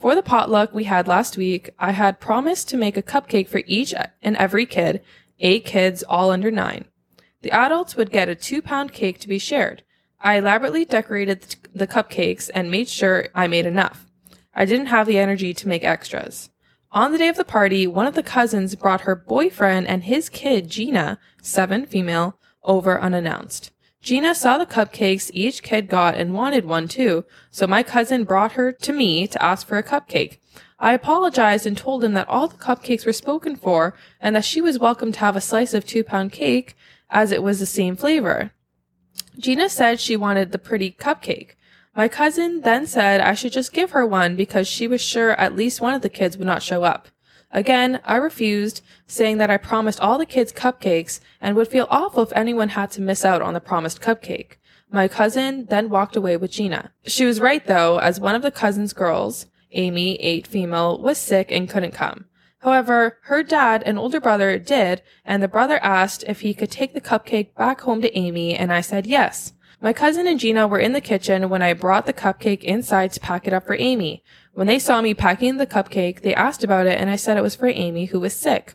For 0.00 0.14
the 0.14 0.22
potluck 0.22 0.74
we 0.74 0.84
had 0.84 1.06
last 1.06 1.36
week, 1.36 1.70
I 1.78 1.92
had 1.92 2.20
promised 2.20 2.68
to 2.70 2.76
make 2.76 2.96
a 2.96 3.02
cupcake 3.02 3.48
for 3.48 3.62
each 3.66 3.94
and 4.22 4.36
every 4.36 4.66
kid, 4.66 5.02
eight 5.38 5.64
kids, 5.64 6.02
all 6.02 6.30
under 6.30 6.50
nine. 6.50 6.86
The 7.42 7.52
adults 7.52 7.96
would 7.96 8.10
get 8.10 8.28
a 8.28 8.34
two 8.34 8.62
pound 8.62 8.92
cake 8.92 9.18
to 9.20 9.28
be 9.28 9.38
shared. 9.38 9.82
I 10.22 10.36
elaborately 10.36 10.84
decorated 10.84 11.56
the 11.74 11.86
cupcakes 11.86 12.50
and 12.54 12.70
made 12.70 12.88
sure 12.88 13.28
I 13.34 13.46
made 13.46 13.64
enough. 13.64 14.06
I 14.54 14.66
didn't 14.66 14.86
have 14.86 15.06
the 15.06 15.18
energy 15.18 15.54
to 15.54 15.68
make 15.68 15.82
extras. 15.82 16.50
On 16.92 17.12
the 17.12 17.18
day 17.18 17.28
of 17.28 17.36
the 17.36 17.44
party, 17.44 17.86
one 17.86 18.06
of 18.06 18.14
the 18.14 18.22
cousins 18.22 18.74
brought 18.74 19.02
her 19.02 19.14
boyfriend 19.14 19.86
and 19.86 20.04
his 20.04 20.28
kid, 20.28 20.68
Gina, 20.68 21.18
seven 21.40 21.86
female, 21.86 22.36
over 22.64 23.00
unannounced. 23.00 23.70
Gina 24.02 24.34
saw 24.34 24.58
the 24.58 24.66
cupcakes 24.66 25.30
each 25.32 25.62
kid 25.62 25.88
got 25.88 26.16
and 26.16 26.34
wanted 26.34 26.64
one 26.64 26.88
too, 26.88 27.24
so 27.50 27.66
my 27.66 27.82
cousin 27.82 28.24
brought 28.24 28.52
her 28.52 28.72
to 28.72 28.92
me 28.92 29.26
to 29.26 29.42
ask 29.42 29.66
for 29.66 29.78
a 29.78 29.82
cupcake. 29.82 30.38
I 30.78 30.94
apologized 30.94 31.66
and 31.66 31.76
told 31.76 32.02
him 32.02 32.14
that 32.14 32.28
all 32.28 32.48
the 32.48 32.56
cupcakes 32.56 33.06
were 33.06 33.12
spoken 33.12 33.56
for 33.56 33.94
and 34.20 34.34
that 34.34 34.44
she 34.44 34.60
was 34.60 34.78
welcome 34.78 35.12
to 35.12 35.20
have 35.20 35.36
a 35.36 35.40
slice 35.40 35.74
of 35.74 35.86
two 35.86 36.02
pound 36.02 36.32
cake 36.32 36.74
as 37.08 37.30
it 37.30 37.42
was 37.42 37.60
the 37.60 37.66
same 37.66 37.96
flavor. 37.96 38.52
Gina 39.40 39.70
said 39.70 39.98
she 39.98 40.16
wanted 40.16 40.52
the 40.52 40.58
pretty 40.58 40.92
cupcake. 40.92 41.52
My 41.96 42.08
cousin 42.08 42.60
then 42.60 42.86
said 42.86 43.22
I 43.22 43.34
should 43.34 43.52
just 43.52 43.72
give 43.72 43.92
her 43.92 44.04
one 44.04 44.36
because 44.36 44.68
she 44.68 44.86
was 44.86 45.00
sure 45.00 45.30
at 45.32 45.56
least 45.56 45.80
one 45.80 45.94
of 45.94 46.02
the 46.02 46.10
kids 46.10 46.36
would 46.36 46.46
not 46.46 46.62
show 46.62 46.84
up. 46.84 47.08
Again, 47.50 48.00
I 48.04 48.16
refused, 48.16 48.82
saying 49.06 49.38
that 49.38 49.50
I 49.50 49.56
promised 49.56 49.98
all 49.98 50.18
the 50.18 50.26
kids 50.26 50.52
cupcakes 50.52 51.20
and 51.40 51.56
would 51.56 51.68
feel 51.68 51.88
awful 51.90 52.22
if 52.22 52.32
anyone 52.34 52.70
had 52.70 52.90
to 52.92 53.00
miss 53.00 53.24
out 53.24 53.42
on 53.42 53.54
the 53.54 53.60
promised 53.60 54.00
cupcake. 54.00 54.56
My 54.92 55.08
cousin 55.08 55.66
then 55.66 55.88
walked 55.88 56.16
away 56.16 56.36
with 56.36 56.52
Gina. 56.52 56.92
She 57.06 57.24
was 57.24 57.40
right 57.40 57.66
though, 57.66 57.98
as 57.98 58.20
one 58.20 58.34
of 58.34 58.42
the 58.42 58.50
cousin's 58.50 58.92
girls, 58.92 59.46
Amy, 59.72 60.16
eight 60.16 60.46
female, 60.46 61.00
was 61.00 61.16
sick 61.16 61.50
and 61.50 61.68
couldn't 61.68 61.92
come. 61.92 62.26
However, 62.60 63.18
her 63.22 63.42
dad 63.42 63.82
and 63.86 63.98
older 63.98 64.20
brother 64.20 64.58
did, 64.58 65.02
and 65.24 65.42
the 65.42 65.48
brother 65.48 65.78
asked 65.82 66.24
if 66.28 66.40
he 66.40 66.52
could 66.52 66.70
take 66.70 66.92
the 66.92 67.00
cupcake 67.00 67.54
back 67.54 67.80
home 67.80 68.02
to 68.02 68.16
Amy, 68.16 68.54
and 68.54 68.72
I 68.72 68.82
said 68.82 69.06
yes. 69.06 69.54
My 69.80 69.94
cousin 69.94 70.26
and 70.26 70.38
Gina 70.38 70.68
were 70.68 70.78
in 70.78 70.92
the 70.92 71.00
kitchen 71.00 71.48
when 71.48 71.62
I 71.62 71.72
brought 71.72 72.04
the 72.04 72.12
cupcake 72.12 72.62
inside 72.62 73.12
to 73.12 73.20
pack 73.20 73.46
it 73.46 73.54
up 73.54 73.66
for 73.66 73.76
Amy. 73.78 74.22
When 74.52 74.66
they 74.66 74.78
saw 74.78 75.00
me 75.00 75.14
packing 75.14 75.56
the 75.56 75.66
cupcake, 75.66 76.20
they 76.20 76.34
asked 76.34 76.62
about 76.62 76.86
it, 76.86 77.00
and 77.00 77.08
I 77.08 77.16
said 77.16 77.38
it 77.38 77.42
was 77.42 77.56
for 77.56 77.66
Amy, 77.66 78.06
who 78.06 78.20
was 78.20 78.36
sick. 78.36 78.74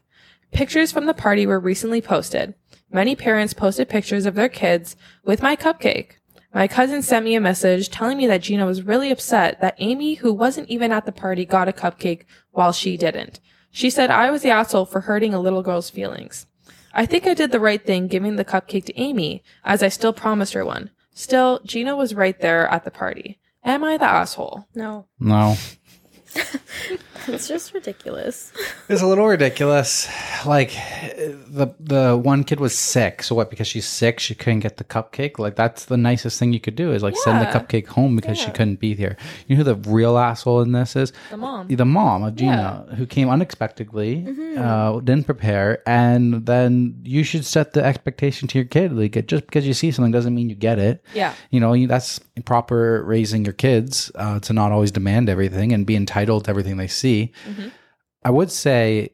Pictures 0.51 0.91
from 0.91 1.05
the 1.05 1.13
party 1.13 1.45
were 1.45 1.59
recently 1.59 2.01
posted. 2.01 2.55
Many 2.91 3.15
parents 3.15 3.53
posted 3.53 3.88
pictures 3.88 4.25
of 4.25 4.33
their 4.33 4.49
kids 4.49 4.95
with 5.23 5.43
my 5.43 5.55
cupcake. 5.55 6.13
My 6.55 6.67
cousin 6.67 7.03
sent 7.03 7.25
me 7.25 7.36
a 7.36 7.41
message 7.41 7.89
telling 7.89 8.17
me 8.17 8.25
that 8.25 8.41
Gina 8.41 8.65
was 8.65 8.81
really 8.81 9.11
upset 9.11 9.61
that 9.61 9.75
Amy, 9.77 10.15
who 10.15 10.33
wasn't 10.33 10.69
even 10.69 10.91
at 10.91 11.05
the 11.05 11.11
party, 11.11 11.45
got 11.45 11.67
a 11.67 11.73
cupcake 11.73 12.23
while 12.51 12.71
she 12.71 12.97
didn't. 12.97 13.39
She 13.76 13.89
said 13.89 14.09
I 14.09 14.32
was 14.32 14.41
the 14.41 14.51
asshole 14.51 14.86
for 14.86 15.01
hurting 15.01 15.34
a 15.34 15.39
little 15.41 15.61
girl's 15.61 15.89
feelings. 15.89 16.47
I 16.93 17.05
think 17.05 17.28
I 17.28 17.34
did 17.34 17.51
the 17.51 17.59
right 17.59 17.86
thing 17.86 18.07
giving 18.07 18.38
the 18.38 18.45
cupcake 18.45 18.86
to 18.86 18.97
Amy, 18.97 19.43
as 19.65 19.84
I 19.84 19.89
still 19.89 20.13
promised 20.13 20.53
her 20.53 20.63
one. 20.63 20.91
Still, 21.13 21.59
Gina 21.65 21.93
was 21.93 22.15
right 22.15 22.39
there 22.39 22.69
at 22.69 22.86
the 22.86 22.89
party. 22.89 23.38
Am 23.65 23.84
I 23.84 23.97
the 23.97 24.05
asshole? 24.05 24.65
No, 24.76 25.07
No. 25.19 25.57
It's 27.27 27.47
just 27.47 27.73
ridiculous. 27.73 28.51
It's 28.88 29.01
a 29.01 29.07
little 29.07 29.25
ridiculous. 29.25 30.07
Like 30.45 30.69
the 31.49 31.73
the 31.79 32.15
one 32.15 32.43
kid 32.43 32.59
was 32.59 32.77
sick, 32.77 33.23
so 33.23 33.33
what? 33.33 33.49
Because 33.49 33.65
she's 33.67 33.88
sick, 33.88 34.19
she 34.19 34.36
couldn't 34.36 34.59
get 34.59 34.77
the 34.77 34.83
cupcake. 34.83 35.39
Like 35.39 35.55
that's 35.55 35.86
the 35.86 35.97
nicest 35.97 36.38
thing 36.38 36.53
you 36.53 36.59
could 36.59 36.75
do 36.75 36.91
is 36.91 37.01
like 37.01 37.17
send 37.17 37.41
the 37.41 37.45
cupcake 37.47 37.88
home 37.88 38.15
because 38.15 38.38
she 38.38 38.51
couldn't 38.51 38.79
be 38.79 38.93
here. 38.93 39.17
You 39.47 39.55
know 39.55 39.63
who 39.63 39.73
the 39.73 39.89
real 39.89 40.19
asshole 40.19 40.61
in 40.61 40.71
this 40.73 40.95
is? 40.95 41.13
The 41.31 41.38
mom. 41.38 41.67
The 41.67 41.83
mom 41.83 42.23
of 42.25 42.36
Gina, 42.36 42.86
who 42.95 43.07
came 43.07 43.27
unexpectedly, 43.27 44.27
uh, 44.55 44.99
didn't 44.99 45.25
prepare, 45.25 45.81
and 45.89 46.45
then 46.45 47.01
you 47.03 47.23
should 47.23 47.43
set 47.43 47.73
the 47.73 47.83
expectation 47.83 48.47
to 48.49 48.59
your 48.59 48.65
kid. 48.67 48.93
Like 48.93 49.15
it- 49.17 49.27
just 49.27 49.47
because 49.47 49.65
you 49.65 49.73
see 49.73 49.89
something 49.91 50.11
doesn't 50.11 50.36
mean 50.36 50.47
you 50.49 50.55
get 50.55 50.77
it. 50.77 51.03
Yeah. 51.15 51.33
You 51.49 51.59
know, 51.59 51.73
you- 51.73 51.88
that's 51.88 52.19
proper 52.45 53.03
raising 53.03 53.43
your 53.45 53.53
kids 53.53 54.11
uh, 54.13 54.39
to 54.41 54.53
not 54.53 54.71
always 54.71 54.91
demand 54.91 55.27
everything 55.27 55.73
and 55.73 55.88
be 55.88 55.95
entitled 55.95 56.24
to 56.26 56.49
everything 56.49 56.78
they 56.78 56.88
see. 56.88 57.32
Mm-hmm. 57.47 57.69
I 58.23 58.30
would 58.30 58.51
say, 58.51 59.11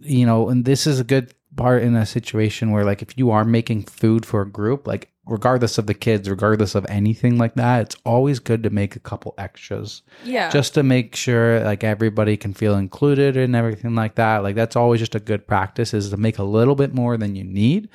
you 0.00 0.26
know, 0.26 0.48
and 0.48 0.64
this 0.64 0.86
is 0.86 1.00
a 1.00 1.04
good 1.04 1.34
part 1.56 1.82
in 1.82 1.96
a 1.96 2.06
situation 2.06 2.70
where, 2.70 2.84
like, 2.84 3.02
if 3.02 3.18
you 3.18 3.30
are 3.30 3.44
making 3.44 3.82
food 3.84 4.24
for 4.24 4.42
a 4.42 4.48
group, 4.48 4.86
like, 4.86 5.10
regardless 5.26 5.78
of 5.78 5.86
the 5.86 5.94
kids, 5.94 6.28
regardless 6.28 6.74
of 6.74 6.84
anything 6.88 7.38
like 7.38 7.54
that, 7.54 7.82
it's 7.82 7.96
always 8.04 8.38
good 8.40 8.62
to 8.62 8.70
make 8.70 8.96
a 8.96 9.00
couple 9.00 9.34
extras 9.38 10.02
Yeah. 10.24 10.50
just 10.50 10.74
to 10.74 10.82
make 10.82 11.14
sure 11.14 11.60
like 11.62 11.84
everybody 11.84 12.36
can 12.36 12.52
feel 12.52 12.74
included 12.74 13.36
and 13.36 13.54
everything 13.54 13.94
like 13.94 14.16
that. 14.16 14.38
Like 14.42 14.56
that's 14.56 14.74
always 14.74 14.98
just 14.98 15.14
a 15.14 15.20
good 15.20 15.46
practice 15.46 15.94
is 15.94 16.10
to 16.10 16.16
make 16.16 16.38
a 16.38 16.42
little 16.42 16.74
bit 16.74 16.94
more 16.94 17.16
than 17.16 17.36
you 17.36 17.44
need. 17.44 17.88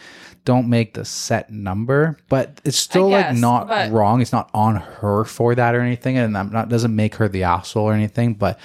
Don't 0.46 0.70
make 0.70 0.94
the 0.94 1.04
set 1.06 1.52
number, 1.52 2.18
but 2.30 2.62
it's 2.64 2.78
still 2.78 3.10
like 3.10 3.36
not 3.36 3.68
but- 3.68 3.92
wrong. 3.92 4.22
It's 4.22 4.32
not 4.32 4.50
on 4.54 4.76
her 4.76 5.24
for 5.26 5.56
that 5.56 5.74
or 5.76 5.82
anything, 5.82 6.18
and 6.18 6.38
I'm 6.38 6.52
not 6.52 6.70
doesn't 6.70 6.96
make 6.96 7.16
her 7.16 7.28
the 7.28 7.44
asshole 7.44 7.84
or 7.86 7.94
anything. 7.94 8.36
But 8.36 8.60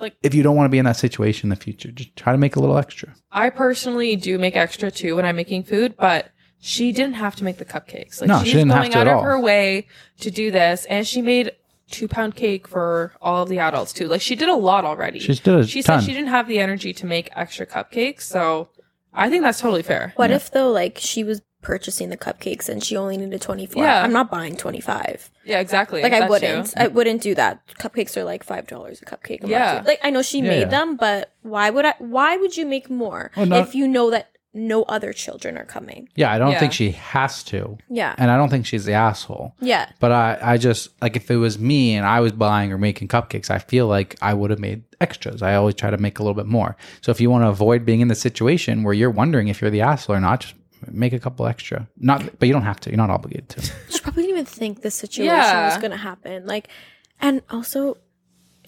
Like- 0.00 0.16
if 0.22 0.34
you 0.34 0.42
don't 0.42 0.54
want 0.56 0.66
to 0.66 0.70
be 0.70 0.78
in 0.78 0.84
that 0.84 0.96
situation 0.96 1.46
in 1.46 1.50
the 1.50 1.56
future, 1.64 1.90
just 1.90 2.14
try 2.16 2.32
to 2.32 2.38
make 2.38 2.56
a 2.56 2.60
little 2.60 2.76
extra. 2.78 3.14
I 3.32 3.50
personally 3.50 4.14
do 4.16 4.38
make 4.38 4.56
extra 4.56 4.90
too 4.90 5.16
when 5.16 5.24
I'm 5.24 5.36
making 5.36 5.64
food, 5.64 5.94
but 5.98 6.30
she 6.60 6.92
didn't 6.92 7.14
have 7.14 7.34
to 7.36 7.44
make 7.44 7.58
the 7.58 7.64
cupcakes. 7.64 8.20
Like 8.20 8.28
No, 8.28 8.38
she 8.40 8.46
she's 8.46 8.54
didn't 8.54 8.70
have 8.70 8.82
going 8.82 8.92
to 8.92 8.98
out 8.98 9.06
at 9.06 9.12
of 9.12 9.16
all. 9.18 9.22
her 9.24 9.40
way 9.40 9.86
to 10.20 10.30
do 10.30 10.50
this, 10.50 10.84
and 10.86 11.06
she 11.06 11.22
made 11.22 11.52
two 11.90 12.06
pound 12.08 12.34
cake 12.36 12.68
for 12.68 13.12
all 13.22 13.44
of 13.44 13.48
the 13.48 13.58
adults 13.60 13.92
too. 13.92 14.08
Like 14.08 14.20
she 14.20 14.34
did 14.36 14.48
a 14.48 14.54
lot 14.54 14.84
already. 14.84 15.18
She 15.20 15.34
did 15.34 15.54
a 15.54 15.66
She 15.66 15.82
ton. 15.82 16.00
said 16.00 16.06
she 16.06 16.12
didn't 16.14 16.28
have 16.30 16.46
the 16.48 16.58
energy 16.58 16.92
to 16.94 17.06
make 17.06 17.30
extra 17.34 17.64
cupcakes, 17.66 18.22
so 18.22 18.68
I 19.18 19.28
think 19.30 19.42
that's 19.42 19.60
totally 19.60 19.82
fair. 19.82 20.12
What 20.16 20.30
if 20.30 20.50
though, 20.50 20.70
like 20.70 20.98
she 20.98 21.24
was 21.24 21.42
purchasing 21.60 22.08
the 22.08 22.16
cupcakes 22.16 22.68
and 22.68 22.82
she 22.84 22.96
only 22.96 23.16
needed 23.16 23.42
twenty 23.42 23.66
four? 23.66 23.82
Yeah. 23.82 24.02
I'm 24.02 24.12
not 24.12 24.30
buying 24.30 24.56
twenty 24.56 24.80
five. 24.80 25.30
Yeah, 25.44 25.58
exactly. 25.60 26.02
Like 26.02 26.12
I 26.12 26.28
wouldn't. 26.28 26.66
too. 26.68 26.72
I 26.76 26.86
wouldn't 26.86 27.20
do 27.22 27.34
that. 27.34 27.66
Cupcakes 27.78 28.16
are 28.16 28.24
like 28.24 28.44
five 28.44 28.66
dollars 28.66 29.02
a 29.02 29.04
cupcake. 29.04 29.42
I'm 29.44 29.50
Yeah. 29.50 29.82
Like 29.84 29.98
I 30.02 30.10
know 30.10 30.22
she 30.22 30.38
Yeah, 30.38 30.48
made 30.50 30.60
yeah. 30.60 30.68
them, 30.68 30.96
but 30.96 31.32
why 31.42 31.68
would 31.70 31.84
I? 31.84 31.94
Why 31.98 32.36
would 32.36 32.56
you 32.56 32.64
make 32.64 32.88
more 32.88 33.30
Well, 33.36 33.46
not- 33.46 33.68
if 33.68 33.74
you 33.74 33.88
know 33.88 34.10
that 34.10 34.30
no 34.54 34.82
other 34.84 35.12
children 35.12 35.56
are 35.58 35.64
coming? 35.64 36.08
Yeah, 36.16 36.32
I 36.32 36.38
don't 36.38 36.52
Yeah. 36.52 36.60
think 36.60 36.72
she 36.72 36.92
has 36.92 37.42
to, 37.44 37.78
Yeah. 37.90 38.14
and 38.18 38.30
I 38.30 38.36
don't 38.36 38.48
think 38.48 38.66
she's 38.66 38.84
the 38.86 38.94
asshole. 38.94 39.54
Yeah. 39.60 39.88
But 40.00 40.12
I, 40.12 40.38
I 40.40 40.56
just 40.56 40.90
like 41.02 41.16
if 41.16 41.30
it 41.30 41.36
was 41.36 41.58
me 41.58 41.94
and 41.94 42.06
I 42.06 42.20
was 42.20 42.32
buying 42.32 42.72
or 42.72 42.78
making 42.78 43.08
cupcakes, 43.08 43.50
I 43.50 43.58
feel 43.58 43.86
like 43.86 44.16
I 44.22 44.34
would 44.34 44.50
have 44.50 44.58
made 44.58 44.82
extras. 45.00 45.42
I 45.42 45.54
always 45.54 45.74
try 45.74 45.90
to 45.90 45.98
make 45.98 46.18
a 46.18 46.22
little 46.22 46.34
bit 46.34 46.46
more. 46.46 46.76
So 47.02 47.10
if 47.12 47.20
you 47.20 47.30
want 47.30 47.44
to 47.44 47.48
avoid 47.48 47.84
being 47.84 48.00
in 48.00 48.08
the 48.08 48.14
situation 48.14 48.82
where 48.82 48.94
you're 48.94 49.10
wondering 49.10 49.48
if 49.48 49.60
you're 49.60 49.70
the 49.70 49.82
asshole 49.82 50.16
or 50.16 50.20
not, 50.20 50.40
just 50.40 50.54
make 50.90 51.12
a 51.12 51.18
couple 51.18 51.46
extra. 51.46 51.86
Not, 51.98 52.38
but 52.38 52.46
you 52.48 52.52
don't 52.54 52.62
have 52.62 52.80
to. 52.80 52.90
You're 52.90 52.96
not 52.96 53.10
obligated 53.10 53.48
to. 53.50 53.60
She 53.90 54.00
probably 54.00 54.22
didn't 54.22 54.34
even 54.36 54.44
think 54.46 54.82
this 54.82 54.94
situation 54.94 55.34
Yeah. 55.34 55.66
was 55.68 55.76
gonna 55.82 55.96
happen. 55.96 56.46
Like, 56.46 56.68
and 57.20 57.42
also, 57.50 57.98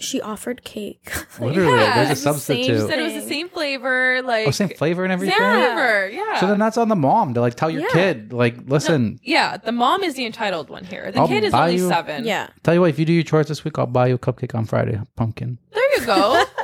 she 0.00 0.20
offered 0.20 0.64
cake. 0.64 1.12
Literally, 1.40 1.78
Yeah, 1.78 1.94
there's 1.96 2.08
a 2.08 2.12
it's 2.12 2.20
same 2.22 2.32
substitute. 2.34 2.80
She 2.80 2.86
said 2.88 2.98
it 2.98 3.02
was 3.02 3.14
the 3.14 3.28
same 3.28 3.48
flavor, 3.48 4.22
like 4.22 4.48
Oh, 4.48 4.50
same 4.50 4.68
flavor 4.70 5.04
and 5.04 5.12
everything. 5.12 5.36
Same 5.38 5.52
flavor, 5.52 6.08
yeah. 6.08 6.40
So 6.40 6.46
then 6.46 6.58
that's 6.58 6.76
on 6.78 6.88
the 6.88 6.96
mom 6.96 7.34
to 7.34 7.40
like 7.40 7.54
tell 7.54 7.70
your 7.70 7.82
Yeah. 7.82 7.88
kid, 7.92 8.32
like, 8.32 8.56
listen, 8.66 9.18
yeah, 9.22 9.56
the 9.56 9.72
mom 9.72 10.02
is 10.02 10.14
the 10.14 10.26
entitled 10.26 10.70
one 10.70 10.84
here. 10.84 11.12
The 11.12 11.20
I'll 11.20 11.28
kid 11.28 11.44
is 11.44 11.54
only 11.54 11.76
you- 11.76 11.88
seven. 11.88 12.24
yeah. 12.24 12.48
tell 12.62 12.74
you 12.74 12.80
what, 12.80 12.90
if 12.90 12.98
you 12.98 13.04
do 13.04 13.12
your 13.12 13.22
chores 13.22 13.48
this 13.48 13.64
week, 13.64 13.78
I'll 13.78 13.86
buy 13.86 14.08
you 14.08 14.14
a 14.14 14.18
cupcake 14.18 14.54
on 14.54 14.64
Friday, 14.66 15.00
pumpkin. 15.16 15.58
There 15.72 16.00
you 16.00 16.06
go. 16.06 16.44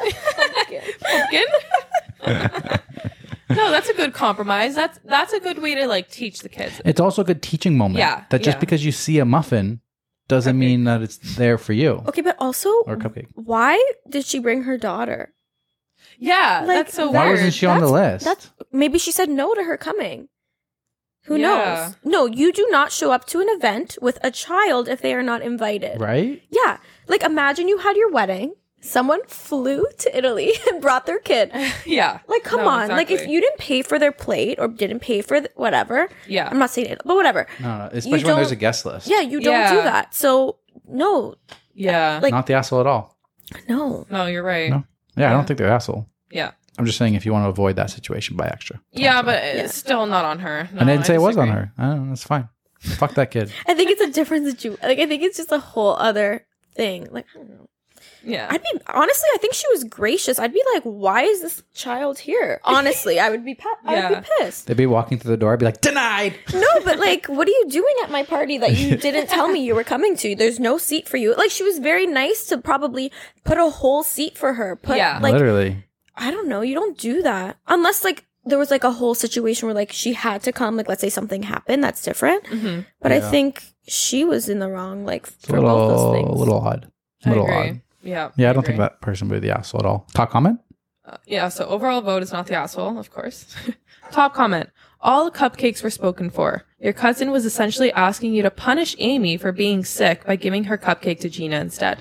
Pumpkin. 1.00 1.44
no, 3.50 3.70
that's 3.70 3.88
a 3.88 3.94
good 3.94 4.12
compromise. 4.12 4.74
That's 4.74 4.98
that's 5.04 5.32
a 5.32 5.40
good 5.40 5.60
way 5.62 5.74
to 5.76 5.86
like 5.86 6.10
teach 6.10 6.40
the 6.40 6.48
kids. 6.48 6.80
It's 6.84 7.00
also 7.00 7.22
a 7.22 7.24
good 7.24 7.42
teaching 7.42 7.76
moment. 7.76 7.98
Yeah, 7.98 8.24
That 8.30 8.42
just 8.42 8.56
yeah. 8.56 8.60
because 8.60 8.84
you 8.84 8.92
see 8.92 9.18
a 9.18 9.24
muffin 9.24 9.80
doesn't 10.28 10.56
Cupcake. 10.56 10.58
mean 10.58 10.84
that 10.84 11.02
it's 11.02 11.16
there 11.36 11.58
for 11.58 11.72
you 11.72 12.02
Okay, 12.08 12.22
but 12.22 12.36
also, 12.38 12.68
or 12.86 12.96
cupcake. 12.96 13.28
why 13.34 13.82
did 14.08 14.24
she 14.24 14.38
bring 14.38 14.62
her 14.62 14.76
daughter? 14.78 15.32
Yeah, 16.18 16.64
Like, 16.66 16.76
that's 16.86 16.94
so 16.94 17.10
Why 17.10 17.26
weird. 17.26 17.36
wasn't 17.36 17.54
she 17.54 17.66
on 17.66 17.80
the 17.80 17.88
list? 17.90 18.24
That's 18.24 18.50
maybe 18.72 18.98
she 18.98 19.12
said 19.12 19.28
no 19.28 19.54
to 19.54 19.62
her 19.64 19.76
coming. 19.76 20.28
Who 21.24 21.36
Yeah. 21.36 21.46
knows? 21.46 21.96
No, 22.04 22.26
you 22.26 22.52
do 22.52 22.66
not 22.70 22.92
show 22.92 23.10
up 23.12 23.26
to 23.26 23.40
an 23.40 23.48
event 23.50 23.98
with 24.00 24.18
a 24.22 24.30
child 24.30 24.88
if 24.88 25.00
they 25.02 25.12
are 25.14 25.22
not 25.22 25.42
invited. 25.42 26.00
right? 26.00 26.42
Yeah. 26.50 26.78
Like 27.08 27.22
imagine 27.22 27.68
you 27.68 27.78
had 27.78 27.96
your 27.96 28.10
wedding, 28.10 28.54
someone 28.80 29.20
flew 29.26 29.84
to 29.98 30.16
Italy 30.16 30.52
and 30.68 30.80
brought 30.80 31.06
their 31.06 31.18
kid. 31.18 31.50
yeah. 31.86 32.20
Like 32.28 32.44
come 32.44 32.60
No, 32.60 32.68
on. 32.68 32.88
Like 32.88 33.10
if 33.10 33.26
you 33.26 33.40
didn't 33.40 33.58
pay 33.58 33.82
for 33.82 33.98
their 33.98 34.12
plate 34.12 34.58
or 34.58 34.68
didn't 34.68 35.00
pay 35.00 35.22
for 35.22 35.40
th- 35.40 35.52
whatever. 35.56 36.08
Yeah. 36.26 36.48
I'm 36.50 36.58
not 36.58 36.70
saying 36.70 36.88
it, 36.88 37.00
but 37.04 37.14
whatever. 37.16 37.46
No, 37.60 37.78
no. 37.78 37.88
Especially 37.92 38.24
when 38.24 38.36
there's 38.36 38.50
a 38.52 38.56
guest 38.56 38.84
list. 38.86 39.08
Yeah, 39.08 39.20
you 39.20 39.40
don't 39.40 39.70
do 39.70 39.82
that. 39.82 40.14
So 40.14 40.58
no, 40.88 41.34
Yeah. 41.74 42.16
Uh, 42.18 42.20
like- 42.22 42.32
Not 42.32 42.46
the 42.46 42.54
asshole 42.54 42.80
at 42.80 42.86
all. 42.86 43.16
no. 43.68 44.06
no, 44.10 44.26
you're 44.26 44.42
right. 44.42 44.70
No. 44.70 44.84
Yeah, 45.16 45.30
I 45.30 45.32
don't 45.32 45.46
think 45.46 45.58
they're 45.58 45.68
asshole. 45.72 46.06
Yeah. 46.30 46.52
I'm 46.78 46.84
just 46.84 46.98
saying 46.98 47.14
if 47.14 47.24
you 47.24 47.32
want 47.32 47.46
to 47.46 47.48
avoid 47.48 47.76
that 47.76 47.88
situation, 47.90 48.36
buy 48.36 48.48
extra. 48.48 48.78
Yeah, 48.92 49.22
but 49.22 49.42
it's 49.42 49.74
still 49.74 50.04
not 50.06 50.26
on 50.26 50.40
her. 50.40 50.68
No, 50.74 50.82
I 50.82 50.84
didn't 50.84 51.06
say 51.06 51.14
it 51.14 51.20
was 51.22 51.38
on 51.38 51.48
her. 51.48 51.72
I 51.78 51.86
don't 51.86 52.02
know, 52.04 52.08
that's 52.10 52.22
fine. 52.24 52.50
Fuck 52.80 53.14
that 53.14 53.30
kid. 53.30 53.50
I 53.66 53.72
think 53.72 53.90
it's 53.90 54.02
a 54.02 54.10
different 54.12 54.46
situation. 54.46 54.78
Like 54.82 54.98
I 54.98 55.06
think 55.06 55.22
it's 55.22 55.38
just 55.38 55.50
a 55.50 55.58
whole 55.58 55.96
other 55.96 56.44
thing. 56.74 57.08
Like 57.10 57.24
I 57.34 57.38
don't 57.38 57.48
know. 57.50 57.68
Yeah. 58.26 58.48
I'd 58.50 58.62
be 58.62 58.68
honestly, 58.88 59.28
I 59.34 59.38
think 59.38 59.54
she 59.54 59.68
was 59.68 59.84
gracious. 59.84 60.38
I'd 60.38 60.52
be 60.52 60.62
like, 60.74 60.82
why 60.82 61.22
is 61.22 61.40
this 61.42 61.62
child 61.74 62.18
here? 62.18 62.60
Honestly, 62.64 63.20
I 63.20 63.30
would 63.30 63.44
be 63.44 63.54
pa- 63.54 63.68
I 63.84 64.10
would 64.10 64.22
be 64.22 64.28
pissed. 64.38 64.66
They'd 64.66 64.76
be 64.76 64.86
walking 64.86 65.18
through 65.18 65.30
the 65.30 65.36
door. 65.36 65.52
I'd 65.52 65.58
be 65.60 65.64
like, 65.64 65.80
denied. 65.80 66.34
No, 66.52 66.66
but 66.84 66.98
like, 66.98 67.26
what 67.28 67.46
are 67.46 67.52
you 67.52 67.66
doing 67.68 67.94
at 68.02 68.10
my 68.10 68.24
party 68.24 68.58
that 68.58 68.76
you 68.76 68.96
didn't 69.06 69.28
tell 69.28 69.48
me 69.48 69.64
you 69.64 69.74
were 69.74 69.84
coming 69.84 70.16
to? 70.18 70.34
There's 70.34 70.58
no 70.60 70.76
seat 70.76 71.08
for 71.08 71.16
you. 71.16 71.34
Like, 71.36 71.50
she 71.50 71.62
was 71.62 71.78
very 71.78 72.06
nice 72.06 72.46
to 72.48 72.58
probably 72.58 73.12
put 73.44 73.58
a 73.58 73.70
whole 73.70 74.02
seat 74.02 74.36
for 74.36 74.54
her. 74.54 74.76
Put 74.76 74.96
Yeah. 74.96 75.18
like 75.22 75.32
Literally. 75.32 75.84
I 76.16 76.30
don't 76.30 76.48
know. 76.48 76.62
You 76.62 76.74
don't 76.74 76.98
do 76.98 77.22
that 77.22 77.58
unless 77.68 78.02
like 78.02 78.24
there 78.44 78.58
was 78.58 78.70
like 78.70 78.84
a 78.84 78.92
whole 78.92 79.14
situation 79.14 79.66
where 79.66 79.74
like 79.74 79.92
she 79.92 80.14
had 80.14 80.42
to 80.44 80.52
come. 80.52 80.76
Like 80.76 80.88
let's 80.88 81.00
say 81.00 81.10
something 81.10 81.42
happened, 81.42 81.84
that's 81.84 82.02
different. 82.02 82.46
hmm 82.46 82.80
But 83.02 83.12
I 83.12 83.20
think 83.20 83.62
she 83.86 84.24
was 84.24 84.48
in 84.48 84.58
the 84.58 84.68
wrong. 84.70 85.04
Like 85.04 85.26
It's 85.28 85.44
a 85.44 85.48
for 85.48 85.60
both 85.60 85.90
those 85.96 86.14
things. 86.16 86.28
a 86.28 86.32
little 86.32 86.58
odd. 86.60 86.90
A 87.24 87.28
I 87.28 87.30
little 87.30 87.44
agree. 87.44 87.56
odd. 87.70 87.80
Yeah. 88.06 88.30
Yeah, 88.36 88.50
I 88.50 88.52
don't 88.52 88.64
think 88.64 88.78
that 88.78 89.00
person 89.00 89.28
would 89.28 89.40
be 89.40 89.48
the 89.48 89.56
asshole 89.56 89.80
at 89.80 89.86
all. 89.86 90.06
Top 90.14 90.30
comment? 90.30 90.60
Uh, 91.04 91.16
yeah, 91.26 91.48
so 91.48 91.66
overall 91.66 92.00
vote 92.00 92.22
is 92.22 92.32
not 92.32 92.46
the 92.46 92.54
asshole, 92.54 92.98
of 92.98 93.10
course. 93.10 93.54
Top 94.10 94.34
comment. 94.34 94.70
All 95.00 95.30
cupcakes 95.30 95.82
were 95.82 95.90
spoken 95.90 96.30
for. 96.30 96.64
Your 96.80 96.92
cousin 96.92 97.30
was 97.30 97.44
essentially 97.44 97.92
asking 97.92 98.34
you 98.34 98.42
to 98.42 98.50
punish 98.50 98.96
Amy 98.98 99.36
for 99.36 99.52
being 99.52 99.84
sick 99.84 100.24
by 100.24 100.36
giving 100.36 100.64
her 100.64 100.76
cupcake 100.78 101.20
to 101.20 101.28
Gina 101.28 101.60
instead. 101.60 101.98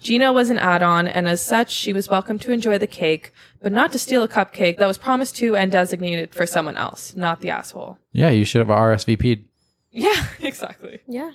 Gina 0.00 0.32
was 0.32 0.50
an 0.50 0.58
add-on, 0.58 1.08
and 1.08 1.26
as 1.26 1.40
such, 1.40 1.70
she 1.70 1.92
was 1.92 2.08
welcome 2.08 2.38
to 2.40 2.52
enjoy 2.52 2.78
the 2.78 2.86
cake, 2.86 3.32
but 3.60 3.72
not 3.72 3.92
to 3.92 3.98
steal 3.98 4.22
a 4.22 4.28
cupcake 4.28 4.78
that 4.78 4.86
was 4.86 4.98
promised 4.98 5.36
to 5.36 5.56
and 5.56 5.72
designated 5.72 6.34
for 6.34 6.46
someone 6.46 6.76
else, 6.76 7.16
not 7.16 7.40
the 7.40 7.50
asshole. 7.50 7.98
Yeah, 8.12 8.30
you 8.30 8.44
should 8.44 8.60
have 8.60 8.68
RSVP'd. 8.68 9.44
Yeah, 9.90 10.26
exactly. 10.40 11.00
Yeah. 11.08 11.32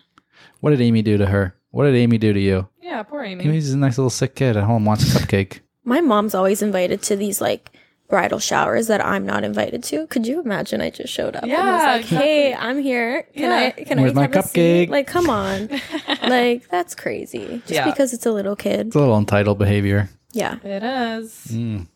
What 0.61 0.71
did 0.71 0.81
Amy 0.81 1.01
do 1.01 1.17
to 1.17 1.25
her? 1.27 1.55
What 1.71 1.85
did 1.85 1.95
Amy 1.95 2.17
do 2.17 2.33
to 2.33 2.39
you? 2.39 2.67
Yeah, 2.81 3.03
poor 3.03 3.23
Amy. 3.23 3.43
Amy's 3.45 3.71
a 3.73 3.77
nice 3.77 3.97
little 3.97 4.09
sick 4.09 4.35
kid 4.35 4.55
at 4.57 4.63
home, 4.63 4.85
wants 4.85 5.03
a 5.15 5.19
cupcake. 5.19 5.59
My 5.83 6.01
mom's 6.01 6.33
always 6.35 6.61
invited 6.61 7.01
to 7.03 7.15
these 7.15 7.41
like 7.41 7.71
bridal 8.09 8.39
showers 8.39 8.87
that 8.87 9.03
I'm 9.03 9.25
not 9.25 9.43
invited 9.45 9.83
to. 9.85 10.05
Could 10.07 10.27
you 10.27 10.41
imagine? 10.41 10.81
I 10.81 10.89
just 10.89 11.13
showed 11.13 11.35
up 11.35 11.43
and 11.43 11.51
Yeah, 11.51 11.97
was 11.97 12.11
like, 12.11 12.19
"Hey. 12.21 12.53
I'm 12.53 12.79
here. 12.81 13.23
Can 13.33 13.43
Yeah. 13.43 13.71
I? 13.77 13.83
Can 13.83 13.99
Where's 14.01 14.11
I 14.11 14.15
my 14.15 14.21
have 14.23 14.35
a 14.35 14.37
cupcake? 14.39 14.89
Like, 14.89 15.07
come 15.07 15.29
on. 15.29 15.69
like 16.29 16.67
that's 16.69 16.93
crazy. 16.93 17.59
Just 17.65 17.71
Yeah. 17.71 17.85
because 17.89 18.13
it's 18.13 18.25
a 18.25 18.31
little 18.31 18.55
kid. 18.55 18.87
It's 18.87 18.95
a 18.95 18.99
little 18.99 19.17
entitled 19.17 19.57
behavior. 19.57 20.09
Yeah. 20.33 20.57
It 20.63 20.83
is. 20.83 21.47
Mm. 21.51 21.87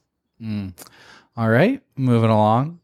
Mm. 0.42 0.74
All 1.38 1.50
right, 1.50 1.82
moving 1.98 2.30
along. 2.30 2.80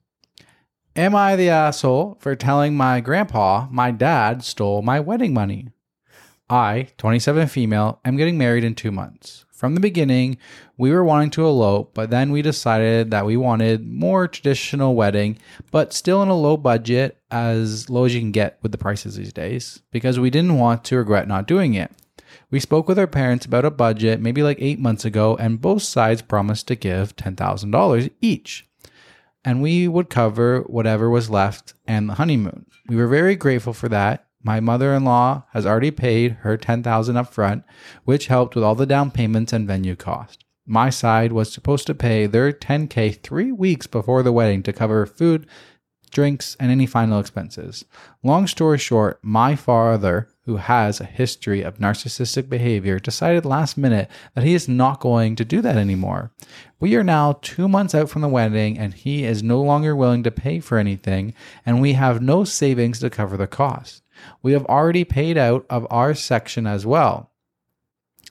Am 0.93 1.15
I 1.15 1.37
the 1.37 1.47
asshole 1.47 2.17
for 2.19 2.35
telling 2.35 2.75
my 2.75 2.99
grandpa 2.99 3.65
my 3.71 3.91
dad 3.91 4.43
stole 4.43 4.81
my 4.81 4.99
wedding 4.99 5.33
money? 5.33 5.69
I, 6.49 6.89
27 6.97 7.47
female, 7.47 8.01
am 8.03 8.17
getting 8.17 8.37
married 8.37 8.65
in 8.65 8.75
two 8.75 8.91
months. 8.91 9.45
From 9.53 9.73
the 9.73 9.79
beginning, 9.79 10.37
we 10.77 10.91
were 10.91 11.05
wanting 11.05 11.29
to 11.29 11.45
elope, 11.45 11.93
but 11.93 12.09
then 12.09 12.29
we 12.29 12.41
decided 12.41 13.09
that 13.09 13.25
we 13.25 13.37
wanted 13.37 13.87
more 13.87 14.27
traditional 14.27 14.93
wedding, 14.93 15.37
but 15.71 15.93
still 15.93 16.21
in 16.23 16.27
a 16.27 16.35
low 16.35 16.57
budget, 16.57 17.17
as 17.31 17.89
low 17.89 18.03
as 18.03 18.13
you 18.13 18.19
can 18.19 18.33
get 18.33 18.59
with 18.61 18.73
the 18.73 18.77
prices 18.77 19.15
these 19.15 19.31
days, 19.31 19.81
because 19.91 20.19
we 20.19 20.29
didn't 20.29 20.57
want 20.57 20.83
to 20.83 20.97
regret 20.97 21.25
not 21.25 21.47
doing 21.47 21.73
it. 21.73 21.89
We 22.49 22.59
spoke 22.59 22.89
with 22.89 22.99
our 22.99 23.07
parents 23.07 23.45
about 23.45 23.63
a 23.63 23.71
budget 23.71 24.19
maybe 24.19 24.43
like 24.43 24.57
eight 24.59 24.79
months 24.79 25.05
ago, 25.05 25.37
and 25.37 25.61
both 25.61 25.83
sides 25.83 26.21
promised 26.21 26.67
to 26.67 26.75
give 26.75 27.15
$10,000 27.15 28.09
each. 28.19 28.67
And 29.43 29.61
we 29.61 29.87
would 29.87 30.09
cover 30.09 30.61
whatever 30.61 31.09
was 31.09 31.29
left 31.29 31.73
and 31.87 32.09
the 32.09 32.15
honeymoon. 32.15 32.65
We 32.87 32.95
were 32.95 33.07
very 33.07 33.35
grateful 33.35 33.73
for 33.73 33.89
that. 33.89 34.27
My 34.43 34.59
mother 34.59 34.93
in 34.93 35.03
law 35.03 35.43
has 35.53 35.65
already 35.65 35.91
paid 35.91 36.33
her 36.41 36.57
10,000 36.57 37.17
up 37.17 37.33
front, 37.33 37.63
which 38.05 38.27
helped 38.27 38.55
with 38.55 38.63
all 38.63 38.75
the 38.75 38.85
down 38.85 39.11
payments 39.11 39.53
and 39.53 39.67
venue 39.67 39.95
cost. 39.95 40.45
My 40.65 40.89
side 40.89 41.31
was 41.31 41.51
supposed 41.51 41.87
to 41.87 41.95
pay 41.95 42.25
their 42.27 42.51
10K 42.51 43.21
three 43.21 43.51
weeks 43.51 43.87
before 43.87 44.23
the 44.23 44.31
wedding 44.31 44.63
to 44.63 44.73
cover 44.73 45.05
food, 45.05 45.47
drinks, 46.11 46.55
and 46.59 46.71
any 46.71 46.85
final 46.85 47.19
expenses. 47.19 47.85
Long 48.23 48.47
story 48.47 48.77
short, 48.77 49.19
my 49.21 49.55
father, 49.55 50.27
who 50.45 50.57
has 50.57 50.99
a 50.99 51.05
history 51.05 51.61
of 51.61 51.77
narcissistic 51.77 52.49
behavior, 52.49 52.99
decided 52.99 53.45
last 53.45 53.77
minute 53.77 54.09
that 54.33 54.43
he 54.43 54.53
is 54.53 54.67
not 54.67 54.99
going 54.99 55.35
to 55.35 55.45
do 55.45 55.61
that 55.61 55.77
anymore. 55.77 56.31
We 56.79 56.95
are 56.95 57.03
now 57.03 57.39
two 57.41 57.67
months 57.67 57.93
out 57.93 58.09
from 58.09 58.23
the 58.23 58.27
wedding, 58.27 58.77
and 58.79 58.93
he 58.93 59.23
is 59.23 59.43
no 59.43 59.61
longer 59.61 59.95
willing 59.95 60.23
to 60.23 60.31
pay 60.31 60.59
for 60.59 60.77
anything, 60.79 61.33
and 61.65 61.79
we 61.79 61.93
have 61.93 62.21
no 62.21 62.43
savings 62.43 62.99
to 62.99 63.09
cover 63.09 63.37
the 63.37 63.47
cost. 63.47 64.01
We 64.41 64.53
have 64.53 64.65
already 64.65 65.03
paid 65.03 65.37
out 65.37 65.65
of 65.69 65.85
our 65.91 66.15
section 66.15 66.65
as 66.65 66.85
well. 66.85 67.31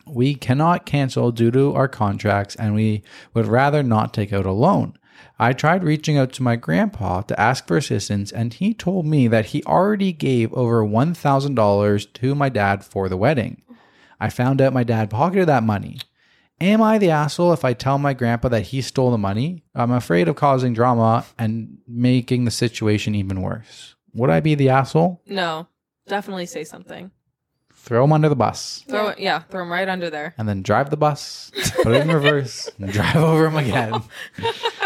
We 0.07 0.35
cannot 0.35 0.87
cancel 0.87 1.31
due 1.31 1.53
to 1.53 1.75
our 1.75 1.87
contracts, 1.89 2.57
and 2.57 2.75
we 2.75 3.03
would 3.35 3.47
rather 3.47 3.85
not 3.85 4.13
take 4.13 4.33
out 4.33 4.47
a 4.47 4.53
loan. 4.53 4.99
I 5.41 5.55
tried 5.55 5.83
reaching 5.85 6.19
out 6.19 6.35
to 6.35 6.43
my 6.43 6.57
grandpa 6.57 7.23
to 7.23 7.41
ask 7.41 7.67
for 7.67 7.79
assistance, 7.79 8.31
and 8.31 8.53
he 8.53 8.75
told 8.75 9.07
me 9.07 9.27
that 9.29 9.47
he 9.47 9.65
already 9.65 10.13
gave 10.13 10.53
over 10.53 10.85
$1,000 10.85 12.13
to 12.13 12.35
my 12.35 12.51
dad 12.51 12.85
for 12.85 13.09
the 13.09 13.17
wedding. 13.17 13.63
I 14.21 14.29
found 14.29 14.61
out 14.61 14.75
my 14.75 14.85
dad 14.85 15.09
pocketed 15.09 15.49
that 15.49 15.63
money. 15.63 15.97
Am 16.61 16.83
I 16.83 16.99
the 16.99 17.09
asshole 17.09 17.55
if 17.55 17.65
I 17.65 17.73
tell 17.73 17.97
my 17.97 18.13
grandpa 18.13 18.49
that 18.51 18.65
he 18.67 18.83
stole 18.83 19.11
the 19.11 19.17
money? 19.17 19.65
I'm 19.75 19.93
afraid 19.93 20.29
of 20.29 20.37
causing 20.37 20.75
drama 20.75 21.25
and 21.39 21.79
making 21.89 22.45
the 22.45 22.51
situation 22.51 23.15
even 23.15 23.41
worse. 23.41 23.95
Would 24.13 24.29
I 24.29 24.41
be 24.41 24.55
the 24.55 24.69
asshole? 24.69 25.23
No, 25.25 25.69
definitely 26.07 26.45
say 26.45 26.65
something. 26.65 27.13
Throw 27.73 28.05
him 28.05 28.13
under 28.13 28.29
the 28.29 28.37
bus 28.37 28.85
Throw 28.91 29.09
it, 29.09 29.19
yeah, 29.19 29.39
throw 29.39 29.63
him 29.63 29.73
right 29.73 29.89
under 29.89 30.11
there. 30.11 30.35
and 30.37 30.47
then 30.47 30.61
drive 30.63 30.91
the 30.91 30.99
bus, 30.99 31.51
put 31.83 31.95
it 31.95 32.03
in 32.03 32.13
reverse, 32.13 32.69
and 32.79 32.93
drive 32.93 33.17
over 33.17 33.47
him 33.47 33.57
again. 33.57 34.03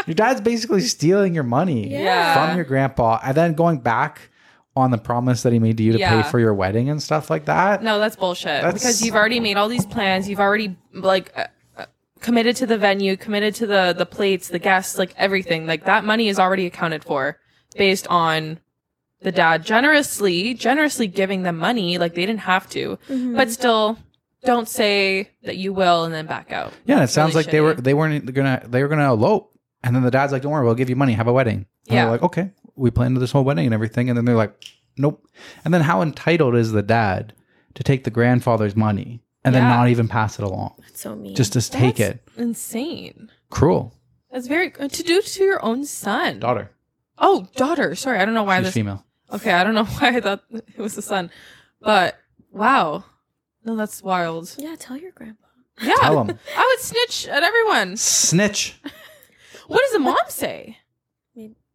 your 0.06 0.14
dad's 0.14 0.40
basically 0.40 0.80
stealing 0.80 1.34
your 1.34 1.44
money 1.44 1.88
Yeah. 1.90 2.34
from 2.46 2.56
your 2.56 2.64
grandpa 2.64 3.20
and 3.24 3.36
then 3.36 3.54
going 3.54 3.78
back 3.78 4.30
on 4.76 4.90
the 4.90 4.98
promise 4.98 5.42
that 5.44 5.52
he 5.52 5.58
made 5.58 5.76
to 5.76 5.82
you 5.82 5.92
to 5.92 5.98
Yeah. 5.98 6.22
pay 6.22 6.28
for 6.30 6.40
your 6.40 6.52
wedding 6.52 6.88
and 6.90 7.00
stuff 7.02 7.30
like 7.30 7.44
that. 7.44 7.82
No, 7.82 7.98
that's 8.00 8.16
bullshit. 8.16 8.62
That's- 8.62 8.74
Because 8.74 9.02
you've 9.02 9.14
already 9.14 9.38
made 9.40 9.56
all 9.56 9.68
these 9.68 9.86
plans. 9.86 10.28
You've 10.28 10.40
already 10.40 10.76
like 10.92 11.32
uh, 11.36 11.46
uh, 11.78 11.86
committed 12.20 12.56
to 12.56 12.66
the 12.66 12.76
venue, 12.76 13.16
committed 13.16 13.54
to 13.56 13.66
the 13.68 13.94
the 13.96 14.06
plates, 14.06 14.48
the 14.48 14.58
guests, 14.58 14.98
like 14.98 15.14
everything. 15.16 15.66
Like 15.66 15.84
that 15.84 16.04
money 16.04 16.26
is 16.28 16.38
already 16.40 16.66
accounted 16.66 17.04
for 17.04 17.38
based 17.76 18.06
on 18.08 18.58
the 19.22 19.30
dad 19.32 19.64
generously 19.64 20.54
generously 20.54 21.06
giving 21.06 21.44
them 21.44 21.56
money. 21.56 21.96
Like 21.96 22.14
they 22.14 22.26
didn't 22.26 22.40
have 22.40 22.68
to, 22.70 22.98
Mm-hmm. 23.08 23.36
but 23.36 23.52
still, 23.52 23.96
don't 24.44 24.68
say 24.68 25.30
that 25.44 25.56
you 25.56 25.72
will 25.72 26.02
and 26.04 26.12
then 26.12 26.26
back 26.26 26.50
out. 26.52 26.72
Yeah, 26.84 26.96
and 26.96 27.04
it 27.04 27.08
sounds 27.10 27.34
really 27.34 27.44
like 27.44 27.52
they 27.52 27.60
were 27.60 27.74
they 27.74 27.94
weren't 27.94 28.34
gonna 28.34 28.60
they 28.66 28.82
were 28.82 28.88
gonna 28.88 29.10
elope, 29.12 29.53
and 29.84 29.94
then 29.94 30.02
the 30.02 30.10
dad's 30.10 30.32
like, 30.32 30.42
"Don't 30.42 30.50
worry, 30.50 30.64
we'll 30.64 30.74
give 30.74 30.90
you 30.90 30.96
money, 30.96 31.12
have 31.12 31.28
a 31.28 31.32
wedding." 31.32 31.66
And 31.88 31.94
Yeah. 31.94 32.02
they're 32.04 32.10
like, 32.12 32.22
"Okay, 32.24 32.50
we 32.74 32.90
planned 32.90 33.16
this 33.18 33.30
whole 33.30 33.44
wedding 33.44 33.66
and 33.66 33.74
everything," 33.74 34.08
and 34.08 34.16
then 34.16 34.24
they're 34.24 34.34
like, 34.34 34.52
"Nope." 34.96 35.24
And 35.64 35.72
then 35.72 35.82
how 35.82 36.02
entitled 36.02 36.56
is 36.56 36.72
the 36.72 36.82
dad 36.82 37.32
to 37.74 37.84
take 37.84 38.02
the 38.04 38.10
grandfather's 38.10 38.74
money 38.74 39.20
and 39.44 39.54
then 39.54 39.62
not 39.68 39.88
even 39.88 40.08
pass 40.08 40.38
it 40.38 40.44
along, 40.44 40.74
That's 40.80 41.00
so 41.02 41.14
mean. 41.14 41.34
just 41.36 41.52
to 41.52 41.60
take 41.60 42.00
it? 42.00 42.22
Insane. 42.36 43.30
Cruel 43.50 43.92
That's 44.32 44.46
very 44.46 44.72
uh, 44.80 44.88
to 44.88 45.02
do 45.02 45.20
to 45.20 45.44
your 45.44 45.62
own 45.64 45.84
son. 45.84 46.40
daughter. 46.40 46.70
Oh, 47.18 47.46
daughter. 47.54 47.94
Sorry, 47.94 48.18
I 48.18 48.24
don't 48.24 48.34
know 48.34 48.42
why 48.44 48.58
She's 48.58 48.66
this. 48.68 48.74
female. 48.74 49.04
Okay, 49.32 49.52
I 49.52 49.62
don't 49.64 49.74
know 49.74 49.84
why 49.98 50.16
I 50.16 50.20
thought 50.20 50.42
it 50.50 50.78
was 50.78 50.94
the 50.94 51.02
son, 51.02 51.30
but 51.80 52.16
wow, 52.52 53.04
no, 53.64 53.76
that's 53.76 54.02
wild. 54.02 54.54
yeah, 54.58 54.76
tell 54.78 54.96
your 54.96 55.12
grandpa. 55.12 55.46
Yeah, 55.82 55.94
Tell 56.00 56.20
'em. 56.20 56.38
I 56.56 56.66
would 56.76 56.80
snitch 56.84 57.26
at 57.28 57.42
everyone. 57.42 57.96
Snitch. 57.96 58.80
What 59.66 59.80
does 59.80 59.92
the 59.92 59.98
mom 60.00 60.16
say? 60.28 60.78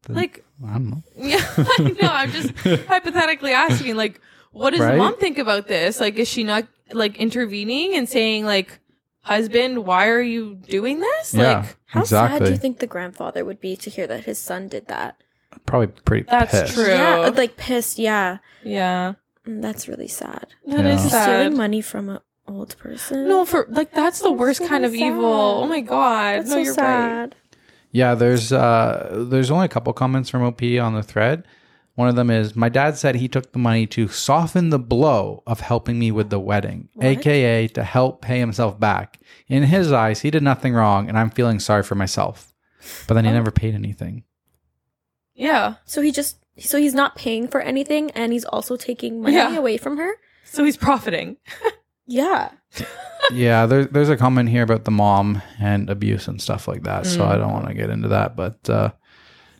Like, 0.08 0.44
I 0.66 0.74
don't 0.74 0.90
know. 0.90 1.04
yeah, 1.18 1.44
I 1.58 1.96
know. 2.02 2.10
I'm 2.10 2.32
just 2.32 2.52
hypothetically 2.88 3.52
asking. 3.52 3.96
Like, 3.96 4.22
what 4.52 4.72
does 4.72 4.80
Right? 4.80 4.92
the 4.94 4.98
mom 4.98 5.18
think 5.18 5.38
about 5.38 5.68
this? 5.68 6.00
Like, 6.00 6.16
is 6.16 6.28
she 6.28 6.44
not 6.44 6.66
like 6.94 7.18
intervening 7.18 7.96
and 7.96 8.08
saying 8.08 8.46
like, 8.46 8.80
husband, 9.22 9.86
why 9.86 10.08
are 10.08 10.22
you 10.22 10.56
doing 10.56 11.00
this? 11.02 11.34
Yeah, 11.34 11.60
Like, 11.60 11.78
How 11.88 12.04
sad 12.06 12.44
do 12.44 12.50
you 12.50 12.58
think 12.58 12.80
the 12.80 12.88
grandfather 12.88 13.44
would 13.44 13.60
be 13.60 13.76
to 13.76 13.90
hear 13.90 14.08
that 14.08 14.24
his 14.24 14.40
son 14.40 14.68
did 14.70 14.88
that? 14.88 15.22
Probably 15.66 15.88
pretty. 15.88 16.26
That's 16.30 16.52
pissed. 16.52 16.74
true. 16.74 16.88
Yeah, 16.88 17.32
like 17.36 17.58
pissed. 17.58 18.00
Yeah, 18.00 18.38
yeah, 18.64 19.14
Mm, 19.46 19.62
that's 19.62 19.88
really 19.88 20.08
sad. 20.08 20.48
that 20.68 20.86
Yeah. 20.86 20.96
is 20.96 21.12
sad. 21.12 21.24
stealing 21.24 21.58
money 21.58 21.82
from 21.82 22.10
an 22.10 22.20
old 22.48 22.78
person. 22.78 23.28
No, 23.28 23.46
for 23.46 23.68
like 23.70 23.92
that's 23.92 24.20
the 24.20 24.30
That's 24.30 24.40
worst 24.40 24.60
really 24.62 24.70
kind 24.70 24.86
of 24.86 24.92
sad. 24.92 25.00
evil. 25.02 25.24
Oh 25.64 25.68
my 25.68 25.82
god. 25.82 26.40
that's 26.40 26.50
no, 26.50 26.56
so 26.56 26.62
you're 26.62 26.74
right. 26.76 27.36
Sad. 27.92 27.98
Yeah, 27.98 28.16
there's 28.16 28.52
uh 28.52 29.26
there's 29.30 29.52
only 29.52 29.66
a 29.66 29.70
couple 29.70 29.92
comments 29.94 30.30
from 30.30 30.44
OP 30.44 30.62
on 30.82 30.94
the 30.96 31.04
thread. 31.04 31.46
One 31.96 32.08
of 32.08 32.16
them 32.16 32.30
is 32.30 32.56
my 32.56 32.70
dad 32.70 32.96
said 32.98 33.16
he 33.16 33.28
took 33.28 33.52
the 33.52 33.60
money 33.60 33.86
to 33.88 34.08
soften 34.08 34.70
the 34.70 34.80
blow 34.80 35.44
of 35.46 35.60
helping 35.60 36.00
me 36.00 36.12
with 36.12 36.30
the 36.30 36.40
wedding, 36.40 36.88
What? 36.94 37.06
aka 37.06 37.68
to 37.70 37.84
help 37.84 38.22
pay 38.22 38.40
himself 38.40 38.80
back. 38.80 39.20
In 39.50 39.64
his 39.64 39.92
eyes, 39.92 40.22
he 40.22 40.32
did 40.32 40.42
nothing 40.44 40.74
wrong 40.74 41.10
and 41.10 41.18
I'm 41.20 41.30
feeling 41.30 41.60
sorry 41.60 41.84
for 41.84 41.96
myself. 41.96 42.54
But 43.08 43.16
then 43.16 43.26
he 43.26 43.32
Oh. 43.32 43.34
never 43.34 43.52
paid 43.52 43.76
anything. 43.76 44.24
Yeah. 45.36 45.76
So 45.86 46.02
he 46.02 46.12
just 46.12 46.38
so 46.58 46.78
he's 46.78 46.94
not 46.94 47.16
paying 47.16 47.48
for 47.48 47.62
anything, 47.62 48.12
and 48.12 48.34
he's 48.34 48.44
also 48.44 48.76
taking 48.76 49.22
money 49.22 49.36
Yeah. 49.36 49.58
away 49.58 49.78
from 49.78 49.98
her. 49.98 50.12
So 50.46 50.64
he's 50.64 50.78
profiting. 50.78 51.38
Yeah, 52.12 52.50
yeah, 53.32 53.66
there, 53.66 53.86
there's 53.86 54.10
a 54.10 54.18
comment 54.18 54.50
here 54.50 54.64
about 54.64 54.86
the 54.86 54.92
mom 54.92 55.42
and 55.60 55.90
abuse 55.90 56.28
and 56.28 56.42
stuff 56.42 56.68
like 56.68 56.84
that. 56.84 57.06
So 57.06 57.22
Mm. 57.22 57.28
I 57.28 57.38
don't 57.38 57.52
want 57.54 57.68
to 57.68 57.74
get 57.74 57.90
into 57.90 58.08
that, 58.10 58.36
but 58.36 58.70
uh 58.70 58.92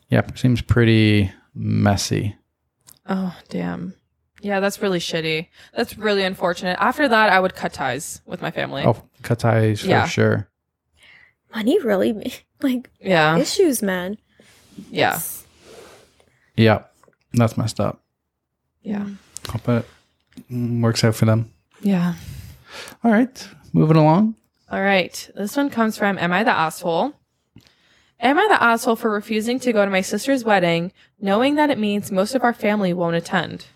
yeah, 0.08 0.22
seems 0.34 0.60
pretty 0.60 1.30
messy. 1.54 2.36
Oh, 3.08 3.36
damn. 3.48 3.94
Yeah, 4.42 4.58
that's 4.60 4.80
really 4.82 4.98
shitty. 4.98 5.48
That's 5.76 5.96
really 5.98 6.24
unfortunate. 6.24 6.76
After 6.80 7.06
that, 7.06 7.30
I 7.30 7.38
would 7.38 7.54
cut 7.54 7.72
ties 7.72 8.20
with 8.26 8.40
my 8.42 8.50
family. 8.50 8.82
Oh, 8.84 9.00
cut 9.22 9.38
ties 9.40 9.80
for 9.82 9.86
Yeah. 9.88 10.06
sure. 10.06 10.48
money 11.54 11.78
really 11.80 12.32
like 12.62 12.90
Yeah. 13.00 13.36
issues, 13.38 13.82
man. 13.82 14.16
Yeah. 14.90 15.10
It's- 15.10 15.44
Yeah, 16.56 16.84
that's 17.34 17.56
messed 17.56 17.80
up. 17.80 18.02
Yeah. 18.82 19.06
Hope 19.48 19.68
it 19.68 19.86
mm, 20.50 20.80
works 20.82 21.02
out 21.04 21.14
for 21.14 21.24
them. 21.26 21.52
Yeah. 21.82 22.14
All 23.04 23.10
right, 23.10 23.48
moving 23.72 23.96
along. 23.96 24.36
All 24.70 24.82
right. 24.82 25.30
This 25.34 25.56
one 25.56 25.68
comes 25.68 25.98
from 25.98 26.16
Am 26.18 26.32
I 26.32 26.44
the 26.44 26.52
Asshole? 26.52 27.14
Am 28.20 28.38
I 28.38 28.46
the 28.48 28.62
asshole 28.62 28.96
for 28.96 29.10
refusing 29.10 29.58
to 29.60 29.72
go 29.72 29.82
to 29.84 29.90
my 29.90 30.02
sister's 30.02 30.44
wedding, 30.44 30.92
knowing 31.18 31.54
that 31.54 31.70
it 31.70 31.78
means 31.78 32.12
most 32.12 32.34
of 32.34 32.44
our 32.44 32.52
family 32.52 32.92
won't 32.92 33.16
attend? 33.16 33.66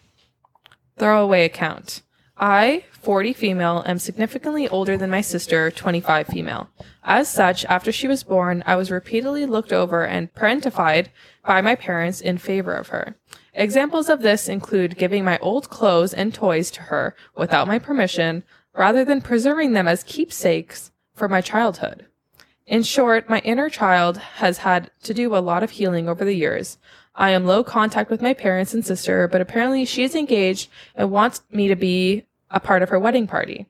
Throwaway 0.99 1.45
account. 1.47 2.03
I, 2.37 2.85
40 3.01 3.33
female, 3.33 3.83
am 3.87 3.99
significantly 3.99 4.69
older 4.69 4.99
than 4.99 5.11
my 5.11 5.23
sister, 5.23 5.71
25 5.71 6.27
female. 6.27 6.69
As 7.03 7.29
such, 7.29 7.65
after 7.67 7.91
she 7.91 8.07
was 8.07 8.23
born, 8.23 8.63
I 8.67 8.77
was 8.77 8.91
repeatedly 8.91 9.47
looked 9.47 9.73
over 9.73 10.05
and 10.05 10.33
parentified 10.35 11.07
by 11.47 11.63
my 11.63 11.75
parents 11.75 12.21
in 12.21 12.37
favor 12.37 12.75
of 12.75 12.89
her. 12.89 13.17
Examples 13.55 14.09
of 14.11 14.21
this 14.21 14.49
include 14.49 14.99
giving 14.99 15.25
my 15.25 15.39
old 15.39 15.71
clothes 15.71 16.13
and 16.13 16.35
toys 16.35 16.71
to 16.73 16.83
her 16.83 17.17
without 17.37 17.69
my 17.69 17.79
permission, 17.79 18.43
rather 18.75 19.05
than 19.05 19.21
preserving 19.21 19.73
them 19.73 19.89
as 19.89 20.03
keepsakes 20.03 20.91
for 21.15 21.29
my 21.29 21.41
childhood. 21.41 22.07
In 22.67 22.83
short, 22.83 23.29
my 23.29 23.41
inner 23.41 23.69
child 23.69 24.17
has 24.17 24.59
had 24.59 24.91
to 25.03 25.15
do 25.15 25.37
a 25.37 25.39
lot 25.39 25.63
of 25.63 25.73
healing 25.73 26.09
over 26.09 26.25
the 26.25 26.35
years. 26.35 26.79
I 27.15 27.31
am 27.31 27.45
low 27.45 27.63
contact 27.63 28.11
with 28.11 28.23
my 28.23 28.35
parents 28.35 28.75
and 28.75 28.85
sister, 28.85 29.29
but 29.29 29.41
apparently 29.41 29.85
she 29.85 30.03
is 30.03 30.15
engaged 30.15 30.71
and 30.95 31.11
wants 31.11 31.43
me 31.53 31.69
to 31.69 31.77
be 31.77 32.27
a 32.51 32.59
part 32.59 32.83
of 32.83 32.89
her 32.89 32.99
wedding 32.99 33.27
party. 33.27 33.67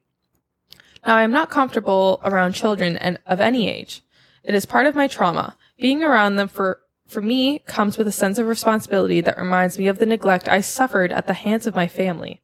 Now, 1.07 1.17
I 1.17 1.23
am 1.23 1.33
not 1.33 1.51
comfortable 1.51 2.21
around 2.25 2.53
children 2.53 2.97
and 2.97 3.19
of 3.27 3.41
any 3.41 3.69
age. 3.69 4.03
It 4.43 4.55
is 4.55 4.65
part 4.65 4.87
of 4.87 4.95
my 4.95 5.09
trauma. 5.09 5.57
Being 5.79 6.03
around 6.03 6.37
them 6.37 6.49
for 6.49 6.81
for 7.07 7.21
me 7.21 7.59
comes 7.61 7.99
with 7.99 8.09
a 8.09 8.13
sense 8.13 8.39
of 8.39 8.47
responsibility 8.47 9.21
that 9.21 9.37
reminds 9.37 9.79
me 9.79 9.89
of 9.89 9.99
the 9.99 10.07
neglect 10.07 10.49
I 10.49 10.63
suffered 10.63 11.13
at 11.13 11.27
the 11.27 11.35
hands 11.35 11.67
of 11.67 11.75
my 11.75 11.87
family. 11.87 12.41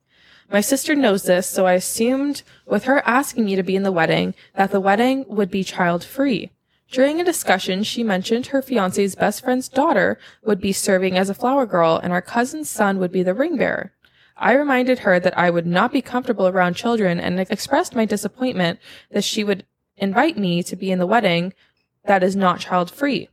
My 0.53 0.61
sister 0.61 0.97
knows 0.97 1.23
this, 1.23 1.47
so 1.47 1.67
I 1.67 1.75
assumed 1.75 2.43
with 2.67 2.85
her 2.85 3.07
asking 3.07 3.45
me 3.45 3.55
to 3.55 3.63
be 3.63 3.77
in 3.77 3.85
the 3.85 3.93
wedding 3.93 4.35
that 4.57 4.73
the 4.73 4.81
wedding 4.81 5.25
would 5.29 5.49
be 5.49 5.63
child 5.63 6.03
free. 6.03 6.51
During 6.91 7.21
a 7.21 7.25
discussion, 7.25 7.85
she 7.85 8.03
mentioned 8.03 8.47
her 8.47 8.61
fiance's 8.61 9.15
best 9.15 9.45
friend's 9.45 9.69
daughter 9.69 10.19
would 10.43 10.61
be 10.61 10.73
serving 10.73 11.17
as 11.17 11.31
a 11.31 11.35
flower 11.35 11.67
girl 11.67 12.01
and 12.03 12.13
our 12.13 12.21
cousin's 12.21 12.69
son 12.69 12.99
would 12.99 13.13
be 13.13 13.23
the 13.23 13.33
ring 13.33 13.57
bearer. 13.57 13.93
I 14.37 14.55
reminded 14.55 15.01
her 15.01 15.21
that 15.21 15.39
I 15.39 15.51
would 15.51 15.67
not 15.67 15.93
be 15.93 16.03
comfortable 16.03 16.49
around 16.49 16.75
children 16.75 17.21
and 17.21 17.39
expressed 17.39 17.95
my 17.95 18.05
disappointment 18.05 18.81
that 19.13 19.23
she 19.23 19.45
would 19.45 19.65
invite 19.97 20.37
me 20.37 20.65
to 20.65 20.75
be 20.75 20.91
in 20.91 20.99
the 20.99 21.07
wedding 21.07 21.53
that 22.07 22.25
is 22.25 22.35
not 22.35 22.59
child 22.59 22.91
free. 22.91 23.29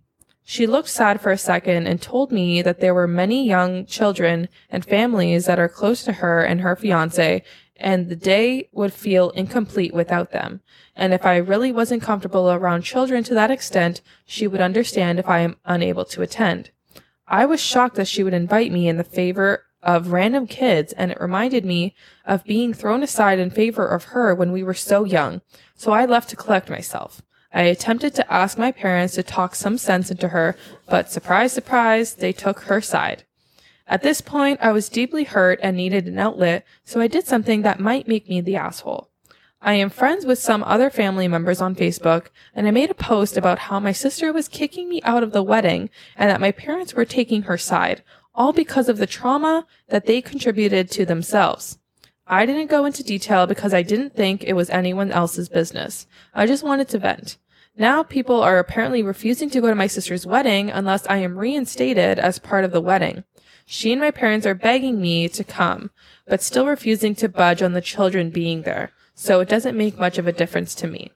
She 0.49 0.65
looked 0.65 0.87
sad 0.87 1.19
for 1.19 1.29
a 1.29 1.37
second 1.37 1.87
and 1.87 2.01
told 2.01 2.31
me 2.31 2.61
that 2.61 2.79
there 2.79 2.93
were 2.93 3.05
many 3.05 3.45
young 3.45 3.85
children 3.85 4.47
and 4.69 4.85
families 4.85 5.45
that 5.45 5.59
are 5.59 5.67
close 5.67 6.05
to 6.05 6.13
her 6.13 6.41
and 6.41 6.61
her 6.61 6.77
fiance, 6.77 7.43
and 7.75 8.07
the 8.07 8.15
day 8.15 8.69
would 8.71 8.93
feel 8.93 9.31
incomplete 9.31 9.93
without 9.93 10.31
them. 10.31 10.61
And 10.95 11.13
if 11.13 11.25
I 11.25 11.35
really 11.35 11.73
wasn't 11.73 12.01
comfortable 12.01 12.49
around 12.49 12.83
children 12.83 13.25
to 13.25 13.33
that 13.33 13.51
extent, 13.51 13.99
she 14.25 14.47
would 14.47 14.61
understand 14.61 15.19
if 15.19 15.27
I 15.27 15.39
am 15.39 15.57
unable 15.65 16.05
to 16.05 16.21
attend. 16.21 16.71
I 17.27 17.45
was 17.45 17.59
shocked 17.59 17.95
that 17.95 18.07
she 18.07 18.23
would 18.23 18.33
invite 18.33 18.71
me 18.71 18.87
in 18.87 18.95
the 18.95 19.03
favor 19.03 19.65
of 19.83 20.13
random 20.13 20.47
kids, 20.47 20.93
and 20.93 21.11
it 21.11 21.19
reminded 21.19 21.65
me 21.65 21.93
of 22.23 22.45
being 22.45 22.73
thrown 22.73 23.03
aside 23.03 23.37
in 23.37 23.49
favor 23.49 23.85
of 23.85 24.05
her 24.05 24.33
when 24.33 24.53
we 24.53 24.63
were 24.63 24.73
so 24.73 25.03
young. 25.03 25.41
So 25.75 25.91
I 25.91 26.05
left 26.05 26.29
to 26.29 26.37
collect 26.37 26.69
myself. 26.69 27.21
I 27.57 27.63
attempted 27.63 28.13
to 28.13 28.31
ask 28.31 28.59
my 28.59 28.71
parents 28.71 29.15
to 29.15 29.23
talk 29.23 29.55
some 29.55 29.79
sense 29.79 30.11
into 30.11 30.27
her, 30.27 30.55
but 30.87 31.09
surprise, 31.09 31.53
surprise, 31.53 32.13
they 32.13 32.31
took 32.31 32.59
her 32.59 32.81
side. 32.81 33.23
At 33.87 34.03
this 34.03 34.21
point, 34.21 34.59
I 34.61 34.71
was 34.71 34.89
deeply 34.89 35.23
hurt 35.23 35.59
and 35.63 35.75
needed 35.75 36.05
an 36.05 36.19
outlet, 36.19 36.67
so 36.83 37.01
I 37.01 37.07
did 37.07 37.25
something 37.25 37.63
that 37.63 37.79
might 37.79 38.07
make 38.07 38.29
me 38.29 38.41
the 38.41 38.57
asshole. 38.57 39.09
I 39.59 39.73
am 39.73 39.89
friends 39.89 40.23
with 40.23 40.37
some 40.37 40.63
other 40.65 40.91
family 40.91 41.27
members 41.27 41.59
on 41.59 41.73
Facebook, 41.73 42.27
and 42.53 42.67
I 42.67 42.71
made 42.71 42.91
a 42.91 42.93
post 42.93 43.37
about 43.37 43.57
how 43.57 43.79
my 43.79 43.91
sister 43.91 44.31
was 44.31 44.47
kicking 44.47 44.87
me 44.87 45.01
out 45.01 45.23
of 45.23 45.31
the 45.31 45.41
wedding 45.41 45.89
and 46.15 46.29
that 46.29 46.39
my 46.39 46.51
parents 46.51 46.93
were 46.93 47.05
taking 47.05 47.41
her 47.41 47.57
side, 47.57 48.03
all 48.35 48.53
because 48.53 48.87
of 48.87 48.99
the 48.99 49.07
trauma 49.07 49.65
that 49.89 50.05
they 50.05 50.21
contributed 50.21 50.91
to 50.91 51.07
themselves. 51.07 51.79
I 52.27 52.45
didn't 52.45 52.69
go 52.69 52.85
into 52.85 53.03
detail 53.03 53.47
because 53.47 53.73
I 53.73 53.81
didn't 53.81 54.15
think 54.15 54.43
it 54.43 54.53
was 54.53 54.69
anyone 54.69 55.11
else's 55.11 55.49
business. 55.49 56.05
I 56.35 56.45
just 56.45 56.63
wanted 56.63 56.87
to 56.89 56.99
vent. 56.99 57.37
Now 57.79 58.01
people 58.01 58.41
are 58.41 58.57
apparently 58.57 59.03
refusing 59.03 59.51
to 59.51 59.61
go 59.61 59.67
to 59.67 59.75
my 59.75 59.85
sister's 59.85 60.25
wedding 60.25 60.71
unless 60.71 61.05
I 61.07 61.17
am 61.17 61.37
reinstated 61.37 62.17
as 62.17 62.39
part 62.39 62.63
of 62.63 62.71
the 62.71 62.81
wedding. 62.81 63.23
She 63.67 63.91
and 63.91 64.01
my 64.01 64.09
parents 64.09 64.47
are 64.47 64.55
begging 64.55 64.99
me 64.99 65.29
to 65.29 65.43
come, 65.43 65.91
but 66.25 66.41
still 66.41 66.65
refusing 66.65 67.13
to 67.15 67.29
budge 67.29 67.61
on 67.61 67.73
the 67.73 67.81
children 67.81 68.31
being 68.31 68.63
there, 68.63 68.93
so 69.13 69.41
it 69.41 69.49
doesn't 69.49 69.77
make 69.77 69.99
much 69.99 70.17
of 70.17 70.25
a 70.25 70.31
difference 70.31 70.73
to 70.75 70.87
me. 70.87 71.11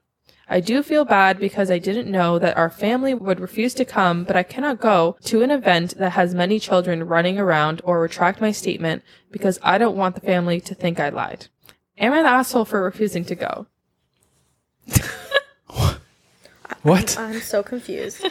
I 0.48 0.60
do 0.60 0.82
feel 0.84 1.04
bad 1.04 1.40
because 1.40 1.70
I 1.70 1.78
didn't 1.78 2.10
know 2.10 2.38
that 2.38 2.56
our 2.56 2.70
family 2.70 3.14
would 3.14 3.40
refuse 3.40 3.74
to 3.74 3.84
come, 3.84 4.22
but 4.22 4.36
I 4.36 4.42
cannot 4.44 4.80
go 4.80 5.16
to 5.24 5.42
an 5.42 5.50
event 5.50 5.96
that 5.98 6.10
has 6.10 6.34
many 6.34 6.60
children 6.60 7.08
running 7.08 7.38
around 7.38 7.80
or 7.84 8.00
retract 8.00 8.40
my 8.40 8.52
statement 8.52 9.02
because 9.32 9.58
I 9.62 9.78
don't 9.78 9.96
want 9.96 10.14
the 10.14 10.20
family 10.20 10.60
to 10.60 10.74
think 10.74 11.00
I 11.00 11.08
lied. 11.08 11.48
Am 11.98 12.12
I 12.12 12.22
the 12.22 12.28
asshole 12.28 12.66
for 12.66 12.82
refusing 12.82 13.24
to 13.24 13.34
go? 13.34 13.66
What? 16.82 17.16
I'm 17.18 17.40
so 17.40 17.62
confused. 17.62 18.26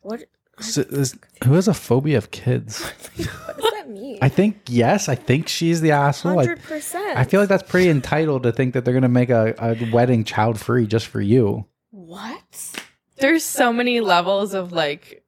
what? 0.00 0.24
So, 0.60 0.82
is- 0.82 1.16
who 1.44 1.54
has 1.54 1.68
a 1.68 1.74
phobia 1.74 2.18
of 2.18 2.30
kids? 2.30 2.82
What 3.18 3.56
does 3.58 3.70
that 3.72 3.88
mean? 3.90 4.18
I 4.22 4.28
think 4.28 4.60
yes. 4.68 5.08
I 5.08 5.14
think 5.14 5.48
she's 5.48 5.80
the 5.80 5.90
asshole. 5.92 6.36
Hundred 6.36 6.62
percent. 6.62 7.16
I 7.16 7.24
feel 7.24 7.40
like 7.40 7.48
that's 7.48 7.68
pretty 7.68 7.88
entitled 7.90 8.42
to 8.44 8.52
think 8.52 8.74
that 8.74 8.84
they're 8.84 8.94
gonna 8.94 9.08
make 9.08 9.30
a, 9.30 9.54
a 9.58 9.90
wedding 9.90 10.24
child 10.24 10.60
free 10.60 10.86
just 10.86 11.06
for 11.06 11.20
you. 11.20 11.66
what? 11.90 12.84
There's 13.16 13.42
so 13.42 13.72
many 13.72 14.00
levels 14.00 14.54
of 14.54 14.70
like 14.72 15.24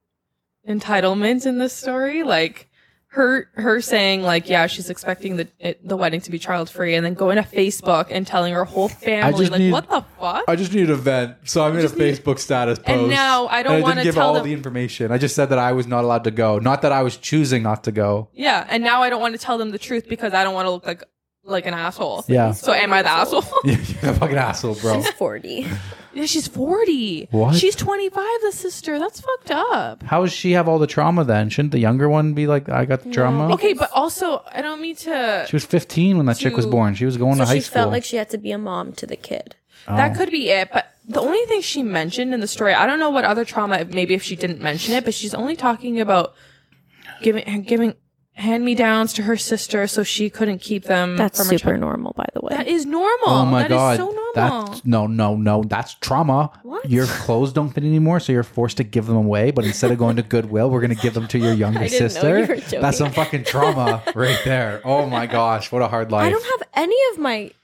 entitlement 0.69 1.47
in 1.47 1.59
this 1.59 1.73
story. 1.73 2.23
Like 2.23 2.70
her 3.13 3.49
her 3.55 3.81
saying 3.81 4.23
like 4.23 4.49
yeah 4.49 4.67
she's 4.69 4.89
expecting 4.89 5.37
the 5.37 5.49
it, 5.59 5.87
the 5.87 5.97
wedding 5.97 6.21
to 6.21 6.31
be 6.31 6.39
child 6.39 6.71
free 6.71 6.95
and 6.95 7.05
then 7.05 7.15
going 7.15 7.37
to 7.37 7.43
Facebook 7.43 8.07
and 8.09 8.25
telling 8.25 8.55
her 8.55 8.65
whole 8.65 8.89
family 8.89 9.47
like 9.47 9.59
need- 9.59 9.73
what 9.73 9.89
the 9.89 10.05
fuck. 10.21 10.45
I 10.47 10.55
just 10.55 10.73
need 10.73 10.91
a 10.91 10.95
vent 10.97 11.37
so 11.45 11.65
I 11.65 11.71
made 11.73 11.81
a 11.81 11.83
just 11.83 11.97
need- 11.97 12.15
Facebook 12.15 12.39
status 12.39 12.79
post. 12.79 12.89
And 12.89 13.11
now 13.11 13.49
I 13.49 13.65
don't 13.65 13.83
wanna 13.83 13.97
didn't 13.97 14.05
give 14.05 14.15
tell 14.15 14.29
all 14.29 14.35
them- 14.35 14.45
the 14.45 14.53
information. 14.53 15.11
I 15.11 15.19
just 15.19 15.35
said 15.35 15.47
that 15.47 15.59
I 15.59 15.73
was 15.73 15.89
not 15.89 16.05
allowed 16.05 16.23
to 16.25 16.31
go, 16.31 16.61
not 16.61 16.83
that 16.83 16.93
I 16.93 17.03
was 17.03 17.17
choosing 17.17 17.65
not 17.65 17.83
to 17.85 17.93
go. 17.93 18.29
yeah, 18.33 18.65
and 18.71 18.85
now 18.85 19.03
I 19.03 19.11
don't 19.11 19.21
want 19.21 19.35
to 19.35 19.41
tell 19.45 19.59
them 19.59 19.71
the 19.71 19.79
truth 19.79 20.09
because 20.09 20.33
I 20.33 20.45
don't 20.45 20.55
want 20.55 20.67
to 20.67 20.71
look 20.71 20.87
like 20.87 21.03
like 21.45 21.67
an 21.67 21.75
asshole. 21.75 22.25
Yeah. 22.29 22.53
So 22.53 22.73
am 22.73 22.93
I 22.93 23.03
the 23.03 23.11
asshole? 23.11 23.45
You're 23.65 23.79
a 23.79 24.15
fucking 24.15 24.37
asshole, 24.37 24.75
bro. 24.77 24.95
She's 25.03 25.11
forty. 25.13 25.67
yeah, 26.13 26.27
she's 26.27 26.49
40. 26.49 27.29
What? 27.31 27.55
She's 27.55 27.75
25 27.77 28.25
the 28.43 28.53
sister. 28.53 28.99
That's 28.99 29.21
fucked 29.21 29.51
up. 29.51 30.03
How 30.03 30.23
does 30.23 30.33
she 30.33 30.53
have 30.53 30.69
all 30.69 30.79
the 30.79 30.87
trauma 30.87 31.25
then? 31.25 31.49
Shouldn't 31.49 31.73
the 31.73 31.79
younger 31.79 32.09
one 32.09 32.35
be 32.35 32.47
like, 32.47 32.69
I 32.69 32.85
got 32.85 33.03
the 33.03 33.11
trauma? 33.11 33.53
Okay, 33.55 33.73
but 33.73 33.91
also 33.95 34.43
I 34.53 34.61
don't 34.63 34.81
mean 34.81 34.97
to 34.97 35.47
She 35.49 35.57
was 35.57 35.65
15 35.65 36.17
when 36.17 36.27
that 36.27 36.37
chick 36.39 36.57
was 36.57 36.67
born. 36.67 36.95
She 36.95 37.05
was 37.05 37.17
going 37.17 37.35
So 37.37 37.41
to 37.41 37.47
high 37.47 37.53
school. 37.55 37.57
she 37.61 37.61
school. 37.63 37.75
felt 37.83 37.93
like 37.93 38.05
she 38.05 38.17
had 38.17 38.31
to 38.31 38.39
be 38.39 38.51
a 38.53 38.59
mom 38.59 38.93
to 38.95 39.07
the 39.07 39.17
kid. 39.17 39.57
That 39.87 40.17
could 40.17 40.31
be 40.31 40.51
it, 40.51 40.69
but 40.73 40.87
the 41.09 41.21
only 41.21 41.45
thing 41.47 41.63
she 41.63 41.83
mentioned 41.83 42.33
in 42.35 42.41
the 42.41 42.47
story, 42.47 42.75
I 42.75 42.87
don't 42.87 43.01
know 43.01 43.11
what 43.11 43.25
other 43.25 43.45
trauma, 43.45 43.85
maybe 43.87 44.15
if 44.15 44.23
she 44.23 44.37
didn't 44.37 44.61
mention 44.61 44.95
it, 44.95 45.05
but 45.05 45.15
she's 45.15 45.35
only 45.35 45.57
talking 45.57 46.01
about 46.01 46.35
giving 47.23 47.63
giving 47.63 47.95
hand 48.41 48.65
me 48.65 48.75
downs 48.75 49.13
to 49.13 49.23
her 49.23 49.37
sister 49.37 49.87
so 49.87 50.03
she 50.03 50.31
couldn't 50.31 50.61
keep 50.61 50.85
them 50.85 51.17
That's 51.17 51.39
from 51.39 51.47
her 51.49 51.59
super 51.59 51.71
child. 51.73 51.81
normal, 51.81 52.13
by 52.17 52.25
the 52.35 52.41
way. 52.41 52.57
That 52.57 52.67
is 52.67 52.87
normal. 52.87 53.29
Oh 53.29 53.45
my 53.47 53.63
That 53.63 53.71
is 53.71 53.77
god. 53.77 53.97
so 53.99 54.05
normal. 54.07 54.21
That's 54.35 54.85
no 54.85 55.07
no 55.07 55.37
no. 55.37 55.63
That's 55.63 55.95
trauma. 55.95 56.51
What? 56.63 56.89
Your 56.89 57.07
clothes 57.07 57.53
don't 57.53 57.69
fit 57.71 57.85
anymore, 57.85 58.19
so 58.21 58.33
you're 58.33 58.43
forced 58.43 58.77
to 58.79 58.85
give 58.85 59.07
them 59.07 59.17
away. 59.17 59.51
But 59.51 59.65
instead 59.65 59.91
of 59.91 59.99
going 59.99 60.17
to 60.17 60.23
Goodwill, 60.23 60.71
we're 60.71 60.81
gonna 60.81 60.95
give 60.95 61.15
them 61.15 61.27
to 61.29 61.39
your 61.39 61.53
younger 61.53 61.79
I 61.81 61.89
didn't 61.89 62.01
know 62.01 62.09
sister. 62.09 62.39
you 62.41 62.47
were 62.47 62.57
joking. 62.57 62.81
That's 62.81 62.99
some 62.99 63.13
fucking 63.13 63.45
trauma 63.45 64.03
right 64.15 64.39
there. 64.45 64.81
Oh 64.85 65.07
my 65.07 65.27
gosh, 65.27 65.71
what 65.71 65.83
a 65.83 65.89
hard 65.89 66.11
life. 66.13 66.27
I 66.27 66.31
don't 66.31 66.45
have 66.61 66.69
any 66.75 66.97
of 67.13 67.19
my 67.19 67.37
baby 67.39 67.55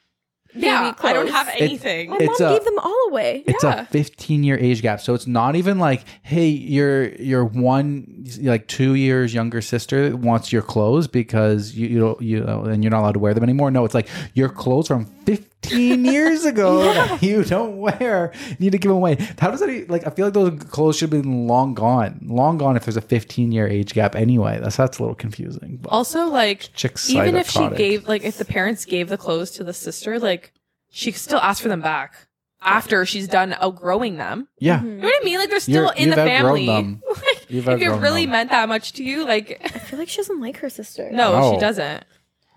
yeah, 0.56 0.92
clothes. 0.92 1.10
I 1.10 1.12
don't 1.14 1.28
have 1.30 1.48
anything. 1.58 2.10
My 2.10 2.18
It's 2.20 2.40
mom 2.40 2.50
a- 2.50 2.54
gave 2.54 2.64
them 2.64 2.78
all 2.78 3.06
away. 3.10 3.42
it's 3.46 3.62
Yeah. 3.64 3.82
a 3.82 3.84
15 3.86 4.44
year 4.44 4.56
age 4.58 4.82
gap 4.82 5.00
so 5.00 5.14
it's 5.14 5.26
not 5.26 5.56
even 5.56 5.78
like 5.78 6.04
hey 6.22 6.48
your 6.48 7.08
your 7.14 7.44
one 7.44 8.24
like 8.42 8.66
two 8.66 8.94
years 8.94 9.32
younger 9.34 9.60
sister 9.60 10.16
wants 10.16 10.52
your 10.52 10.62
clothes 10.62 11.06
because 11.06 11.74
you 11.74 11.86
you 11.88 11.98
don't 12.00 12.20
you 12.22 12.40
know 12.44 12.62
and 12.64 12.82
you're 12.82 12.90
not 12.90 13.00
allowed 13.00 13.12
to 13.12 13.18
wear 13.18 13.34
them 13.34 13.42
anymore 13.42 13.70
no 13.70 13.84
it's 13.84 13.94
like 13.94 14.08
your 14.34 14.48
clothes 14.48 14.88
from 14.88 15.06
15 15.24 15.46
years 15.72 16.44
ago 16.44 16.82
that 16.94 17.22
you 17.22 17.44
don't 17.44 17.78
wear 17.78 18.32
need 18.58 18.72
to 18.72 18.78
give 18.78 18.88
them 18.88 18.96
away 18.98 19.16
how 19.38 19.50
does 19.50 19.60
that 19.60 19.88
like 19.90 20.06
i 20.06 20.10
feel 20.10 20.26
like 20.26 20.34
those 20.34 20.58
clothes 20.70 20.96
should 20.96 21.12
have 21.12 21.22
been 21.22 21.46
long 21.46 21.74
gone 21.74 22.18
long 22.22 22.58
gone 22.58 22.76
if 22.76 22.84
there's 22.84 22.96
a 22.96 23.00
15 23.00 23.52
year 23.52 23.66
age 23.66 23.92
gap 23.94 24.14
anyway 24.16 24.58
that's 24.62 24.76
that's 24.76 24.98
a 24.98 25.02
little 25.02 25.14
confusing 25.16 25.78
but 25.80 25.90
also, 25.90 26.26
like, 26.26 26.68
Chick's 26.74 27.08
even 27.10 27.36
if 27.36 27.48
she 27.50 27.68
gave, 27.70 28.06
like, 28.08 28.24
if 28.24 28.38
the 28.38 28.44
parents 28.44 28.84
gave 28.84 29.08
the 29.08 29.18
clothes 29.18 29.50
to 29.52 29.64
the 29.64 29.72
sister, 29.72 30.18
like, 30.18 30.52
she 30.90 31.12
could 31.12 31.20
still 31.20 31.38
ask 31.38 31.62
for 31.62 31.68
them 31.68 31.80
back 31.80 32.14
after 32.62 33.04
she's 33.06 33.28
done 33.28 33.54
outgrowing 33.60 34.16
them. 34.16 34.48
yeah 34.58 34.82
You 34.82 34.90
know 34.96 35.04
what 35.04 35.14
I 35.20 35.24
mean? 35.24 35.38
Like, 35.38 35.50
they're 35.50 35.60
still 35.60 35.84
You're- 35.84 35.96
in 35.96 36.10
the 36.10 36.16
you've 36.16 36.26
outgrown 36.28 36.56
family. 36.56 36.66
them. 36.66 37.02
You've 37.48 37.68
if 37.68 37.80
it 37.80 37.88
really 37.90 38.22
them. 38.24 38.32
meant 38.32 38.50
that 38.50 38.68
much 38.68 38.92
to 38.94 39.04
you, 39.04 39.24
like 39.24 39.60
I 39.64 39.78
feel 39.78 39.98
like 39.98 40.08
she 40.08 40.16
doesn't 40.18 40.40
like 40.40 40.56
her 40.58 40.68
sister. 40.70 41.10
no, 41.12 41.38
No. 41.38 41.52
she 41.54 41.60
doesn't. 41.60 42.04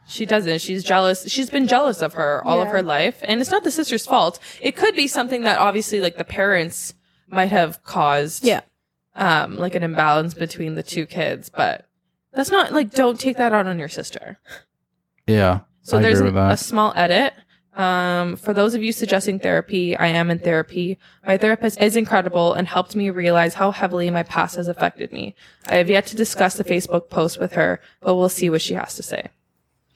She 0.09 0.25
doesn't. 0.25 0.59
She's 0.59 0.83
jealous. 0.83 1.29
She's 1.31 1.49
been 1.49 1.67
jealous 1.67 2.01
of 2.01 2.13
her 2.13 2.43
all 2.45 2.61
of 2.61 2.67
her 2.69 2.81
life, 2.81 3.17
and 3.23 3.39
it's 3.39 3.51
not 3.51 3.63
the 3.63 3.71
sister's 3.71 4.05
fault. 4.05 4.39
It 4.59 4.75
could 4.75 4.95
be 4.95 5.07
something 5.07 5.43
that 5.43 5.59
obviously, 5.59 6.01
like 6.01 6.17
the 6.17 6.23
parents 6.23 6.95
might 7.27 7.51
have 7.51 7.83
caused. 7.83 8.43
Yeah. 8.43 8.61
Um, 9.15 9.57
like 9.57 9.75
an 9.75 9.83
imbalance 9.83 10.33
between 10.33 10.75
the 10.75 10.83
two 10.83 11.05
kids, 11.05 11.49
but 11.49 11.85
that's 12.33 12.51
not 12.51 12.71
like 12.71 12.91
don't 12.91 13.19
take 13.19 13.37
that 13.37 13.53
out 13.53 13.67
on 13.67 13.77
your 13.77 13.89
sister. 13.89 14.39
Yeah. 15.27 15.61
So 15.81 15.97
I 15.97 16.01
there's 16.01 16.19
agree 16.19 16.31
with 16.31 16.37
an- 16.37 16.47
that. 16.49 16.53
a 16.53 16.57
small 16.57 16.93
edit. 16.95 17.33
Um, 17.75 18.35
for 18.35 18.53
those 18.53 18.73
of 18.75 18.83
you 18.83 18.91
suggesting 18.91 19.39
therapy, 19.39 19.95
I 19.95 20.07
am 20.07 20.29
in 20.31 20.39
therapy. 20.39 20.97
My 21.25 21.37
therapist 21.37 21.79
is 21.81 21.95
incredible 21.95 22.53
and 22.53 22.67
helped 22.67 22.95
me 22.95 23.09
realize 23.09 23.53
how 23.53 23.71
heavily 23.71 24.09
my 24.09 24.23
past 24.23 24.55
has 24.57 24.67
affected 24.67 25.13
me. 25.13 25.33
I 25.67 25.75
have 25.75 25.89
yet 25.89 26.05
to 26.07 26.15
discuss 26.17 26.55
the 26.55 26.63
Facebook 26.65 27.09
post 27.09 27.39
with 27.39 27.53
her, 27.53 27.79
but 28.01 28.15
we'll 28.15 28.27
see 28.27 28.49
what 28.49 28.61
she 28.61 28.73
has 28.73 28.95
to 28.95 29.03
say. 29.03 29.29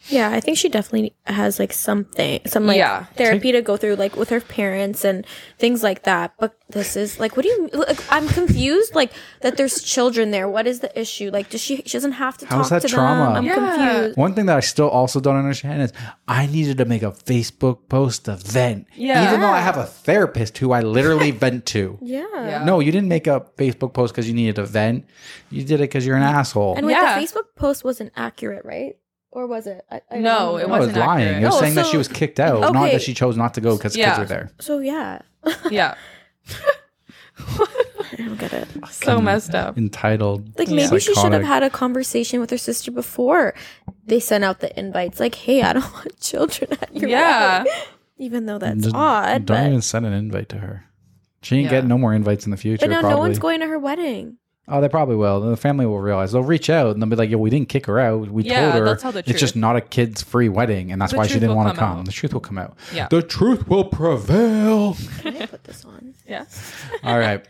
Yeah, 0.09 0.30
I 0.31 0.39
think 0.41 0.57
she 0.57 0.67
definitely 0.69 1.15
has 1.25 1.59
like 1.59 1.71
something, 1.71 2.41
some 2.45 2.67
like 2.67 2.77
Yeah. 2.77 3.05
therapy 3.15 3.51
to 3.53 3.61
go 3.61 3.77
through, 3.77 3.95
like 3.95 4.15
with 4.17 4.30
her 4.30 4.41
parents 4.41 5.05
and 5.05 5.25
things 5.59 5.81
like 5.81 6.03
that. 6.03 6.34
But 6.38 6.55
this 6.69 6.97
is 6.97 7.19
like, 7.19 7.38
what 7.38 7.43
do 7.43 7.49
you? 7.49 7.69
Like, 7.73 7.99
I'm 8.11 8.27
confused. 8.27 8.95
Like 8.95 9.11
that, 9.41 9.55
there's 9.55 9.81
children 9.81 10.31
there. 10.31 10.49
What 10.49 10.67
is 10.67 10.81
the 10.81 10.91
issue? 10.99 11.30
Like, 11.31 11.49
does 11.49 11.61
she? 11.61 11.77
She 11.85 11.93
doesn't 11.97 12.13
have 12.13 12.38
to 12.39 12.45
How's 12.47 12.69
talk 12.69 12.81
that 12.81 12.88
to 12.88 12.93
trauma? 12.93 13.25
them. 13.25 13.35
I'm 13.35 13.45
Yeah. 13.45 13.55
confused. 13.55 14.17
One 14.17 14.34
thing 14.34 14.45
that 14.47 14.57
I 14.57 14.61
still 14.61 14.89
also 14.89 15.19
don't 15.21 15.38
understand 15.38 15.81
is 15.84 15.93
I 16.27 16.47
needed 16.47 16.77
to 16.80 16.85
make 16.85 17.03
a 17.03 17.11
Facebook 17.11 17.88
post 17.88 18.25
to 18.25 18.35
vent. 18.35 18.88
Yeah. 18.95 19.27
Even 19.27 19.39
though 19.39 19.47
I 19.51 19.59
have 19.61 19.77
a 19.77 19.85
therapist 19.85 20.57
who 20.57 20.73
I 20.73 20.81
literally 20.81 21.31
vent 21.43 21.65
to. 21.67 21.97
Yeah. 22.01 22.25
Yeah. 22.34 22.63
No, 22.65 22.81
you 22.81 22.91
didn't 22.91 23.07
make 23.09 23.27
a 23.27 23.45
Facebook 23.57 23.93
post 23.93 24.13
because 24.13 24.27
you 24.27 24.34
needed 24.34 24.55
to 24.57 24.65
vent. 24.65 25.05
You 25.49 25.63
did 25.63 25.75
it 25.75 25.84
because 25.89 26.05
you're 26.05 26.17
an 26.17 26.23
asshole. 26.23 26.75
And 26.75 26.85
wait, 26.85 26.93
Yeah. 26.93 27.17
the 27.17 27.25
Facebook 27.25 27.55
post 27.55 27.84
wasn't 27.85 28.11
accurate, 28.17 28.65
right? 28.65 28.97
Or 29.35 29.47
was 29.47 29.65
it? 29.68 29.84
I, 29.91 30.01
I 30.11 30.18
No, 30.19 30.57
it 30.57 30.68
know. 30.68 30.68
no, 30.68 30.76
it 30.76 30.88
was 30.88 30.95
lying. 30.95 31.23
accurate. 31.27 31.43
It 31.43 31.45
was 31.47 31.55
Oh, 31.55 31.60
saying 31.60 31.73
that 31.76 31.85
she 31.88 31.97
was 31.97 32.07
kicked 32.07 32.39
out, 32.39 32.72
not 32.73 32.91
that 32.91 33.01
she 33.01 33.14
chose 33.15 33.35
not 33.35 33.55
to 33.55 33.61
go 33.61 33.76
because 33.76 33.95
Yeah. 33.95 34.10
kids 34.10 34.19
were 34.19 34.26
there. 34.26 34.51
So 34.60 34.80
yeah, 34.80 35.22
Yeah. 35.72 35.95
I 37.39 38.15
don't 38.18 38.38
get 38.39 38.53
it. 38.53 38.68
So 38.91 39.19
messed 39.19 39.55
up. 39.55 39.77
Entitled. 39.77 40.57
Like 40.57 40.68
maybe 40.69 40.99
she 40.99 41.14
should 41.15 41.34
have 41.34 41.43
had 41.43 41.64
a 41.64 41.69
conversation 41.69 42.39
with 42.39 42.49
her 42.51 42.57
sister 42.57 42.91
before 42.91 43.53
they 44.05 44.19
sent 44.19 44.43
out 44.43 44.60
the 44.60 44.77
invites. 44.80 45.19
Like, 45.19 45.35
hey, 45.35 45.61
I 45.64 45.73
don't 45.73 45.93
want 45.93 46.19
children 46.19 46.72
at 46.81 46.95
your 46.95 47.10
Yeah. 47.10 47.60
wedding. 47.64 47.73
Even 48.19 48.45
though 48.45 48.60
that's 48.60 48.84
Just 48.84 48.95
odd, 48.95 49.45
Don't 49.45 49.57
but 49.57 49.68
even 49.68 49.81
send 49.81 50.05
an 50.05 50.14
invite 50.14 50.49
to 50.49 50.57
her. 50.60 50.85
She 51.41 51.55
ain't 51.57 51.65
Yeah. 51.65 51.72
getting 51.72 51.89
no 51.89 51.97
more 51.97 52.14
invites 52.14 52.45
in 52.45 52.51
the 52.51 52.57
future. 52.57 52.85
but 52.85 52.91
now 52.91 52.99
probably. 53.01 53.15
no 53.15 53.19
one's 53.22 53.39
going 53.39 53.60
to 53.61 53.65
her 53.68 53.80
wedding. 53.80 54.38
Oh, 54.68 54.80
they 54.80 54.88
probably 54.88 55.18
will. 55.18 55.41
The 55.41 55.57
family 55.57 55.85
will 55.85 55.99
realize. 55.99 56.31
They'll 56.31 56.41
reach 56.41 56.69
out 56.69 56.91
and 56.91 57.02
they'll 57.02 57.10
be 57.10 57.18
like, 57.18 57.30
"Yo, 57.30 57.38
we 57.38 57.49
didn't 57.49 57.68
kick 57.68 57.85
her 57.88 57.99
out. 57.99 58.30
We 58.30 58.44
Yeah, 58.44 58.61
told 58.61 58.73
her 58.76 58.85
they'll 58.85 58.95
tell 58.95 59.11
the 59.11 59.19
it's 59.30 59.40
just 59.40 59.57
not 59.57 59.76
a 59.76 59.81
kids' 59.81 60.22
free 60.23 60.48
wedding, 60.48 60.91
and 60.91 61.02
that's 61.02 61.11
The 61.11 61.18
why 61.18 61.26
she 61.26 61.31
truth 61.31 61.41
didn't 61.41 61.49
will 61.49 61.64
want 61.64 61.76
to 61.76 61.80
come 61.80 61.90
come. 61.90 61.99
out. 61.99 62.06
The 62.06 62.11
truth 62.14 62.34
will 62.34 62.40
come 62.40 62.57
out. 62.57 62.77
Yeah. 62.94 63.07
The 63.10 63.22
truth 63.22 63.68
will 63.68 63.84
prevail." 63.85 64.95
Can 65.22 65.35
I 65.35 65.45
put 65.48 65.65
this 65.65 65.84
on? 65.84 66.14
Yeah. 66.27 66.45
All 67.03 67.19
right. 67.19 67.45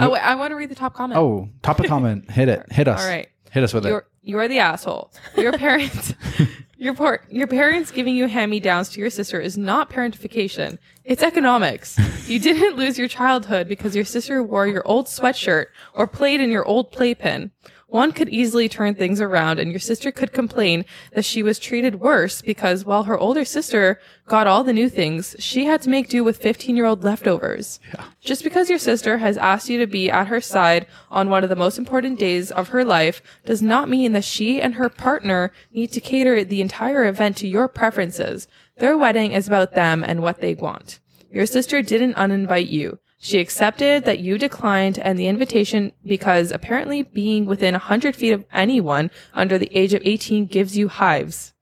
Oh, 0.00 0.10
wait, 0.10 0.20
I 0.20 0.34
want 0.34 0.50
to 0.50 0.56
read 0.56 0.68
the 0.68 0.74
top 0.74 0.94
comment. 0.94 1.18
Oh, 1.18 1.48
top 1.62 1.78
of 1.80 1.86
comment. 1.86 2.30
Hit 2.30 2.48
it. 2.48 2.70
Hit 2.72 2.88
us. 2.88 3.00
All 3.02 3.08
right. 3.08 3.28
Hit 3.50 3.62
us 3.64 3.72
with 3.72 3.84
You're 3.86 3.98
it. 3.98 4.06
you're 4.22 4.48
the 4.48 4.58
asshole. 4.58 5.12
Your 5.36 5.52
parents, 5.52 6.12
your 6.78 6.94
por- 6.94 7.24
your 7.28 7.48
parents 7.48 7.90
giving 7.90 8.16
you 8.16 8.28
hand 8.28 8.50
me 8.50 8.60
downs 8.60 8.88
to 8.90 9.00
your 9.00 9.10
sister 9.10 9.40
is 9.40 9.58
not 9.58 9.90
parentification. 9.90 10.78
It's 11.04 11.22
economics. 11.24 11.98
You 12.28 12.38
didn't 12.38 12.76
lose 12.76 12.98
your 12.98 13.08
childhood 13.08 13.68
because 13.68 13.96
your 13.96 14.04
sister 14.04 14.42
wore 14.42 14.66
your 14.66 14.86
old 14.86 15.06
sweatshirt 15.06 15.66
or 15.92 16.06
played 16.06 16.40
in 16.40 16.50
your 16.50 16.64
old 16.64 16.92
playpen. 16.92 17.50
One 17.90 18.12
could 18.12 18.28
easily 18.28 18.68
turn 18.68 18.94
things 18.94 19.18
around 19.18 19.58
and 19.58 19.70
your 19.70 19.80
sister 19.80 20.12
could 20.12 20.30
complain 20.30 20.84
that 21.14 21.24
she 21.24 21.42
was 21.42 21.58
treated 21.58 22.00
worse 22.00 22.42
because 22.42 22.84
while 22.84 23.04
her 23.04 23.18
older 23.18 23.46
sister 23.46 23.98
got 24.26 24.46
all 24.46 24.62
the 24.62 24.74
new 24.74 24.90
things, 24.90 25.34
she 25.38 25.64
had 25.64 25.80
to 25.82 25.88
make 25.88 26.10
do 26.10 26.22
with 26.22 26.36
15 26.36 26.76
year 26.76 26.84
old 26.84 27.02
leftovers. 27.02 27.80
Just 28.20 28.44
because 28.44 28.68
your 28.68 28.78
sister 28.78 29.16
has 29.18 29.38
asked 29.38 29.70
you 29.70 29.78
to 29.78 29.86
be 29.86 30.10
at 30.10 30.26
her 30.26 30.38
side 30.40 30.86
on 31.10 31.30
one 31.30 31.42
of 31.42 31.48
the 31.48 31.56
most 31.56 31.78
important 31.78 32.18
days 32.18 32.50
of 32.50 32.68
her 32.68 32.84
life 32.84 33.22
does 33.46 33.62
not 33.62 33.88
mean 33.88 34.12
that 34.12 34.24
she 34.24 34.60
and 34.60 34.74
her 34.74 34.90
partner 34.90 35.50
need 35.72 35.90
to 35.92 36.00
cater 36.00 36.44
the 36.44 36.60
entire 36.60 37.06
event 37.06 37.38
to 37.38 37.48
your 37.48 37.68
preferences. 37.68 38.46
Their 38.76 38.98
wedding 38.98 39.32
is 39.32 39.46
about 39.46 39.72
them 39.72 40.04
and 40.04 40.20
what 40.20 40.42
they 40.42 40.54
want. 40.54 41.00
Your 41.30 41.46
sister 41.46 41.80
didn't 41.80 42.16
uninvite 42.16 42.68
you. 42.68 42.98
She 43.20 43.40
accepted 43.40 44.04
that 44.04 44.20
you 44.20 44.38
declined 44.38 44.98
and 44.98 45.18
the 45.18 45.26
invitation 45.26 45.92
because 46.06 46.52
apparently 46.52 47.02
being 47.02 47.46
within 47.46 47.74
100 47.74 48.14
feet 48.14 48.32
of 48.32 48.44
anyone 48.52 49.10
under 49.34 49.58
the 49.58 49.76
age 49.76 49.92
of 49.92 50.02
18 50.04 50.46
gives 50.46 50.76
you 50.76 50.88
hives. 50.88 51.52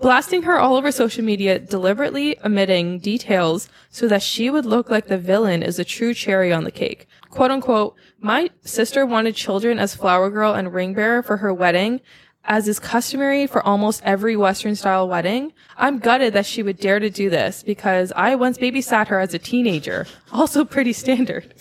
Blasting 0.00 0.42
her 0.42 0.58
all 0.58 0.76
over 0.76 0.90
social 0.90 1.24
media, 1.24 1.58
deliberately 1.58 2.38
omitting 2.44 2.98
details 2.98 3.68
so 3.90 4.08
that 4.08 4.22
she 4.22 4.50
would 4.50 4.66
look 4.66 4.90
like 4.90 5.06
the 5.06 5.18
villain 5.18 5.62
is 5.62 5.78
a 5.78 5.84
true 5.84 6.12
cherry 6.12 6.52
on 6.52 6.64
the 6.64 6.70
cake. 6.70 7.06
Quote 7.30 7.50
unquote, 7.50 7.94
my 8.18 8.50
sister 8.62 9.06
wanted 9.06 9.34
children 9.34 9.78
as 9.78 9.94
flower 9.94 10.30
girl 10.30 10.52
and 10.52 10.72
ring 10.72 10.94
bearer 10.94 11.22
for 11.22 11.38
her 11.38 11.52
wedding, 11.52 12.00
as 12.44 12.68
is 12.68 12.78
customary 12.78 13.46
for 13.46 13.64
almost 13.66 14.02
every 14.04 14.36
Western 14.36 14.76
style 14.76 15.08
wedding. 15.08 15.52
I'm 15.76 15.98
gutted 15.98 16.34
that 16.34 16.46
she 16.46 16.62
would 16.62 16.78
dare 16.78 16.98
to 16.98 17.10
do 17.10 17.30
this 17.30 17.62
because 17.62 18.12
I 18.14 18.34
once 18.34 18.58
babysat 18.58 19.08
her 19.08 19.18
as 19.18 19.34
a 19.34 19.38
teenager. 19.38 20.06
Also 20.32 20.64
pretty 20.64 20.92
standard. 20.92 21.54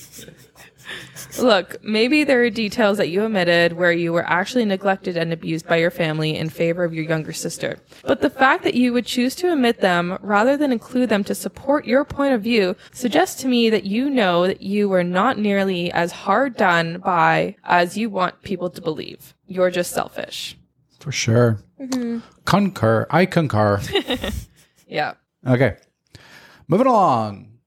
Look, 1.40 1.84
maybe 1.84 2.24
there 2.24 2.44
are 2.44 2.50
details 2.50 2.98
that 2.98 3.10
you 3.10 3.24
omitted 3.24 3.74
where 3.74 3.92
you 3.92 4.14
were 4.14 4.28
actually 4.28 4.66
neglected 4.66 5.18
and 5.18 5.34
abused 5.34 5.68
by 5.68 5.78
your 5.78 5.90
family 5.90 6.38
in 6.38 6.50
favor 6.50 6.84
of 6.84 6.94
your 6.94 7.06
younger 7.06 7.34
sister. 7.34 7.80
But 8.04 8.22
the 8.22 8.30
fact 8.30 8.64
that 8.64 8.76
you 8.76 8.94
would 8.94 9.06
choose 9.06 9.34
to 9.36 9.52
omit 9.52 9.80
them 9.80 10.18
rather 10.22 10.58
than 10.58 10.72
include 10.72 11.10
them 11.10 11.24
to 11.24 11.34
support 11.34 11.86
your 11.86 12.06
point 12.06 12.34
of 12.34 12.44
view 12.44 12.76
suggests 12.92 13.42
to 13.42 13.48
me 13.48 13.70
that 13.70 13.86
you 13.86 14.10
know 14.10 14.46
that 14.46 14.62
you 14.62 14.90
were 14.90 15.04
not 15.04 15.40
nearly 15.40 15.92
as 15.92 16.12
hard 16.12 16.56
done 16.56 17.00
by 17.00 17.56
as 17.64 17.98
you 17.98 18.10
want 18.10 18.44
people 18.44 18.70
to 18.70 18.82
believe. 18.82 19.34
You're 19.48 19.72
just 19.72 19.92
selfish. 19.92 20.58
For 21.04 21.12
sure. 21.12 21.60
Mm-hmm. 21.82 22.20
Concur. 22.46 23.06
I 23.10 23.26
concur. 23.26 23.82
Yeah. 24.88 25.16
okay. 25.46 25.76
Moving 26.70 26.86
along. 26.88 27.58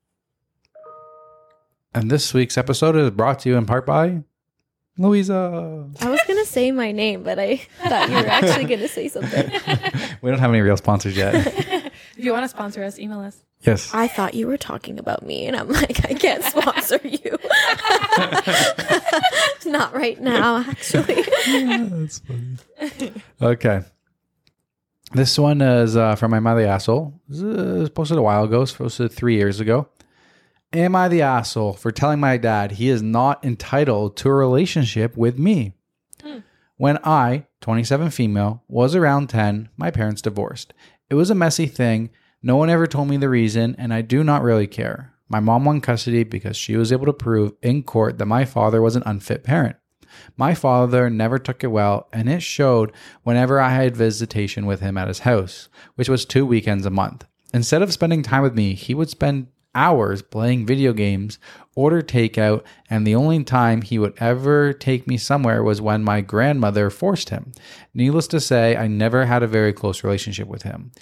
And 1.92 2.08
this 2.10 2.32
week's 2.32 2.56
episode 2.56 2.94
is 2.96 3.10
brought 3.10 3.40
to 3.40 3.48
you 3.50 3.56
in 3.56 3.66
part 3.66 3.84
by 3.84 4.22
Luisa. 4.96 5.90
I 6.00 6.08
was 6.08 6.20
gonna 6.26 6.44
say 6.46 6.70
my 6.72 6.92
name, 6.92 7.24
but 7.24 7.38
I 7.38 7.56
thought 7.82 8.08
you 8.08 8.14
were 8.14 8.26
actually 8.26 8.64
gonna 8.64 8.88
say 8.88 9.08
something. 9.08 9.50
We 10.22 10.30
don't 10.30 10.38
have 10.40 10.50
any 10.50 10.60
real 10.62 10.76
sponsors 10.78 11.14
yet. 11.16 11.34
If 12.16 12.24
you 12.24 12.32
want 12.32 12.44
to 12.44 12.48
sponsor 12.48 12.82
us, 12.82 12.98
email 12.98 13.20
us. 13.20 13.36
yes. 13.60 13.92
I 13.92 14.08
thought 14.08 14.32
you 14.34 14.46
were 14.46 14.56
talking 14.56 14.98
about 14.98 15.24
me, 15.26 15.46
and 15.46 15.54
I'm 15.56 15.68
like, 15.68 16.04
I 16.08 16.14
can't 16.14 16.42
sponsor 16.42 16.98
you. 17.04 17.36
Not 19.70 19.94
right 19.94 20.18
now, 20.20 20.58
actually. 20.66 21.24
Yeah, 21.46 21.86
That's 21.90 22.18
funny. 22.20 22.56
Okay. 23.43 23.82
This 25.12 25.39
one 25.39 25.60
is 25.60 25.97
uh, 25.97 26.16
from 26.16 26.35
Am 26.35 26.47
I 26.47 26.55
the 26.55 26.68
Asshole? 26.68 27.20
This 27.28 27.43
was 27.43 27.90
posted 27.90 28.18
a 28.18 28.23
while 28.23 28.44
ago. 28.44 28.62
It's 28.62 28.73
posted 28.73 29.12
three 29.12 29.36
years 29.36 29.60
ago. 29.60 29.89
Am 30.73 30.97
I 30.97 31.09
the 31.09 31.23
asshole 31.23 31.74
for 31.74 31.93
telling 31.93 32.18
my 32.18 32.36
dad 32.36 32.73
he 32.73 32.89
is 32.89 33.01
not 33.01 33.44
entitled 33.44 34.16
to 34.18 34.28
a 34.28 34.35
relationship 34.35 35.16
with 35.16 35.39
me? 35.39 35.73
When 36.77 36.98
I, 37.05 37.47
27 37.62 38.10
female, 38.10 38.62
was 38.68 38.94
around 38.94 39.28
10, 39.28 39.70
my 39.77 39.90
parents 39.90 40.20
divorced. 40.20 40.74
It 41.09 41.14
was 41.14 41.31
a 41.31 41.35
messy 41.35 41.66
thing. 41.66 42.10
No 42.43 42.56
one 42.56 42.68
ever 42.68 42.86
told 42.86 43.09
me 43.09 43.16
the 43.16 43.31
reason, 43.31 43.74
and 43.78 43.94
I 43.94 44.02
do 44.02 44.23
not 44.23 44.43
really 44.43 44.66
care. 44.66 45.14
My 45.28 45.40
mom 45.40 45.64
won 45.64 45.81
custody 45.81 46.24
because 46.24 46.56
she 46.56 46.77
was 46.77 46.93
able 46.93 47.06
to 47.06 47.12
prove 47.12 47.55
in 47.62 47.82
court 47.82 48.18
that 48.18 48.27
my 48.27 48.44
father 48.44 48.82
was 48.82 48.97
an 48.97 49.02
unfit 49.06 49.43
parent. 49.44 49.77
My 50.36 50.55
father 50.55 51.09
never 51.10 51.38
took 51.38 51.64
it 51.64 51.68
well, 51.68 52.09
and 52.12 52.28
it 52.28 52.43
showed 52.43 52.93
whenever 53.22 53.60
I 53.60 53.70
had 53.70 53.97
visitation 53.97 54.66
with 54.66 54.80
him 54.80 54.97
at 54.97 55.09
his 55.09 55.20
house, 55.20 55.68
which 55.94 56.09
was 56.09 56.24
two 56.24 56.47
weekends 56.47 56.86
a 56.86 56.90
month. 56.90 57.24
Instead 57.55 57.82
of 57.82 57.93
spending 57.93 58.22
time 58.22 58.43
with 58.43 58.55
me, 58.55 58.74
he 58.74 58.94
would 58.94 59.10
spend 59.10 59.48
hours 59.76 60.22
playing 60.22 60.66
video 60.66 60.93
games, 60.93 61.38
order 61.76 62.02
takeout, 62.02 62.64
and 62.90 63.06
the 63.06 63.14
only 63.14 63.44
time 63.44 63.82
he 63.82 63.98
would 63.98 64.14
ever 64.18 64.72
take 64.72 65.06
me 65.06 65.18
somewhere 65.18 65.62
was 65.62 65.80
when 65.80 66.02
my 66.02 66.20
grandmother 66.22 66.90
forced 66.90 67.28
him. 67.28 67.52
Needless 67.94 68.26
to 68.28 68.40
say, 68.40 68.76
I 68.76 68.88
never 68.88 69.26
had 69.26 69.43
a 69.43 69.47
very 69.47 69.72
close 69.72 70.02
relationship 70.02 70.48
with 70.48 70.62
him. 70.62 70.93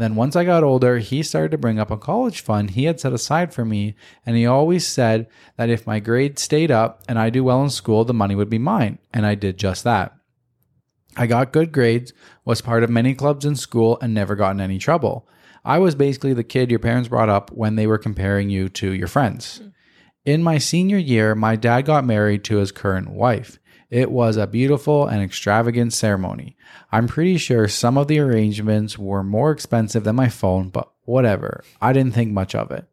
Then, 0.00 0.14
once 0.14 0.34
I 0.34 0.44
got 0.44 0.64
older, 0.64 0.96
he 0.96 1.22
started 1.22 1.50
to 1.50 1.58
bring 1.58 1.78
up 1.78 1.90
a 1.90 1.98
college 1.98 2.40
fund 2.40 2.70
he 2.70 2.84
had 2.84 2.98
set 2.98 3.12
aside 3.12 3.52
for 3.52 3.66
me, 3.66 3.94
and 4.24 4.34
he 4.34 4.46
always 4.46 4.86
said 4.86 5.26
that 5.58 5.68
if 5.68 5.86
my 5.86 6.00
grades 6.00 6.40
stayed 6.40 6.70
up 6.70 7.02
and 7.06 7.18
I 7.18 7.28
do 7.28 7.44
well 7.44 7.62
in 7.62 7.68
school, 7.68 8.06
the 8.06 8.14
money 8.14 8.34
would 8.34 8.48
be 8.48 8.58
mine, 8.58 8.98
and 9.12 9.26
I 9.26 9.34
did 9.34 9.58
just 9.58 9.84
that. 9.84 10.14
I 11.18 11.26
got 11.26 11.52
good 11.52 11.70
grades, 11.70 12.14
was 12.46 12.62
part 12.62 12.82
of 12.82 12.88
many 12.88 13.14
clubs 13.14 13.44
in 13.44 13.56
school, 13.56 13.98
and 14.00 14.14
never 14.14 14.36
got 14.36 14.52
in 14.52 14.62
any 14.62 14.78
trouble. 14.78 15.28
I 15.66 15.76
was 15.76 15.94
basically 15.94 16.32
the 16.32 16.44
kid 16.44 16.70
your 16.70 16.80
parents 16.80 17.10
brought 17.10 17.28
up 17.28 17.52
when 17.52 17.76
they 17.76 17.86
were 17.86 17.98
comparing 17.98 18.48
you 18.48 18.70
to 18.70 18.92
your 18.92 19.06
friends. 19.06 19.58
Hmm. 19.58 19.68
In 20.24 20.42
my 20.42 20.56
senior 20.56 20.96
year, 20.96 21.34
my 21.34 21.56
dad 21.56 21.82
got 21.82 22.06
married 22.06 22.42
to 22.44 22.56
his 22.56 22.72
current 22.72 23.10
wife. 23.10 23.58
It 23.90 24.10
was 24.10 24.36
a 24.36 24.46
beautiful 24.46 25.06
and 25.06 25.20
extravagant 25.20 25.92
ceremony. 25.92 26.56
I'm 26.92 27.08
pretty 27.08 27.38
sure 27.38 27.66
some 27.66 27.98
of 27.98 28.06
the 28.06 28.20
arrangements 28.20 28.96
were 28.96 29.24
more 29.24 29.50
expensive 29.50 30.04
than 30.04 30.14
my 30.14 30.28
phone, 30.28 30.68
but 30.68 30.90
whatever. 31.04 31.64
I 31.80 31.92
didn't 31.92 32.14
think 32.14 32.30
much 32.30 32.54
of 32.54 32.70
it. 32.70 32.86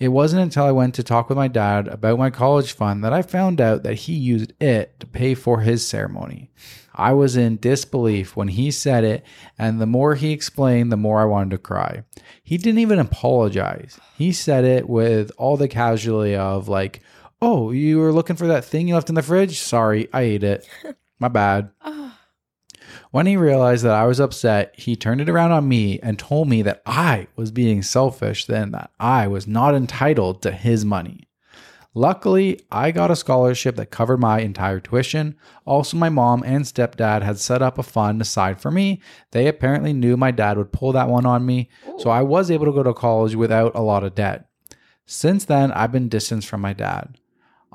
It 0.00 0.08
wasn't 0.08 0.42
until 0.42 0.64
I 0.64 0.72
went 0.72 0.96
to 0.96 1.04
talk 1.04 1.28
with 1.28 1.38
my 1.38 1.46
dad 1.46 1.86
about 1.86 2.18
my 2.18 2.30
college 2.30 2.72
fund 2.72 3.04
that 3.04 3.12
I 3.12 3.22
found 3.22 3.60
out 3.60 3.84
that 3.84 3.94
he 3.94 4.12
used 4.12 4.52
it 4.60 4.98
to 4.98 5.06
pay 5.06 5.34
for 5.34 5.60
his 5.60 5.86
ceremony. 5.86 6.50
I 6.96 7.12
was 7.12 7.36
in 7.36 7.58
disbelief 7.58 8.36
when 8.36 8.48
he 8.48 8.72
said 8.72 9.04
it, 9.04 9.24
and 9.56 9.80
the 9.80 9.86
more 9.86 10.16
he 10.16 10.32
explained, 10.32 10.90
the 10.90 10.96
more 10.96 11.20
I 11.20 11.26
wanted 11.26 11.50
to 11.50 11.58
cry. 11.58 12.02
He 12.42 12.58
didn't 12.58 12.80
even 12.80 12.98
apologize. 12.98 14.00
He 14.16 14.32
said 14.32 14.64
it 14.64 14.88
with 14.88 15.30
all 15.38 15.56
the 15.56 15.68
casualty 15.68 16.34
of, 16.34 16.68
like, 16.68 17.00
oh, 17.44 17.70
you 17.70 17.98
were 17.98 18.12
looking 18.12 18.36
for 18.36 18.46
that 18.46 18.64
thing 18.64 18.88
you 18.88 18.94
left 18.94 19.08
in 19.08 19.14
the 19.14 19.22
fridge? 19.22 19.58
Sorry, 19.58 20.08
I 20.12 20.22
ate 20.22 20.44
it. 20.44 20.68
My 21.18 21.28
bad. 21.28 21.70
Ah. 21.82 22.18
When 23.10 23.26
he 23.26 23.36
realized 23.36 23.84
that 23.84 23.94
I 23.94 24.06
was 24.06 24.18
upset, 24.18 24.74
he 24.76 24.96
turned 24.96 25.20
it 25.20 25.28
around 25.28 25.52
on 25.52 25.68
me 25.68 26.00
and 26.00 26.18
told 26.18 26.48
me 26.48 26.62
that 26.62 26.82
I 26.84 27.28
was 27.36 27.50
being 27.50 27.82
selfish, 27.82 28.46
then 28.46 28.72
that 28.72 28.90
I 28.98 29.28
was 29.28 29.46
not 29.46 29.74
entitled 29.74 30.42
to 30.42 30.50
his 30.50 30.84
money. 30.84 31.28
Luckily, 31.96 32.60
I 32.72 32.90
got 32.90 33.12
a 33.12 33.16
scholarship 33.16 33.76
that 33.76 33.92
covered 33.92 34.18
my 34.18 34.40
entire 34.40 34.80
tuition. 34.80 35.36
Also, 35.64 35.96
my 35.96 36.08
mom 36.08 36.42
and 36.44 36.64
stepdad 36.64 37.22
had 37.22 37.38
set 37.38 37.62
up 37.62 37.78
a 37.78 37.84
fund 37.84 38.20
aside 38.20 38.60
for 38.60 38.72
me. 38.72 39.00
They 39.30 39.46
apparently 39.46 39.92
knew 39.92 40.16
my 40.16 40.32
dad 40.32 40.58
would 40.58 40.72
pull 40.72 40.90
that 40.92 41.08
one 41.08 41.24
on 41.24 41.46
me, 41.46 41.68
so 41.98 42.10
I 42.10 42.22
was 42.22 42.50
able 42.50 42.66
to 42.66 42.72
go 42.72 42.82
to 42.82 42.92
college 42.92 43.36
without 43.36 43.76
a 43.76 43.80
lot 43.80 44.02
of 44.02 44.16
debt. 44.16 44.48
Since 45.06 45.44
then, 45.44 45.70
I've 45.70 45.92
been 45.92 46.08
distanced 46.08 46.48
from 46.48 46.62
my 46.62 46.72
dad. 46.72 47.16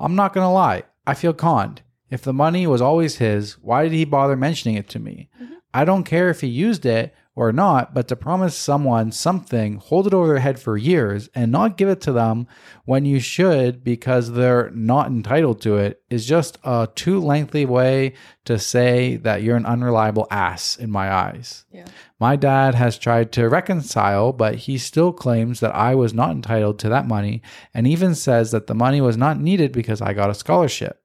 I'm 0.00 0.16
not 0.16 0.32
gonna 0.32 0.52
lie, 0.52 0.84
I 1.06 1.14
feel 1.14 1.34
conned. 1.34 1.82
If 2.10 2.22
the 2.22 2.32
money 2.32 2.66
was 2.66 2.80
always 2.80 3.16
his, 3.16 3.58
why 3.58 3.84
did 3.84 3.92
he 3.92 4.04
bother 4.04 4.36
mentioning 4.36 4.76
it 4.76 4.88
to 4.88 4.98
me? 4.98 5.28
Mm-hmm. 5.40 5.54
I 5.72 5.84
don't 5.84 6.04
care 6.04 6.30
if 6.30 6.40
he 6.40 6.48
used 6.48 6.84
it 6.84 7.14
or 7.40 7.52
not, 7.54 7.94
but 7.94 8.06
to 8.06 8.14
promise 8.14 8.54
someone 8.54 9.10
something, 9.10 9.76
hold 9.76 10.06
it 10.06 10.12
over 10.12 10.26
their 10.26 10.40
head 10.40 10.60
for 10.60 10.76
years, 10.76 11.30
and 11.34 11.50
not 11.50 11.78
give 11.78 11.88
it 11.88 11.98
to 12.02 12.12
them 12.12 12.46
when 12.84 13.06
you 13.06 13.18
should 13.18 13.82
because 13.82 14.32
they're 14.32 14.70
not 14.72 15.06
entitled 15.06 15.58
to 15.58 15.78
it 15.78 16.02
is 16.10 16.26
just 16.26 16.58
a 16.64 16.86
too 16.94 17.18
lengthy 17.18 17.64
way 17.64 18.12
to 18.44 18.58
say 18.58 19.16
that 19.16 19.42
you're 19.42 19.56
an 19.56 19.64
unreliable 19.64 20.26
ass 20.30 20.76
in 20.76 20.90
my 20.90 21.10
eyes. 21.10 21.64
Yeah. 21.72 21.86
My 22.18 22.36
dad 22.36 22.74
has 22.74 22.98
tried 22.98 23.32
to 23.32 23.48
reconcile, 23.48 24.34
but 24.34 24.56
he 24.56 24.76
still 24.76 25.10
claims 25.10 25.60
that 25.60 25.74
I 25.74 25.94
was 25.94 26.12
not 26.12 26.32
entitled 26.32 26.78
to 26.80 26.90
that 26.90 27.08
money 27.08 27.40
and 27.72 27.86
even 27.86 28.14
says 28.14 28.50
that 28.50 28.66
the 28.66 28.74
money 28.74 29.00
was 29.00 29.16
not 29.16 29.40
needed 29.40 29.72
because 29.72 30.02
I 30.02 30.12
got 30.12 30.28
a 30.28 30.34
scholarship. 30.34 31.02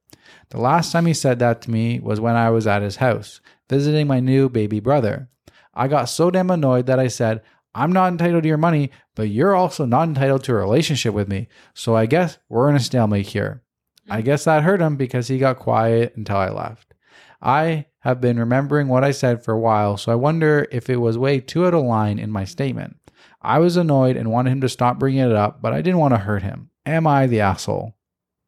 The 0.50 0.60
last 0.60 0.92
time 0.92 1.06
he 1.06 1.14
said 1.14 1.38
that 1.38 1.62
to 1.62 1.70
me 1.70 1.98
was 1.98 2.20
when 2.20 2.36
I 2.36 2.50
was 2.50 2.66
at 2.66 2.82
his 2.82 2.96
house 2.96 3.40
visiting 3.70 4.06
my 4.06 4.20
new 4.20 4.50
baby 4.50 4.80
brother. 4.80 5.30
I 5.76 5.88
got 5.88 6.06
so 6.06 6.30
damn 6.30 6.50
annoyed 6.50 6.86
that 6.86 6.98
I 6.98 7.08
said, 7.08 7.42
I'm 7.74 7.92
not 7.92 8.10
entitled 8.10 8.42
to 8.44 8.48
your 8.48 8.56
money, 8.56 8.90
but 9.14 9.28
you're 9.28 9.54
also 9.54 9.84
not 9.84 10.08
entitled 10.08 10.42
to 10.44 10.52
a 10.52 10.56
relationship 10.56 11.12
with 11.12 11.28
me. 11.28 11.48
So 11.74 11.94
I 11.94 12.06
guess 12.06 12.38
we're 12.48 12.70
in 12.70 12.76
a 12.76 12.80
stalemate 12.80 13.26
here. 13.26 13.62
I 14.08 14.22
mm. 14.22 14.24
guess 14.24 14.44
that 14.44 14.62
hurt 14.62 14.80
him 14.80 14.96
because 14.96 15.28
he 15.28 15.38
got 15.38 15.58
quiet 15.58 16.16
until 16.16 16.38
I 16.38 16.48
left. 16.48 16.94
I 17.42 17.86
have 18.00 18.20
been 18.20 18.38
remembering 18.38 18.88
what 18.88 19.04
I 19.04 19.10
said 19.10 19.44
for 19.44 19.52
a 19.52 19.60
while, 19.60 19.98
so 19.98 20.10
I 20.10 20.14
wonder 20.14 20.66
if 20.72 20.88
it 20.88 20.96
was 20.96 21.18
way 21.18 21.40
too 21.40 21.66
out 21.66 21.74
of 21.74 21.84
line 21.84 22.18
in 22.18 22.30
my 22.30 22.44
statement. 22.44 22.96
I 23.42 23.58
was 23.58 23.76
annoyed 23.76 24.16
and 24.16 24.32
wanted 24.32 24.50
him 24.50 24.62
to 24.62 24.68
stop 24.70 24.98
bringing 24.98 25.20
it 25.20 25.32
up, 25.32 25.60
but 25.60 25.74
I 25.74 25.82
didn't 25.82 26.00
want 26.00 26.14
to 26.14 26.18
hurt 26.18 26.42
him. 26.42 26.70
Am 26.86 27.06
I 27.06 27.26
the 27.26 27.40
asshole? 27.40 27.95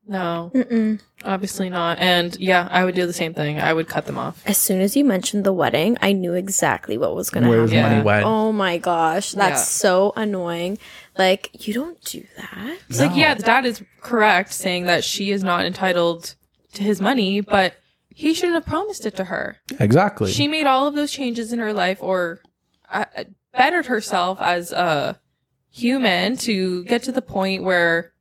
No, 0.09 0.51
Mm-mm. 0.55 1.01
obviously 1.25 1.69
not. 1.69 1.99
And 1.99 2.35
yeah, 2.41 2.67
I 2.71 2.85
would 2.85 2.95
do 2.95 3.07
the 3.07 3.13
same 3.13 3.35
thing. 3.35 3.61
I 3.61 3.73
would 3.75 3.89
cut 3.89 4.07
them 4.07 4.17
off. 4.17 4.43
As 4.47 4.57
soon 4.57 4.81
as 4.81 4.97
you 4.97 5.05
mentioned 5.05 5.45
the 5.45 5.53
wedding, 5.53 5.99
I 6.01 6.13
knew 6.13 6.33
exactly 6.33 6.97
what 6.97 7.15
was 7.15 7.29
going 7.29 7.45
to 7.45 7.51
Where's 7.51 7.71
happen. 7.71 7.91
Yeah. 7.91 7.97
money 7.97 8.05
went? 8.05 8.25
Oh 8.27 8.51
my 8.51 8.79
gosh, 8.79 9.33
that's 9.33 9.61
Yeah. 9.61 9.65
so 9.65 10.13
annoying. 10.17 10.79
Like, 11.19 11.67
you 11.67 11.75
don't 11.75 12.01
do 12.05 12.25
that. 12.39 12.79
It's 12.89 12.99
like, 13.01 13.11
No. 13.11 13.17
yeah, 13.19 13.35
the 13.35 13.43
dad 13.43 13.67
is 13.67 13.83
correct 14.01 14.53
saying 14.55 14.87
that 14.87 15.05
she 15.05 15.31
is 15.31 15.45
not 15.45 15.67
entitled 15.67 16.35
to 16.73 16.83
his 16.83 17.01
money, 17.03 17.41
but 17.43 17.75
he 18.09 18.33
shouldn't 18.33 18.55
have 18.55 18.67
promised 18.67 19.05
it 19.05 19.15
to 19.17 19.25
her. 19.25 19.59
Exactly. 19.79 20.33
She 20.33 20.49
made 20.49 20.67
all 20.67 20.87
of 20.87 20.95
those 20.95 21.13
changes 21.13 21.53
in 21.53 21.59
her 21.59 21.73
life 21.75 21.99
or 22.03 22.41
uh, 22.91 23.05
uh, 23.17 23.25
bettered 23.53 23.87
herself 23.87 24.41
as 24.41 24.73
a 24.73 25.21
human 25.71 26.37
to 26.39 26.85
get 26.85 27.03
to 27.03 27.13
the 27.13 27.21
point 27.23 27.63
where 27.63 28.13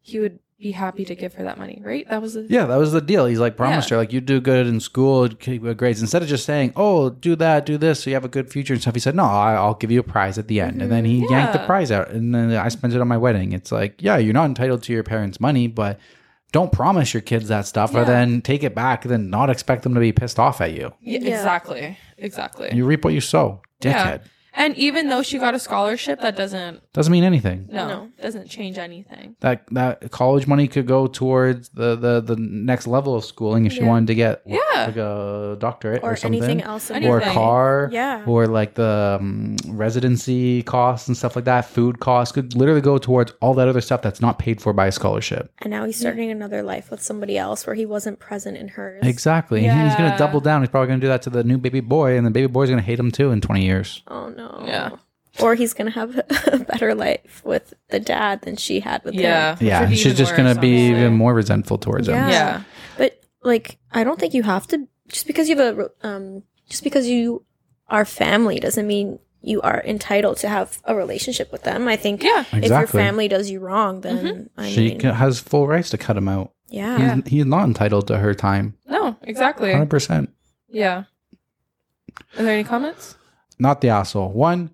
he 0.00 0.18
would 0.20 0.38
be 0.62 0.70
happy 0.70 1.04
to 1.04 1.14
give 1.14 1.34
her 1.34 1.44
that 1.44 1.58
money, 1.58 1.80
right? 1.84 2.08
That 2.08 2.22
was 2.22 2.34
the 2.34 2.46
Yeah, 2.48 2.66
that 2.66 2.76
was 2.76 2.92
the 2.92 3.00
deal. 3.00 3.26
He's 3.26 3.40
like 3.40 3.56
promised 3.56 3.90
Yeah. 3.90 3.96
her, 3.96 4.00
like 4.02 4.12
you 4.12 4.20
do 4.20 4.40
good 4.40 4.66
in 4.66 4.80
school, 4.80 5.28
keep 5.28 5.62
good 5.62 5.76
grades. 5.76 6.00
Instead 6.00 6.22
of 6.22 6.28
just 6.28 6.44
saying, 6.46 6.72
"Oh, 6.76 7.10
do 7.10 7.34
that, 7.36 7.66
do 7.66 7.76
this, 7.76 8.02
so 8.04 8.10
you 8.10 8.14
have 8.14 8.24
a 8.24 8.28
good 8.28 8.50
future 8.50 8.72
and 8.72 8.80
stuff," 8.80 8.94
he 8.94 9.00
said, 9.00 9.16
"No, 9.16 9.24
I, 9.24 9.54
I'll 9.54 9.74
give 9.74 9.90
you 9.90 10.00
a 10.00 10.04
prize 10.04 10.38
at 10.38 10.48
the 10.48 10.60
end." 10.60 10.80
And 10.80 10.90
then 10.90 11.04
he 11.04 11.20
mm-hmm. 11.22 11.32
yanked 11.32 11.52
the 11.52 11.58
prize 11.66 11.90
out, 11.90 12.10
and 12.10 12.34
then 12.34 12.52
I 12.52 12.68
spent 12.68 12.94
it 12.94 13.00
on 13.00 13.08
my 13.08 13.16
wedding. 13.18 13.52
It's 13.52 13.72
like, 13.72 14.00
yeah, 14.00 14.16
you're 14.16 14.34
not 14.34 14.46
entitled 14.46 14.82
to 14.84 14.92
your 14.92 15.02
parents' 15.02 15.40
money, 15.40 15.66
but 15.66 15.98
don't 16.52 16.70
promise 16.70 17.12
your 17.12 17.22
kids 17.22 17.48
that 17.48 17.66
stuff, 17.66 17.94
or 17.94 18.04
then 18.04 18.40
take 18.42 18.62
it 18.62 18.74
back, 18.74 19.04
and 19.04 19.12
then 19.12 19.30
not 19.30 19.50
expect 19.50 19.82
them 19.82 19.94
to 19.94 20.00
be 20.00 20.12
pissed 20.12 20.38
off 20.38 20.60
at 20.60 20.72
you. 20.72 20.92
Yeah, 21.00 21.18
Yeah. 21.20 21.36
exactly. 21.36 21.98
Exactly. 22.18 22.70
You 22.72 22.84
reap 22.84 23.04
what 23.04 23.14
you 23.14 23.20
sow, 23.20 23.62
dickhead. 23.80 24.22
Yeah. 24.54 24.64
And 24.64 24.76
even 24.76 25.08
though 25.08 25.22
she 25.22 25.38
got 25.38 25.54
a 25.54 25.58
scholarship, 25.58 26.20
that 26.20 26.36
doesn't 26.36 26.80
Doesn't 26.92 27.10
mean 27.12 27.24
anything. 27.24 27.68
no, 27.70 27.88
No. 27.88 28.08
doesn't 28.20 28.48
change 28.48 28.78
anything. 28.78 29.36
That 29.40 29.64
that 29.72 30.10
college 30.10 30.46
money 30.46 30.68
could 30.68 30.86
go 30.86 31.06
towards 31.06 31.70
the 31.70 31.96
the, 31.96 32.20
the 32.20 32.36
next 32.36 32.86
level 32.86 33.14
of 33.14 33.24
schooling 33.24 33.66
if 33.66 33.72
she 33.72 33.80
Yeah. 33.80 33.88
wanted 33.88 34.06
to 34.08 34.14
get 34.14 34.42
Yeah. 34.46 34.58
like 34.74 34.96
a 34.96 35.56
doctorate 35.58 36.02
or, 36.02 36.12
Or 36.12 36.16
something. 36.16 36.42
anything 36.42 36.62
else. 36.62 36.90
in 36.90 36.96
Anything. 36.96 37.12
or 37.12 37.18
a 37.18 37.22
life. 37.22 37.32
car, 37.34 37.88
Yeah. 37.92 38.24
or 38.26 38.46
like 38.46 38.74
the 38.74 39.18
um, 39.20 39.56
residency 39.68 40.62
costs 40.62 41.08
and 41.08 41.16
stuff 41.16 41.36
like 41.36 41.44
that, 41.44 41.64
food 41.64 42.00
costs 42.00 42.32
could 42.32 42.54
literally 42.54 42.80
go 42.80 42.98
towards 42.98 43.32
all 43.40 43.54
that 43.54 43.68
other 43.68 43.80
stuff 43.80 44.02
that's 44.02 44.20
not 44.20 44.38
paid 44.38 44.60
for 44.60 44.72
by 44.72 44.86
a 44.86 44.92
scholarship. 44.92 45.50
And 45.62 45.70
now 45.70 45.84
he's 45.84 45.98
starting 45.98 46.30
another 46.30 46.62
life 46.62 46.90
with 46.90 47.02
somebody 47.02 47.36
else 47.38 47.66
where 47.66 47.74
he 47.74 47.86
wasn't 47.86 48.18
present 48.18 48.56
in 48.56 48.68
hers. 48.68 49.00
Exactly. 49.04 49.66
And 49.66 49.80
he's 49.88 49.96
going 49.96 50.08
Yeah. 50.10 50.16
to 50.16 50.18
double 50.18 50.40
down. 50.40 50.62
He's 50.62 50.70
probably 50.70 50.88
going 50.88 51.00
to 51.00 51.04
do 51.04 51.08
that 51.08 51.22
to 51.22 51.30
the 51.30 51.44
new 51.44 51.58
baby 51.58 51.80
boy, 51.80 52.16
and 52.16 52.26
the 52.26 52.30
baby 52.30 52.46
boy's 52.46 52.68
going 52.68 52.80
to 52.80 52.84
hate 52.86 52.98
him 52.98 53.10
too 53.10 53.30
in 53.30 53.40
20 53.40 53.64
years. 53.64 54.02
Oh 54.08 54.28
no. 54.28 54.41
Yeah. 54.64 54.90
Or 55.40 55.54
he's 55.54 55.72
gonna 55.74 55.90
have 55.90 56.16
a 56.52 56.58
better 56.58 56.94
life 56.94 57.42
with 57.44 57.72
the 57.88 57.98
dad 58.00 58.42
than 58.42 58.56
she 58.56 58.80
had 58.80 59.02
with 59.04 59.14
Yeah. 59.14 59.52
him. 59.52 59.58
Which 59.58 59.68
yeah. 59.68 59.88
She's 59.90 60.06
even 60.06 60.16
just 60.16 60.36
gonna 60.36 60.54
be 60.54 60.74
honestly. 60.88 61.00
even 61.00 61.14
more 61.14 61.34
resentful 61.34 61.78
towards 61.78 62.08
him. 62.08 62.14
Yeah. 62.16 62.28
Yeah. 62.28 62.62
But 62.98 63.20
like, 63.42 63.78
I 63.92 64.04
don't 64.04 64.18
think 64.20 64.34
you 64.34 64.42
have 64.42 64.66
to. 64.68 64.86
Just 65.08 65.26
because 65.26 65.48
you 65.48 65.56
have 65.58 65.78
a 65.78 65.90
um, 66.02 66.42
just 66.68 66.84
because 66.84 67.08
you 67.08 67.44
are 67.88 68.04
family 68.04 68.60
doesn't 68.60 68.86
mean 68.86 69.18
you 69.44 69.60
are 69.62 69.82
entitled 69.84 70.36
to 70.38 70.48
have 70.48 70.80
a 70.84 70.94
relationship 70.94 71.50
with 71.50 71.62
them. 71.64 71.88
I 71.88 71.96
think 71.96 72.22
Yeah. 72.22 72.44
if 72.52 72.68
your 72.70 72.86
family 72.86 73.26
does 73.26 73.50
you 73.50 73.58
wrong, 73.60 74.02
then 74.02 74.48
I 74.56 74.68
She 74.70 74.88
mean, 74.90 75.00
has 75.00 75.40
full 75.40 75.66
rights 75.66 75.90
to 75.90 75.98
cut 75.98 76.16
him 76.16 76.28
out. 76.28 76.52
yeah. 76.68 77.16
He's, 77.16 77.26
he's 77.28 77.44
not 77.46 77.64
entitled 77.64 78.06
to 78.08 78.18
her 78.18 78.34
time. 78.34 78.76
No, 78.86 79.16
exactly. 79.22 79.70
100%. 79.72 80.28
Yeah. 80.68 81.04
Are 82.38 82.42
there 82.44 82.54
any 82.54 82.64
comments? 82.64 83.16
Not 83.62 83.80
the 83.80 83.90
asshole. 83.90 84.32
One, 84.32 84.72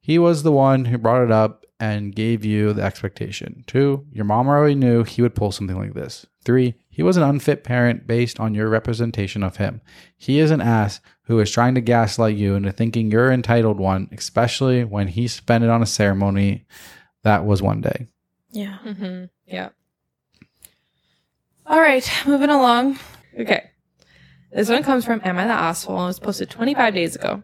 he 0.00 0.16
was 0.16 0.44
the 0.44 0.52
one 0.52 0.84
who 0.84 0.98
brought 0.98 1.24
it 1.24 1.32
up 1.32 1.66
and 1.80 2.14
gave 2.14 2.44
you 2.44 2.72
the 2.72 2.82
expectation. 2.82 3.64
Two, 3.66 4.06
your 4.12 4.24
mom 4.24 4.46
already 4.46 4.76
knew 4.76 5.02
he 5.02 5.20
would 5.20 5.34
pull 5.34 5.50
something 5.50 5.76
like 5.76 5.94
this. 5.94 6.26
Three, 6.44 6.76
he 6.88 7.02
was 7.02 7.16
an 7.16 7.24
unfit 7.24 7.64
parent 7.64 8.06
based 8.06 8.38
on 8.38 8.54
your 8.54 8.68
representation 8.68 9.42
of 9.42 9.56
him. 9.56 9.80
He 10.16 10.38
is 10.38 10.52
an 10.52 10.60
ass 10.60 11.00
who 11.22 11.40
is 11.40 11.50
trying 11.50 11.74
to 11.74 11.80
gaslight 11.80 12.36
you 12.36 12.54
into 12.54 12.70
thinking 12.70 13.10
you're 13.10 13.32
entitled 13.32 13.80
one, 13.80 14.08
especially 14.12 14.84
when 14.84 15.08
he 15.08 15.26
spent 15.26 15.64
it 15.64 15.70
on 15.70 15.82
a 15.82 15.86
ceremony 15.86 16.66
that 17.24 17.44
was 17.44 17.60
one 17.60 17.80
day. 17.80 18.06
Yeah. 18.52 18.78
Mm-hmm. 18.84 19.24
Yeah. 19.46 19.70
All 21.66 21.80
right, 21.80 22.08
moving 22.26 22.50
along. 22.50 23.00
Okay. 23.36 23.70
This 24.52 24.68
one 24.68 24.84
comes 24.84 25.04
from 25.04 25.20
Am 25.24 25.36
I 25.36 25.46
the 25.46 25.52
Asshole? 25.52 25.96
and 25.98 26.06
was 26.06 26.20
posted 26.20 26.48
25 26.48 26.94
days 26.94 27.16
ago. 27.16 27.42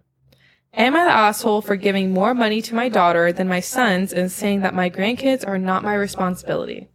Am 0.77 0.95
I 0.95 1.05
the 1.05 1.11
asshole 1.11 1.63
for 1.63 1.75
giving 1.75 2.13
more 2.13 2.35
money 2.35 2.61
to 2.61 2.75
my 2.75 2.91
daughter 2.91 3.33
than 3.33 3.49
my 3.49 3.61
sons 3.61 4.13
and 4.13 4.31
saying 4.31 4.61
that 4.61 4.75
my 4.75 4.91
grandkids 4.91 5.47
are 5.47 5.57
not 5.57 5.83
my 5.83 5.95
responsibility? 5.95 6.91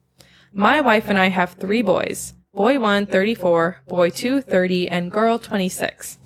My 0.54 0.82
wife 0.82 1.10
and 1.10 1.18
I 1.18 1.30
have 1.30 1.54
three 1.54 1.82
boys. 1.82 2.36
Boy 2.54 2.80
1, 2.80 3.08
34, 3.08 3.82
boy 3.88 4.12
2, 4.12 4.42
30, 4.42 4.88
and 4.88 5.12
girl 5.12 5.40
26. 5.40 6.20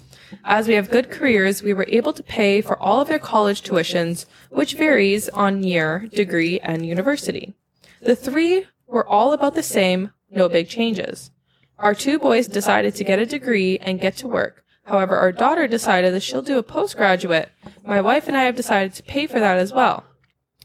As 0.44 0.68
we 0.68 0.74
have 0.74 0.92
good 0.92 1.10
careers, 1.10 1.64
we 1.64 1.74
were 1.74 1.86
able 1.88 2.12
to 2.12 2.24
pay 2.24 2.60
for 2.60 2.78
all 2.78 3.00
of 3.00 3.08
their 3.08 3.20
college 3.20 3.62
tuitions, 3.62 4.26
which 4.50 4.74
varies 4.74 5.30
on 5.30 5.64
year, 5.64 6.10
degree, 6.12 6.60
and 6.60 6.86
university. 6.86 7.56
The 8.02 8.18
three 8.18 8.66
were 8.86 9.08
all 9.08 9.32
about 9.32 9.56
the 9.56 9.64
same, 9.64 10.12
no 10.30 10.50
big 10.50 10.68
changes. 10.68 11.32
Our 11.80 11.96
two 11.96 12.20
boys 12.20 12.50
decided 12.50 12.96
to 12.96 13.06
get 13.06 13.20
a 13.20 13.26
degree 13.26 13.80
and 13.80 14.02
get 14.02 14.18
to 14.18 14.28
work. 14.28 14.65
However, 14.86 15.18
our 15.18 15.32
daughter 15.32 15.68
decided 15.68 16.14
that 16.14 16.24
she'll 16.24 16.42
do 16.42 16.58
a 16.58 16.64
postgraduate. 16.64 17.50
My 17.84 18.02
wife 18.02 18.28
and 18.28 18.38
I 18.38 18.44
have 18.44 18.56
decided 18.56 18.94
to 18.94 19.04
pay 19.04 19.28
for 19.28 19.40
that 19.40 19.58
as 19.58 19.74
well. 19.74 20.06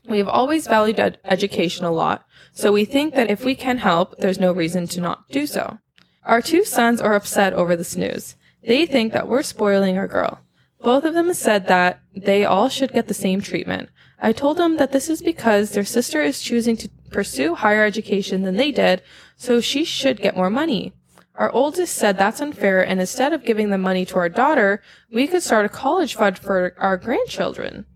We 0.06 0.18
have 0.18 0.28
always 0.28 0.66
valued 0.66 1.00
ed- 1.00 1.18
education 1.24 1.84
a 1.84 1.90
lot, 1.90 2.24
so 2.52 2.72
we 2.72 2.84
think 2.84 3.14
that 3.14 3.30
if 3.30 3.44
we 3.44 3.54
can 3.54 3.78
help, 3.78 4.18
there's 4.18 4.40
no 4.40 4.52
reason 4.52 4.86
to 4.88 5.00
not 5.00 5.28
do 5.30 5.46
so. 5.46 5.78
Our 6.24 6.42
two 6.42 6.64
sons 6.64 7.00
are 7.00 7.14
upset 7.14 7.54
over 7.54 7.76
this 7.76 7.96
news. 7.96 8.36
They 8.62 8.84
think 8.84 9.12
that 9.12 9.28
we're 9.28 9.42
spoiling 9.42 9.96
our 9.96 10.08
girl. 10.08 10.40
Both 10.82 11.04
of 11.04 11.14
them 11.14 11.32
said 11.32 11.66
that 11.68 12.00
they 12.14 12.44
all 12.44 12.68
should 12.68 12.92
get 12.92 13.08
the 13.08 13.14
same 13.14 13.40
treatment. 13.40 13.88
I 14.20 14.32
told 14.32 14.58
them 14.58 14.76
that 14.76 14.92
this 14.92 15.08
is 15.08 15.22
because 15.22 15.70
their 15.70 15.84
sister 15.84 16.22
is 16.22 16.42
choosing 16.42 16.76
to 16.78 16.90
pursue 17.10 17.54
higher 17.54 17.84
education 17.84 18.42
than 18.42 18.56
they 18.56 18.70
did, 18.70 19.02
so 19.36 19.60
she 19.60 19.84
should 19.84 20.20
get 20.20 20.36
more 20.36 20.50
money. 20.50 20.92
Our 21.40 21.50
oldest 21.52 21.96
said 21.96 22.18
that's 22.18 22.42
unfair, 22.42 22.86
and 22.86 23.00
instead 23.00 23.32
of 23.32 23.46
giving 23.46 23.70
the 23.70 23.78
money 23.78 24.04
to 24.04 24.16
our 24.16 24.28
daughter, 24.28 24.82
we 25.10 25.26
could 25.26 25.42
start 25.42 25.64
a 25.64 25.70
college 25.70 26.14
fund 26.14 26.38
for 26.38 26.74
our 26.76 26.98
grandchildren. 26.98 27.86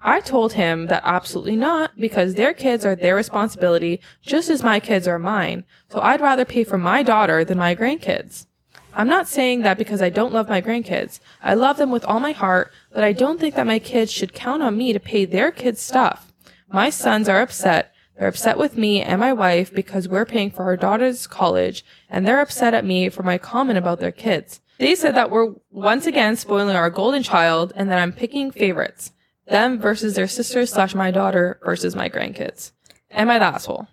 I 0.00 0.20
told 0.20 0.54
him 0.54 0.86
that 0.86 1.02
absolutely 1.04 1.54
not, 1.54 1.90
because 1.98 2.32
their 2.32 2.54
kids 2.54 2.86
are 2.86 2.96
their 2.96 3.14
responsibility 3.14 4.00
just 4.22 4.48
as 4.48 4.62
my 4.62 4.80
kids 4.80 5.06
are 5.06 5.18
mine, 5.18 5.64
so 5.90 6.00
I'd 6.00 6.22
rather 6.22 6.46
pay 6.46 6.64
for 6.64 6.78
my 6.78 7.02
daughter 7.02 7.44
than 7.44 7.58
my 7.58 7.74
grandkids. 7.74 8.46
I'm 8.94 9.08
not 9.08 9.28
saying 9.28 9.60
that 9.60 9.76
because 9.76 10.00
I 10.00 10.08
don't 10.08 10.32
love 10.32 10.48
my 10.48 10.62
grandkids. 10.62 11.20
I 11.42 11.52
love 11.52 11.76
them 11.76 11.90
with 11.90 12.06
all 12.06 12.20
my 12.20 12.32
heart, 12.32 12.72
but 12.90 13.04
I 13.04 13.12
don't 13.12 13.38
think 13.38 13.54
that 13.56 13.66
my 13.66 13.78
kids 13.78 14.10
should 14.10 14.32
count 14.32 14.62
on 14.62 14.78
me 14.78 14.94
to 14.94 14.98
pay 14.98 15.26
their 15.26 15.52
kids' 15.52 15.82
stuff. 15.82 16.32
My 16.72 16.88
sons 16.88 17.28
are 17.28 17.42
upset. 17.42 17.93
They're 18.18 18.28
upset 18.28 18.58
with 18.58 18.76
me 18.78 19.02
and 19.02 19.18
my 19.20 19.32
wife 19.32 19.74
because 19.74 20.08
we're 20.08 20.24
paying 20.24 20.50
for 20.50 20.62
our 20.64 20.76
daughter's 20.76 21.26
college, 21.26 21.84
and 22.08 22.26
they're 22.26 22.40
upset 22.40 22.72
at 22.74 22.84
me 22.84 23.08
for 23.08 23.22
my 23.24 23.38
comment 23.38 23.76
about 23.78 23.98
their 24.00 24.12
kids. 24.12 24.60
They 24.78 24.94
said 24.94 25.14
that 25.16 25.30
we're 25.30 25.54
once 25.70 26.06
again 26.06 26.36
spoiling 26.36 26.76
our 26.76 26.90
golden 26.90 27.22
child 27.22 27.72
and 27.76 27.90
that 27.90 27.98
I'm 28.00 28.12
picking 28.12 28.50
favorites. 28.50 29.12
Them 29.46 29.78
versus 29.80 30.14
their 30.14 30.28
sister 30.28 30.64
slash 30.66 30.94
my 30.94 31.10
daughter 31.10 31.58
versus 31.64 31.94
my 31.96 32.08
grandkids. 32.08 32.72
Am 33.10 33.30
I 33.30 33.38
the 33.38 33.44
asshole? 33.46 33.88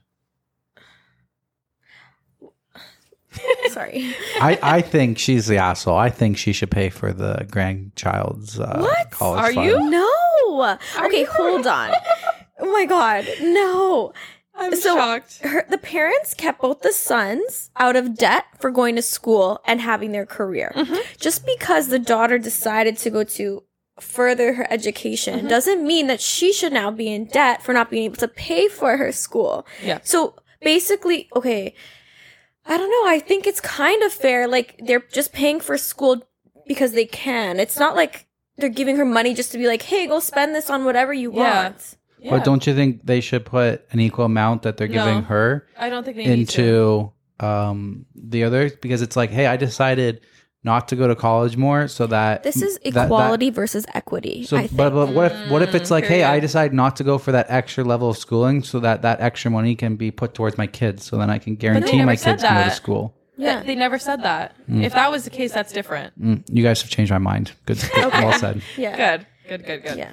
Sorry. 3.70 4.14
I, 4.40 4.60
I 4.62 4.82
think 4.82 5.18
she's 5.18 5.48
the 5.48 5.58
asshole. 5.58 5.96
I 5.98 6.10
think 6.10 6.38
she 6.38 6.52
should 6.54 6.70
pay 6.72 6.90
for 6.90 7.14
the 7.14 7.48
grandchild's 7.50 8.60
uh, 8.60 8.78
What? 8.80 9.12
college 9.12 9.40
Are 9.42 9.54
fund. 9.54 9.68
you? 9.68 9.90
No. 9.90 10.78
okay, 11.06 11.22
you- 11.22 11.28
hold 11.28 11.66
on. 11.68 11.92
Oh 12.62 12.72
my 12.72 12.86
god. 12.86 13.26
No. 13.42 14.14
I'm 14.56 14.76
So- 14.76 14.96
shocked. 14.96 15.40
Her, 15.40 15.66
the 15.70 15.78
parents 15.78 16.34
kept 16.34 16.62
both 16.62 16.82
the 16.82 16.92
sons 16.94 17.70
out 17.78 17.96
of 17.96 18.16
debt 18.18 18.46
for 18.60 18.70
going 18.70 18.96
to 18.98 19.02
school 19.02 19.62
and 19.66 19.82
having 19.82 20.12
their 20.12 20.26
career. 20.26 20.72
Mm-hmm. 20.76 20.96
Just 21.20 21.46
because 21.46 21.88
the 21.88 22.00
daughter 22.00 22.38
decided 22.38 22.98
to 22.98 23.10
go 23.10 23.24
to 23.24 23.64
further 24.00 24.54
her 24.54 24.68
education 24.70 25.40
Mm-hmm. 25.40 25.48
doesn't 25.48 25.86
mean 25.86 26.08
that 26.08 26.22
she 26.22 26.52
should 26.54 26.74
now 26.74 26.92
be 26.92 27.12
in 27.12 27.26
debt 27.26 27.64
for 27.64 27.74
not 27.74 27.90
being 27.90 28.04
able 28.06 28.18
to 28.18 28.28
pay 28.28 28.68
for 28.68 28.98
her 28.98 29.12
school. 29.12 29.66
Yeah. 29.84 30.00
So 30.04 30.36
basically, 30.62 31.30
okay, 31.36 31.74
I 32.66 32.78
don't 32.78 32.90
know. 32.92 33.10
I 33.10 33.20
think 33.20 33.48
it's 33.48 33.62
kind 33.62 34.04
of 34.04 34.12
fair. 34.14 34.48
Like 34.48 34.80
they're 34.84 35.04
just 35.12 35.34
paying 35.34 35.60
for 35.60 35.78
school 35.78 36.22
because 36.68 36.92
they 36.92 37.06
can. 37.06 37.60
It's 37.60 37.80
not 37.80 37.96
like 37.96 38.28
they're 38.58 38.70
giving 38.70 38.98
her 38.98 39.06
money 39.06 39.34
just 39.34 39.52
to 39.54 39.58
be 39.58 39.66
like, 39.68 39.82
hey, 39.84 40.06
go 40.08 40.20
spend 40.20 40.54
this 40.54 40.70
on 40.70 40.84
whatever 40.86 41.14
you 41.14 41.32
Yeah. 41.34 41.64
want. 41.64 41.98
Yeah. 42.22 42.32
But 42.32 42.44
don't 42.44 42.66
you 42.68 42.76
think 42.76 43.06
they 43.06 43.20
should 43.20 43.46
put 43.46 43.84
an 43.92 44.00
equal 44.00 44.26
amount 44.26 44.62
that 44.64 44.78
they're 44.78 44.88
giving 44.88 45.16
No. 45.22 45.22
her 45.22 45.68
I 45.78 45.90
don't 45.90 46.04
think 46.04 46.18
they 46.18 46.28
need 46.28 46.50
to. 46.50 46.62
into 46.62 47.12
um, 47.46 48.06
the 48.16 48.44
other 48.44 48.70
Because 48.82 49.02
it's 49.02 49.16
like, 49.16 49.32
hey, 49.32 49.48
I 49.48 49.58
decided 49.58 50.22
not 50.64 50.88
to 50.90 50.96
go 50.96 51.08
to 51.08 51.16
college 51.16 51.58
more, 51.58 51.88
so 51.88 52.06
that 52.06 52.44
This 52.44 52.62
is 52.62 52.78
that- 52.84 52.94
that- 52.94 53.06
equality 53.06 53.50
versus 53.50 53.84
equity. 53.96 54.44
So, 54.44 54.58
I 54.58 54.68
think. 54.68 54.78
but, 54.78 54.92
but 54.92 55.10
what 55.16 55.32
if 55.32 55.50
what 55.50 55.62
if 55.64 55.74
it's 55.74 55.90
like, 55.90 56.06
hey. 56.06 56.24
I 56.24 56.40
decide 56.40 56.72
not 56.72 56.96
to 56.98 57.04
go 57.04 57.18
for 57.18 57.32
that 57.32 57.48
extra 57.50 57.84
level 57.84 58.12
of 58.12 58.18
schooling, 58.18 58.62
so 58.62 58.80
that 58.82 59.02
that 59.02 59.20
extra 59.22 59.50
money 59.50 59.74
can 59.74 59.96
be 59.96 60.12
put 60.12 60.36
towards 60.36 60.60
my 60.60 60.68
kids, 60.68 61.04
so 61.04 61.18
then 61.18 61.32
I 61.32 61.40
can 61.40 61.56
guarantee 61.56 62.04
my 62.06 62.14
said 62.14 62.34
kids 62.34 62.44
can 62.44 62.64
go 62.64 62.70
to 62.70 62.76
school. 62.76 63.16
yeah. 63.38 63.64
They 63.64 63.74
never 63.74 63.98
said 63.98 64.22
that. 64.22 64.56
If 64.68 64.94
that 64.94 65.10
was 65.10 65.24
the 65.24 65.32
case, 65.32 65.52
that's 65.52 65.74
different. 65.74 66.14
Mm, 66.22 66.44
you 66.48 66.62
guys 66.62 66.80
have 66.84 66.92
changed 66.92 67.12
my 67.12 67.18
mind. 67.18 67.54
Good, 67.66 67.80
good 67.96 68.14
well 68.22 68.34
said. 68.38 68.62
yeah. 68.78 68.96
Good. 68.96 69.26
Good, 69.50 69.66
good, 69.66 69.84
good. 69.84 69.98
Yeah. 69.98 70.12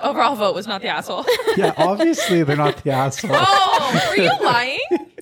Overall 0.00 0.36
vote 0.36 0.54
was 0.54 0.66
not 0.66 0.80
the 0.82 0.88
asshole. 0.88 1.24
Yeah, 1.56 1.74
obviously 1.76 2.42
they're 2.44 2.56
not 2.56 2.76
the 2.84 2.90
asshole. 3.04 3.30
oh, 3.34 4.12
were 4.16 4.22
you 4.22 4.30
lying? 4.42 4.78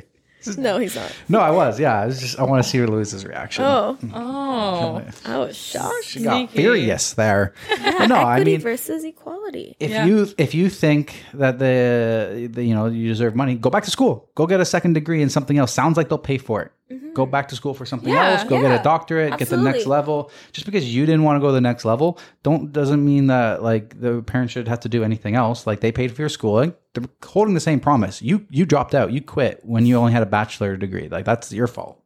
No, 0.59 0.78
he's 0.78 0.94
not. 0.97 1.12
No, 1.28 1.40
I 1.40 1.51
was. 1.51 1.78
Yeah, 1.81 2.01
I 2.01 2.06
was 2.06 2.20
just. 2.20 2.39
I 2.39 2.44
want 2.44 2.62
to 2.64 2.68
see 2.68 2.81
Louise's 2.85 3.24
reaction. 3.24 3.64
Oh, 3.64 3.98
mm-hmm. 4.02 4.14
Oh. 4.14 5.02
I 5.24 5.39
was 5.39 5.56
shocked. 5.56 6.05
she 6.05 6.23
got 6.23 6.36
sneaky. 6.36 6.56
furious 6.62 7.12
there. 7.14 7.55
But 7.68 8.06
no, 8.06 8.16
I 8.16 8.35
equity 8.35 8.52
mean, 8.52 8.60
versus 8.60 9.05
equality. 9.05 9.77
if 9.81 9.90
Yeah. 9.90 10.05
you 10.06 10.28
if 10.39 10.55
you 10.55 10.68
think 10.70 11.23
that 11.35 11.59
the, 11.59 12.48
the 12.52 12.64
you 12.64 12.74
know 12.74 12.86
you 12.86 13.09
deserve 13.09 13.35
money, 13.35 13.55
go 13.55 13.70
back 13.70 13.85
to 13.85 13.90
school. 13.90 14.28
Go 14.35 14.47
get 14.47 14.60
a 14.60 14.64
second 14.64 14.93
degree 14.94 15.23
in 15.23 15.31
something 15.31 15.59
else. 15.59 15.73
Sounds 15.73 15.97
like 15.97 16.09
they'll 16.09 16.18
pay 16.18 16.39
for 16.39 16.62
it. 16.62 16.73
Mm-hmm. 16.90 17.14
Go 17.14 17.27
back 17.27 17.48
to 17.48 17.56
school 17.56 17.74
for 17.74 17.85
something 17.85 18.12
Yeah, 18.12 18.31
else. 18.39 18.44
Go 18.48 18.60
get 18.62 18.78
a 18.81 18.82
doctorate. 18.82 19.36
Get 19.39 19.48
the 19.48 19.56
next 19.56 19.78
Absolutely. 19.78 19.90
level. 19.90 20.31
Just 20.52 20.66
because 20.66 20.94
you 20.94 21.05
didn't 21.05 21.24
want 21.24 21.36
to 21.36 21.40
go 21.40 21.48
to 21.48 21.52
the 21.52 21.60
next 21.60 21.85
level, 21.85 22.18
don't 22.44 22.73
doesn't 22.73 23.05
mean 23.05 23.27
that 23.27 23.60
like 23.62 24.01
the 24.01 24.23
parents 24.23 24.52
should 24.52 24.68
have 24.68 24.81
to 24.81 24.89
do 24.89 25.02
anything 25.02 25.35
else. 25.35 25.66
Like 25.66 25.81
they 25.81 25.90
paid 25.90 26.12
for 26.14 26.23
your 26.23 26.28
schooling. 26.28 26.74
They're 26.97 27.09
holding 27.24 27.55
the 27.55 27.60
same 27.60 27.78
promise. 27.81 28.20
You 28.20 28.47
you 28.51 28.66
dropped 28.66 28.94
out. 28.94 29.12
You 29.12 29.20
quit 29.20 29.60
when 29.64 29.86
you 29.86 29.97
only 29.97 30.12
had 30.12 30.23
a 30.23 30.27
bachelor 30.27 30.77
degree. 30.77 31.09
Like 31.09 31.24
that's 31.24 31.52
your 31.52 31.68
fault. 31.68 32.02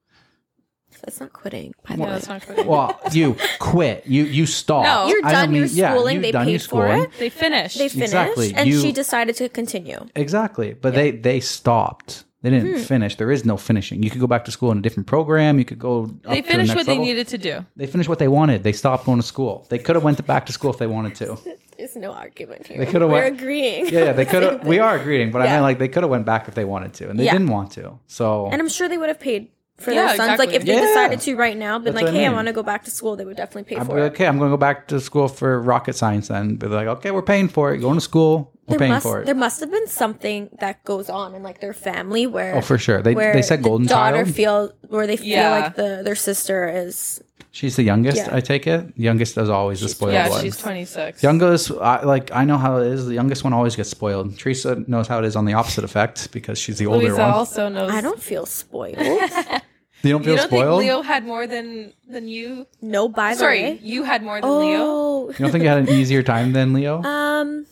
That's 1.04 1.18
not 1.20 1.32
quitting, 1.32 1.72
by 1.88 1.94
the 1.96 2.00
Yeah, 2.02 2.06
way. 2.06 2.12
that's 2.12 2.28
not 2.28 2.46
good. 2.46 2.66
Well, 2.66 3.00
you 3.12 3.36
quit. 3.58 4.06
You 4.06 4.24
you 4.24 4.44
stopped. 4.44 4.84
No. 4.86 5.08
You're 5.08 5.24
I 5.24 5.32
don't 5.32 5.44
done 5.46 5.54
your 5.54 5.64
mean- 5.66 5.74
yeah, 5.76 5.94
schooling. 5.94 6.14
you've 6.16 6.22
they 6.24 6.32
done 6.32 6.48
your 6.48 6.58
paid 6.58 6.66
for 6.68 6.88
it. 6.88 7.10
They 7.18 7.30
finished. 7.30 7.78
They 7.78 7.88
finished, 7.88 8.12
Exactly. 8.12 8.52
and 8.54 8.68
You- 8.68 8.80
she 8.80 8.92
decided 8.92 9.34
to 9.36 9.48
continue. 9.48 10.04
Exactly. 10.14 10.74
But 10.74 10.94
they 10.94 11.10
they 11.12 11.40
stopped. 11.40 12.24
They 12.42 12.50
didn't 12.50 12.72
Hmm. 12.72 12.80
finish. 12.80 13.16
There 13.16 13.30
is 13.30 13.44
no 13.44 13.56
finishing. 13.58 14.02
You 14.02 14.10
could 14.10 14.20
go 14.20 14.26
back 14.26 14.44
to 14.46 14.50
school 14.50 14.72
in 14.72 14.78
a 14.78 14.80
different 14.82 15.06
program. 15.06 15.58
You 15.58 15.64
could 15.66 15.78
go. 15.78 16.04
Up 16.04 16.10
They 16.24 16.36
to 16.36 16.42
the 16.42 16.48
finished 16.52 16.68
next 16.68 16.76
what 16.76 16.86
they 16.86 16.98
needed 16.98 17.28
to 17.28 17.38
do. 17.38 17.64
They 17.76 17.86
finished 17.86 18.08
what 18.08 18.18
they 18.18 18.28
wanted. 18.28 18.62
They 18.62 18.72
stopped 18.72 19.04
going 19.06 19.20
to 19.20 19.26
school. 19.26 19.66
They 19.70 19.78
could 19.78 19.94
have 19.94 20.04
went 20.04 20.16
to 20.18 20.22
back 20.22 20.46
to 20.46 20.52
school 20.52 20.70
if 20.70 20.78
they 20.78 20.86
wanted 20.86 21.14
to. 21.16 21.38
There's 21.80 21.96
no 21.96 22.12
argument 22.12 22.66
here. 22.66 22.78
They 22.78 22.86
coulda 22.90 23.06
We're 23.06 23.22
went- 23.24 23.40
agreeing. 23.40 23.86
Yeah, 23.88 24.04
yeah. 24.06 24.12
They 24.12 24.26
could 24.26 24.42
have. 24.42 24.66
We 24.66 24.78
are 24.78 24.96
agreeing, 24.96 25.30
but 25.30 25.40
I 25.42 25.46
Yeah. 25.46 25.52
meant 25.52 25.62
like 25.62 25.78
they 25.78 25.88
could 25.88 26.02
have 26.02 26.10
went 26.10 26.26
back 26.26 26.46
if 26.46 26.54
they 26.54 26.64
wanted 26.66 26.92
to, 26.94 27.08
and 27.08 27.18
they 27.18 27.24
Yeah. 27.24 27.32
didn't 27.32 27.48
want 27.48 27.72
to. 27.72 27.98
So 28.06 28.48
And 28.52 28.60
I'm 28.60 28.68
sure 28.68 28.86
they 28.88 28.98
would 28.98 29.08
have 29.08 29.18
paid 29.20 29.48
for 29.78 29.92
Yeah, 29.92 30.08
their 30.08 30.16
sons. 30.16 30.38
Like 30.38 30.52
if 30.52 30.64
they 30.66 30.74
Yeah. 30.74 30.80
decided 30.82 31.20
to 31.22 31.36
right 31.36 31.56
now, 31.56 31.78
been 31.78 31.94
That's 31.94 31.96
like, 31.96 32.04
what 32.12 32.14
I 32.14 32.18
"Hey, 32.18 32.26
I 32.26 32.32
want 32.32 32.48
to 32.48 32.52
go 32.52 32.62
back 32.62 32.84
to 32.84 32.90
school," 32.90 33.16
they 33.16 33.24
would 33.24 33.38
definitely 33.38 33.64
pay 33.74 33.76
I'd 33.80 33.86
for 33.86 33.94
like, 33.98 34.12
it. 34.12 34.14
okay, 34.14 34.26
I'm 34.26 34.36
going 34.38 34.50
to 34.50 34.52
go 34.52 34.60
back 34.60 34.88
to 34.88 35.00
school 35.00 35.26
for 35.26 35.58
rocket 35.62 35.96
science. 35.96 36.28
Then 36.28 36.56
be 36.56 36.66
like, 36.66 36.86
okay, 36.86 37.10
we're 37.12 37.22
paying 37.22 37.48
for 37.48 37.72
it. 37.72 37.78
Going 37.78 37.94
to 37.96 38.00
school. 38.02 38.52
We're 38.68 38.72
There 38.74 38.78
paying 38.78 38.92
must 38.92 39.02
for 39.06 39.20
it. 39.22 39.24
there 39.26 39.34
must 39.34 39.58
have 39.60 39.70
been 39.72 39.86
something 39.88 40.50
that 40.60 40.84
goes 40.84 41.08
on 41.10 41.34
in 41.34 41.42
like 41.42 41.60
their 41.60 41.72
family 41.72 42.26
where 42.28 42.54
Oh, 42.56 42.60
for 42.60 42.76
sure. 42.78 43.00
They 43.02 43.14
where 43.14 43.32
they 43.32 43.42
said 43.42 43.62
golden 43.62 43.86
the 43.88 43.94
daughter 43.94 44.22
child. 44.24 44.34
feel 44.36 44.72
where 44.88 45.06
they 45.08 45.16
feel 45.16 45.28
Yeah. 45.28 45.50
like 45.58 45.74
the 45.76 46.02
their 46.04 46.14
sister 46.14 46.68
is 46.68 47.20
She's 47.52 47.74
the 47.74 47.82
youngest. 47.82 48.16
Yeah. 48.16 48.28
I 48.34 48.40
take 48.40 48.66
it. 48.68 48.92
Youngest 48.96 49.36
is 49.36 49.48
always 49.48 49.80
the 49.80 49.88
spoiled 49.88 50.12
Yeah, 50.14 50.28
one. 50.28 50.40
she's 50.42 50.56
26. 50.56 51.20
Youngest, 51.22 51.72
I, 51.72 52.02
like 52.04 52.30
I 52.30 52.44
know 52.44 52.56
how 52.58 52.76
it 52.76 52.86
is. 52.86 53.06
The 53.06 53.14
youngest 53.14 53.42
one 53.42 53.52
always 53.52 53.74
gets 53.74 53.90
spoiled. 53.90 54.38
Teresa 54.38 54.84
knows 54.86 55.08
how 55.08 55.18
it 55.18 55.24
is 55.24 55.34
on 55.34 55.46
the 55.46 55.54
opposite 55.54 55.82
effect 55.82 56.30
because 56.30 56.58
she's 56.60 56.78
the 56.78 56.86
older 56.86 57.06
Luisa 57.08 57.22
one. 57.22 57.30
also 57.30 57.68
knows. 57.68 57.90
I 57.90 58.00
don't 58.00 58.22
feel 58.22 58.46
spoiled. 58.46 58.96
You 60.02 60.12
don't 60.12 60.22
feel 60.22 60.32
You 60.32 60.38
don't 60.38 60.46
spoiled. 60.48 60.80
think 60.80 60.88
Leo 60.92 61.02
had 61.02 61.26
more 61.26 61.46
than 61.46 61.92
than 62.08 62.26
you? 62.26 62.66
no, 62.80 63.06
by 63.06 63.34
the 63.34 63.38
Sorry, 63.40 63.62
way. 63.62 63.78
you 63.82 64.02
had 64.02 64.22
more 64.22 64.40
than 64.40 64.48
Leo. 64.48 64.78
Oh, 64.80 65.28
you 65.28 65.34
don't 65.40 65.50
think 65.50 65.62
you 65.62 65.68
had 65.68 65.76
an 65.76 65.90
easier 65.90 66.22
time 66.22 66.52
than 66.54 66.72
Leo? 66.72 67.02
um, 67.04 67.66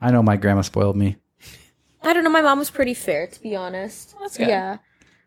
I 0.00 0.10
know 0.10 0.22
my 0.22 0.36
grandma 0.38 0.62
spoiled 0.62 0.96
me. 0.96 1.16
I 2.02 2.14
don't 2.14 2.24
know. 2.24 2.30
My 2.30 2.40
mom 2.40 2.58
was 2.58 2.70
pretty 2.70 2.94
fair, 2.94 3.26
to 3.26 3.42
be 3.42 3.54
honest. 3.54 4.14
That's 4.18 4.38
good. 4.38 4.48
Yeah, 4.48 4.78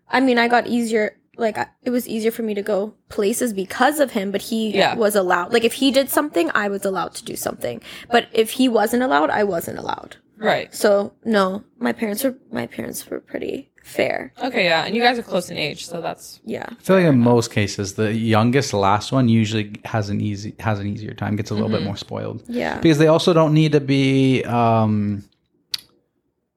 I 0.09 0.19
mean, 0.19 0.39
I 0.39 0.47
got 0.47 0.65
easier. 0.65 1.15
Like 1.37 1.57
I- 1.57 1.67
it 1.83 1.89
was 1.89 2.07
easier 2.07 2.31
for 2.31 2.43
me 2.43 2.53
to 2.53 2.61
go 2.61 2.93
places 3.09 3.53
because 3.53 3.99
of 3.99 4.11
him, 4.11 4.31
but 4.31 4.41
he 4.41 4.75
Yeah. 4.75 4.95
was 4.95 5.15
allowed. 5.15 5.53
Like 5.53 5.63
if 5.63 5.73
he 5.73 5.91
did 5.91 6.09
something, 6.09 6.49
I 6.55 6.67
was 6.69 6.85
allowed 6.85 7.13
to 7.15 7.23
do 7.25 7.35
something. 7.35 7.81
But 8.11 8.27
if 8.31 8.51
he 8.51 8.67
wasn't 8.69 9.03
allowed, 9.03 9.29
I 9.29 9.43
wasn't 9.43 9.77
allowed. 9.79 10.17
Right. 10.37 10.73
So 10.75 11.13
no, 11.23 11.63
my 11.79 11.93
parents 11.93 12.23
were 12.23 12.35
my 12.51 12.67
parents 12.67 13.07
were 13.09 13.19
pretty 13.21 13.71
fair. 13.83 14.33
Okay, 14.43 14.65
yeah, 14.65 14.83
and 14.85 14.95
you 14.95 15.01
guys 15.01 15.17
are 15.19 15.23
close 15.23 15.49
in 15.51 15.57
age, 15.57 15.85
so 15.85 16.01
that's 16.01 16.39
Yeah. 16.43 16.65
I 16.69 16.75
feel 16.83 16.95
like 16.97 17.05
in 17.05 17.19
most 17.19 17.51
cases, 17.51 17.93
the 17.93 18.11
youngest, 18.13 18.73
last 18.73 19.11
one 19.11 19.29
usually 19.29 19.73
has 19.85 20.09
an 20.09 20.19
easy 20.21 20.55
has 20.59 20.79
an 20.79 20.87
easier 20.87 21.13
time, 21.13 21.35
gets 21.35 21.51
a 21.51 21.53
little 21.53 21.69
bit 21.69 21.83
more 21.83 21.95
spoiled 21.95 22.43
Yeah. 22.47 22.79
because 22.79 22.97
they 22.97 23.07
also 23.07 23.31
don't 23.31 23.53
need 23.53 23.71
to 23.73 23.79
be 23.79 24.43
um, 24.43 25.23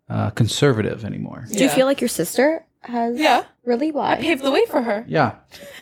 uh, 0.08 0.30
conservative 0.30 1.04
anymore. 1.04 1.44
Do 1.52 1.62
you 1.62 1.68
feel 1.68 1.86
like 1.86 2.00
your 2.00 2.08
sister 2.08 2.64
has? 2.82 3.18
Yeah. 3.18 3.44
Really? 3.64 3.90
Why? 3.92 4.16
paved 4.16 4.42
the 4.42 4.50
way 4.50 4.64
for 4.66 4.82
her. 4.82 5.04
Yeah, 5.08 5.36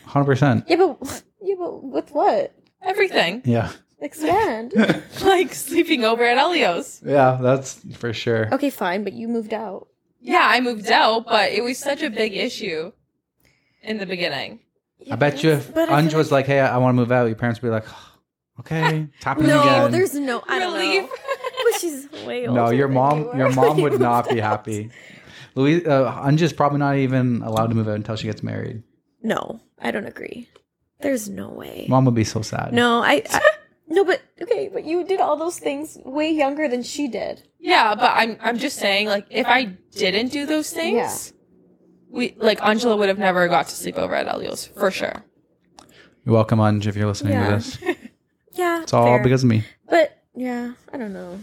hundred 0.05 0.25
percent. 0.25 0.65
yeah, 0.67 0.75
but 0.77 1.23
yeah, 1.41 1.55
but 1.57 1.83
with 1.83 2.11
what? 2.11 2.53
Everything, 2.81 3.41
Yeah, 3.45 3.71
Expand. 3.99 4.73
like 5.23 5.53
sleeping 5.53 6.03
over 6.05 6.23
at 6.23 6.37
Elio's. 6.37 7.01
yeah, 7.05 7.37
that's 7.41 7.79
for 7.97 8.13
sure. 8.13 8.53
okay, 8.53 8.69
fine, 8.69 9.03
but 9.03 9.13
you 9.13 9.27
moved 9.27 9.53
out. 9.53 9.87
Yeah, 10.21 10.45
I 10.49 10.59
moved 10.61 10.89
out, 10.91 11.25
but 11.25 11.51
it 11.51 11.63
was 11.63 11.77
such 11.77 12.01
a 12.03 12.09
big 12.09 12.35
issue 12.35 12.91
in 13.81 13.97
the 13.97 14.05
beginning. 14.05 14.59
I 15.11 15.15
bet 15.15 15.43
you 15.43 15.51
if 15.51 15.73
Anj 15.73 16.13
was 16.15 16.31
like, 16.31 16.45
"Hey, 16.47 16.59
I, 16.59 16.77
want 16.77 16.95
to 16.95 16.99
move 17.01 17.11
out," 17.11 17.25
your 17.27 17.35
parents 17.35 17.61
would 17.61 17.67
be 17.69 17.71
like, 17.71 17.85
"Okay, 18.59 19.07
tapping 19.21 19.47
No, 19.47 19.61
again." 19.61 19.91
there's 19.91 20.13
no. 20.15 20.43
I 20.47 20.59
don't 20.59 20.73
Relief. 20.73 21.03
know. 21.03 21.09
It 21.59 21.73
was 21.73 21.81
She's 21.81 22.25
way 22.25 22.47
older. 22.47 22.61
no, 22.61 22.69
your 22.71 22.87
than 22.87 22.95
mom, 22.95 23.19
you 23.33 23.37
your 23.37 23.51
mom 23.53 23.81
would 23.81 23.99
not 23.99 24.27
be 24.29 24.39
happy. 24.51 24.89
Louise, 25.57 25.85
uh, 25.87 26.11
Anja's 26.23 26.53
probably 26.53 26.79
not 26.79 26.95
even 26.97 27.41
allowed 27.41 27.67
to 27.67 27.75
move 27.75 27.87
out 27.87 27.95
until 27.95 28.15
she 28.15 28.27
gets 28.27 28.43
married. 28.43 28.83
No, 29.23 29.59
I 29.81 29.91
don't 29.91 30.05
agree. 30.05 30.47
There's 31.01 31.27
no 31.27 31.49
way. 31.49 31.85
Mom 31.89 32.05
would 32.05 32.13
be 32.15 32.23
so 32.23 32.41
sad. 32.41 32.73
No, 32.73 33.01
I, 33.03 33.23
I 33.29 33.41
no, 33.87 34.05
but 34.05 34.21
okay, 34.41 34.69
but 34.71 34.83
you 34.85 35.03
did 35.03 35.19
all 35.19 35.35
those 35.35 35.57
things 35.59 35.97
way 36.05 36.31
younger 36.31 36.67
than 36.67 36.83
she 36.83 37.07
did. 37.07 37.47
Yeah, 37.59 37.95
but 37.95 38.11
I'm 38.15 38.37
I'm 38.41 38.57
just 38.57 38.77
saying, 38.77 39.07
like, 39.07 39.25
if 39.29 39.45
I 39.47 39.65
didn't 39.95 40.29
do 40.31 40.45
those 40.45 40.69
things, 40.71 41.33
Yeah. 41.33 41.39
we 42.17 42.35
like 42.37 42.63
Angela 42.63 42.95
would 42.95 43.09
have 43.09 43.17
never 43.19 43.47
got 43.47 43.67
to 43.67 43.75
sleep 43.75 43.97
over 43.97 44.13
at 44.15 44.27
Elio's 44.27 44.65
for 44.67 44.91
sure. 44.91 45.23
You're 46.25 46.35
welcome, 46.35 46.59
Anj, 46.59 46.85
if 46.87 46.95
you're 46.95 47.07
listening 47.07 47.33
Yeah. 47.33 47.47
to 47.47 47.55
this. 47.55 47.77
Yeah, 48.53 48.81
It's 48.81 48.91
all 48.93 49.05
fair. 49.05 49.23
because 49.23 49.43
of 49.43 49.49
me. 49.49 49.63
But 49.87 50.17
yeah, 50.35 50.73
I 50.91 50.97
don't 50.97 51.13
know. 51.13 51.39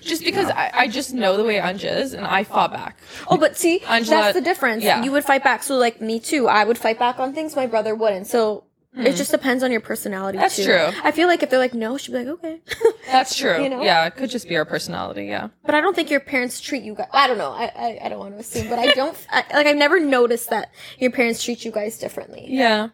Just 0.00 0.24
because 0.24 0.48
I, 0.50 0.70
I 0.72 0.88
just 0.88 1.12
know 1.12 1.36
the 1.36 1.44
way 1.44 1.56
Anja 1.56 1.96
is, 1.96 2.14
and 2.14 2.26
I 2.26 2.44
fought 2.44 2.72
back. 2.72 2.98
Oh, 3.28 3.36
but 3.36 3.56
see, 3.56 3.80
Angela- 3.80 4.22
that's 4.22 4.34
the 4.34 4.40
difference. 4.40 4.84
yeah. 4.84 5.02
You 5.02 5.12
would 5.12 5.24
fight 5.24 5.44
back. 5.44 5.62
So, 5.62 5.76
like 5.76 6.00
me 6.00 6.20
too, 6.20 6.48
I 6.48 6.64
would 6.64 6.78
fight 6.78 6.98
back 6.98 7.18
on 7.18 7.32
things. 7.32 7.56
My 7.56 7.66
brother 7.66 7.94
wouldn't. 7.94 8.26
So 8.26 8.64
hmm. 8.94 9.06
it 9.06 9.16
just 9.16 9.30
depends 9.30 9.62
on 9.62 9.70
your 9.70 9.80
personality. 9.80 10.38
That's 10.38 10.56
too. 10.56 10.64
true. 10.64 10.90
I 11.02 11.12
feel 11.12 11.28
like 11.28 11.42
if 11.42 11.50
they're 11.50 11.58
like 11.58 11.74
no, 11.74 11.96
she'd 11.98 12.12
be 12.12 12.18
like 12.18 12.28
okay. 12.28 12.60
That's 13.06 13.36
true. 13.36 13.62
You 13.62 13.70
know? 13.70 13.82
Yeah, 13.82 14.06
it 14.06 14.16
could 14.16 14.30
just 14.30 14.48
be 14.48 14.56
our 14.56 14.64
personality. 14.64 15.26
Yeah. 15.26 15.48
but 15.64 15.74
I 15.74 15.80
don't 15.80 15.94
think 15.94 16.10
your 16.10 16.20
parents 16.20 16.60
treat 16.60 16.82
you 16.82 16.94
guys. 16.94 17.08
I 17.12 17.26
don't 17.26 17.38
know. 17.38 17.50
I 17.50 17.64
I, 17.74 17.98
I 18.04 18.08
don't 18.08 18.18
want 18.18 18.34
to 18.34 18.40
assume, 18.40 18.68
but 18.68 18.78
I 18.78 18.92
don't. 18.92 19.16
I, 19.30 19.44
like 19.52 19.66
I've 19.66 19.76
never 19.76 20.00
noticed 20.00 20.50
that 20.50 20.72
your 20.98 21.10
parents 21.10 21.42
treat 21.42 21.64
you 21.64 21.70
guys 21.70 21.98
differently. 21.98 22.46
Yeah, 22.48 22.88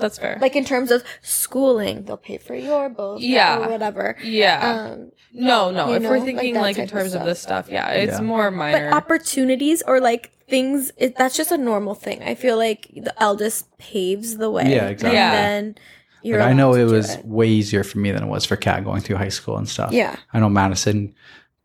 that's 0.00 0.18
fair. 0.18 0.38
Like 0.40 0.56
in 0.56 0.64
terms 0.64 0.90
of 0.90 1.02
schooling, 1.22 2.04
they'll 2.04 2.16
pay 2.16 2.38
for 2.38 2.54
your 2.54 2.88
both. 2.88 3.20
Yeah. 3.20 3.58
or 3.58 3.68
whatever. 3.70 4.16
yeah. 4.22 4.90
Um, 4.92 5.12
no, 5.32 5.70
no. 5.70 5.92
if 5.92 6.02
know, 6.02 6.10
we're 6.10 6.20
thinking 6.24 6.54
that 6.54 6.60
like, 6.60 6.76
in 6.78 6.86
type 6.86 6.94
of 6.94 6.98
terms 7.00 7.14
of 7.14 7.24
this 7.24 7.40
stuff, 7.40 7.68
yeah, 7.68 7.88
it's 7.90 8.14
Yeah. 8.18 8.20
more 8.20 8.50
but 8.50 8.92
opportunities 8.92 9.82
or 9.82 10.00
like 10.00 10.30
things, 10.48 10.90
it, 10.96 11.16
that's 11.16 11.36
just 11.36 11.52
a 11.52 11.58
normal 11.58 11.94
thing. 11.94 12.22
I 12.22 12.34
feel 12.34 12.56
like 12.56 12.88
the 12.94 13.14
eldest 13.22 13.76
paves 13.78 14.36
the 14.38 14.50
way. 14.50 14.70
Yeah, 14.70 14.88
exactly. 14.88 15.16
Yeah. 15.16 15.32
And 15.32 15.66
then 15.66 15.74
you're. 16.22 16.38
Like, 16.38 16.48
I 16.48 16.52
know 16.54 16.70
allowed 16.70 16.76
it 16.80 16.84
to 16.84 16.88
do 16.88 16.94
was 16.94 17.18
way 17.24 17.48
easier 17.48 17.84
for 17.84 17.98
me 17.98 18.10
than 18.10 18.22
it 18.22 18.28
was 18.28 18.44
for 18.44 18.56
Kat 18.56 18.84
going 18.84 19.00
through 19.02 19.16
high 19.16 19.28
school 19.28 19.56
and 19.56 19.68
stuff. 19.68 19.92
Yeah. 19.92 20.16
I 20.32 20.40
know 20.40 20.48
Madison 20.48 21.14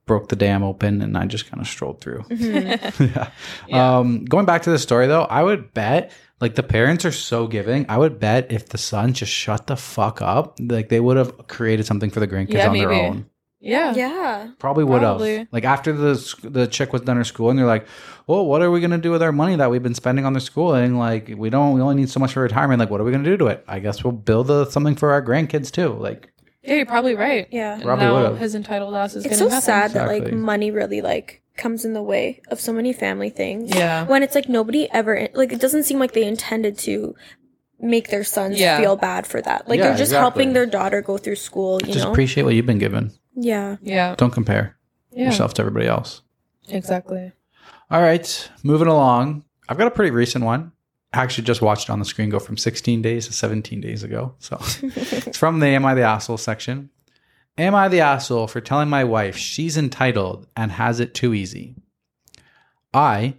broke 0.06 0.28
the 0.28 0.36
dam 0.36 0.64
open 0.64 1.02
and 1.02 1.18
I 1.18 1.26
just 1.26 1.50
kind 1.50 1.62
of 1.62 1.68
strolled 1.68 2.02
through. 2.02 2.24
Mm-hmm. 2.24 3.04
yeah. 3.16 3.30
Yeah. 3.70 3.98
Um, 3.98 4.26
going 4.26 4.46
back 4.46 4.64
to 4.64 4.70
the 4.70 4.78
story 4.80 5.08
though, 5.08 5.24
I 5.24 5.42
would 5.44 5.74
bet 5.74 6.12
like 6.44 6.56
the 6.56 6.64
parents 6.64 7.04
are 7.06 7.12
so 7.12 7.48
giving. 7.48 7.86
I 7.90 7.98
would 7.98 8.20
bet 8.20 8.52
if 8.52 8.70
the 8.70 8.78
son 8.78 9.14
just 9.14 9.32
shut 9.32 9.68
the 9.68 9.76
fuck 9.78 10.22
up, 10.22 10.58
like 10.60 10.90
they 10.90 11.00
would 11.00 11.18
have 11.18 11.48
created 11.48 11.86
something 11.86 12.10
for 12.12 12.20
the 12.20 12.28
grandkids 12.28 12.54
Yeah, 12.62 12.70
on 12.70 12.78
their 12.78 12.92
own. 12.92 13.26
yeah. 13.60 13.94
Yeah. 13.96 14.50
Probably 14.60 14.84
would 14.84 15.00
Probably. 15.02 15.38
have. 15.38 15.48
Like 15.52 15.64
after 15.64 15.94
the 15.94 16.16
sc- 16.16 16.42
the 16.58 16.68
chick 16.68 16.92
was 16.94 17.02
done 17.02 17.18
her 17.18 17.24
school, 17.24 17.50
and 17.50 17.58
they're 17.58 17.66
like, 17.76 17.86
"Well, 18.28 18.46
what 18.46 18.62
are 18.62 18.70
we 18.70 18.82
gonna 18.82 18.98
do 18.98 19.12
with 19.12 19.24
our 19.24 19.32
money 19.32 19.56
that 19.56 19.70
we've 19.72 19.84
been 19.84 19.94
spending 19.96 20.26
on 20.26 20.34
the 20.34 20.42
schooling? 20.42 20.98
Like, 20.98 21.34
we 21.38 21.50
don't. 21.50 21.74
We 21.74 21.82
only 21.82 21.96
need 21.96 22.10
so 22.10 22.20
much 22.20 22.34
for 22.34 22.42
retirement. 22.42 22.80
Like, 22.80 22.90
what 22.90 23.00
are 23.00 23.06
we 23.06 23.12
gonna 23.12 23.24
do 23.24 23.38
to 23.38 23.48
it? 23.48 23.64
I 23.68 23.80
guess 23.80 24.04
we'll 24.04 24.12
build 24.14 24.50
a, 24.52 24.70
something 24.72 24.96
for 24.96 25.12
our 25.12 25.22
grandkids 25.22 25.72
too. 25.72 25.90
Like, 25.94 26.32
Yeah, 26.64 26.76
you're 26.76 26.86
probably 26.86 27.16
right. 27.16 27.48
Yeah. 27.52 27.80
Probably 27.82 28.06
now 28.06 28.16
would've. 28.24 28.40
his 28.40 28.56
entitled 28.56 28.96
ass 28.96 29.12
is 29.16 29.26
It's 29.26 29.36
getting 29.36 29.38
so 29.50 29.56
nothing. 29.56 29.62
sad 29.62 29.92
that 29.92 30.08
like 30.08 30.34
money 30.34 30.72
really 30.72 31.02
like 31.02 31.42
comes 31.58 31.86
in 31.86 31.94
the 31.94 32.02
way 32.02 32.42
of 32.50 32.60
so 32.60 32.74
many 32.74 32.94
family 32.94 33.30
things. 33.30 33.74
Yeah. 33.76 34.06
When 34.06 34.24
it's 34.24 34.36
like 34.36 34.50
nobody 34.50 34.90
ever 34.92 35.28
like 35.34 35.52
it 35.54 35.60
doesn't 35.62 35.84
seem 35.84 36.00
like 36.00 36.14
they 36.14 36.26
intended 36.26 36.78
to 36.80 37.16
make 37.80 38.10
their 38.10 38.24
sons 38.24 38.60
Yeah. 38.60 38.80
feel 38.80 38.96
bad 38.96 39.28
for 39.28 39.42
that. 39.42 39.68
Like 39.68 39.78
Yeah, 39.78 39.90
they're 39.90 39.98
just 39.98 40.12
exactly. 40.12 40.22
helping 40.22 40.54
their 40.54 40.66
daughter 40.66 41.02
go 41.02 41.18
through 41.18 41.36
school, 41.36 41.80
you 41.86 41.94
just 41.94 42.06
know. 42.06 42.12
appreciate 42.12 42.44
what 42.44 42.56
you've 42.56 42.66
been 42.66 42.80
given. 42.80 43.12
yeah. 43.36 43.78
Yeah. 43.82 44.16
Don't 44.16 44.32
compare 44.32 44.78
Yeah. 45.12 45.26
yourself 45.26 45.54
to 45.56 45.62
everybody 45.62 45.88
else. 45.88 46.22
Exactly. 46.70 47.32
All 47.92 48.02
right, 48.02 48.50
moving 48.64 48.88
along. 48.88 49.44
I've 49.70 49.78
got 49.78 49.88
a 49.88 49.92
pretty 49.92 50.12
recent 50.12 50.44
one. 50.46 50.72
I 51.14 51.22
actually 51.22 51.44
just 51.44 51.62
watched 51.62 51.90
it 51.90 51.92
on 51.92 52.00
the 52.00 52.06
screen 52.06 52.30
go 52.30 52.40
from 52.40 52.58
16 52.58 53.02
days 53.04 53.28
to 53.28 53.34
17 53.34 53.80
days 53.82 54.02
ago. 54.04 54.34
So 54.40 54.58
it's 54.82 55.38
from 55.38 55.60
the 55.60 55.68
Am 55.68 55.86
I 55.86 55.94
the 55.94 56.02
Asshole 56.02 56.38
section. 56.38 56.90
Am 57.56 57.76
I 57.76 57.88
the 57.88 58.00
asshole 58.00 58.48
for 58.48 58.62
telling 58.62 58.90
my 58.90 59.04
wife 59.04 59.38
she's 59.38 59.78
entitled 59.78 60.48
and 60.58 60.72
has 60.72 61.00
it 61.00 61.14
too 61.14 61.36
easy? 61.36 61.76
I, 62.92 63.36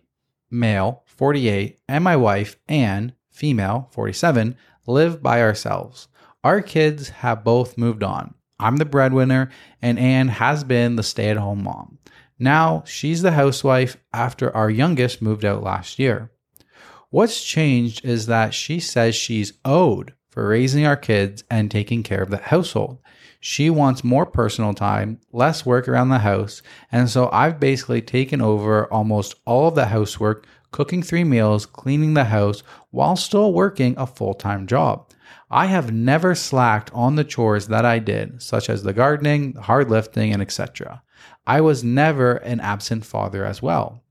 male, 0.49 1.03
48, 1.07 1.81
and 1.89 2.05
my 2.05 2.15
wife, 2.15 2.57
Anne, 2.69 3.15
female, 3.29 3.89
47, 3.91 4.57
live 4.87 5.21
by 5.21 5.43
ourselves. 5.43 6.07
Our 6.45 6.63
kids 6.63 7.09
have 7.09 7.43
both 7.43 7.77
moved 7.77 8.05
on. 8.05 8.35
I'm 8.61 8.77
the 8.77 8.85
breadwinner, 8.85 9.51
and 9.83 9.99
Anne 9.99 10.29
has 10.29 10.63
been 10.63 10.95
the 10.95 11.03
stay 11.03 11.31
at 11.31 11.37
home 11.37 11.65
mom. 11.65 11.99
Now 12.39 12.85
she's 12.87 13.23
the 13.23 13.33
housewife 13.33 13.97
after 14.13 14.55
our 14.55 14.71
youngest 14.71 15.23
moved 15.23 15.45
out 15.45 15.65
last 15.65 15.99
year. 15.99 16.31
What's 17.11 17.43
changed 17.45 18.05
is 18.05 18.27
that 18.27 18.55
she 18.55 18.79
says 18.79 19.17
she's 19.17 19.55
owed 19.65 20.15
for 20.29 20.47
raising 20.47 20.87
our 20.87 20.97
kids 20.97 21.43
and 21.51 21.69
taking 21.69 22.05
care 22.05 22.23
of 22.23 22.31
the 22.31 22.39
household. 22.39 22.99
She 23.47 23.69
wants 23.69 24.03
more 24.03 24.25
personal 24.25 24.73
time, 24.73 25.21
less 25.31 25.67
work 25.67 25.87
around 25.87 26.09
the 26.09 26.21
house, 26.21 26.63
and 26.91 27.11
so 27.11 27.29
I've 27.31 27.61
basically 27.61 28.01
taken 28.01 28.41
over 28.41 28.91
almost 28.91 29.35
all 29.45 29.69
of 29.69 29.75
the 29.75 29.85
housework, 29.85 30.47
cooking 30.71 31.03
three 31.03 31.25
meals, 31.25 31.67
cleaning 31.67 32.15
the 32.15 32.25
house, 32.25 32.63
while 32.91 33.17
still 33.17 33.53
working 33.53 33.95
a 33.99 34.07
full 34.07 34.33
time 34.33 34.67
job. 34.67 35.11
I 35.51 35.67
have 35.67 35.93
never 35.93 36.35
slacked 36.35 36.91
on 36.95 37.17
the 37.17 37.23
chores 37.23 37.67
that 37.67 37.85
I 37.85 37.99
did, 37.99 38.41
such 38.41 38.71
as 38.71 38.83
the 38.83 38.95
gardening, 38.95 39.53
hard 39.57 39.91
lifting, 39.91 40.33
and 40.33 40.41
etc. 40.41 41.03
I 41.47 41.61
was 41.61 41.85
never 41.85 42.37
an 42.37 42.61
absent 42.61 43.05
father 43.05 43.45
as 43.45 43.61
well. 43.61 44.03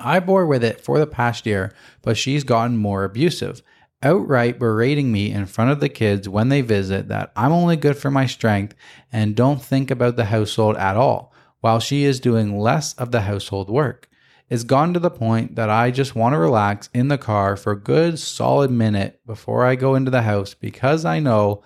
I 0.00 0.20
bore 0.20 0.46
with 0.46 0.64
it 0.64 0.80
for 0.80 0.98
the 0.98 1.06
past 1.06 1.44
year, 1.44 1.74
but 2.00 2.16
she's 2.16 2.44
gotten 2.44 2.78
more 2.78 3.04
abusive, 3.04 3.60
outright 4.02 4.58
berating 4.58 5.10
me 5.10 5.30
in 5.32 5.46
front 5.46 5.70
of 5.70 5.80
the 5.80 5.88
kids 5.88 6.28
when 6.28 6.48
they 6.48 6.60
visit 6.60 7.08
that 7.08 7.32
I'm 7.34 7.52
only 7.52 7.76
good 7.76 7.96
for 7.96 8.10
my 8.10 8.26
strength 8.26 8.74
and 9.12 9.34
don't 9.34 9.62
think 9.62 9.90
about 9.90 10.16
the 10.16 10.26
household 10.26 10.76
at 10.76 10.96
all, 10.96 11.32
while 11.60 11.80
she 11.80 12.04
is 12.04 12.20
doing 12.20 12.58
less 12.58 12.94
of 12.94 13.10
the 13.10 13.22
household 13.22 13.68
work. 13.68 14.08
It's 14.48 14.64
gone 14.64 14.94
to 14.94 15.00
the 15.00 15.10
point 15.10 15.56
that 15.56 15.68
I 15.68 15.90
just 15.90 16.14
want 16.14 16.32
to 16.32 16.38
relax 16.38 16.88
in 16.94 17.08
the 17.08 17.18
car 17.18 17.56
for 17.56 17.72
a 17.72 17.80
good 17.80 18.18
solid 18.18 18.70
minute 18.70 19.20
before 19.26 19.66
I 19.66 19.74
go 19.74 19.94
into 19.94 20.10
the 20.10 20.22
house 20.22 20.54
because 20.54 21.04
I 21.04 21.20
know 21.20 21.62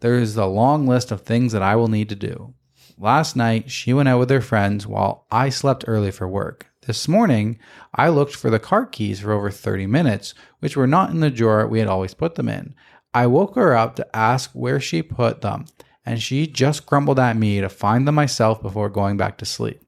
there's 0.00 0.36
a 0.36 0.46
long 0.46 0.86
list 0.86 1.12
of 1.12 1.20
things 1.20 1.52
that 1.52 1.62
I 1.62 1.76
will 1.76 1.88
need 1.88 2.08
to 2.08 2.16
do. 2.16 2.54
Last 2.98 3.36
night, 3.36 3.70
she 3.70 3.92
went 3.92 4.08
out 4.08 4.18
with 4.18 4.30
her 4.30 4.40
friends 4.40 4.86
while 4.86 5.26
I 5.30 5.50
slept 5.50 5.84
early 5.86 6.10
for 6.10 6.26
work. 6.26 6.69
This 6.86 7.06
morning, 7.06 7.58
I 7.94 8.08
looked 8.08 8.34
for 8.34 8.48
the 8.48 8.58
car 8.58 8.86
keys 8.86 9.20
for 9.20 9.32
over 9.32 9.50
30 9.50 9.86
minutes, 9.86 10.32
which 10.60 10.78
were 10.78 10.86
not 10.86 11.10
in 11.10 11.20
the 11.20 11.30
drawer 11.30 11.66
we 11.66 11.78
had 11.78 11.88
always 11.88 12.14
put 12.14 12.36
them 12.36 12.48
in. 12.48 12.74
I 13.12 13.26
woke 13.26 13.54
her 13.56 13.76
up 13.76 13.96
to 13.96 14.16
ask 14.16 14.50
where 14.52 14.80
she 14.80 15.02
put 15.02 15.42
them, 15.42 15.66
and 16.06 16.22
she 16.22 16.46
just 16.46 16.86
grumbled 16.86 17.18
at 17.18 17.36
me 17.36 17.60
to 17.60 17.68
find 17.68 18.08
them 18.08 18.14
myself 18.14 18.62
before 18.62 18.88
going 18.88 19.18
back 19.18 19.36
to 19.38 19.44
sleep. 19.44 19.82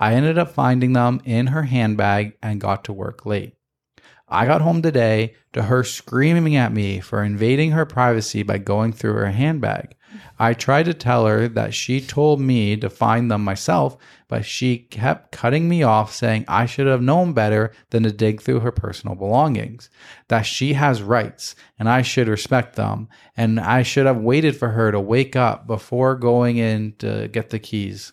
I 0.00 0.14
ended 0.14 0.36
up 0.36 0.50
finding 0.50 0.94
them 0.94 1.22
in 1.24 1.46
her 1.46 1.62
handbag 1.62 2.36
and 2.42 2.60
got 2.60 2.82
to 2.84 2.92
work 2.92 3.24
late. 3.24 3.54
I 4.26 4.44
got 4.44 4.62
home 4.62 4.82
today 4.82 5.36
to 5.52 5.62
her 5.62 5.84
screaming 5.84 6.56
at 6.56 6.72
me 6.72 6.98
for 6.98 7.22
invading 7.22 7.70
her 7.70 7.86
privacy 7.86 8.42
by 8.42 8.58
going 8.58 8.94
through 8.94 9.14
her 9.14 9.30
handbag. 9.30 9.94
I 10.38 10.54
tried 10.54 10.84
to 10.84 10.94
tell 10.94 11.26
her 11.26 11.48
that 11.48 11.74
she 11.74 12.00
told 12.00 12.40
me 12.40 12.76
to 12.76 12.90
find 12.90 13.30
them 13.30 13.44
myself, 13.44 13.96
but 14.28 14.44
she 14.44 14.78
kept 14.78 15.32
cutting 15.32 15.68
me 15.68 15.82
off, 15.82 16.12
saying 16.12 16.44
I 16.48 16.66
should 16.66 16.86
have 16.86 17.02
known 17.02 17.32
better 17.32 17.72
than 17.90 18.02
to 18.02 18.12
dig 18.12 18.40
through 18.40 18.60
her 18.60 18.72
personal 18.72 19.14
belongings, 19.14 19.90
that 20.28 20.42
she 20.42 20.72
has 20.72 21.02
rights 21.02 21.54
and 21.78 21.88
I 21.88 22.02
should 22.02 22.28
respect 22.28 22.76
them, 22.76 23.08
and 23.36 23.60
I 23.60 23.82
should 23.82 24.06
have 24.06 24.18
waited 24.18 24.56
for 24.56 24.70
her 24.70 24.90
to 24.92 25.00
wake 25.00 25.36
up 25.36 25.66
before 25.66 26.16
going 26.16 26.56
in 26.56 26.94
to 26.98 27.28
get 27.28 27.50
the 27.50 27.58
keys. 27.58 28.12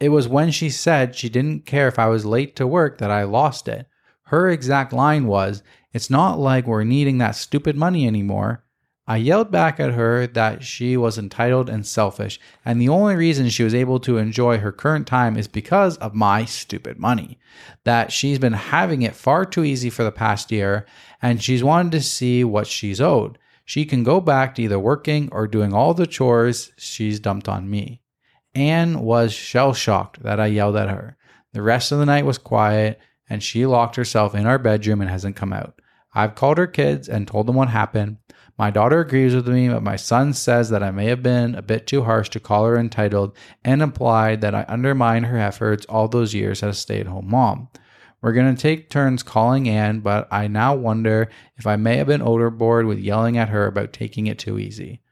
It 0.00 0.10
was 0.10 0.28
when 0.28 0.50
she 0.50 0.70
said 0.70 1.16
she 1.16 1.28
didn't 1.28 1.66
care 1.66 1.88
if 1.88 1.98
I 1.98 2.06
was 2.06 2.24
late 2.24 2.54
to 2.56 2.66
work 2.66 2.98
that 2.98 3.10
I 3.10 3.24
lost 3.24 3.66
it. 3.68 3.88
Her 4.24 4.48
exact 4.48 4.92
line 4.92 5.26
was, 5.26 5.62
It's 5.92 6.10
not 6.10 6.38
like 6.38 6.66
we're 6.66 6.84
needing 6.84 7.18
that 7.18 7.34
stupid 7.34 7.76
money 7.76 8.06
anymore. 8.06 8.64
I 9.10 9.16
yelled 9.16 9.50
back 9.50 9.80
at 9.80 9.94
her 9.94 10.26
that 10.26 10.62
she 10.62 10.94
was 10.98 11.16
entitled 11.16 11.70
and 11.70 11.86
selfish, 11.86 12.38
and 12.62 12.78
the 12.78 12.90
only 12.90 13.16
reason 13.16 13.48
she 13.48 13.64
was 13.64 13.74
able 13.74 13.98
to 14.00 14.18
enjoy 14.18 14.58
her 14.58 14.70
current 14.70 15.06
time 15.06 15.38
is 15.38 15.48
because 15.48 15.96
of 15.96 16.14
my 16.14 16.44
stupid 16.44 16.98
money. 16.98 17.38
That 17.84 18.12
she's 18.12 18.38
been 18.38 18.52
having 18.52 19.00
it 19.00 19.16
far 19.16 19.46
too 19.46 19.64
easy 19.64 19.88
for 19.88 20.04
the 20.04 20.12
past 20.12 20.52
year, 20.52 20.84
and 21.22 21.42
she's 21.42 21.64
wanted 21.64 21.92
to 21.92 22.02
see 22.02 22.44
what 22.44 22.66
she's 22.66 23.00
owed. 23.00 23.38
She 23.64 23.86
can 23.86 24.02
go 24.02 24.20
back 24.20 24.54
to 24.54 24.62
either 24.62 24.78
working 24.78 25.30
or 25.32 25.46
doing 25.46 25.72
all 25.72 25.94
the 25.94 26.06
chores 26.06 26.70
she's 26.76 27.18
dumped 27.18 27.48
on 27.48 27.70
me. 27.70 28.02
Anne 28.54 29.00
was 29.00 29.32
shell 29.32 29.72
shocked 29.72 30.22
that 30.22 30.38
I 30.38 30.48
yelled 30.48 30.76
at 30.76 30.90
her. 30.90 31.16
The 31.54 31.62
rest 31.62 31.92
of 31.92 31.98
the 31.98 32.04
night 32.04 32.26
was 32.26 32.36
quiet, 32.36 33.00
and 33.30 33.42
she 33.42 33.64
locked 33.64 33.96
herself 33.96 34.34
in 34.34 34.46
our 34.46 34.58
bedroom 34.58 35.00
and 35.00 35.08
hasn't 35.08 35.36
come 35.36 35.54
out. 35.54 35.80
I've 36.14 36.34
called 36.34 36.58
her 36.58 36.66
kids 36.66 37.08
and 37.08 37.26
told 37.26 37.46
them 37.46 37.56
what 37.56 37.68
happened. 37.68 38.18
My 38.58 38.70
daughter 38.70 38.98
agrees 38.98 39.36
with 39.36 39.46
me, 39.46 39.68
but 39.68 39.84
my 39.84 39.94
son 39.94 40.32
says 40.32 40.68
that 40.70 40.82
I 40.82 40.90
may 40.90 41.06
have 41.06 41.22
been 41.22 41.54
a 41.54 41.62
bit 41.62 41.86
too 41.86 42.02
harsh 42.02 42.28
to 42.30 42.40
call 42.40 42.66
her 42.66 42.76
entitled 42.76 43.36
and 43.64 43.80
implied 43.80 44.40
that 44.40 44.54
I 44.54 44.62
undermined 44.62 45.26
her 45.26 45.38
efforts 45.38 45.86
all 45.86 46.08
those 46.08 46.34
years 46.34 46.64
as 46.64 46.76
a 46.76 46.80
stay 46.80 46.98
at 46.98 47.06
home 47.06 47.30
mom. 47.30 47.68
We're 48.20 48.32
going 48.32 48.52
to 48.52 48.60
take 48.60 48.90
turns 48.90 49.22
calling 49.22 49.68
Anne, 49.68 50.00
but 50.00 50.26
I 50.32 50.48
now 50.48 50.74
wonder 50.74 51.30
if 51.56 51.68
I 51.68 51.76
may 51.76 51.98
have 51.98 52.08
been 52.08 52.20
overboard 52.20 52.86
with 52.86 52.98
yelling 52.98 53.38
at 53.38 53.50
her 53.50 53.66
about 53.66 53.92
taking 53.92 54.26
it 54.26 54.40
too 54.40 54.58
easy. 54.58 55.02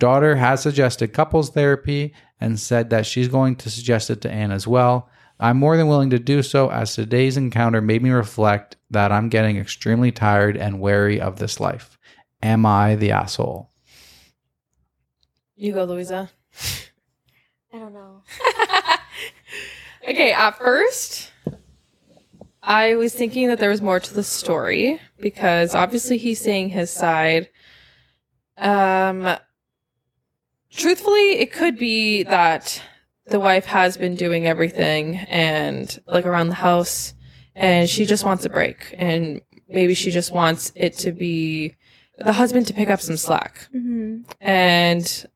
Daughter 0.00 0.34
has 0.34 0.62
suggested 0.62 1.12
couples 1.12 1.50
therapy 1.50 2.12
and 2.40 2.58
said 2.58 2.90
that 2.90 3.06
she's 3.06 3.28
going 3.28 3.54
to 3.56 3.70
suggest 3.70 4.10
it 4.10 4.20
to 4.22 4.30
Anne 4.30 4.50
as 4.50 4.66
well. 4.66 5.08
I'm 5.38 5.56
more 5.56 5.76
than 5.76 5.86
willing 5.86 6.10
to 6.10 6.18
do 6.18 6.42
so 6.42 6.68
as 6.70 6.94
today's 6.94 7.36
encounter 7.36 7.80
made 7.80 8.02
me 8.02 8.10
reflect 8.10 8.76
that 8.90 9.12
I'm 9.12 9.28
getting 9.28 9.56
extremely 9.56 10.10
tired 10.10 10.56
and 10.56 10.80
wary 10.80 11.20
of 11.20 11.38
this 11.38 11.60
life. 11.60 11.97
Am 12.42 12.64
I 12.66 12.94
the 12.96 13.10
asshole? 13.12 13.70
You 15.56 15.72
go, 15.72 15.84
Luisa. 15.84 16.30
I 17.72 17.78
don't 17.78 17.92
know. 17.92 18.22
Okay, 20.08 20.32
at 20.32 20.56
first, 20.56 21.30
I 22.62 22.94
was 22.94 23.12
thinking 23.12 23.48
that 23.48 23.58
there 23.58 23.68
was 23.68 23.82
more 23.82 24.00
to 24.00 24.14
the 24.14 24.22
story 24.22 24.98
because 25.20 25.74
obviously 25.74 26.16
he's 26.16 26.40
saying 26.40 26.70
his 26.70 26.90
side. 26.90 27.50
Um, 28.56 29.36
truthfully, 30.72 31.40
it 31.40 31.52
could 31.52 31.76
be 31.76 32.22
that 32.22 32.82
the 33.26 33.38
wife 33.38 33.66
has 33.66 33.98
been 33.98 34.14
doing 34.14 34.46
everything 34.46 35.16
and 35.28 36.00
like 36.06 36.24
around 36.24 36.48
the 36.48 36.54
house 36.54 37.12
and 37.54 37.86
she 37.86 38.06
just 38.06 38.24
wants 38.24 38.46
a 38.46 38.48
break 38.48 38.94
and 38.96 39.42
maybe 39.68 39.92
she 39.92 40.10
just 40.10 40.32
wants 40.32 40.72
it 40.74 40.96
to 40.98 41.12
be 41.12 41.74
the 42.18 42.32
husband 42.32 42.66
to 42.66 42.74
pick 42.74 42.90
up 42.90 43.00
some 43.00 43.16
slack. 43.16 43.68
hmm 43.72 44.22
And 44.40 45.26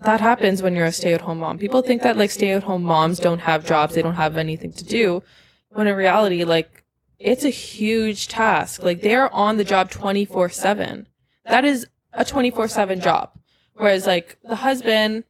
that 0.00 0.20
happens 0.20 0.62
when 0.62 0.74
you're 0.74 0.86
a 0.86 0.92
stay 0.92 1.14
at 1.14 1.22
home 1.22 1.38
mom. 1.38 1.58
People 1.58 1.82
think 1.82 2.02
that 2.02 2.16
like 2.16 2.30
stay 2.30 2.52
at 2.52 2.62
home 2.64 2.82
moms 2.82 3.18
don't 3.18 3.40
have 3.40 3.66
jobs, 3.66 3.94
they 3.94 4.02
don't 4.02 4.14
have 4.14 4.36
anything 4.36 4.72
to 4.72 4.84
do. 4.84 5.22
When 5.70 5.86
in 5.86 5.96
reality, 5.96 6.44
like 6.44 6.84
it's 7.18 7.44
a 7.44 7.50
huge 7.50 8.28
task. 8.28 8.82
Like 8.82 9.00
they're 9.00 9.32
on 9.32 9.56
the 9.56 9.64
job 9.64 9.90
24 9.90 10.50
7. 10.50 11.06
That 11.46 11.64
is 11.64 11.86
a 12.12 12.24
24 12.24 12.68
7 12.68 13.00
job. 13.00 13.30
Whereas 13.74 14.06
like 14.06 14.38
the 14.44 14.56
husband, 14.56 15.24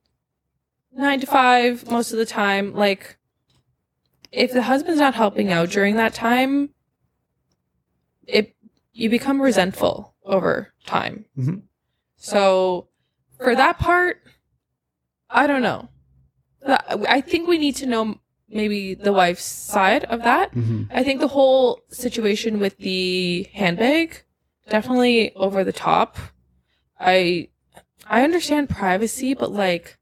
nine 0.92 1.20
to 1.20 1.26
five 1.26 1.90
most 1.90 2.12
of 2.12 2.18
the 2.18 2.26
time, 2.26 2.74
like 2.74 3.16
if 4.32 4.52
the 4.52 4.62
husband's 4.62 5.00
not 5.00 5.14
helping 5.14 5.52
out 5.52 5.70
during 5.70 5.96
that 5.96 6.14
time, 6.14 6.70
it, 8.26 8.54
you 8.92 9.08
become 9.08 9.40
resentful 9.40 10.14
over 10.24 10.73
time. 10.84 11.24
Mhm. 11.38 11.62
So 12.16 12.88
for 13.38 13.54
that 13.54 13.78
part, 13.78 14.22
I 15.30 15.46
don't 15.46 15.62
know. 15.62 15.88
I 16.66 17.20
think 17.20 17.48
we 17.48 17.58
need 17.58 17.76
to 17.76 17.86
know 17.86 18.18
maybe 18.48 18.94
the 18.94 19.12
wife's 19.12 19.44
side 19.44 20.04
of 20.04 20.22
that. 20.22 20.54
Mm-hmm. 20.54 20.84
I 20.90 21.02
think 21.02 21.20
the 21.20 21.28
whole 21.28 21.80
situation 21.88 22.58
with 22.60 22.78
the 22.78 23.48
handbag 23.52 24.22
definitely 24.70 25.34
over 25.34 25.62
the 25.64 25.72
top. 25.72 26.16
I 26.98 27.48
I 28.06 28.22
understand 28.22 28.70
privacy, 28.70 29.34
but 29.34 29.50
like 29.52 29.98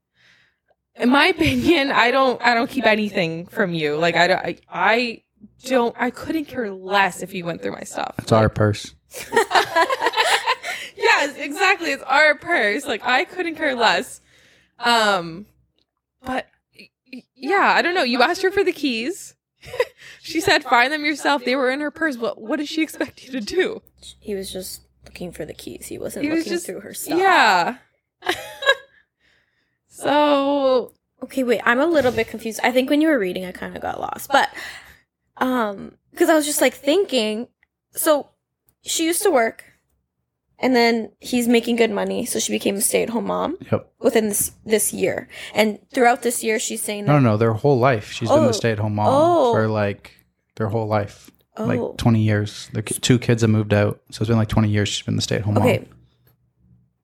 in 0.95 1.09
my 1.09 1.27
opinion, 1.35 1.91
I 1.91 2.11
don't 2.11 2.41
I 2.41 2.53
don't 2.53 2.69
keep 2.69 2.85
anything 2.85 3.45
from 3.47 3.73
you. 3.73 3.97
Like 3.97 4.15
I 4.15 4.27
don't 4.27 4.39
I, 4.39 4.57
I 4.69 5.23
don't 5.65 5.95
I 5.99 6.11
couldn't 6.11 6.45
care 6.45 6.71
less 6.71 7.21
if 7.21 7.33
you 7.33 7.43
went 7.45 7.61
through 7.61 7.73
my 7.73 7.83
stuff. 7.83 8.15
It's 8.19 8.31
our 8.31 8.47
purse. 8.49 8.93
yes, 11.03 11.35
exactly. 11.37 11.91
It's 11.91 12.03
our 12.03 12.35
purse. 12.35 12.85
Like 12.85 13.03
I 13.03 13.25
couldn't 13.25 13.55
care 13.55 13.75
less. 13.75 14.21
Um, 14.79 15.45
but 16.23 16.47
yeah, 17.35 17.73
I 17.75 17.81
don't 17.81 17.93
know. 17.95 18.03
You 18.03 18.21
asked 18.21 18.41
her 18.41 18.51
for 18.51 18.63
the 18.63 18.71
keys. 18.71 19.35
she 20.21 20.41
said, 20.41 20.63
"Find 20.63 20.91
them 20.91 21.05
yourself." 21.05 21.45
They 21.45 21.55
were 21.55 21.69
in 21.69 21.79
her 21.79 21.91
purse. 21.91 22.17
What 22.17 22.41
What 22.41 22.57
did 22.57 22.67
she 22.67 22.81
expect 22.81 23.23
you 23.25 23.31
to 23.31 23.39
do? 23.41 23.81
He 24.19 24.33
was 24.35 24.51
just 24.51 24.81
looking 25.05 25.31
for 25.31 25.45
the 25.45 25.53
keys. 25.53 25.87
He 25.87 25.97
wasn't 25.97 26.25
He 26.25 26.29
was 26.31 26.39
looking 26.39 26.53
just- 26.53 26.65
through 26.65 26.81
her 26.81 26.93
stuff. 26.93 27.19
Yeah. 27.19 27.77
so 29.87 30.93
Okay, 31.23 31.43
wait. 31.43 31.61
I'm 31.63 31.79
a 31.79 31.85
little 31.85 32.11
bit 32.11 32.27
confused. 32.27 32.59
I 32.63 32.71
think 32.71 32.89
when 32.89 32.99
you 32.99 33.07
were 33.07 33.17
reading, 33.19 33.45
I 33.45 33.53
kind 33.53 33.75
of 33.75 33.81
got 33.81 34.01
lost. 34.01 34.29
But, 34.29 34.49
um, 35.37 35.93
because 36.11 36.27
I 36.29 36.35
was 36.35 36.45
just 36.45 36.59
like 36.59 36.73
thinking, 36.73 37.47
so 37.91 38.27
she 38.81 39.05
used 39.05 39.23
to 39.23 39.31
work, 39.31 39.63
and 40.63 40.75
then 40.75 41.11
he's 41.19 41.47
making 41.47 41.75
good 41.75 41.91
money, 41.91 42.25
so 42.25 42.39
she 42.39 42.51
became 42.51 42.75
a 42.75 42.81
stay-at-home 42.81 43.25
mom 43.25 43.57
Yep. 43.71 43.81
within 43.99 44.29
this 44.29 44.51
this 44.65 44.93
year. 44.93 45.27
And 45.53 45.77
throughout 45.93 46.21
this 46.23 46.43
year, 46.43 46.57
she's 46.59 46.81
saying 46.81 47.05
No, 47.05 47.13
that 47.13 47.21
no, 47.21 47.31
no. 47.31 47.37
Their 47.37 47.53
whole 47.53 47.77
life. 47.77 48.11
She's 48.11 48.29
been 48.29 48.39
Oh. 48.39 48.47
the 48.47 48.53
stay 48.53 48.71
at 48.71 48.79
home 48.79 48.95
mom 48.95 49.07
Oh. 49.09 49.53
for 49.53 49.67
like 49.67 50.11
their 50.55 50.69
whole 50.69 50.87
life. 50.87 51.29
oh, 51.57 51.65
Like 51.65 51.97
20 51.97 52.21
years. 52.21 52.69
Their 52.73 52.81
ki- 52.81 52.95
two 52.99 53.19
kids 53.19 53.41
have 53.43 53.51
moved 53.51 53.73
out. 53.73 53.99
So 54.11 54.21
it's 54.23 54.29
been 54.29 54.37
like 54.37 54.47
20 54.47 54.69
years 54.69 54.89
she's 54.89 55.05
been 55.05 55.15
the 55.17 55.21
stay 55.21 55.35
at 55.35 55.43
home 55.43 55.57
okay. 55.59 55.79
mom. 55.79 55.87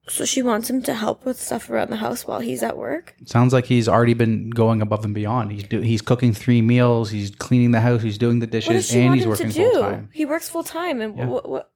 So 0.08 0.24
she 0.24 0.42
wants 0.42 0.68
him 0.68 0.82
to 0.82 0.94
help 0.94 1.24
with 1.24 1.40
stuff 1.40 1.70
around 1.70 1.90
the 1.90 1.96
house 1.96 2.26
while 2.26 2.40
he's 2.40 2.64
at 2.64 2.76
work. 2.76 3.14
Sounds 3.26 3.52
like 3.52 3.66
he's 3.66 3.86
already 3.88 4.14
been 4.14 4.50
going 4.50 4.82
above 4.82 5.04
and 5.04 5.14
beyond. 5.14 5.52
He's 5.52 5.62
do, 5.62 5.80
he's 5.82 6.02
cooking 6.02 6.32
three 6.32 6.62
meals. 6.62 7.10
He's 7.10 7.30
cleaning 7.30 7.70
the 7.70 7.80
house. 7.80 8.02
He's 8.02 8.18
doing 8.18 8.40
the 8.40 8.46
What 8.46 8.50
does 8.52 8.64
dishes, 8.66 8.88
she 8.90 8.98
and 8.98 9.06
want 9.10 9.14
he's 9.18 9.24
him 9.24 9.30
working 9.30 9.48
do? 9.50 9.70
full 9.70 9.82
time. 9.82 10.08
He 10.12 10.24
works 10.24 10.48
full 10.48 10.64
time, 10.64 11.00
and 11.00 11.16
Yeah. 11.16 11.26
what, 11.26 11.48
what? 11.48 11.69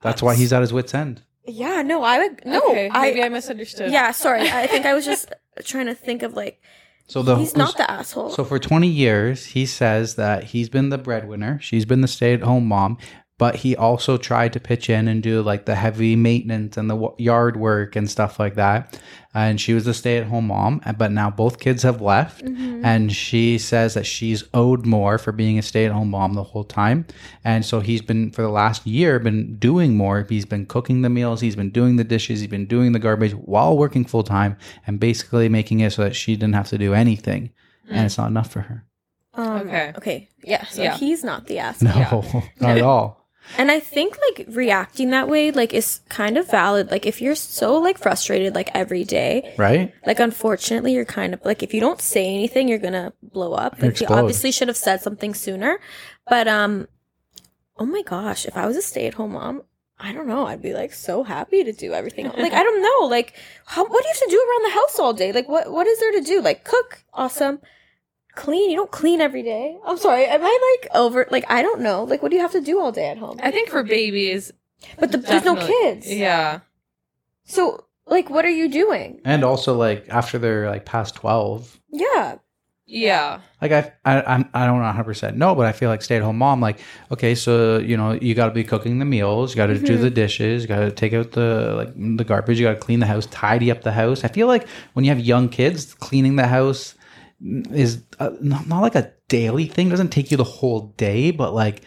That's 0.00 0.22
why 0.22 0.34
he's 0.34 0.52
at 0.52 0.60
his 0.60 0.72
wits 0.72 0.94
end. 0.94 1.22
Yeah, 1.46 1.82
no, 1.82 2.02
I 2.02 2.18
would 2.18 2.44
no. 2.44 2.60
okay, 2.70 2.90
maybe 2.92 3.22
I, 3.22 3.26
I, 3.26 3.28
misunderstood. 3.30 3.90
yeah, 3.90 4.10
sorry. 4.12 4.50
I 4.50 4.66
think 4.66 4.84
I 4.86 4.92
was 4.94 5.04
just 5.04 5.32
trying 5.64 5.86
to 5.86 5.94
think 5.94 6.22
of 6.22 6.34
like 6.34 6.60
So 7.06 7.22
the 7.22 7.36
he's 7.36 7.56
not 7.56 7.76
the 7.76 7.90
asshole. 7.90 8.30
So 8.30 8.44
for 8.44 8.58
20 8.58 8.86
years, 8.86 9.46
he 9.46 9.64
says 9.64 10.16
that 10.16 10.44
he's 10.44 10.68
been 10.68 10.90
the 10.90 10.98
breadwinner. 10.98 11.58
She's 11.62 11.86
been 11.86 12.02
the 12.02 12.08
stay-at-home 12.08 12.66
mom, 12.66 12.98
but 13.38 13.56
he 13.56 13.74
also 13.76 14.16
tried 14.16 14.52
to 14.52 14.60
pitch 14.60 14.90
in 14.90 15.08
and 15.08 15.22
do 15.22 15.40
like 15.42 15.64
the 15.64 15.74
heavy 15.76 16.16
maintenance 16.16 16.76
and 16.76 16.90
the 16.90 16.94
w- 16.94 17.14
yard 17.18 17.56
work 17.56 17.96
and 17.96 18.10
stuff 18.10 18.38
like 18.38 18.56
that. 18.56 19.00
And 19.34 19.60
she 19.60 19.74
was 19.74 19.86
a 19.86 19.94
stay-at-home 19.94 20.48
mom, 20.48 20.80
but 20.96 21.12
now 21.12 21.30
both 21.30 21.60
kids 21.60 21.82
have 21.84 22.00
left, 22.00 22.44
Mm-hmm. 22.44 22.84
and 22.84 23.12
she 23.12 23.58
says 23.58 23.94
that 23.94 24.06
she's 24.06 24.42
owed 24.54 24.86
more 24.86 25.18
for 25.18 25.30
being 25.32 25.58
a 25.58 25.62
stay-at-home 25.62 26.10
mom 26.10 26.34
the 26.34 26.42
whole 26.42 26.64
time. 26.64 27.06
And 27.44 27.64
so 27.64 27.78
he's 27.80 28.00
been 28.02 28.32
for 28.32 28.42
the 28.42 28.48
last 28.48 28.86
year 28.86 29.18
been 29.20 29.56
doing 29.56 29.96
more. 29.96 30.26
He's 30.28 30.46
been 30.46 30.66
cooking 30.66 31.02
the 31.02 31.08
meals, 31.10 31.40
he's 31.40 31.54
been 31.56 31.70
doing 31.70 31.96
the 31.96 32.04
dishes, 32.04 32.40
he's 32.40 32.48
been 32.50 32.66
doing 32.66 32.92
the 32.92 32.98
garbage 32.98 33.32
while 33.34 33.76
working 33.76 34.04
full 34.04 34.24
time, 34.24 34.56
and 34.86 34.98
basically 34.98 35.48
making 35.48 35.80
it 35.80 35.92
so 35.92 36.02
that 36.02 36.16
she 36.16 36.34
didn't 36.34 36.54
have 36.54 36.68
to 36.70 36.78
do 36.78 36.94
anything, 36.94 37.50
and 37.88 38.06
it's 38.06 38.18
not 38.18 38.30
enough 38.30 38.50
for 38.50 38.62
her. 38.62 38.84
um, 39.34 39.68
Okay. 39.68 39.92
Okay. 39.98 40.28
Yeah. 40.42 40.64
So 40.66 40.82
Yeah. 40.82 40.96
he's 40.96 41.22
not 41.22 41.46
the 41.46 41.58
asshole. 41.60 42.22
No, 42.32 42.42
not 42.60 42.78
at 42.78 42.82
all. 42.82 43.17
And 43.56 43.70
I 43.70 43.80
think 43.80 44.16
like 44.28 44.46
reacting 44.48 45.10
that 45.10 45.28
way 45.28 45.50
like 45.50 45.72
is 45.72 46.00
kind 46.08 46.36
of 46.36 46.50
valid. 46.50 46.90
Like 46.90 47.06
if 47.06 47.20
you're 47.22 47.34
so 47.34 47.78
like 47.78 47.98
frustrated 47.98 48.54
like 48.54 48.70
every 48.74 49.04
day, 49.04 49.54
Right? 49.56 49.94
like 50.06 50.20
unfortunately 50.20 50.92
you're 50.92 51.04
kind 51.04 51.34
of 51.34 51.44
like 51.44 51.62
if 51.62 51.72
you 51.72 51.80
don't 51.80 52.00
say 52.00 52.26
anything, 52.26 52.68
you're 52.68 52.78
gonna 52.78 53.12
blow 53.22 53.54
up. 53.54 53.80
Like 53.80 54.00
you 54.00 54.06
obviously 54.08 54.52
should 54.52 54.68
have 54.68 54.76
said 54.76 55.00
something 55.00 55.34
sooner. 55.34 55.80
But 56.28 56.46
um, 56.46 56.88
oh 57.78 57.86
my 57.86 58.02
gosh, 58.02 58.44
if 58.46 58.56
I 58.56 58.66
was 58.66 58.76
a 58.76 58.82
stay-at-home 58.82 59.32
mom. 59.32 59.62
I 60.00 60.12
don't 60.12 60.28
know. 60.28 60.46
I'd 60.46 60.62
be 60.62 60.74
like 60.74 60.92
so 60.92 61.24
happy 61.24 61.64
to 61.64 61.72
do 61.72 61.92
everything. 61.92 62.26
Like 62.36 62.52
I 62.52 62.62
don't 62.62 62.82
know. 62.82 63.08
Like 63.08 63.34
how 63.66 63.82
what 63.84 64.02
do 64.02 64.08
you 64.08 64.14
have 64.14 64.28
to 64.28 64.30
do 64.30 64.38
around 64.38 64.64
the 64.70 64.74
house 64.74 64.98
all 65.00 65.12
day? 65.12 65.32
Like 65.32 65.48
what 65.48 65.72
what 65.72 65.88
is 65.88 65.98
there 65.98 66.12
to 66.12 66.20
do? 66.20 66.40
Like 66.40 66.62
cook, 66.62 67.02
awesome. 67.12 67.58
Clean. 68.38 68.70
You 68.70 68.76
don't 68.76 68.90
clean 68.92 69.20
every 69.20 69.42
day. 69.42 69.76
I'm 69.84 69.98
sorry. 69.98 70.24
Am 70.24 70.40
I 70.44 70.78
like 70.80 70.94
over? 70.94 71.26
Like 71.28 71.44
I 71.48 71.60
don't 71.60 71.80
know. 71.80 72.04
Like 72.04 72.22
what 72.22 72.30
do 72.30 72.36
you 72.36 72.42
have 72.42 72.52
to 72.52 72.60
do 72.60 72.80
all 72.80 72.92
day 72.92 73.08
at 73.08 73.18
home? 73.18 73.40
I 73.42 73.50
think 73.50 73.68
for 73.68 73.82
babies, 73.82 74.52
But 74.96 75.10
the, 75.10 75.18
there's 75.18 75.44
no 75.44 75.56
kids. 75.56 76.08
Yeah. 76.08 76.60
So 77.44 77.84
like 78.06 78.30
what 78.30 78.44
are 78.44 78.50
you 78.50 78.68
doing? 78.68 79.20
And 79.24 79.42
also, 79.42 79.74
like 79.74 80.08
after 80.08 80.38
they're 80.38 80.70
like 80.70 80.84
past 80.84 81.16
twelve, 81.16 81.80
Yeah. 81.90 82.36
Yeah. 82.90 83.40
like 83.60 83.70
I, 83.70 83.92
I, 84.06 84.22
I'm, 84.22 84.48
I 84.54 84.64
don't 84.64 84.78
know 84.78 84.84
100 84.84 85.04
percent 85.04 85.36
no, 85.36 85.54
but 85.54 85.66
I 85.66 85.72
feel 85.72 85.90
like 85.90 86.00
stay 86.00 86.16
at 86.16 86.22
home 86.22 86.38
mom. 86.38 86.60
Like, 86.60 86.78
okay, 87.10 87.34
so 87.34 87.78
you 87.78 87.96
know, 87.96 88.12
you 88.12 88.34
got 88.36 88.46
to 88.46 88.54
be 88.54 88.64
cooking 88.64 89.00
the 89.00 89.04
meals, 89.04 89.50
you 89.50 89.56
got 89.56 89.66
to 89.66 89.78
do 89.78 89.94
mm-hmm. 89.94 90.02
the 90.04 90.10
dishes, 90.10 90.62
you 90.62 90.68
got 90.68 90.80
to 90.80 90.90
take 90.92 91.12
out 91.12 91.32
the 91.32 91.74
like 91.76 91.92
the 92.16 92.24
garbage, 92.24 92.58
you 92.60 92.66
got 92.66 92.74
to 92.74 92.80
clean 92.80 93.00
the 93.00 93.06
house, 93.06 93.26
tidy 93.26 93.70
up 93.70 93.82
the 93.82 93.92
house. 93.92 94.22
I 94.24 94.28
feel 94.28 94.46
like 94.46 94.66
when 94.92 95.04
you 95.04 95.10
have 95.10 95.20
young 95.20 95.48
kids, 95.48 95.92
cleaning 95.92 96.36
the 96.36 96.46
house 96.46 96.94
is 97.40 98.02
uh, 98.18 98.30
not, 98.40 98.66
not 98.66 98.80
like 98.80 98.94
a 98.94 99.12
daily 99.28 99.66
thing. 99.66 99.88
It 99.88 99.90
doesn't 99.90 100.10
take 100.10 100.30
you 100.30 100.36
the 100.36 100.44
whole 100.44 100.94
day, 100.96 101.30
but 101.30 101.54
like. 101.54 101.82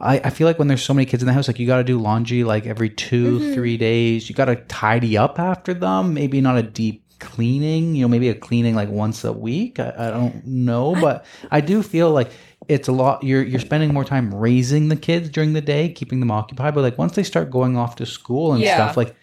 I, 0.00 0.20
I 0.22 0.30
feel 0.30 0.46
like 0.46 0.60
when 0.60 0.68
there's 0.68 0.84
so 0.84 0.94
many 0.94 1.06
kids 1.06 1.24
in 1.24 1.26
the 1.26 1.32
house, 1.32 1.48
like 1.48 1.58
you 1.58 1.66
got 1.66 1.78
to 1.78 1.82
do 1.82 1.98
laundry 1.98 2.44
like 2.44 2.66
every 2.66 2.88
2 2.88 3.52
three 3.52 3.76
days. 3.76 4.28
You 4.28 4.34
got 4.36 4.44
to 4.44 4.54
tidy 4.54 5.18
up 5.18 5.40
after 5.40 5.74
them. 5.74 6.14
Maybe 6.14 6.40
not 6.40 6.56
a 6.56 6.62
deep 6.62 7.02
cleaning, 7.18 7.96
you 7.96 8.02
know, 8.02 8.08
maybe 8.08 8.28
a 8.28 8.34
cleaning 8.36 8.76
like 8.76 8.88
once 8.90 9.24
a 9.24 9.32
week. 9.32 9.80
I, 9.80 9.92
I 9.98 10.10
don't 10.10 10.46
know, 10.46 10.94
but 11.00 11.24
I 11.50 11.60
do 11.60 11.82
feel 11.82 12.12
like 12.12 12.30
it's 12.68 12.86
a 12.86 12.92
lot. 12.92 13.24
You're 13.24 13.42
you're 13.42 13.58
spending 13.58 13.92
more 13.92 14.04
time 14.04 14.32
raising 14.32 14.86
the 14.88 14.94
kids 14.94 15.28
during 15.30 15.52
the 15.52 15.60
day, 15.60 15.88
keeping 15.88 16.20
them 16.20 16.30
occupied. 16.30 16.76
But 16.76 16.82
like 16.82 16.96
once 16.96 17.16
they 17.16 17.24
start 17.24 17.50
going 17.50 17.76
off 17.76 17.96
to 17.96 18.06
school 18.06 18.52
and 18.52 18.62
Yeah. 18.62 18.74
stuff, 18.74 18.96
like 18.96 19.16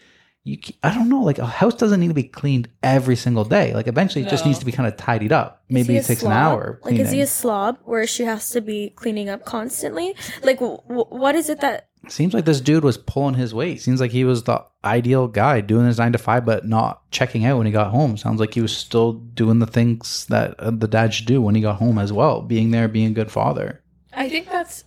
you 0.46 0.58
I 0.82 0.94
don't 0.94 1.08
know, 1.08 1.22
like 1.22 1.38
a 1.38 1.46
house 1.46 1.74
doesn't 1.74 1.98
need 1.98 2.08
to 2.08 2.14
be 2.14 2.22
cleaned 2.22 2.68
every 2.82 3.16
single 3.16 3.44
day. 3.44 3.74
Like 3.74 3.88
eventually 3.88 4.24
it 4.24 4.30
just 4.30 4.46
needs 4.46 4.60
to 4.60 4.64
be 4.64 4.70
kind 4.70 4.86
of 4.86 4.96
tidied 4.96 5.32
up. 5.32 5.64
Maybe 5.68 5.96
it 5.96 6.04
takes 6.06 6.22
an 6.22 6.28
slob? 6.28 6.32
hour. 6.32 6.80
Like, 6.84 6.94
is 6.94 7.10
he 7.10 7.20
a 7.20 7.26
slob 7.26 7.78
where 7.84 8.06
she 8.06 8.22
has 8.22 8.50
to 8.50 8.60
be 8.60 8.90
cleaning 8.90 9.28
up 9.28 9.44
constantly? 9.44 10.14
Like, 10.44 10.60
w- 10.60 10.78
w- 10.88 11.08
what 11.08 11.34
is 11.34 11.48
it 11.48 11.60
that? 11.62 11.88
Seems 12.08 12.32
like 12.32 12.44
this 12.44 12.60
dude 12.60 12.84
was 12.84 12.96
pulling 12.96 13.34
his 13.34 13.52
weight. 13.52 13.82
Seems 13.82 14.00
like 14.00 14.12
he 14.12 14.24
was 14.24 14.44
the 14.44 14.64
ideal 14.84 15.26
guy 15.26 15.60
doing 15.60 15.86
his 15.86 15.98
nine 15.98 16.12
to 16.12 16.18
five, 16.18 16.46
but 16.46 16.64
not 16.64 17.10
checking 17.10 17.44
out 17.44 17.58
when 17.58 17.66
he 17.66 17.72
got 17.72 17.90
home. 17.90 18.16
Sounds 18.16 18.38
like 18.38 18.54
he 18.54 18.60
was 18.60 18.76
still 18.76 19.14
doing 19.14 19.58
the 19.58 19.66
things 19.66 20.26
that 20.26 20.54
uh, 20.60 20.70
the 20.70 20.86
dad 20.86 21.12
should 21.12 21.26
do 21.26 21.42
when 21.42 21.56
he 21.56 21.60
got 21.60 21.76
home 21.76 21.98
as 21.98 22.12
well, 22.12 22.40
being 22.42 22.70
there, 22.70 22.86
being 22.86 23.08
a 23.08 23.14
good 23.14 23.32
father. 23.32 23.82
I 24.12 24.28
think 24.28 24.48
that's 24.48 24.84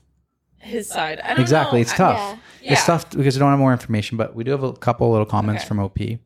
his 0.60 0.88
side. 0.88 1.20
I 1.24 1.30
don't 1.30 1.40
Exactly, 1.42 1.80
know. 1.80 1.82
it's 1.82 1.94
I- 1.94 1.98
tough. 1.98 2.18
yeah. 2.62 2.72
It's 2.74 2.82
Yeah. 2.82 2.86
tough 2.86 3.10
because 3.12 3.36
we 3.36 3.40
don't 3.40 3.50
have 3.50 3.60
more 3.60 3.72
information, 3.72 4.18
but 4.18 4.36
we 4.36 4.44
do 4.44 4.52
have 4.52 4.64
a 4.64 4.74
couple 4.74 5.10
little 5.12 5.26
comments 5.26 5.62
Okay. 5.64 5.68
from 5.68 5.80
OP. 5.80 6.20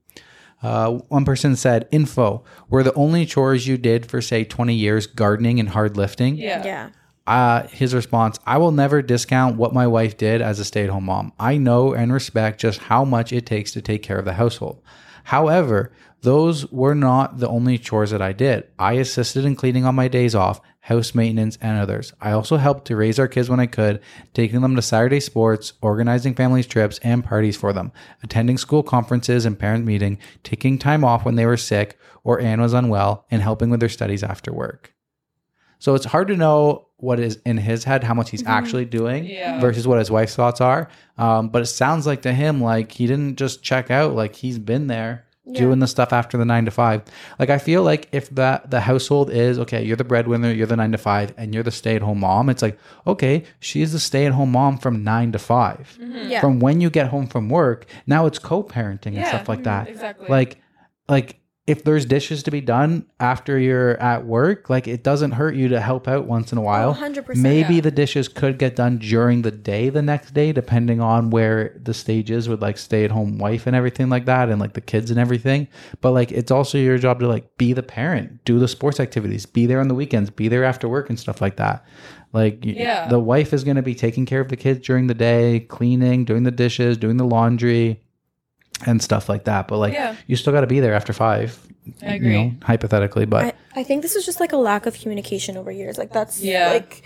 Uh, 0.62 0.92
one 1.10 1.26
person 1.26 1.56
said, 1.56 1.88
"Info: 1.92 2.44
Were 2.70 2.84
the 2.84 2.94
only 2.94 3.26
chores 3.26 3.68
you 3.68 3.78
did 3.78 4.06
for 4.06 4.22
say 4.22 4.44
twenty 4.46 4.74
years 4.76 5.08
gardening 5.08 5.60
and 5.60 5.70
hard 5.70 5.98
lifting?" 5.98 6.38
Yeah. 6.38 6.64
Yeah. 6.64 6.90
Uh, 7.28 7.68
his 7.72 7.94
response 7.96 8.38
I 8.46 8.58
will 8.58 8.72
never 8.72 9.02
discount 9.02 9.56
what 9.58 9.74
my 9.74 9.88
wife 9.88 10.18
did 10.18 10.42
as 10.42 10.60
a 10.60 10.66
stay 10.66 10.84
at 10.84 10.90
home 10.90 11.06
mom. 11.06 11.32
I 11.40 11.58
know 11.58 11.94
and 11.94 12.12
respect 12.14 12.60
just 12.62 12.80
how 12.84 13.04
much 13.06 13.32
it 13.32 13.46
takes 13.46 13.72
to 13.74 13.82
take 13.82 14.04
care 14.04 14.18
of 14.18 14.26
the 14.26 14.34
household. 14.34 14.82
However, 15.26 15.92
those 16.22 16.70
were 16.72 16.96
not 16.96 17.40
the 17.40 17.48
only 17.48 17.78
chores 17.78 18.12
that 18.12 18.22
I 18.22 18.32
did. 18.34 18.66
I 18.80 18.94
assisted 18.94 19.46
in 19.46 19.56
cleaning 19.56 19.86
on 19.86 19.96
my 19.96 20.08
days 20.08 20.36
off, 20.36 20.60
house 20.88 21.16
maintenance, 21.16 21.58
and 21.62 21.80
others. 21.80 22.12
I 22.20 22.32
also 22.34 22.58
helped 22.58 22.86
to 22.88 22.98
raise 22.98 23.18
our 23.18 23.28
kids 23.30 23.50
when 23.50 23.62
I 23.62 23.68
could, 23.68 24.02
taking 24.34 24.60
them 24.60 24.76
to 24.76 24.82
Saturday 24.82 25.22
sports, 25.22 25.72
organizing 25.82 26.36
families' 26.36 26.68
trips 26.68 27.00
and 27.04 27.24
parties 27.24 27.56
for 27.56 27.72
them, 27.72 27.94
attending 28.22 28.58
school 28.58 28.84
conferences 28.84 29.46
and 29.46 29.58
parent 29.58 29.86
meeting, 29.86 30.18
taking 30.44 30.78
time 30.78 31.06
off 31.06 31.24
when 31.24 31.36
they 31.36 31.46
were 31.46 31.56
sick 31.56 31.98
or 32.26 32.42
Anne 32.42 32.60
was 32.60 32.74
unwell, 32.74 33.26
and 33.32 33.42
helping 33.42 33.70
with 33.70 33.80
their 33.80 33.88
studies 33.88 34.24
after 34.24 34.52
work. 34.54 34.94
So 35.80 35.96
it's 35.96 36.06
hard 36.06 36.28
to 36.30 36.36
know 36.38 36.88
what 36.98 37.20
is 37.20 37.40
in 37.46 37.58
his 37.58 37.84
head, 37.86 38.04
how 38.04 38.14
much 38.14 38.30
he's 38.30 38.46
actually 38.46 38.86
doing 38.86 39.26
Yeah. 39.26 39.60
versus 39.60 39.88
what 39.88 40.00
his 40.00 40.12
wife's 40.12 40.36
thoughts 40.36 40.60
are. 40.62 40.90
Um, 41.18 41.48
but 41.50 41.62
it 41.62 41.66
sounds 41.68 42.06
like 42.08 42.22
to 42.24 42.34
him, 42.34 42.62
like 42.62 42.92
he 42.92 43.08
didn't 43.08 43.38
just 43.38 43.64
check 43.64 43.90
out, 43.92 44.16
like 44.16 44.36
he's 44.36 44.60
been 44.60 44.88
there 44.88 45.26
doing 45.52 45.80
the 45.80 45.88
stuff 45.88 46.14
after 46.14 46.38
the 46.38 46.46
nine 46.46 46.66
to 46.66 46.72
five. 46.72 47.02
Like 47.38 47.50
I 47.50 47.58
feel 47.58 47.84
like 47.84 48.08
if 48.12 48.30
that 48.32 48.72
the 48.72 48.80
household 48.80 49.30
is 49.30 49.60
okay, 49.60 49.84
you're 49.84 49.98
the 49.98 50.04
breadwinner, 50.06 50.52
you're 50.52 50.68
the 50.68 50.78
nine 50.78 50.94
to 50.94 50.98
five, 50.98 51.34
and 51.38 51.54
you're 51.54 51.64
the 51.64 51.72
stay 51.72 51.96
at 51.96 52.02
home 52.02 52.22
mom, 52.22 52.50
it's 52.50 52.62
like, 52.62 52.78
okay, 53.06 53.44
she's 53.60 53.92
the 53.92 54.00
stay 54.00 54.26
at 54.26 54.32
home 54.32 54.52
mom 54.52 54.78
from 54.78 55.04
nine 55.04 55.32
to 55.34 55.40
5 55.40 55.98
mm-hmm. 56.02 56.30
Yeah. 56.30 56.40
From 56.40 56.60
when 56.60 56.80
you 56.80 56.90
get 56.90 57.08
home 57.08 57.28
from 57.28 57.50
work, 57.50 57.86
now 58.08 58.26
it's 58.26 58.40
co 58.40 58.64
parenting 58.64 59.08
and 59.08 59.16
Yeah, 59.16 59.28
stuff 59.30 59.50
like 59.50 59.60
mm-hmm. 59.60 59.64
that. 59.66 59.90
exactly. 59.90 60.28
Like 60.30 60.62
like 61.10 61.40
if 61.66 61.86
there's 61.86 62.06
dishes 62.06 62.44
to 62.44 62.52
be 62.52 62.60
done 62.60 63.06
after 63.22 63.58
you're 63.58 63.96
at 64.02 64.26
work, 64.26 64.70
like 64.70 64.86
it 64.86 65.02
doesn't 65.02 65.32
hurt 65.32 65.56
you 65.56 65.70
to 65.70 65.80
help 65.80 66.10
out 66.10 66.26
once 66.26 66.52
in 66.52 66.58
a 66.58 66.62
while. 66.62 66.94
100%, 66.94 67.38
Maybe 67.38 67.76
yeah. 67.76 67.82
the 67.82 67.92
dishes 67.92 68.28
could 68.28 68.60
get 68.60 68.76
done 68.76 68.98
during 68.98 69.44
the 69.44 69.52
day 69.52 69.88
the 69.88 70.02
next 70.02 70.34
day, 70.34 70.52
depending 70.52 71.00
on 71.00 71.30
where 71.30 71.80
the 71.82 71.94
stage 71.94 72.30
is 72.30 72.50
with 72.50 72.62
like 72.62 72.78
stay 72.78 73.06
at 73.06 73.12
home 73.12 73.38
wife 73.38 73.66
and 73.66 73.78
everything 73.78 74.10
like 74.10 74.26
that, 74.26 74.50
and 74.50 74.60
like 74.60 74.74
the 74.74 74.82
kids 74.82 75.10
and 75.10 75.18
everything. 75.18 75.70
But 76.02 76.12
like 76.12 76.34
it's 76.34 76.52
also 76.52 76.78
your 76.78 76.98
job 76.98 77.22
to 77.22 77.30
like 77.30 77.56
be 77.58 77.72
the 77.72 77.84
parent, 77.84 78.44
do 78.44 78.60
the 78.60 78.68
sports 78.68 79.00
activities, 79.00 79.46
be 79.46 79.66
there 79.66 79.80
on 79.80 79.88
the 79.88 79.96
weekends, 79.96 80.30
be 80.32 80.50
there 80.50 80.66
after 80.66 80.90
work 80.90 81.10
and 81.10 81.18
stuff 81.18 81.40
like 81.40 81.56
that. 81.58 81.86
Like 82.34 82.60
Yeah. 82.66 83.08
the 83.08 83.20
wife 83.20 83.54
is 83.54 83.64
going 83.64 83.78
to 83.78 83.82
be 83.82 83.96
taking 83.96 84.26
care 84.26 84.42
of 84.42 84.50
the 84.50 84.58
kids 84.58 84.86
during 84.86 85.08
the 85.08 85.14
day, 85.14 85.62
cleaning, 85.62 86.26
doing 86.26 86.44
the 86.44 86.52
dishes, 86.52 86.98
doing 86.98 87.16
the 87.16 87.26
laundry 87.26 88.02
and 88.86 89.02
stuff 89.02 89.30
like 89.30 89.46
that. 89.46 89.68
But 89.68 89.78
like 89.78 89.94
Yeah. 89.94 90.16
you 90.28 90.36
still 90.36 90.54
got 90.54 90.62
to 90.62 90.68
be 90.68 90.80
there 90.80 90.94
after 90.94 91.14
five. 91.14 91.60
I 92.02 92.12
You 92.12 92.16
agree. 92.16 92.34
know, 92.34 92.54
hypothetically, 92.64 93.26
but 93.26 93.46
I, 93.76 93.80
I 93.82 93.84
think 93.84 94.02
this 94.04 94.16
was 94.16 94.26
just 94.26 94.40
like 94.40 94.54
a 94.54 94.58
lack 94.58 94.86
of 94.86 94.94
communication 95.00 95.58
over 95.58 95.72
years. 95.72 95.98
Like 95.98 96.12
that's 96.12 96.42
Yeah. 96.42 96.70
like 96.70 97.04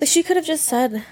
like 0.00 0.08
she 0.08 0.22
could 0.22 0.36
have 0.36 0.46
just 0.46 0.64
said 0.64 1.04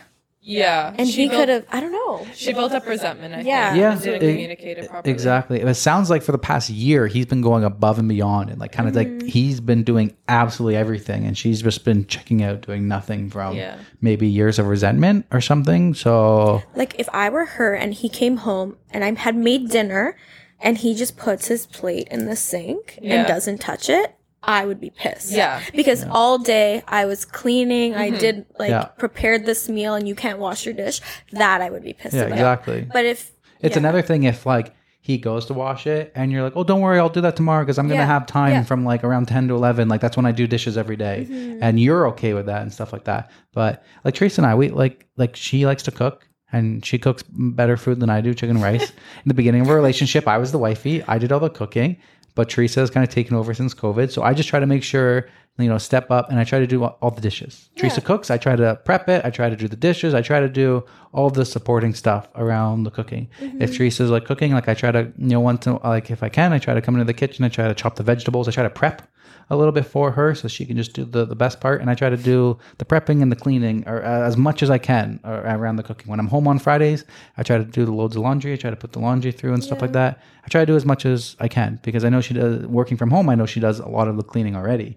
Yeah. 0.48 0.94
and 0.96 1.08
She 1.08 1.22
he 1.24 1.28
could 1.28 1.48
have 1.48 1.64
I 1.72 1.80
don't 1.80 1.90
know. 1.90 2.24
She 2.34 2.52
built 2.52 2.70
up 2.72 2.86
resentment, 2.86 3.34
I 3.34 3.40
Yeah. 3.40 3.70
think. 3.70 3.80
Yeah. 3.80 3.92
and 3.92 4.00
Didn't 4.02 4.22
E- 4.22 4.32
communicate 4.32 4.78
it 4.78 4.88
properly. 4.88 5.12
Exactly. 5.12 5.60
It 5.60 5.74
sounds 5.74 6.08
like 6.08 6.22
for 6.22 6.30
the 6.30 6.38
past 6.38 6.70
year 6.70 7.08
he's 7.08 7.26
been 7.26 7.40
going 7.42 7.64
above 7.64 7.98
and 7.98 8.08
beyond 8.08 8.50
and 8.50 8.60
like 8.60 8.70
kind 8.70 8.88
of 8.88 8.94
Mm-hmm. 8.94 9.18
like 9.20 9.28
he's 9.28 9.60
been 9.60 9.82
doing 9.82 10.16
absolutely 10.28 10.76
everything 10.76 11.24
and 11.26 11.36
she's 11.36 11.62
just 11.62 11.84
been 11.84 12.06
checking 12.06 12.44
out 12.44 12.60
doing 12.62 12.86
nothing 12.86 13.28
from 13.28 13.56
Yeah. 13.56 13.76
maybe 14.00 14.28
years 14.28 14.58
of 14.60 14.66
resentment 14.68 15.26
or 15.32 15.40
something. 15.40 15.94
So 15.94 16.62
Like 16.76 16.94
if 16.98 17.08
I 17.12 17.28
were 17.28 17.44
her 17.46 17.74
and 17.74 17.92
he 17.92 18.08
came 18.08 18.36
home 18.38 18.76
and 18.92 19.02
I 19.04 19.12
had 19.14 19.34
made 19.36 19.68
dinner 19.70 20.16
and 20.60 20.78
he 20.78 20.94
just 20.94 21.16
puts 21.18 21.48
his 21.48 21.66
plate 21.66 22.08
in 22.10 22.26
the 22.26 22.36
sink 22.36 22.98
Yeah. 23.02 23.16
and 23.16 23.28
doesn't 23.28 23.58
touch 23.58 23.90
it, 23.90 24.14
I 24.46 24.64
would 24.64 24.80
be 24.80 24.90
pissed. 24.90 25.32
Yeah. 25.32 25.60
Because 25.74 26.04
all 26.10 26.38
day 26.38 26.82
I 26.88 27.04
was 27.06 27.24
cleaning, 27.24 27.94
I 27.94 28.10
did 28.10 28.46
like 28.58 28.70
Yeah. 28.70 28.84
prepared 28.98 29.44
this 29.44 29.68
meal 29.68 29.94
and 29.94 30.06
you 30.08 30.14
can't 30.14 30.38
wash 30.38 30.64
your 30.64 30.74
dish. 30.74 31.00
That 31.32 31.60
I 31.60 31.70
would 31.70 31.82
be 31.82 31.92
pissed 31.92 32.14
yeah, 32.14 32.22
about. 32.22 32.32
exactly. 32.32 32.88
But 32.92 33.04
if 33.04 33.32
It's 33.60 33.74
yeah. 33.74 33.80
another 33.80 34.02
thing 34.02 34.22
if 34.24 34.46
like 34.46 34.72
he 35.00 35.18
goes 35.18 35.46
to 35.46 35.54
wash 35.54 35.86
it 35.86 36.10
and 36.16 36.32
you're 36.32 36.42
like, 36.42 36.54
oh, 36.56 36.64
don't 36.64 36.80
worry, 36.80 36.98
I'll 36.98 37.08
do 37.08 37.20
that 37.20 37.36
tomorrow 37.36 37.62
because 37.64 37.78
I'm 37.78 37.86
gonna 37.86 38.00
Yeah, 38.00 38.06
have 38.06 38.26
time 38.26 38.50
yeah. 38.52 38.62
from 38.64 38.84
like 38.84 39.04
around 39.04 39.26
ten 39.28 39.46
to 39.48 39.54
eleven. 39.54 39.88
Like 39.88 40.00
that's 40.00 40.16
when 40.16 40.26
I 40.26 40.32
do 40.32 40.46
dishes 40.46 40.76
every 40.76 40.96
day. 40.96 41.26
Mm-hmm. 41.28 41.58
and 41.62 41.78
you're 41.80 42.06
okay 42.08 42.34
with 42.34 42.46
that 42.46 42.62
and 42.62 42.72
stuff 42.72 42.92
like 42.92 43.04
that. 43.04 43.30
But 43.52 43.82
like 44.04 44.14
Teresa 44.14 44.40
and 44.42 44.46
I, 44.50 44.54
we 44.54 44.68
like 44.70 45.06
like 45.16 45.34
she 45.36 45.64
likes 45.66 45.82
to 45.84 45.90
cook 45.90 46.28
and 46.52 46.84
she 46.84 46.96
cooks 46.98 47.24
better 47.28 47.76
food 47.76 47.98
than 48.00 48.08
I 48.10 48.20
do, 48.20 48.32
chicken 48.32 48.60
rice. 48.60 48.90
In 49.24 49.26
the 49.26 49.34
beginning 49.34 49.62
of 49.62 49.68
our 49.68 49.74
relationship, 49.76 50.28
I 50.28 50.38
was 50.38 50.52
the 50.52 50.58
wifey, 50.58 51.02
I 51.04 51.18
did 51.18 51.32
all 51.32 51.40
the 51.40 51.50
cooking, 51.50 51.96
but 52.36 52.48
Teresa 52.48 52.78
has 52.80 52.90
kind 52.90 53.02
of 53.02 53.12
taken 53.12 53.34
over 53.34 53.52
since 53.52 53.74
COVID. 53.74 54.12
So 54.12 54.22
I 54.22 54.32
just 54.32 54.48
try 54.48 54.60
to 54.60 54.66
make 54.66 54.84
sure 54.84 55.26
you 55.58 55.68
know 55.68 55.78
step 55.78 56.10
up 56.10 56.30
and 56.30 56.38
I 56.38 56.44
try 56.44 56.58
to 56.60 56.66
do 56.66 56.84
all 56.84 57.10
the 57.10 57.20
dishes. 57.20 57.70
Teresa 57.76 58.00
cooks, 58.00 58.30
I 58.30 58.36
try 58.36 58.54
to 58.54 58.78
prep 58.84 59.08
it, 59.08 59.24
I 59.24 59.30
try 59.30 59.48
to 59.50 59.56
do 59.56 59.66
the 59.66 59.76
dishes, 59.76 60.14
I 60.14 60.22
try 60.22 60.38
to 60.38 60.48
do 60.48 60.84
all 61.12 61.30
the 61.30 61.44
supporting 61.44 61.94
stuff 61.94 62.28
around 62.36 62.84
the 62.84 62.90
cooking. 62.90 63.28
Mm-hmm. 63.40 63.62
If 63.62 63.76
Teresa's 63.76 64.10
like 64.10 64.26
cooking, 64.26 64.52
like 64.52 64.68
I 64.68 64.74
try 64.74 64.92
to 64.92 65.12
you 65.18 65.28
know 65.30 65.40
once 65.40 65.66
like 65.66 66.10
if 66.10 66.22
I 66.22 66.28
can, 66.28 66.52
I 66.52 66.58
try 66.58 66.74
to 66.74 66.82
come 66.82 66.94
into 66.94 67.06
the 67.06 67.14
kitchen, 67.14 67.44
I 67.44 67.48
try 67.48 67.66
to 67.66 67.74
chop 67.74 67.96
the 67.96 68.04
vegetables, 68.04 68.46
I 68.46 68.52
try 68.52 68.62
to 68.62 68.70
prep 68.70 69.02
a 69.50 69.56
little 69.56 69.72
bit 69.72 69.86
for 69.86 70.10
her 70.12 70.34
so 70.34 70.48
she 70.48 70.66
can 70.66 70.76
just 70.76 70.92
do 70.92 71.04
the, 71.04 71.24
the 71.24 71.36
best 71.36 71.60
part. 71.60 71.80
And 71.80 71.90
i 71.90 71.94
try 71.94 72.10
to 72.10 72.16
do 72.16 72.58
the 72.78 72.84
prepping 72.84 73.22
and 73.22 73.30
the 73.30 73.36
cleaning 73.36 73.84
or 73.86 74.04
uh, 74.04 74.26
as 74.26 74.36
much 74.36 74.62
as 74.62 74.70
i 74.70 74.78
can 74.78 75.20
uh, 75.24 75.42
around 75.44 75.76
the 75.76 75.82
cooking. 75.82 76.08
When 76.10 76.20
i'm 76.20 76.28
home 76.28 76.48
on 76.48 76.58
fridays 76.58 77.04
i 77.36 77.42
try 77.42 77.58
to 77.58 77.64
do 77.64 77.84
the 77.84 77.92
loads 77.92 78.16
of 78.16 78.22
laundry. 78.22 78.52
I 78.52 78.56
try 78.56 78.70
to 78.70 78.76
put 78.76 78.92
the 78.92 79.00
laundry 79.00 79.32
through 79.32 79.54
and 79.54 79.62
stuff 79.62 79.80
like 79.80 79.92
that. 79.92 80.20
I 80.44 80.48
try 80.48 80.62
to 80.62 80.66
do 80.66 80.76
as 80.76 80.84
much 80.84 81.06
as 81.06 81.36
i 81.40 81.48
can 81.48 81.80
because 81.82 82.04
i 82.04 82.08
know 82.08 82.20
she 82.20 82.34
does 82.34 82.66
working 82.66 82.96
from 82.96 83.10
home 83.10 83.28
i 83.28 83.34
know 83.34 83.46
she 83.46 83.60
does 83.60 83.78
a 83.78 83.88
lot 83.88 84.08
of 84.08 84.16
the 84.16 84.22
cleaning 84.22 84.56
already. 84.56 84.96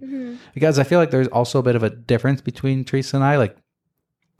Because 0.53 0.79
i 0.79 0.83
feel 0.83 0.99
like 0.99 1.11
there's 1.11 1.27
also 1.27 1.59
a 1.59 1.63
bit 1.63 1.75
of 1.75 1.83
a 1.83 1.89
difference 1.89 2.41
between 2.41 2.83
teresa 2.83 3.17
and 3.17 3.23
i. 3.23 3.37
Like 3.37 3.55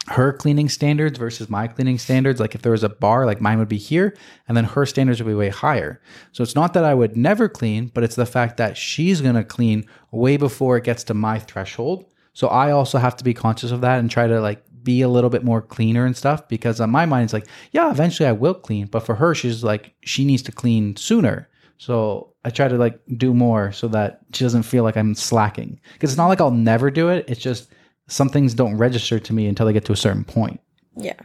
her 0.10 0.34
cleaning 0.34 0.70
standards 0.70 1.20
versus 1.20 1.50
my 1.50 1.68
cleaning 1.68 2.00
standards. 2.00 2.40
Like 2.40 2.56
if 2.56 2.64
there 2.64 2.72
was 2.72 2.84
a 2.84 2.90
bar, 2.90 3.26
like 3.26 3.42
mine 3.42 3.60
would 3.60 3.68
be 3.68 3.78
here, 3.78 4.18
and 4.48 4.58
then 4.58 4.66
her 4.66 4.86
standards 4.86 5.22
would 5.22 5.30
be 5.30 5.36
way 5.36 5.50
higher. 5.50 6.02
So 6.32 6.44
it's 6.44 6.56
not 6.56 6.74
that 6.74 6.84
I 6.84 6.96
would 6.96 7.16
never 7.16 7.48
clean, 7.48 7.92
but 7.94 8.04
it's 8.04 8.16
the 8.16 8.26
fact 8.26 8.58
that 8.58 8.76
she's 8.76 9.22
gonna 9.22 9.44
clean 9.44 9.86
way 10.12 10.38
before 10.38 10.78
it 10.78 10.84
gets 10.84 11.04
to 11.06 11.14
my 11.14 11.38
threshold. 11.38 12.06
So 12.34 12.48
I 12.48 12.72
also 12.72 12.98
have 12.98 13.16
to 13.18 13.24
be 13.24 13.34
conscious 13.34 13.72
of 13.72 13.82
that 13.82 14.00
and 14.00 14.10
try 14.10 14.26
to 14.28 14.42
like 14.42 14.64
be 14.84 15.02
a 15.02 15.10
little 15.10 15.30
bit 15.30 15.44
more 15.44 15.62
cleaner 15.62 16.06
and 16.06 16.18
stuff 16.18 16.48
because 16.48 16.80
on 16.80 16.90
my 16.90 17.06
mind 17.06 17.26
it's 17.26 17.34
like, 17.34 17.48
yeah, 17.72 17.92
eventually 17.92 18.28
I 18.28 18.32
will 18.32 18.56
clean. 18.56 18.88
But 18.88 19.06
for 19.06 19.16
her, 19.16 19.36
she's 19.36 19.64
like, 19.64 19.94
she 20.02 20.26
needs 20.26 20.42
to 20.44 20.52
clean 20.52 20.96
sooner. 20.96 21.50
So 21.78 22.34
I 22.46 22.50
try 22.50 22.68
to 22.68 22.78
like 22.78 23.00
do 23.18 23.34
more 23.34 23.72
so 23.72 23.88
that 23.90 24.22
she 24.34 24.44
doesn't 24.44 24.64
feel 24.64 24.84
like 24.84 24.98
I'm 24.98 25.14
slacking. 25.14 25.80
Because 25.94 26.12
it's 26.12 26.18
not 26.18 26.28
like 26.28 26.42
I'll 26.42 26.52
never 26.52 26.90
do 26.90 27.10
it. 27.10 27.26
It's 27.28 27.42
just 27.42 27.70
some 28.10 28.30
things 28.30 28.54
don't 28.54 28.78
register 28.78 29.20
to 29.20 29.34
me 29.34 29.48
until 29.48 29.66
they 29.66 29.74
get 29.74 29.86
to 29.86 29.94
a 29.94 29.98
certain 29.98 30.24
point. 30.24 30.60
Yeah. 30.96 31.20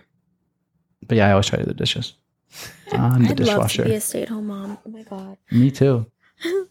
But 1.06 1.16
yeah, 1.18 1.28
I 1.28 1.32
always 1.32 1.46
try 1.46 1.58
to 1.58 1.64
do 1.64 1.68
the 1.68 1.74
dishes. 1.74 2.14
I'm 2.92 3.24
the 3.24 3.30
I'd 3.30 3.40
love 3.40 3.72
to 3.72 3.84
be 3.84 3.94
a 3.94 4.00
stay 4.00 4.22
at 4.22 4.28
home 4.28 4.46
mom. 4.46 4.78
Oh 4.86 4.90
my 4.90 5.02
god. 5.02 5.36
Me 5.50 5.70
too. 5.70 6.06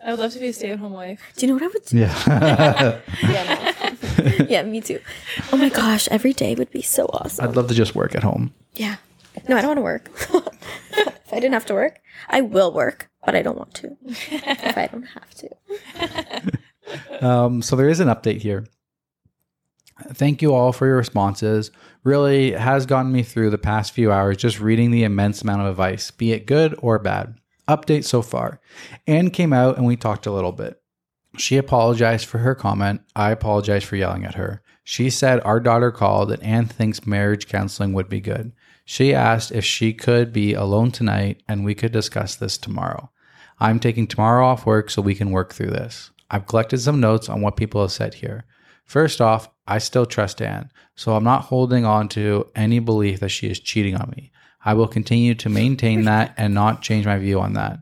I 0.06 0.12
would 0.12 0.20
love 0.20 0.34
to 0.34 0.40
be 0.40 0.48
a 0.48 0.54
stay-at-home 0.54 0.92
wife. 0.92 1.22
Do 1.36 1.46
you 1.46 1.48
know 1.48 1.56
what 1.56 1.64
I 1.64 1.68
would 1.68 1.86
do? 1.86 1.98
Yeah. 1.98 3.02
Yeah, 3.24 4.46
yeah, 4.50 4.64
me 4.64 4.82
too. 4.82 5.00
Oh 5.52 5.58
my 5.58 5.70
gosh, 5.70 6.08
every 6.10 6.34
day 6.34 6.54
would 6.56 6.70
be 6.72 6.82
so 6.82 7.06
awesome. 7.06 7.48
I'd 7.48 7.56
love 7.56 7.68
to 7.70 7.74
just 7.74 7.96
work 7.96 8.14
at 8.16 8.24
home. 8.24 8.54
Yeah. 8.76 8.98
No, 9.48 9.58
I 9.58 9.62
don't 9.62 9.70
want 9.70 9.78
to 9.78 9.82
work. 9.82 10.10
if 10.92 11.34
I 11.34 11.36
didn't 11.40 11.54
have 11.54 11.66
to 11.68 11.74
work, 11.74 12.00
I 12.30 12.42
will 12.42 12.72
work, 12.72 13.10
but 13.26 13.36
I 13.36 13.42
don't 13.42 13.58
want 13.58 13.74
to. 13.76 13.98
if 14.06 14.78
I 14.78 14.88
don't 14.88 15.04
have 15.04 15.34
to. 17.20 17.26
Um, 17.26 17.62
so 17.62 17.76
there 17.76 17.90
is 17.90 18.00
an 18.00 18.10
update 18.10 18.42
here. 18.42 18.66
Thank 20.02 20.42
you 20.42 20.54
all 20.54 20.74
for 20.74 20.88
your 20.88 20.98
responses. 20.98 21.72
Really 22.04 22.52
has 22.52 22.86
gotten 22.86 23.12
me 23.12 23.24
through 23.24 23.52
the 23.52 23.58
past 23.58 23.92
few 23.92 24.12
hours 24.12 24.38
just 24.38 24.60
reading 24.60 24.92
the 24.92 25.04
immense 25.04 25.42
amount 25.42 25.62
of 25.62 25.68
advice, 25.68 26.12
be 26.12 26.32
it 26.32 26.46
good 26.46 26.76
or 26.80 27.00
bad. 27.00 27.40
Update 27.68 28.04
so 28.04 28.22
far. 28.22 28.60
Anne 29.08 29.30
came 29.30 29.54
out 29.54 29.78
and 29.78 29.86
we 29.86 29.96
talked 29.96 30.26
a 30.26 30.32
little 30.32 30.52
bit. 30.52 30.82
She 31.38 31.58
apologized 31.58 32.26
for 32.26 32.40
her 32.40 32.56
comment. 32.56 33.02
I 33.16 33.32
apologized 33.32 33.86
for 33.86 33.96
yelling 33.96 34.26
at 34.26 34.36
her. 34.36 34.62
She 34.84 35.10
said 35.10 35.40
our 35.42 35.60
daughter 35.60 35.92
called 35.92 36.32
and 36.32 36.44
Anne 36.44 36.66
thinks 36.66 37.08
marriage 37.08 37.48
counseling 37.48 37.94
would 37.94 38.10
be 38.10 38.20
good. 38.20 38.52
She 38.86 39.14
asked 39.14 39.52
if 39.52 39.64
she 39.64 39.94
could 39.94 40.34
be 40.34 40.54
alone 40.54 40.92
tonight 40.92 41.42
and 41.48 41.64
we 41.64 41.74
could 41.74 41.92
discuss 41.92 42.36
this 42.36 42.58
tomorrow. 42.58 43.10
I'm 43.60 43.80
taking 43.80 44.08
tomorrow 44.08 44.46
off 44.46 44.66
work 44.66 44.90
so 44.90 45.02
we 45.02 45.16
can 45.16 45.32
work 45.32 45.54
through 45.54 45.72
this. 45.72 46.12
I've 46.30 46.48
collected 46.48 46.80
some 46.80 47.00
notes 47.00 47.30
on 47.30 47.42
what 47.42 47.56
people 47.56 47.82
have 47.82 47.92
said 47.92 48.16
here. 48.16 48.46
First 48.86 49.22
off, 49.22 49.50
I 49.68 49.78
still 49.78 50.06
trust 50.06 50.42
Anne, 50.42 50.72
so 50.96 51.16
I'm 51.16 51.24
not 51.24 51.44
holding 51.46 51.86
on 51.86 52.10
to 52.10 52.48
any 52.56 52.80
belief 52.80 53.20
that 53.22 53.30
she 53.30 53.50
is 53.50 53.60
cheating 53.60 53.96
on 53.96 54.14
me. 54.16 54.32
I 54.66 54.74
will 54.74 54.88
continue 54.88 55.36
to 55.36 55.50
maintain 55.50 56.06
that 56.06 56.34
and 56.38 56.54
not 56.54 56.82
change 56.82 57.06
my 57.06 57.18
view 57.18 57.40
on 57.40 57.54
that. 57.54 57.80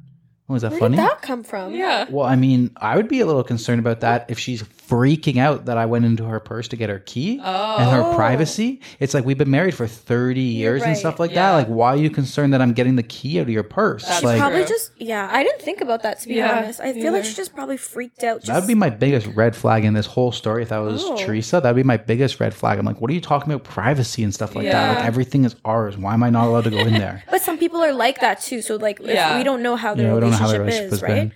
Oh, 0.49 0.53
Was 0.53 0.63
that 0.63 0.71
funny? 0.71 0.81
Where 0.81 0.89
funny? 0.89 0.97
did 0.97 1.05
that 1.05 1.21
come 1.21 1.43
from? 1.43 1.73
Yeah. 1.73 2.05
Well, 2.09 2.25
I 2.25 2.35
mean, 2.35 2.71
I 2.77 2.95
would 2.97 3.07
be 3.07 3.19
a 3.19 3.25
little 3.25 3.43
concerned 3.43 3.79
about 3.79 4.01
that 4.01 4.25
if 4.29 4.37
she's 4.39 4.63
freaking 4.91 5.37
out 5.37 5.65
that 5.65 5.77
I 5.77 5.85
went 5.85 6.03
into 6.03 6.25
her 6.25 6.39
purse 6.41 6.67
to 6.69 6.75
get 6.75 6.89
her 6.89 6.99
key 6.99 7.39
and 7.39 7.89
her 7.91 8.01
Oh. 8.03 8.13
privacy. 8.13 8.81
It's 8.99 9.13
like 9.13 9.23
we've 9.23 9.37
been 9.37 9.49
married 9.49 9.73
for 9.73 9.87
30 9.87 10.41
years 10.41 10.83
and 10.83 10.97
stuff 10.97 11.17
like 11.17 11.31
Yeah. 11.31 11.51
that. 11.51 11.57
Like, 11.59 11.67
why 11.67 11.93
are 11.93 11.97
you 11.97 12.09
concerned 12.09 12.53
that 12.53 12.61
I'm 12.61 12.73
getting 12.73 12.97
the 12.97 13.03
key 13.03 13.39
out 13.39 13.43
of 13.43 13.49
your 13.49 13.63
purse? 13.63 14.05
That's 14.05 14.23
like, 14.23 14.39
Probably 14.39 14.65
just 14.65 14.91
yeah. 14.97 15.29
I 15.31 15.43
didn't 15.43 15.61
think 15.61 15.79
about 15.79 16.03
that 16.03 16.19
to 16.21 16.27
be 16.27 16.35
Yeah, 16.35 16.57
honest. 16.57 16.81
I 16.81 16.91
feel 16.93 17.03
like 17.05 17.13
neither. 17.13 17.23
she 17.23 17.35
just 17.35 17.55
probably 17.55 17.77
freaked 17.77 18.23
out. 18.23 18.37
Just, 18.41 18.47
that 18.47 18.59
would 18.59 18.67
be 18.67 18.75
my 18.75 18.89
biggest 18.89 19.27
red 19.27 19.55
flag 19.55 19.85
in 19.85 19.93
this 19.93 20.05
whole 20.07 20.31
story. 20.33 20.63
If 20.63 20.69
that 20.69 20.79
was 20.79 21.01
Oh. 21.05 21.15
Teresa, 21.17 21.61
that 21.61 21.69
would 21.69 21.75
be 21.79 21.83
my 21.83 21.97
biggest 21.97 22.39
red 22.41 22.53
flag. 22.53 22.77
I'm 22.77 22.85
like, 22.85 22.99
what 22.99 23.09
are 23.09 23.13
you 23.13 23.21
talking 23.21 23.53
about 23.53 23.63
privacy 23.63 24.23
and 24.23 24.33
stuff 24.33 24.55
like 24.55 24.65
that? 24.69 24.97
Like, 24.97 25.05
everything 25.05 25.45
is 25.45 25.55
ours. 25.63 25.97
Why 25.97 26.13
am 26.13 26.23
I 26.23 26.29
not 26.29 26.47
allowed 26.47 26.65
to 26.65 26.69
go 26.69 26.79
in 26.79 26.93
there? 26.93 27.23
But 27.31 27.41
some 27.41 27.57
people 27.57 27.81
are 27.81 27.93
like 27.93 28.19
that 28.19 28.41
too. 28.41 28.61
So 28.61 28.75
like, 28.75 28.99
if 28.99 29.37
we 29.37 29.43
don't 29.43 29.61
know 29.63 29.75
how 29.77 29.95
their 29.95 30.07
Yeah, 30.07 30.13
we 30.15 30.19
know 30.19 30.31
how 30.31 30.51
relationship, 30.51 30.51
the 30.57 30.59
relationship 30.59 30.93
is, 30.93 31.01
right? 31.01 31.09
been. 31.29 31.31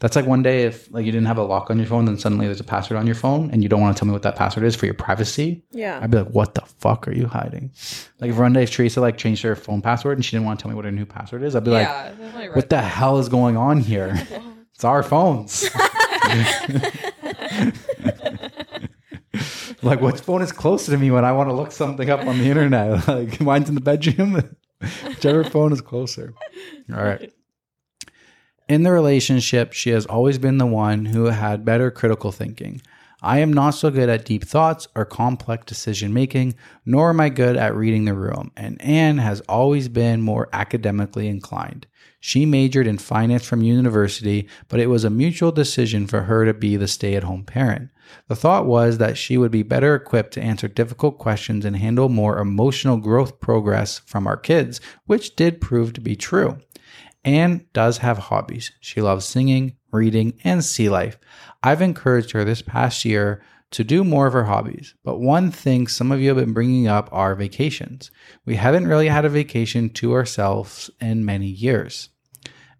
That's 0.00 0.14
like 0.14 0.26
one 0.26 0.44
day 0.44 0.62
if 0.62 0.92
like 0.92 1.04
you 1.04 1.10
didn't 1.10 1.26
have 1.26 1.38
a 1.38 1.42
lock 1.42 1.70
on 1.70 1.78
your 1.78 1.86
phone, 1.88 2.04
then 2.04 2.16
suddenly 2.18 2.46
there's 2.46 2.60
a 2.60 2.64
password 2.64 2.98
on 2.98 3.06
your 3.06 3.16
phone, 3.16 3.50
and 3.50 3.62
you 3.64 3.68
don't 3.68 3.80
want 3.80 3.96
to 3.96 4.00
tell 4.00 4.06
me 4.06 4.12
what 4.12 4.22
that 4.22 4.36
password 4.36 4.64
is 4.64 4.76
for 4.76 4.86
your 4.86 4.94
privacy. 4.94 5.64
Yeah. 5.72 5.98
I'd 6.00 6.10
be 6.12 6.18
like, 6.18 6.30
"What 6.30 6.54
the 6.54 6.60
fuck 6.60 7.08
are 7.08 7.12
you 7.12 7.26
hiding?" 7.26 7.72
Like 8.20 8.30
if 8.30 8.36
one 8.38 8.52
day 8.52 8.62
if 8.62 8.70
Teresa 8.70 9.00
like 9.00 9.16
changed 9.18 9.42
her 9.42 9.56
phone 9.56 9.82
password 9.82 10.16
and 10.16 10.24
she 10.24 10.32
didn't 10.32 10.46
want 10.46 10.60
to 10.60 10.62
tell 10.62 10.70
me 10.70 10.76
what 10.76 10.84
her 10.84 10.92
new 10.92 11.06
password 11.06 11.42
is, 11.42 11.56
I'd 11.56 11.64
be 11.64 11.72
like, 11.72 11.88
yeah, 11.88 12.10
definitely 12.10 12.48
right. 12.48 12.56
"What 12.56 12.70
the 12.70 12.80
hell 12.80 13.18
is 13.18 13.28
going 13.28 13.56
on 13.56 13.80
here?" 13.80 14.14
it's 14.74 14.84
our 14.84 15.02
phones. 15.02 15.68
like, 19.82 20.00
which 20.00 20.20
phone 20.20 20.42
is 20.42 20.52
closer 20.52 20.92
to 20.92 20.98
me 20.98 21.10
when 21.10 21.24
I 21.24 21.32
want 21.32 21.48
to 21.48 21.54
look 21.54 21.72
something 21.72 22.08
up 22.10 22.20
on 22.20 22.38
the 22.38 22.44
internet? 22.48 23.06
Like, 23.08 23.40
mine's 23.40 23.68
in 23.68 23.74
the 23.74 23.80
bedroom. 23.80 24.56
Whichever 25.06 25.42
phone 25.44 25.72
is 25.72 25.80
closer. 25.80 26.34
All 26.94 27.02
right. 27.02 27.32
In 28.68 28.82
the 28.82 28.92
relationship, 28.92 29.72
she 29.72 29.90
has 29.90 30.04
always 30.04 30.36
been 30.36 30.58
the 30.58 30.66
one 30.66 31.06
who 31.06 31.24
had 31.24 31.64
better 31.64 31.90
critical 31.90 32.32
thinking. 32.32 32.82
I 33.22 33.38
am 33.38 33.50
not 33.50 33.70
so 33.70 33.90
good 33.90 34.10
at 34.10 34.26
deep 34.26 34.44
thoughts 34.44 34.86
or 34.94 35.06
complex 35.06 35.64
decision 35.64 36.12
making, 36.12 36.54
nor 36.84 37.08
am 37.08 37.18
I 37.18 37.30
good 37.30 37.56
at 37.56 37.74
reading 37.74 38.04
the 38.04 38.12
room, 38.12 38.52
and 38.58 38.80
Anne 38.82 39.18
has 39.18 39.40
always 39.48 39.88
been 39.88 40.20
more 40.20 40.50
academically 40.52 41.28
inclined. 41.28 41.86
She 42.20 42.44
majored 42.44 42.86
in 42.86 42.98
finance 42.98 43.46
from 43.46 43.62
university, 43.62 44.46
but 44.68 44.80
it 44.80 44.88
was 44.88 45.02
a 45.02 45.10
mutual 45.10 45.50
decision 45.50 46.06
for 46.06 46.22
her 46.22 46.44
to 46.44 46.52
be 46.52 46.76
the 46.76 46.88
stay 46.88 47.14
at 47.14 47.24
home 47.24 47.44
parent. 47.44 47.88
The 48.28 48.36
thought 48.36 48.66
was 48.66 48.98
that 48.98 49.16
she 49.16 49.38
would 49.38 49.50
be 49.50 49.62
better 49.62 49.94
equipped 49.94 50.34
to 50.34 50.42
answer 50.42 50.68
difficult 50.68 51.18
questions 51.18 51.64
and 51.64 51.76
handle 51.76 52.08
more 52.08 52.38
emotional 52.38 52.98
growth 52.98 53.40
progress 53.40 54.00
from 54.00 54.26
our 54.26 54.36
kids, 54.36 54.80
which 55.06 55.36
did 55.36 55.60
prove 55.60 55.92
to 55.94 56.00
be 56.00 56.16
true. 56.16 56.58
Anne 57.28 57.66
does 57.74 57.98
have 57.98 58.16
hobbies. 58.16 58.72
She 58.80 59.02
loves 59.02 59.26
singing, 59.26 59.76
reading, 59.92 60.32
and 60.44 60.64
sea 60.64 60.88
life. 60.88 61.18
I've 61.62 61.82
encouraged 61.82 62.30
her 62.30 62.42
this 62.42 62.62
past 62.62 63.04
year 63.04 63.42
to 63.72 63.84
do 63.84 64.02
more 64.02 64.26
of 64.26 64.32
her 64.32 64.44
hobbies. 64.44 64.94
But 65.04 65.20
one 65.20 65.50
thing 65.50 65.88
some 65.88 66.10
of 66.10 66.22
you 66.22 66.28
have 66.28 66.38
been 66.38 66.54
bringing 66.54 66.88
up 66.88 67.10
are 67.12 67.34
vacations. 67.34 68.10
We 68.46 68.56
haven't 68.56 68.86
really 68.86 69.08
had 69.08 69.26
a 69.26 69.28
vacation 69.28 69.90
to 69.90 70.14
ourselves 70.14 70.90
in 71.02 71.26
many 71.26 71.48
years. 71.48 72.08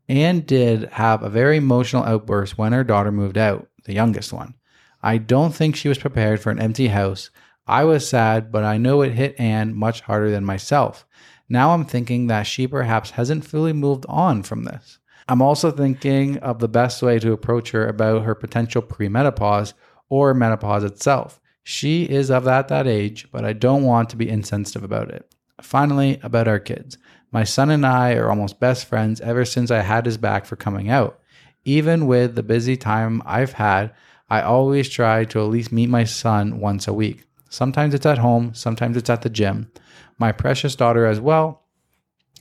Anne 0.09 0.41
did 0.41 0.85
have 0.93 1.23
a 1.23 1.29
very 1.29 1.59
emotional 1.59 2.05
outburst 2.05 2.57
when 2.57 2.73
her 2.73 2.85
daughter 2.85 3.13
moved 3.13 3.37
out, 3.37 3.69
the 3.85 3.93
youngest 3.93 4.33
one. 4.33 4.55
I 5.03 5.19
don't 5.19 5.55
think 5.55 5.77
she 5.77 5.91
was 5.91 5.99
prepared 5.99 6.41
for 6.41 6.51
an 6.51 6.59
empty 6.59 6.89
house. 6.89 7.29
I 7.67 7.85
was 7.85 8.09
sad, 8.09 8.51
but 8.51 8.65
I 8.65 8.79
know 8.79 9.03
it 9.03 9.13
hit 9.13 9.39
Anne 9.39 9.77
much 9.77 10.01
harder 10.01 10.31
than 10.31 10.47
myself. 10.47 11.05
Now 11.49 11.73
I'm 11.73 11.85
thinking 11.85 12.27
that 12.27 12.47
she 12.47 12.67
perhaps 12.67 13.11
hasn't 13.11 13.45
fully 13.45 13.73
moved 13.73 14.05
on 14.09 14.43
from 14.43 14.65
this. 14.65 14.99
I'm 15.29 15.43
also 15.43 15.71
thinking 15.71 16.39
of 16.39 16.59
the 16.59 16.69
best 16.69 17.03
way 17.03 17.19
to 17.19 17.33
approach 17.33 17.71
her 17.71 17.87
about 17.87 18.25
her 18.25 18.35
potential 18.35 18.83
premenopause 18.83 19.75
or 20.09 20.35
menopause 20.35 20.85
itself. 20.85 21.41
She 21.63 22.05
is 22.05 22.31
of 22.31 22.45
that 22.45 22.69
that 22.69 22.87
age, 22.87 23.29
but 23.31 23.45
I 23.45 23.53
don't 23.53 23.83
want 23.83 24.09
to 24.11 24.17
be 24.17 24.29
insensitive 24.29 24.83
about 24.83 25.11
it. 25.11 25.35
Finally, 25.61 26.19
about 26.23 26.49
our 26.49 26.59
kids. 26.59 26.97
My 27.31 27.45
son 27.45 27.69
and 27.69 27.85
I 27.85 28.15
are 28.15 28.31
almost 28.31 28.61
best 28.61 28.87
friends 28.87 29.21
ever 29.21 29.45
since 29.45 29.71
I 29.71 29.83
had 29.83 30.07
his 30.07 30.17
back 30.17 30.47
for 30.47 30.57
coming 30.57 30.89
out. 30.89 31.21
Even 31.65 32.07
with 32.07 32.35
the 32.35 32.43
busy 32.43 32.77
time 32.77 33.23
I've 33.27 33.53
had, 33.53 33.93
I 34.31 34.41
always 34.41 34.89
try 34.89 35.25
to 35.27 35.41
at 35.41 35.51
least 35.51 35.73
meet 35.73 35.91
my 35.91 36.05
son 36.05 36.61
once 36.61 36.89
a 36.89 36.93
week. 36.95 37.27
Sometimes 37.51 37.93
it's 37.93 38.07
at 38.07 38.19
home, 38.19 38.55
sometimes 38.55 38.97
it's 38.97 39.11
at 39.11 39.23
the 39.23 39.31
gym. 39.31 39.71
My 40.19 40.33
precious 40.33 40.75
daughter 40.75 41.07
as 41.07 41.21
well. 41.21 41.65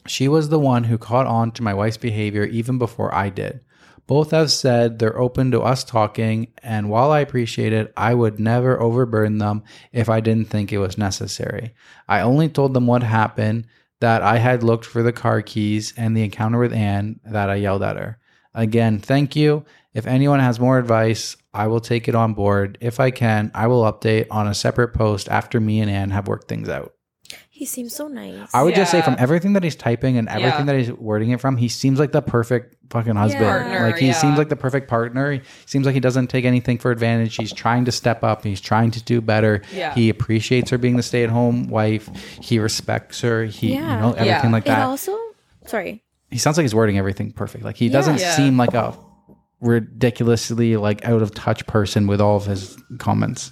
She 0.08 0.28
was 0.28 0.50
the 0.50 0.60
one 0.60 0.86
who 0.86 0.98
caught 0.98 1.28
on 1.28 1.52
to 1.52 1.64
my 1.64 1.74
wife's 1.74 1.98
behavior 1.98 2.44
even 2.46 2.78
before 2.78 3.14
I 3.14 3.30
did. 3.30 3.62
Both 4.08 4.32
have 4.32 4.52
said 4.52 5.00
they're 5.00 5.20
open 5.20 5.52
to 5.52 5.62
us 5.62 5.84
talking, 5.84 6.48
and 6.64 6.90
while 6.90 7.12
I 7.12 7.20
appreciate 7.20 7.74
it, 7.74 7.92
I 7.98 8.14
would 8.14 8.40
never 8.40 8.82
overburden 8.82 9.38
them 9.38 9.64
if 9.92 10.08
I 10.08 10.22
didn't 10.22 10.50
think 10.50 10.72
it 10.72 10.78
was 10.78 10.98
necessary. 10.98 11.76
I 12.08 12.22
only 12.22 12.48
told 12.48 12.74
them 12.74 12.88
what 12.88 13.04
happened, 13.04 13.68
that 14.00 14.22
I 14.22 14.38
had 14.38 14.64
looked 14.64 14.86
for 14.86 15.04
the 15.04 15.12
car 15.12 15.42
keys 15.42 15.94
and 15.98 16.16
the 16.16 16.24
encounter 16.24 16.60
with 16.60 16.72
Anne, 16.72 17.20
that 17.26 17.50
I 17.50 17.56
yelled 17.56 17.84
at 17.84 17.98
her. 17.98 18.18
Again, 18.54 19.00
thank 19.00 19.36
you. 19.36 19.66
If 19.94 20.08
anyone 20.08 20.40
has 20.40 20.60
more 20.60 20.80
advice, 20.80 21.36
I 21.54 21.68
will 21.68 21.82
take 21.82 22.08
it 22.08 22.16
on 22.16 22.34
board. 22.34 22.78
If 22.80 23.00
I 23.00 23.12
can, 23.12 23.52
I 23.54 23.68
will 23.68 23.84
update 23.84 24.28
on 24.32 24.48
a 24.48 24.54
separate 24.54 24.94
post 24.94 25.28
after 25.30 25.60
me 25.60 25.82
and 25.82 25.92
Anne 25.92 26.12
have 26.12 26.28
worked 26.28 26.48
things 26.48 26.70
out. 26.70 26.94
He 27.58 27.66
seems 27.66 27.96
so 27.96 28.08
nice. 28.08 28.54
I 28.54 28.62
would 28.62 28.76
just 28.76 28.92
say 28.92 29.00
Yeah. 29.00 29.06
from 29.06 29.16
everything 29.18 29.54
that 29.54 29.64
he's 29.64 29.76
typing 29.76 30.16
and 30.20 30.30
everything 30.30 30.68
Yeah. 30.68 30.74
that 30.74 30.78
he's 30.78 30.92
wording 30.92 31.32
it 31.32 31.42
from, 31.42 31.58
he 31.58 31.68
seems 31.68 31.98
like 32.00 32.12
the 32.12 32.22
perfect 32.22 32.76
fucking 32.92 33.16
husband. 33.16 33.46
Partner, 33.46 33.80
like 33.88 33.98
he 33.98 34.08
yeah. 34.08 34.14
seems 34.14 34.38
like 34.38 34.50
the 34.50 34.56
perfect 34.56 34.88
partner. 34.88 35.32
He 35.32 35.42
seems 35.66 35.88
like 35.88 35.96
he 35.96 36.00
doesn't 36.00 36.28
take 36.28 36.46
anything 36.46 36.78
for 36.78 36.92
advantage. 36.92 37.36
He's 37.36 37.52
trying 37.52 37.86
to 37.86 37.92
step 37.92 38.24
up. 38.24 38.44
He's 38.44 38.62
trying 38.62 38.92
to 38.92 39.04
do 39.04 39.22
better. 39.22 39.64
Yeah. 39.74 39.92
He 39.96 40.10
appreciates 40.10 40.70
her 40.70 40.78
being 40.78 40.98
the 40.98 41.04
stay-at-home 41.04 41.68
wife. 41.70 42.08
He 42.42 42.60
respects 42.60 43.22
her. 43.22 43.46
He, 43.46 43.74
Yeah. 43.74 43.96
you 43.96 44.02
know, 44.02 44.12
everything 44.14 44.28
Yeah. 44.52 44.52
like 44.52 44.64
it 44.64 44.68
that. 44.68 44.86
also. 44.86 45.18
Sorry. 45.66 46.04
he 46.30 46.38
sounds 46.38 46.58
like 46.58 46.64
he's 46.64 46.76
wording 46.76 46.98
everything 47.00 47.32
perfect. 47.32 47.64
Like 47.64 47.78
he 47.78 47.90
doesn't 47.90 48.20
Yeah. 48.20 48.36
seem 48.36 48.56
like 48.58 48.76
a 48.76 48.94
ridiculously 49.62 50.78
like 50.78 51.04
out 51.06 51.22
of 51.22 51.34
touch 51.34 51.66
person 51.68 52.06
with 52.06 52.22
all 52.22 52.36
of 52.38 52.46
his 52.46 52.78
comments. 53.00 53.52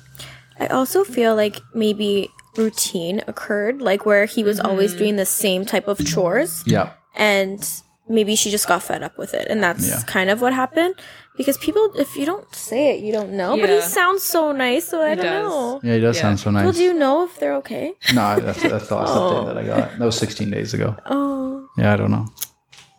I 0.60 0.68
also 0.68 1.04
feel 1.04 1.36
like 1.36 1.60
maybe 1.74 2.30
routine 2.58 3.22
occurred, 3.28 3.82
like 3.82 4.06
where 4.06 4.26
he 4.26 4.44
was 4.44 4.60
always 4.60 4.92
Mm-hmm. 4.92 5.00
doing 5.00 5.16
the 5.18 5.26
same 5.26 5.66
type 5.66 5.88
of 5.88 6.06
chores, 6.06 6.64
Yeah. 6.66 6.92
and 7.16 7.60
maybe 8.08 8.36
she 8.36 8.52
just 8.52 8.68
got 8.68 8.84
fed 8.84 9.02
up 9.04 9.18
with 9.18 9.34
it, 9.34 9.48
and 9.50 9.62
that's 9.64 9.88
Yeah. 9.88 10.02
kind 10.06 10.30
of 10.30 10.42
what 10.42 10.54
happened. 10.54 10.96
Because 11.38 11.58
people, 11.58 11.92
if 11.98 12.16
you 12.16 12.26
don't 12.26 12.48
say 12.56 12.96
it, 12.96 13.04
you 13.04 13.12
don't 13.12 13.32
know. 13.34 13.58
But 13.60 13.70
he 13.70 13.82
sounds 13.82 14.24
so 14.24 14.54
nice, 14.54 14.88
so 14.88 15.02
I 15.02 15.10
He 15.10 15.16
don't 15.16 15.26
does. 15.26 15.50
know. 15.52 15.80
Yeah, 15.84 15.96
he 15.96 16.00
does 16.00 16.16
Yeah. 16.16 16.22
sound 16.22 16.40
so 16.40 16.50
nice. 16.52 16.64
Well, 16.64 16.72
do 16.72 16.84
you 16.84 16.94
know 16.94 17.26
if 17.26 17.38
they're 17.40 17.56
okay? 17.56 17.94
no, 18.14 18.40
that's 18.40 18.62
that's 18.64 18.88
the 18.88 18.96
last 18.96 19.10
Oh. 19.12 19.20
update 19.20 19.46
that 19.48 19.58
I 19.58 19.64
got. 19.64 19.92
That 20.00 20.06
was 20.06 20.16
16 20.18 20.50
days 20.50 20.74
ago. 20.74 20.96
Oh, 21.08 21.68
Yeah, 21.78 21.92
I 21.94 21.98
don't 21.98 22.12
know. 22.12 22.28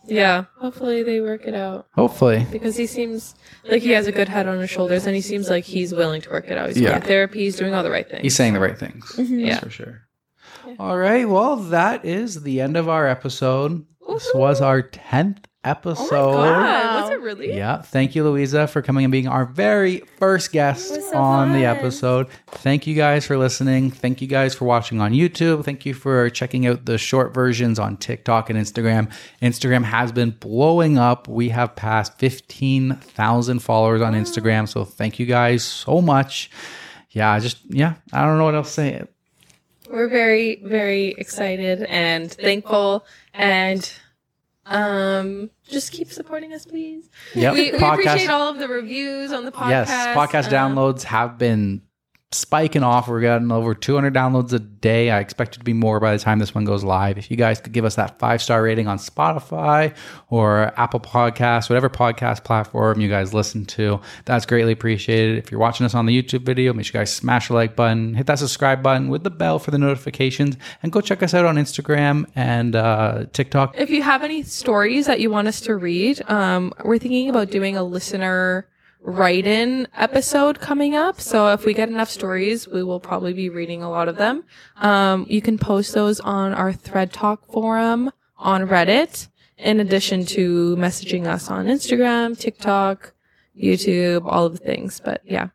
Yeah, 0.08 0.44
hopefully 0.58 1.02
they 1.02 1.20
work 1.20 1.46
it 1.46 1.54
out 1.54 1.86
Hopefully. 1.94 2.46
because 2.52 2.76
he 2.76 2.86
seems 2.86 3.34
like 3.68 3.82
he 3.82 3.90
has 3.90 4.06
a 4.06 4.12
good 4.12 4.28
head 4.28 4.46
on 4.48 4.58
his 4.60 4.70
shoulders, 4.70 5.06
and 5.06 5.14
he 5.14 5.20
seems 5.20 5.50
like 5.50 5.64
he's 5.64 5.92
willing 5.94 6.22
to 6.22 6.30
work 6.30 6.46
it 6.48 6.56
out. 6.58 6.68
He's 6.68 6.78
Yeah. 6.80 6.90
yeah. 6.90 7.00
therapy. 7.00 7.40
He's 7.40 7.56
doing 7.56 7.74
all 7.74 7.82
the 7.82 7.90
right 7.90 8.08
things. 8.08 8.22
He's 8.22 8.36
saying 8.36 8.54
the 8.54 8.60
right 8.60 8.78
things. 8.78 9.04
Mm-hmm. 9.16 9.36
That's 9.42 9.48
Yeah. 9.48 9.60
for 9.60 9.70
sure. 9.70 10.02
All 10.78 10.96
right. 10.98 11.28
Well, 11.28 11.56
that 11.56 12.04
is 12.04 12.42
the 12.42 12.60
end 12.60 12.76
of 12.76 12.88
our 12.88 13.06
episode. 13.06 13.84
This 14.08 14.30
was 14.34 14.60
our 14.60 14.82
10th 14.82 15.44
episode. 15.66 16.12
Oh 16.12 16.38
my 16.38 16.46
God, 16.48 16.62
Wow. 16.94 17.02
was 17.02 17.10
it 17.10 17.20
really? 17.20 17.54
Yeah. 17.56 17.82
Thank 17.82 18.14
you, 18.14 18.24
Luisa, 18.28 18.66
for 18.66 18.82
coming 18.82 19.04
and 19.04 19.12
being 19.12 19.28
our 19.28 19.44
very 19.44 19.98
first 20.18 20.52
guest 20.52 20.94
so 21.10 21.16
on 21.18 21.52
the 21.52 21.64
episode. 21.64 22.28
Thank 22.48 22.86
you 22.86 22.94
guys 22.94 23.26
for 23.26 23.36
listening. 23.36 23.90
Thank 23.90 24.22
you 24.22 24.28
guys 24.28 24.54
for 24.54 24.64
watching 24.64 25.00
on 25.00 25.12
YouTube. 25.12 25.64
Thank 25.64 25.84
you 25.84 25.94
for 25.94 26.30
checking 26.30 26.66
out 26.66 26.84
the 26.86 26.98
short 26.98 27.34
versions 27.34 27.78
on 27.78 27.96
TikTok 27.96 28.48
and 28.50 28.58
Instagram. 28.58 29.10
Instagram 29.42 29.84
has 29.84 30.12
been 30.12 30.30
blowing 30.30 30.98
up. 30.98 31.28
We 31.28 31.48
have 31.50 31.74
passed 31.76 32.18
15,000 32.18 33.58
followers 33.60 34.00
on 34.02 34.14
Instagram. 34.14 34.68
So 34.68 34.84
thank 34.84 35.18
you 35.18 35.26
guys 35.26 35.64
so 35.64 36.00
much. 36.00 36.50
Yeah, 37.10 37.30
I 37.32 37.40
just, 37.40 37.58
yeah, 37.68 37.94
I 38.12 38.22
don't 38.24 38.38
know 38.38 38.44
what 38.44 38.54
else 38.54 38.68
to 38.68 38.74
say. 38.74 39.02
We're 39.90 40.08
very, 40.08 40.60
very 40.64 41.14
excited 41.16 41.82
and 41.84 42.30
thankful, 42.30 43.06
and 43.32 43.90
um, 44.66 45.50
just 45.68 45.92
keep 45.92 46.10
supporting 46.10 46.52
us, 46.52 46.66
please. 46.66 47.08
Yep. 47.34 47.54
We, 47.54 47.72
we 47.72 47.78
Podcast- 47.78 47.92
appreciate 47.94 48.30
all 48.30 48.48
of 48.50 48.58
the 48.58 48.68
reviews 48.68 49.32
on 49.32 49.44
the 49.44 49.52
podcast. 49.52 49.68
Yes, 49.88 50.16
podcast 50.16 50.46
Um, 50.52 50.74
downloads 50.74 51.02
have 51.04 51.38
been 51.38 51.82
spiking 52.32 52.82
off. 52.82 53.06
We're 53.08 53.20
getting 53.20 53.52
over 53.52 53.74
200 53.74 54.12
downloads 54.12 54.52
a 54.52 54.58
day. 54.58 55.10
I 55.10 55.20
expect 55.20 55.54
it 55.56 55.58
to 55.60 55.64
be 55.64 55.72
more 55.72 56.00
by 56.00 56.12
the 56.12 56.18
time 56.18 56.40
this 56.40 56.54
one 56.54 56.64
goes 56.64 56.82
live. 56.82 57.18
If 57.18 57.30
you 57.30 57.36
guys 57.36 57.60
could 57.60 57.72
give 57.72 57.84
us 57.84 57.94
that 57.94 58.18
five 58.18 58.42
star 58.42 58.62
rating 58.62 58.88
on 58.88 58.98
Spotify 58.98 59.94
or 60.28 60.72
Apple 60.78 60.98
Podcasts, 60.98 61.70
whatever 61.70 61.88
podcast 61.88 62.42
platform 62.42 63.00
you 63.00 63.08
guys 63.08 63.32
listen 63.32 63.64
to, 63.66 64.00
that's 64.24 64.44
greatly 64.44 64.72
appreciated. 64.72 65.38
If 65.38 65.52
you're 65.52 65.60
watching 65.60 65.86
us 65.86 65.94
on 65.94 66.06
the 66.06 66.22
YouTube 66.22 66.42
video, 66.42 66.72
make 66.72 66.86
sure 66.86 66.98
you 66.98 67.02
guys 67.02 67.12
smash 67.12 67.48
the 67.48 67.54
like 67.54 67.76
button, 67.76 68.14
hit 68.14 68.26
that 68.26 68.40
subscribe 68.40 68.82
button 68.82 69.08
with 69.08 69.22
the 69.22 69.30
bell 69.30 69.60
for 69.60 69.70
the 69.70 69.78
notifications, 69.78 70.56
and 70.82 70.90
go 70.90 71.00
check 71.00 71.22
us 71.22 71.32
out 71.32 71.44
on 71.44 71.56
Instagram 71.56 72.26
and 72.34 72.74
uh, 72.74 73.26
TikTok. 73.32 73.78
If 73.78 73.88
you 73.90 74.02
have 74.02 74.24
any 74.24 74.42
stories 74.42 75.06
that 75.06 75.20
you 75.20 75.30
want 75.30 75.46
us 75.46 75.60
to 75.62 75.76
read, 75.76 76.28
um, 76.28 76.72
we're 76.84 76.98
thinking 76.98 77.30
about 77.30 77.52
doing 77.52 77.76
a 77.76 77.84
listener 77.84 78.68
write 79.06 79.46
in 79.46 79.86
episode 79.94 80.58
coming 80.58 80.96
up. 80.96 81.20
So 81.20 81.52
if 81.52 81.64
we 81.64 81.72
get 81.72 81.88
enough 81.88 82.10
stories, 82.10 82.66
we 82.66 82.82
will 82.82 82.98
probably 82.98 83.32
be 83.32 83.48
reading 83.48 83.82
a 83.82 83.88
lot 83.88 84.08
of 84.08 84.16
them. 84.16 84.42
Um, 84.76 85.26
you 85.28 85.40
can 85.40 85.58
post 85.58 85.94
those 85.94 86.18
on 86.18 86.52
our 86.52 86.72
Thread 86.72 87.12
Talk 87.12 87.46
forum 87.50 88.10
on 88.36 88.68
Reddit, 88.68 89.28
in 89.58 89.78
addition 89.80 90.26
to 90.26 90.76
messaging 90.76 91.26
us 91.26 91.48
on 91.50 91.66
Instagram, 91.66 92.38
TikTok, 92.38 93.14
YouTube, 93.56 94.22
all 94.26 94.44
of 94.44 94.58
the 94.58 94.64
things. 94.64 95.00
But 95.02 95.22
yeah, 95.24 95.48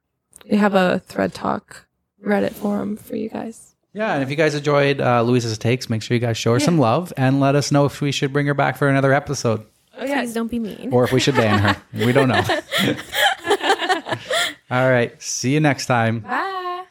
we 0.50 0.58
have 0.58 0.74
a 0.74 1.00
Thread 1.00 1.34
Talk 1.34 1.88
Reddit 2.26 2.54
forum 2.54 2.96
for 2.96 3.18
you 3.18 3.30
guys. 3.30 3.76
Yeah, 3.94 4.14
and 4.14 4.24
if 4.24 4.30
you 4.30 4.38
guys 4.38 4.56
enjoyed 4.56 5.02
uh, 5.02 5.22
Luisa's 5.24 5.58
takes, 5.58 5.90
make 5.90 6.02
sure 6.02 6.16
you 6.16 6.22
guys 6.22 6.38
show 6.38 6.54
her 6.54 6.60
some 6.62 6.80
love 6.80 7.12
and 7.18 7.42
let 7.42 7.56
us 7.56 7.74
know 7.74 7.84
if 7.84 8.00
we 8.00 8.14
should 8.14 8.32
bring 8.32 8.48
her 8.48 8.54
back 8.54 8.78
for 8.78 8.88
another 8.88 9.12
episode 9.12 9.66
Oh 10.02 10.06
yeah, 10.06 10.22
Please 10.22 10.34
don't 10.34 10.50
be 10.50 10.58
mean. 10.60 10.90
or 10.92 11.04
if 11.04 11.12
we 11.14 11.20
should 11.20 11.36
ban 11.36 11.60
her. 11.60 11.78
we 12.06 12.12
don't 12.12 12.28
know. 12.28 12.42
All 14.72 14.90
right. 14.90 15.22
See 15.22 15.54
you 15.54 15.60
next 15.60 15.86
time. 15.86 16.22
bye. 16.22 16.86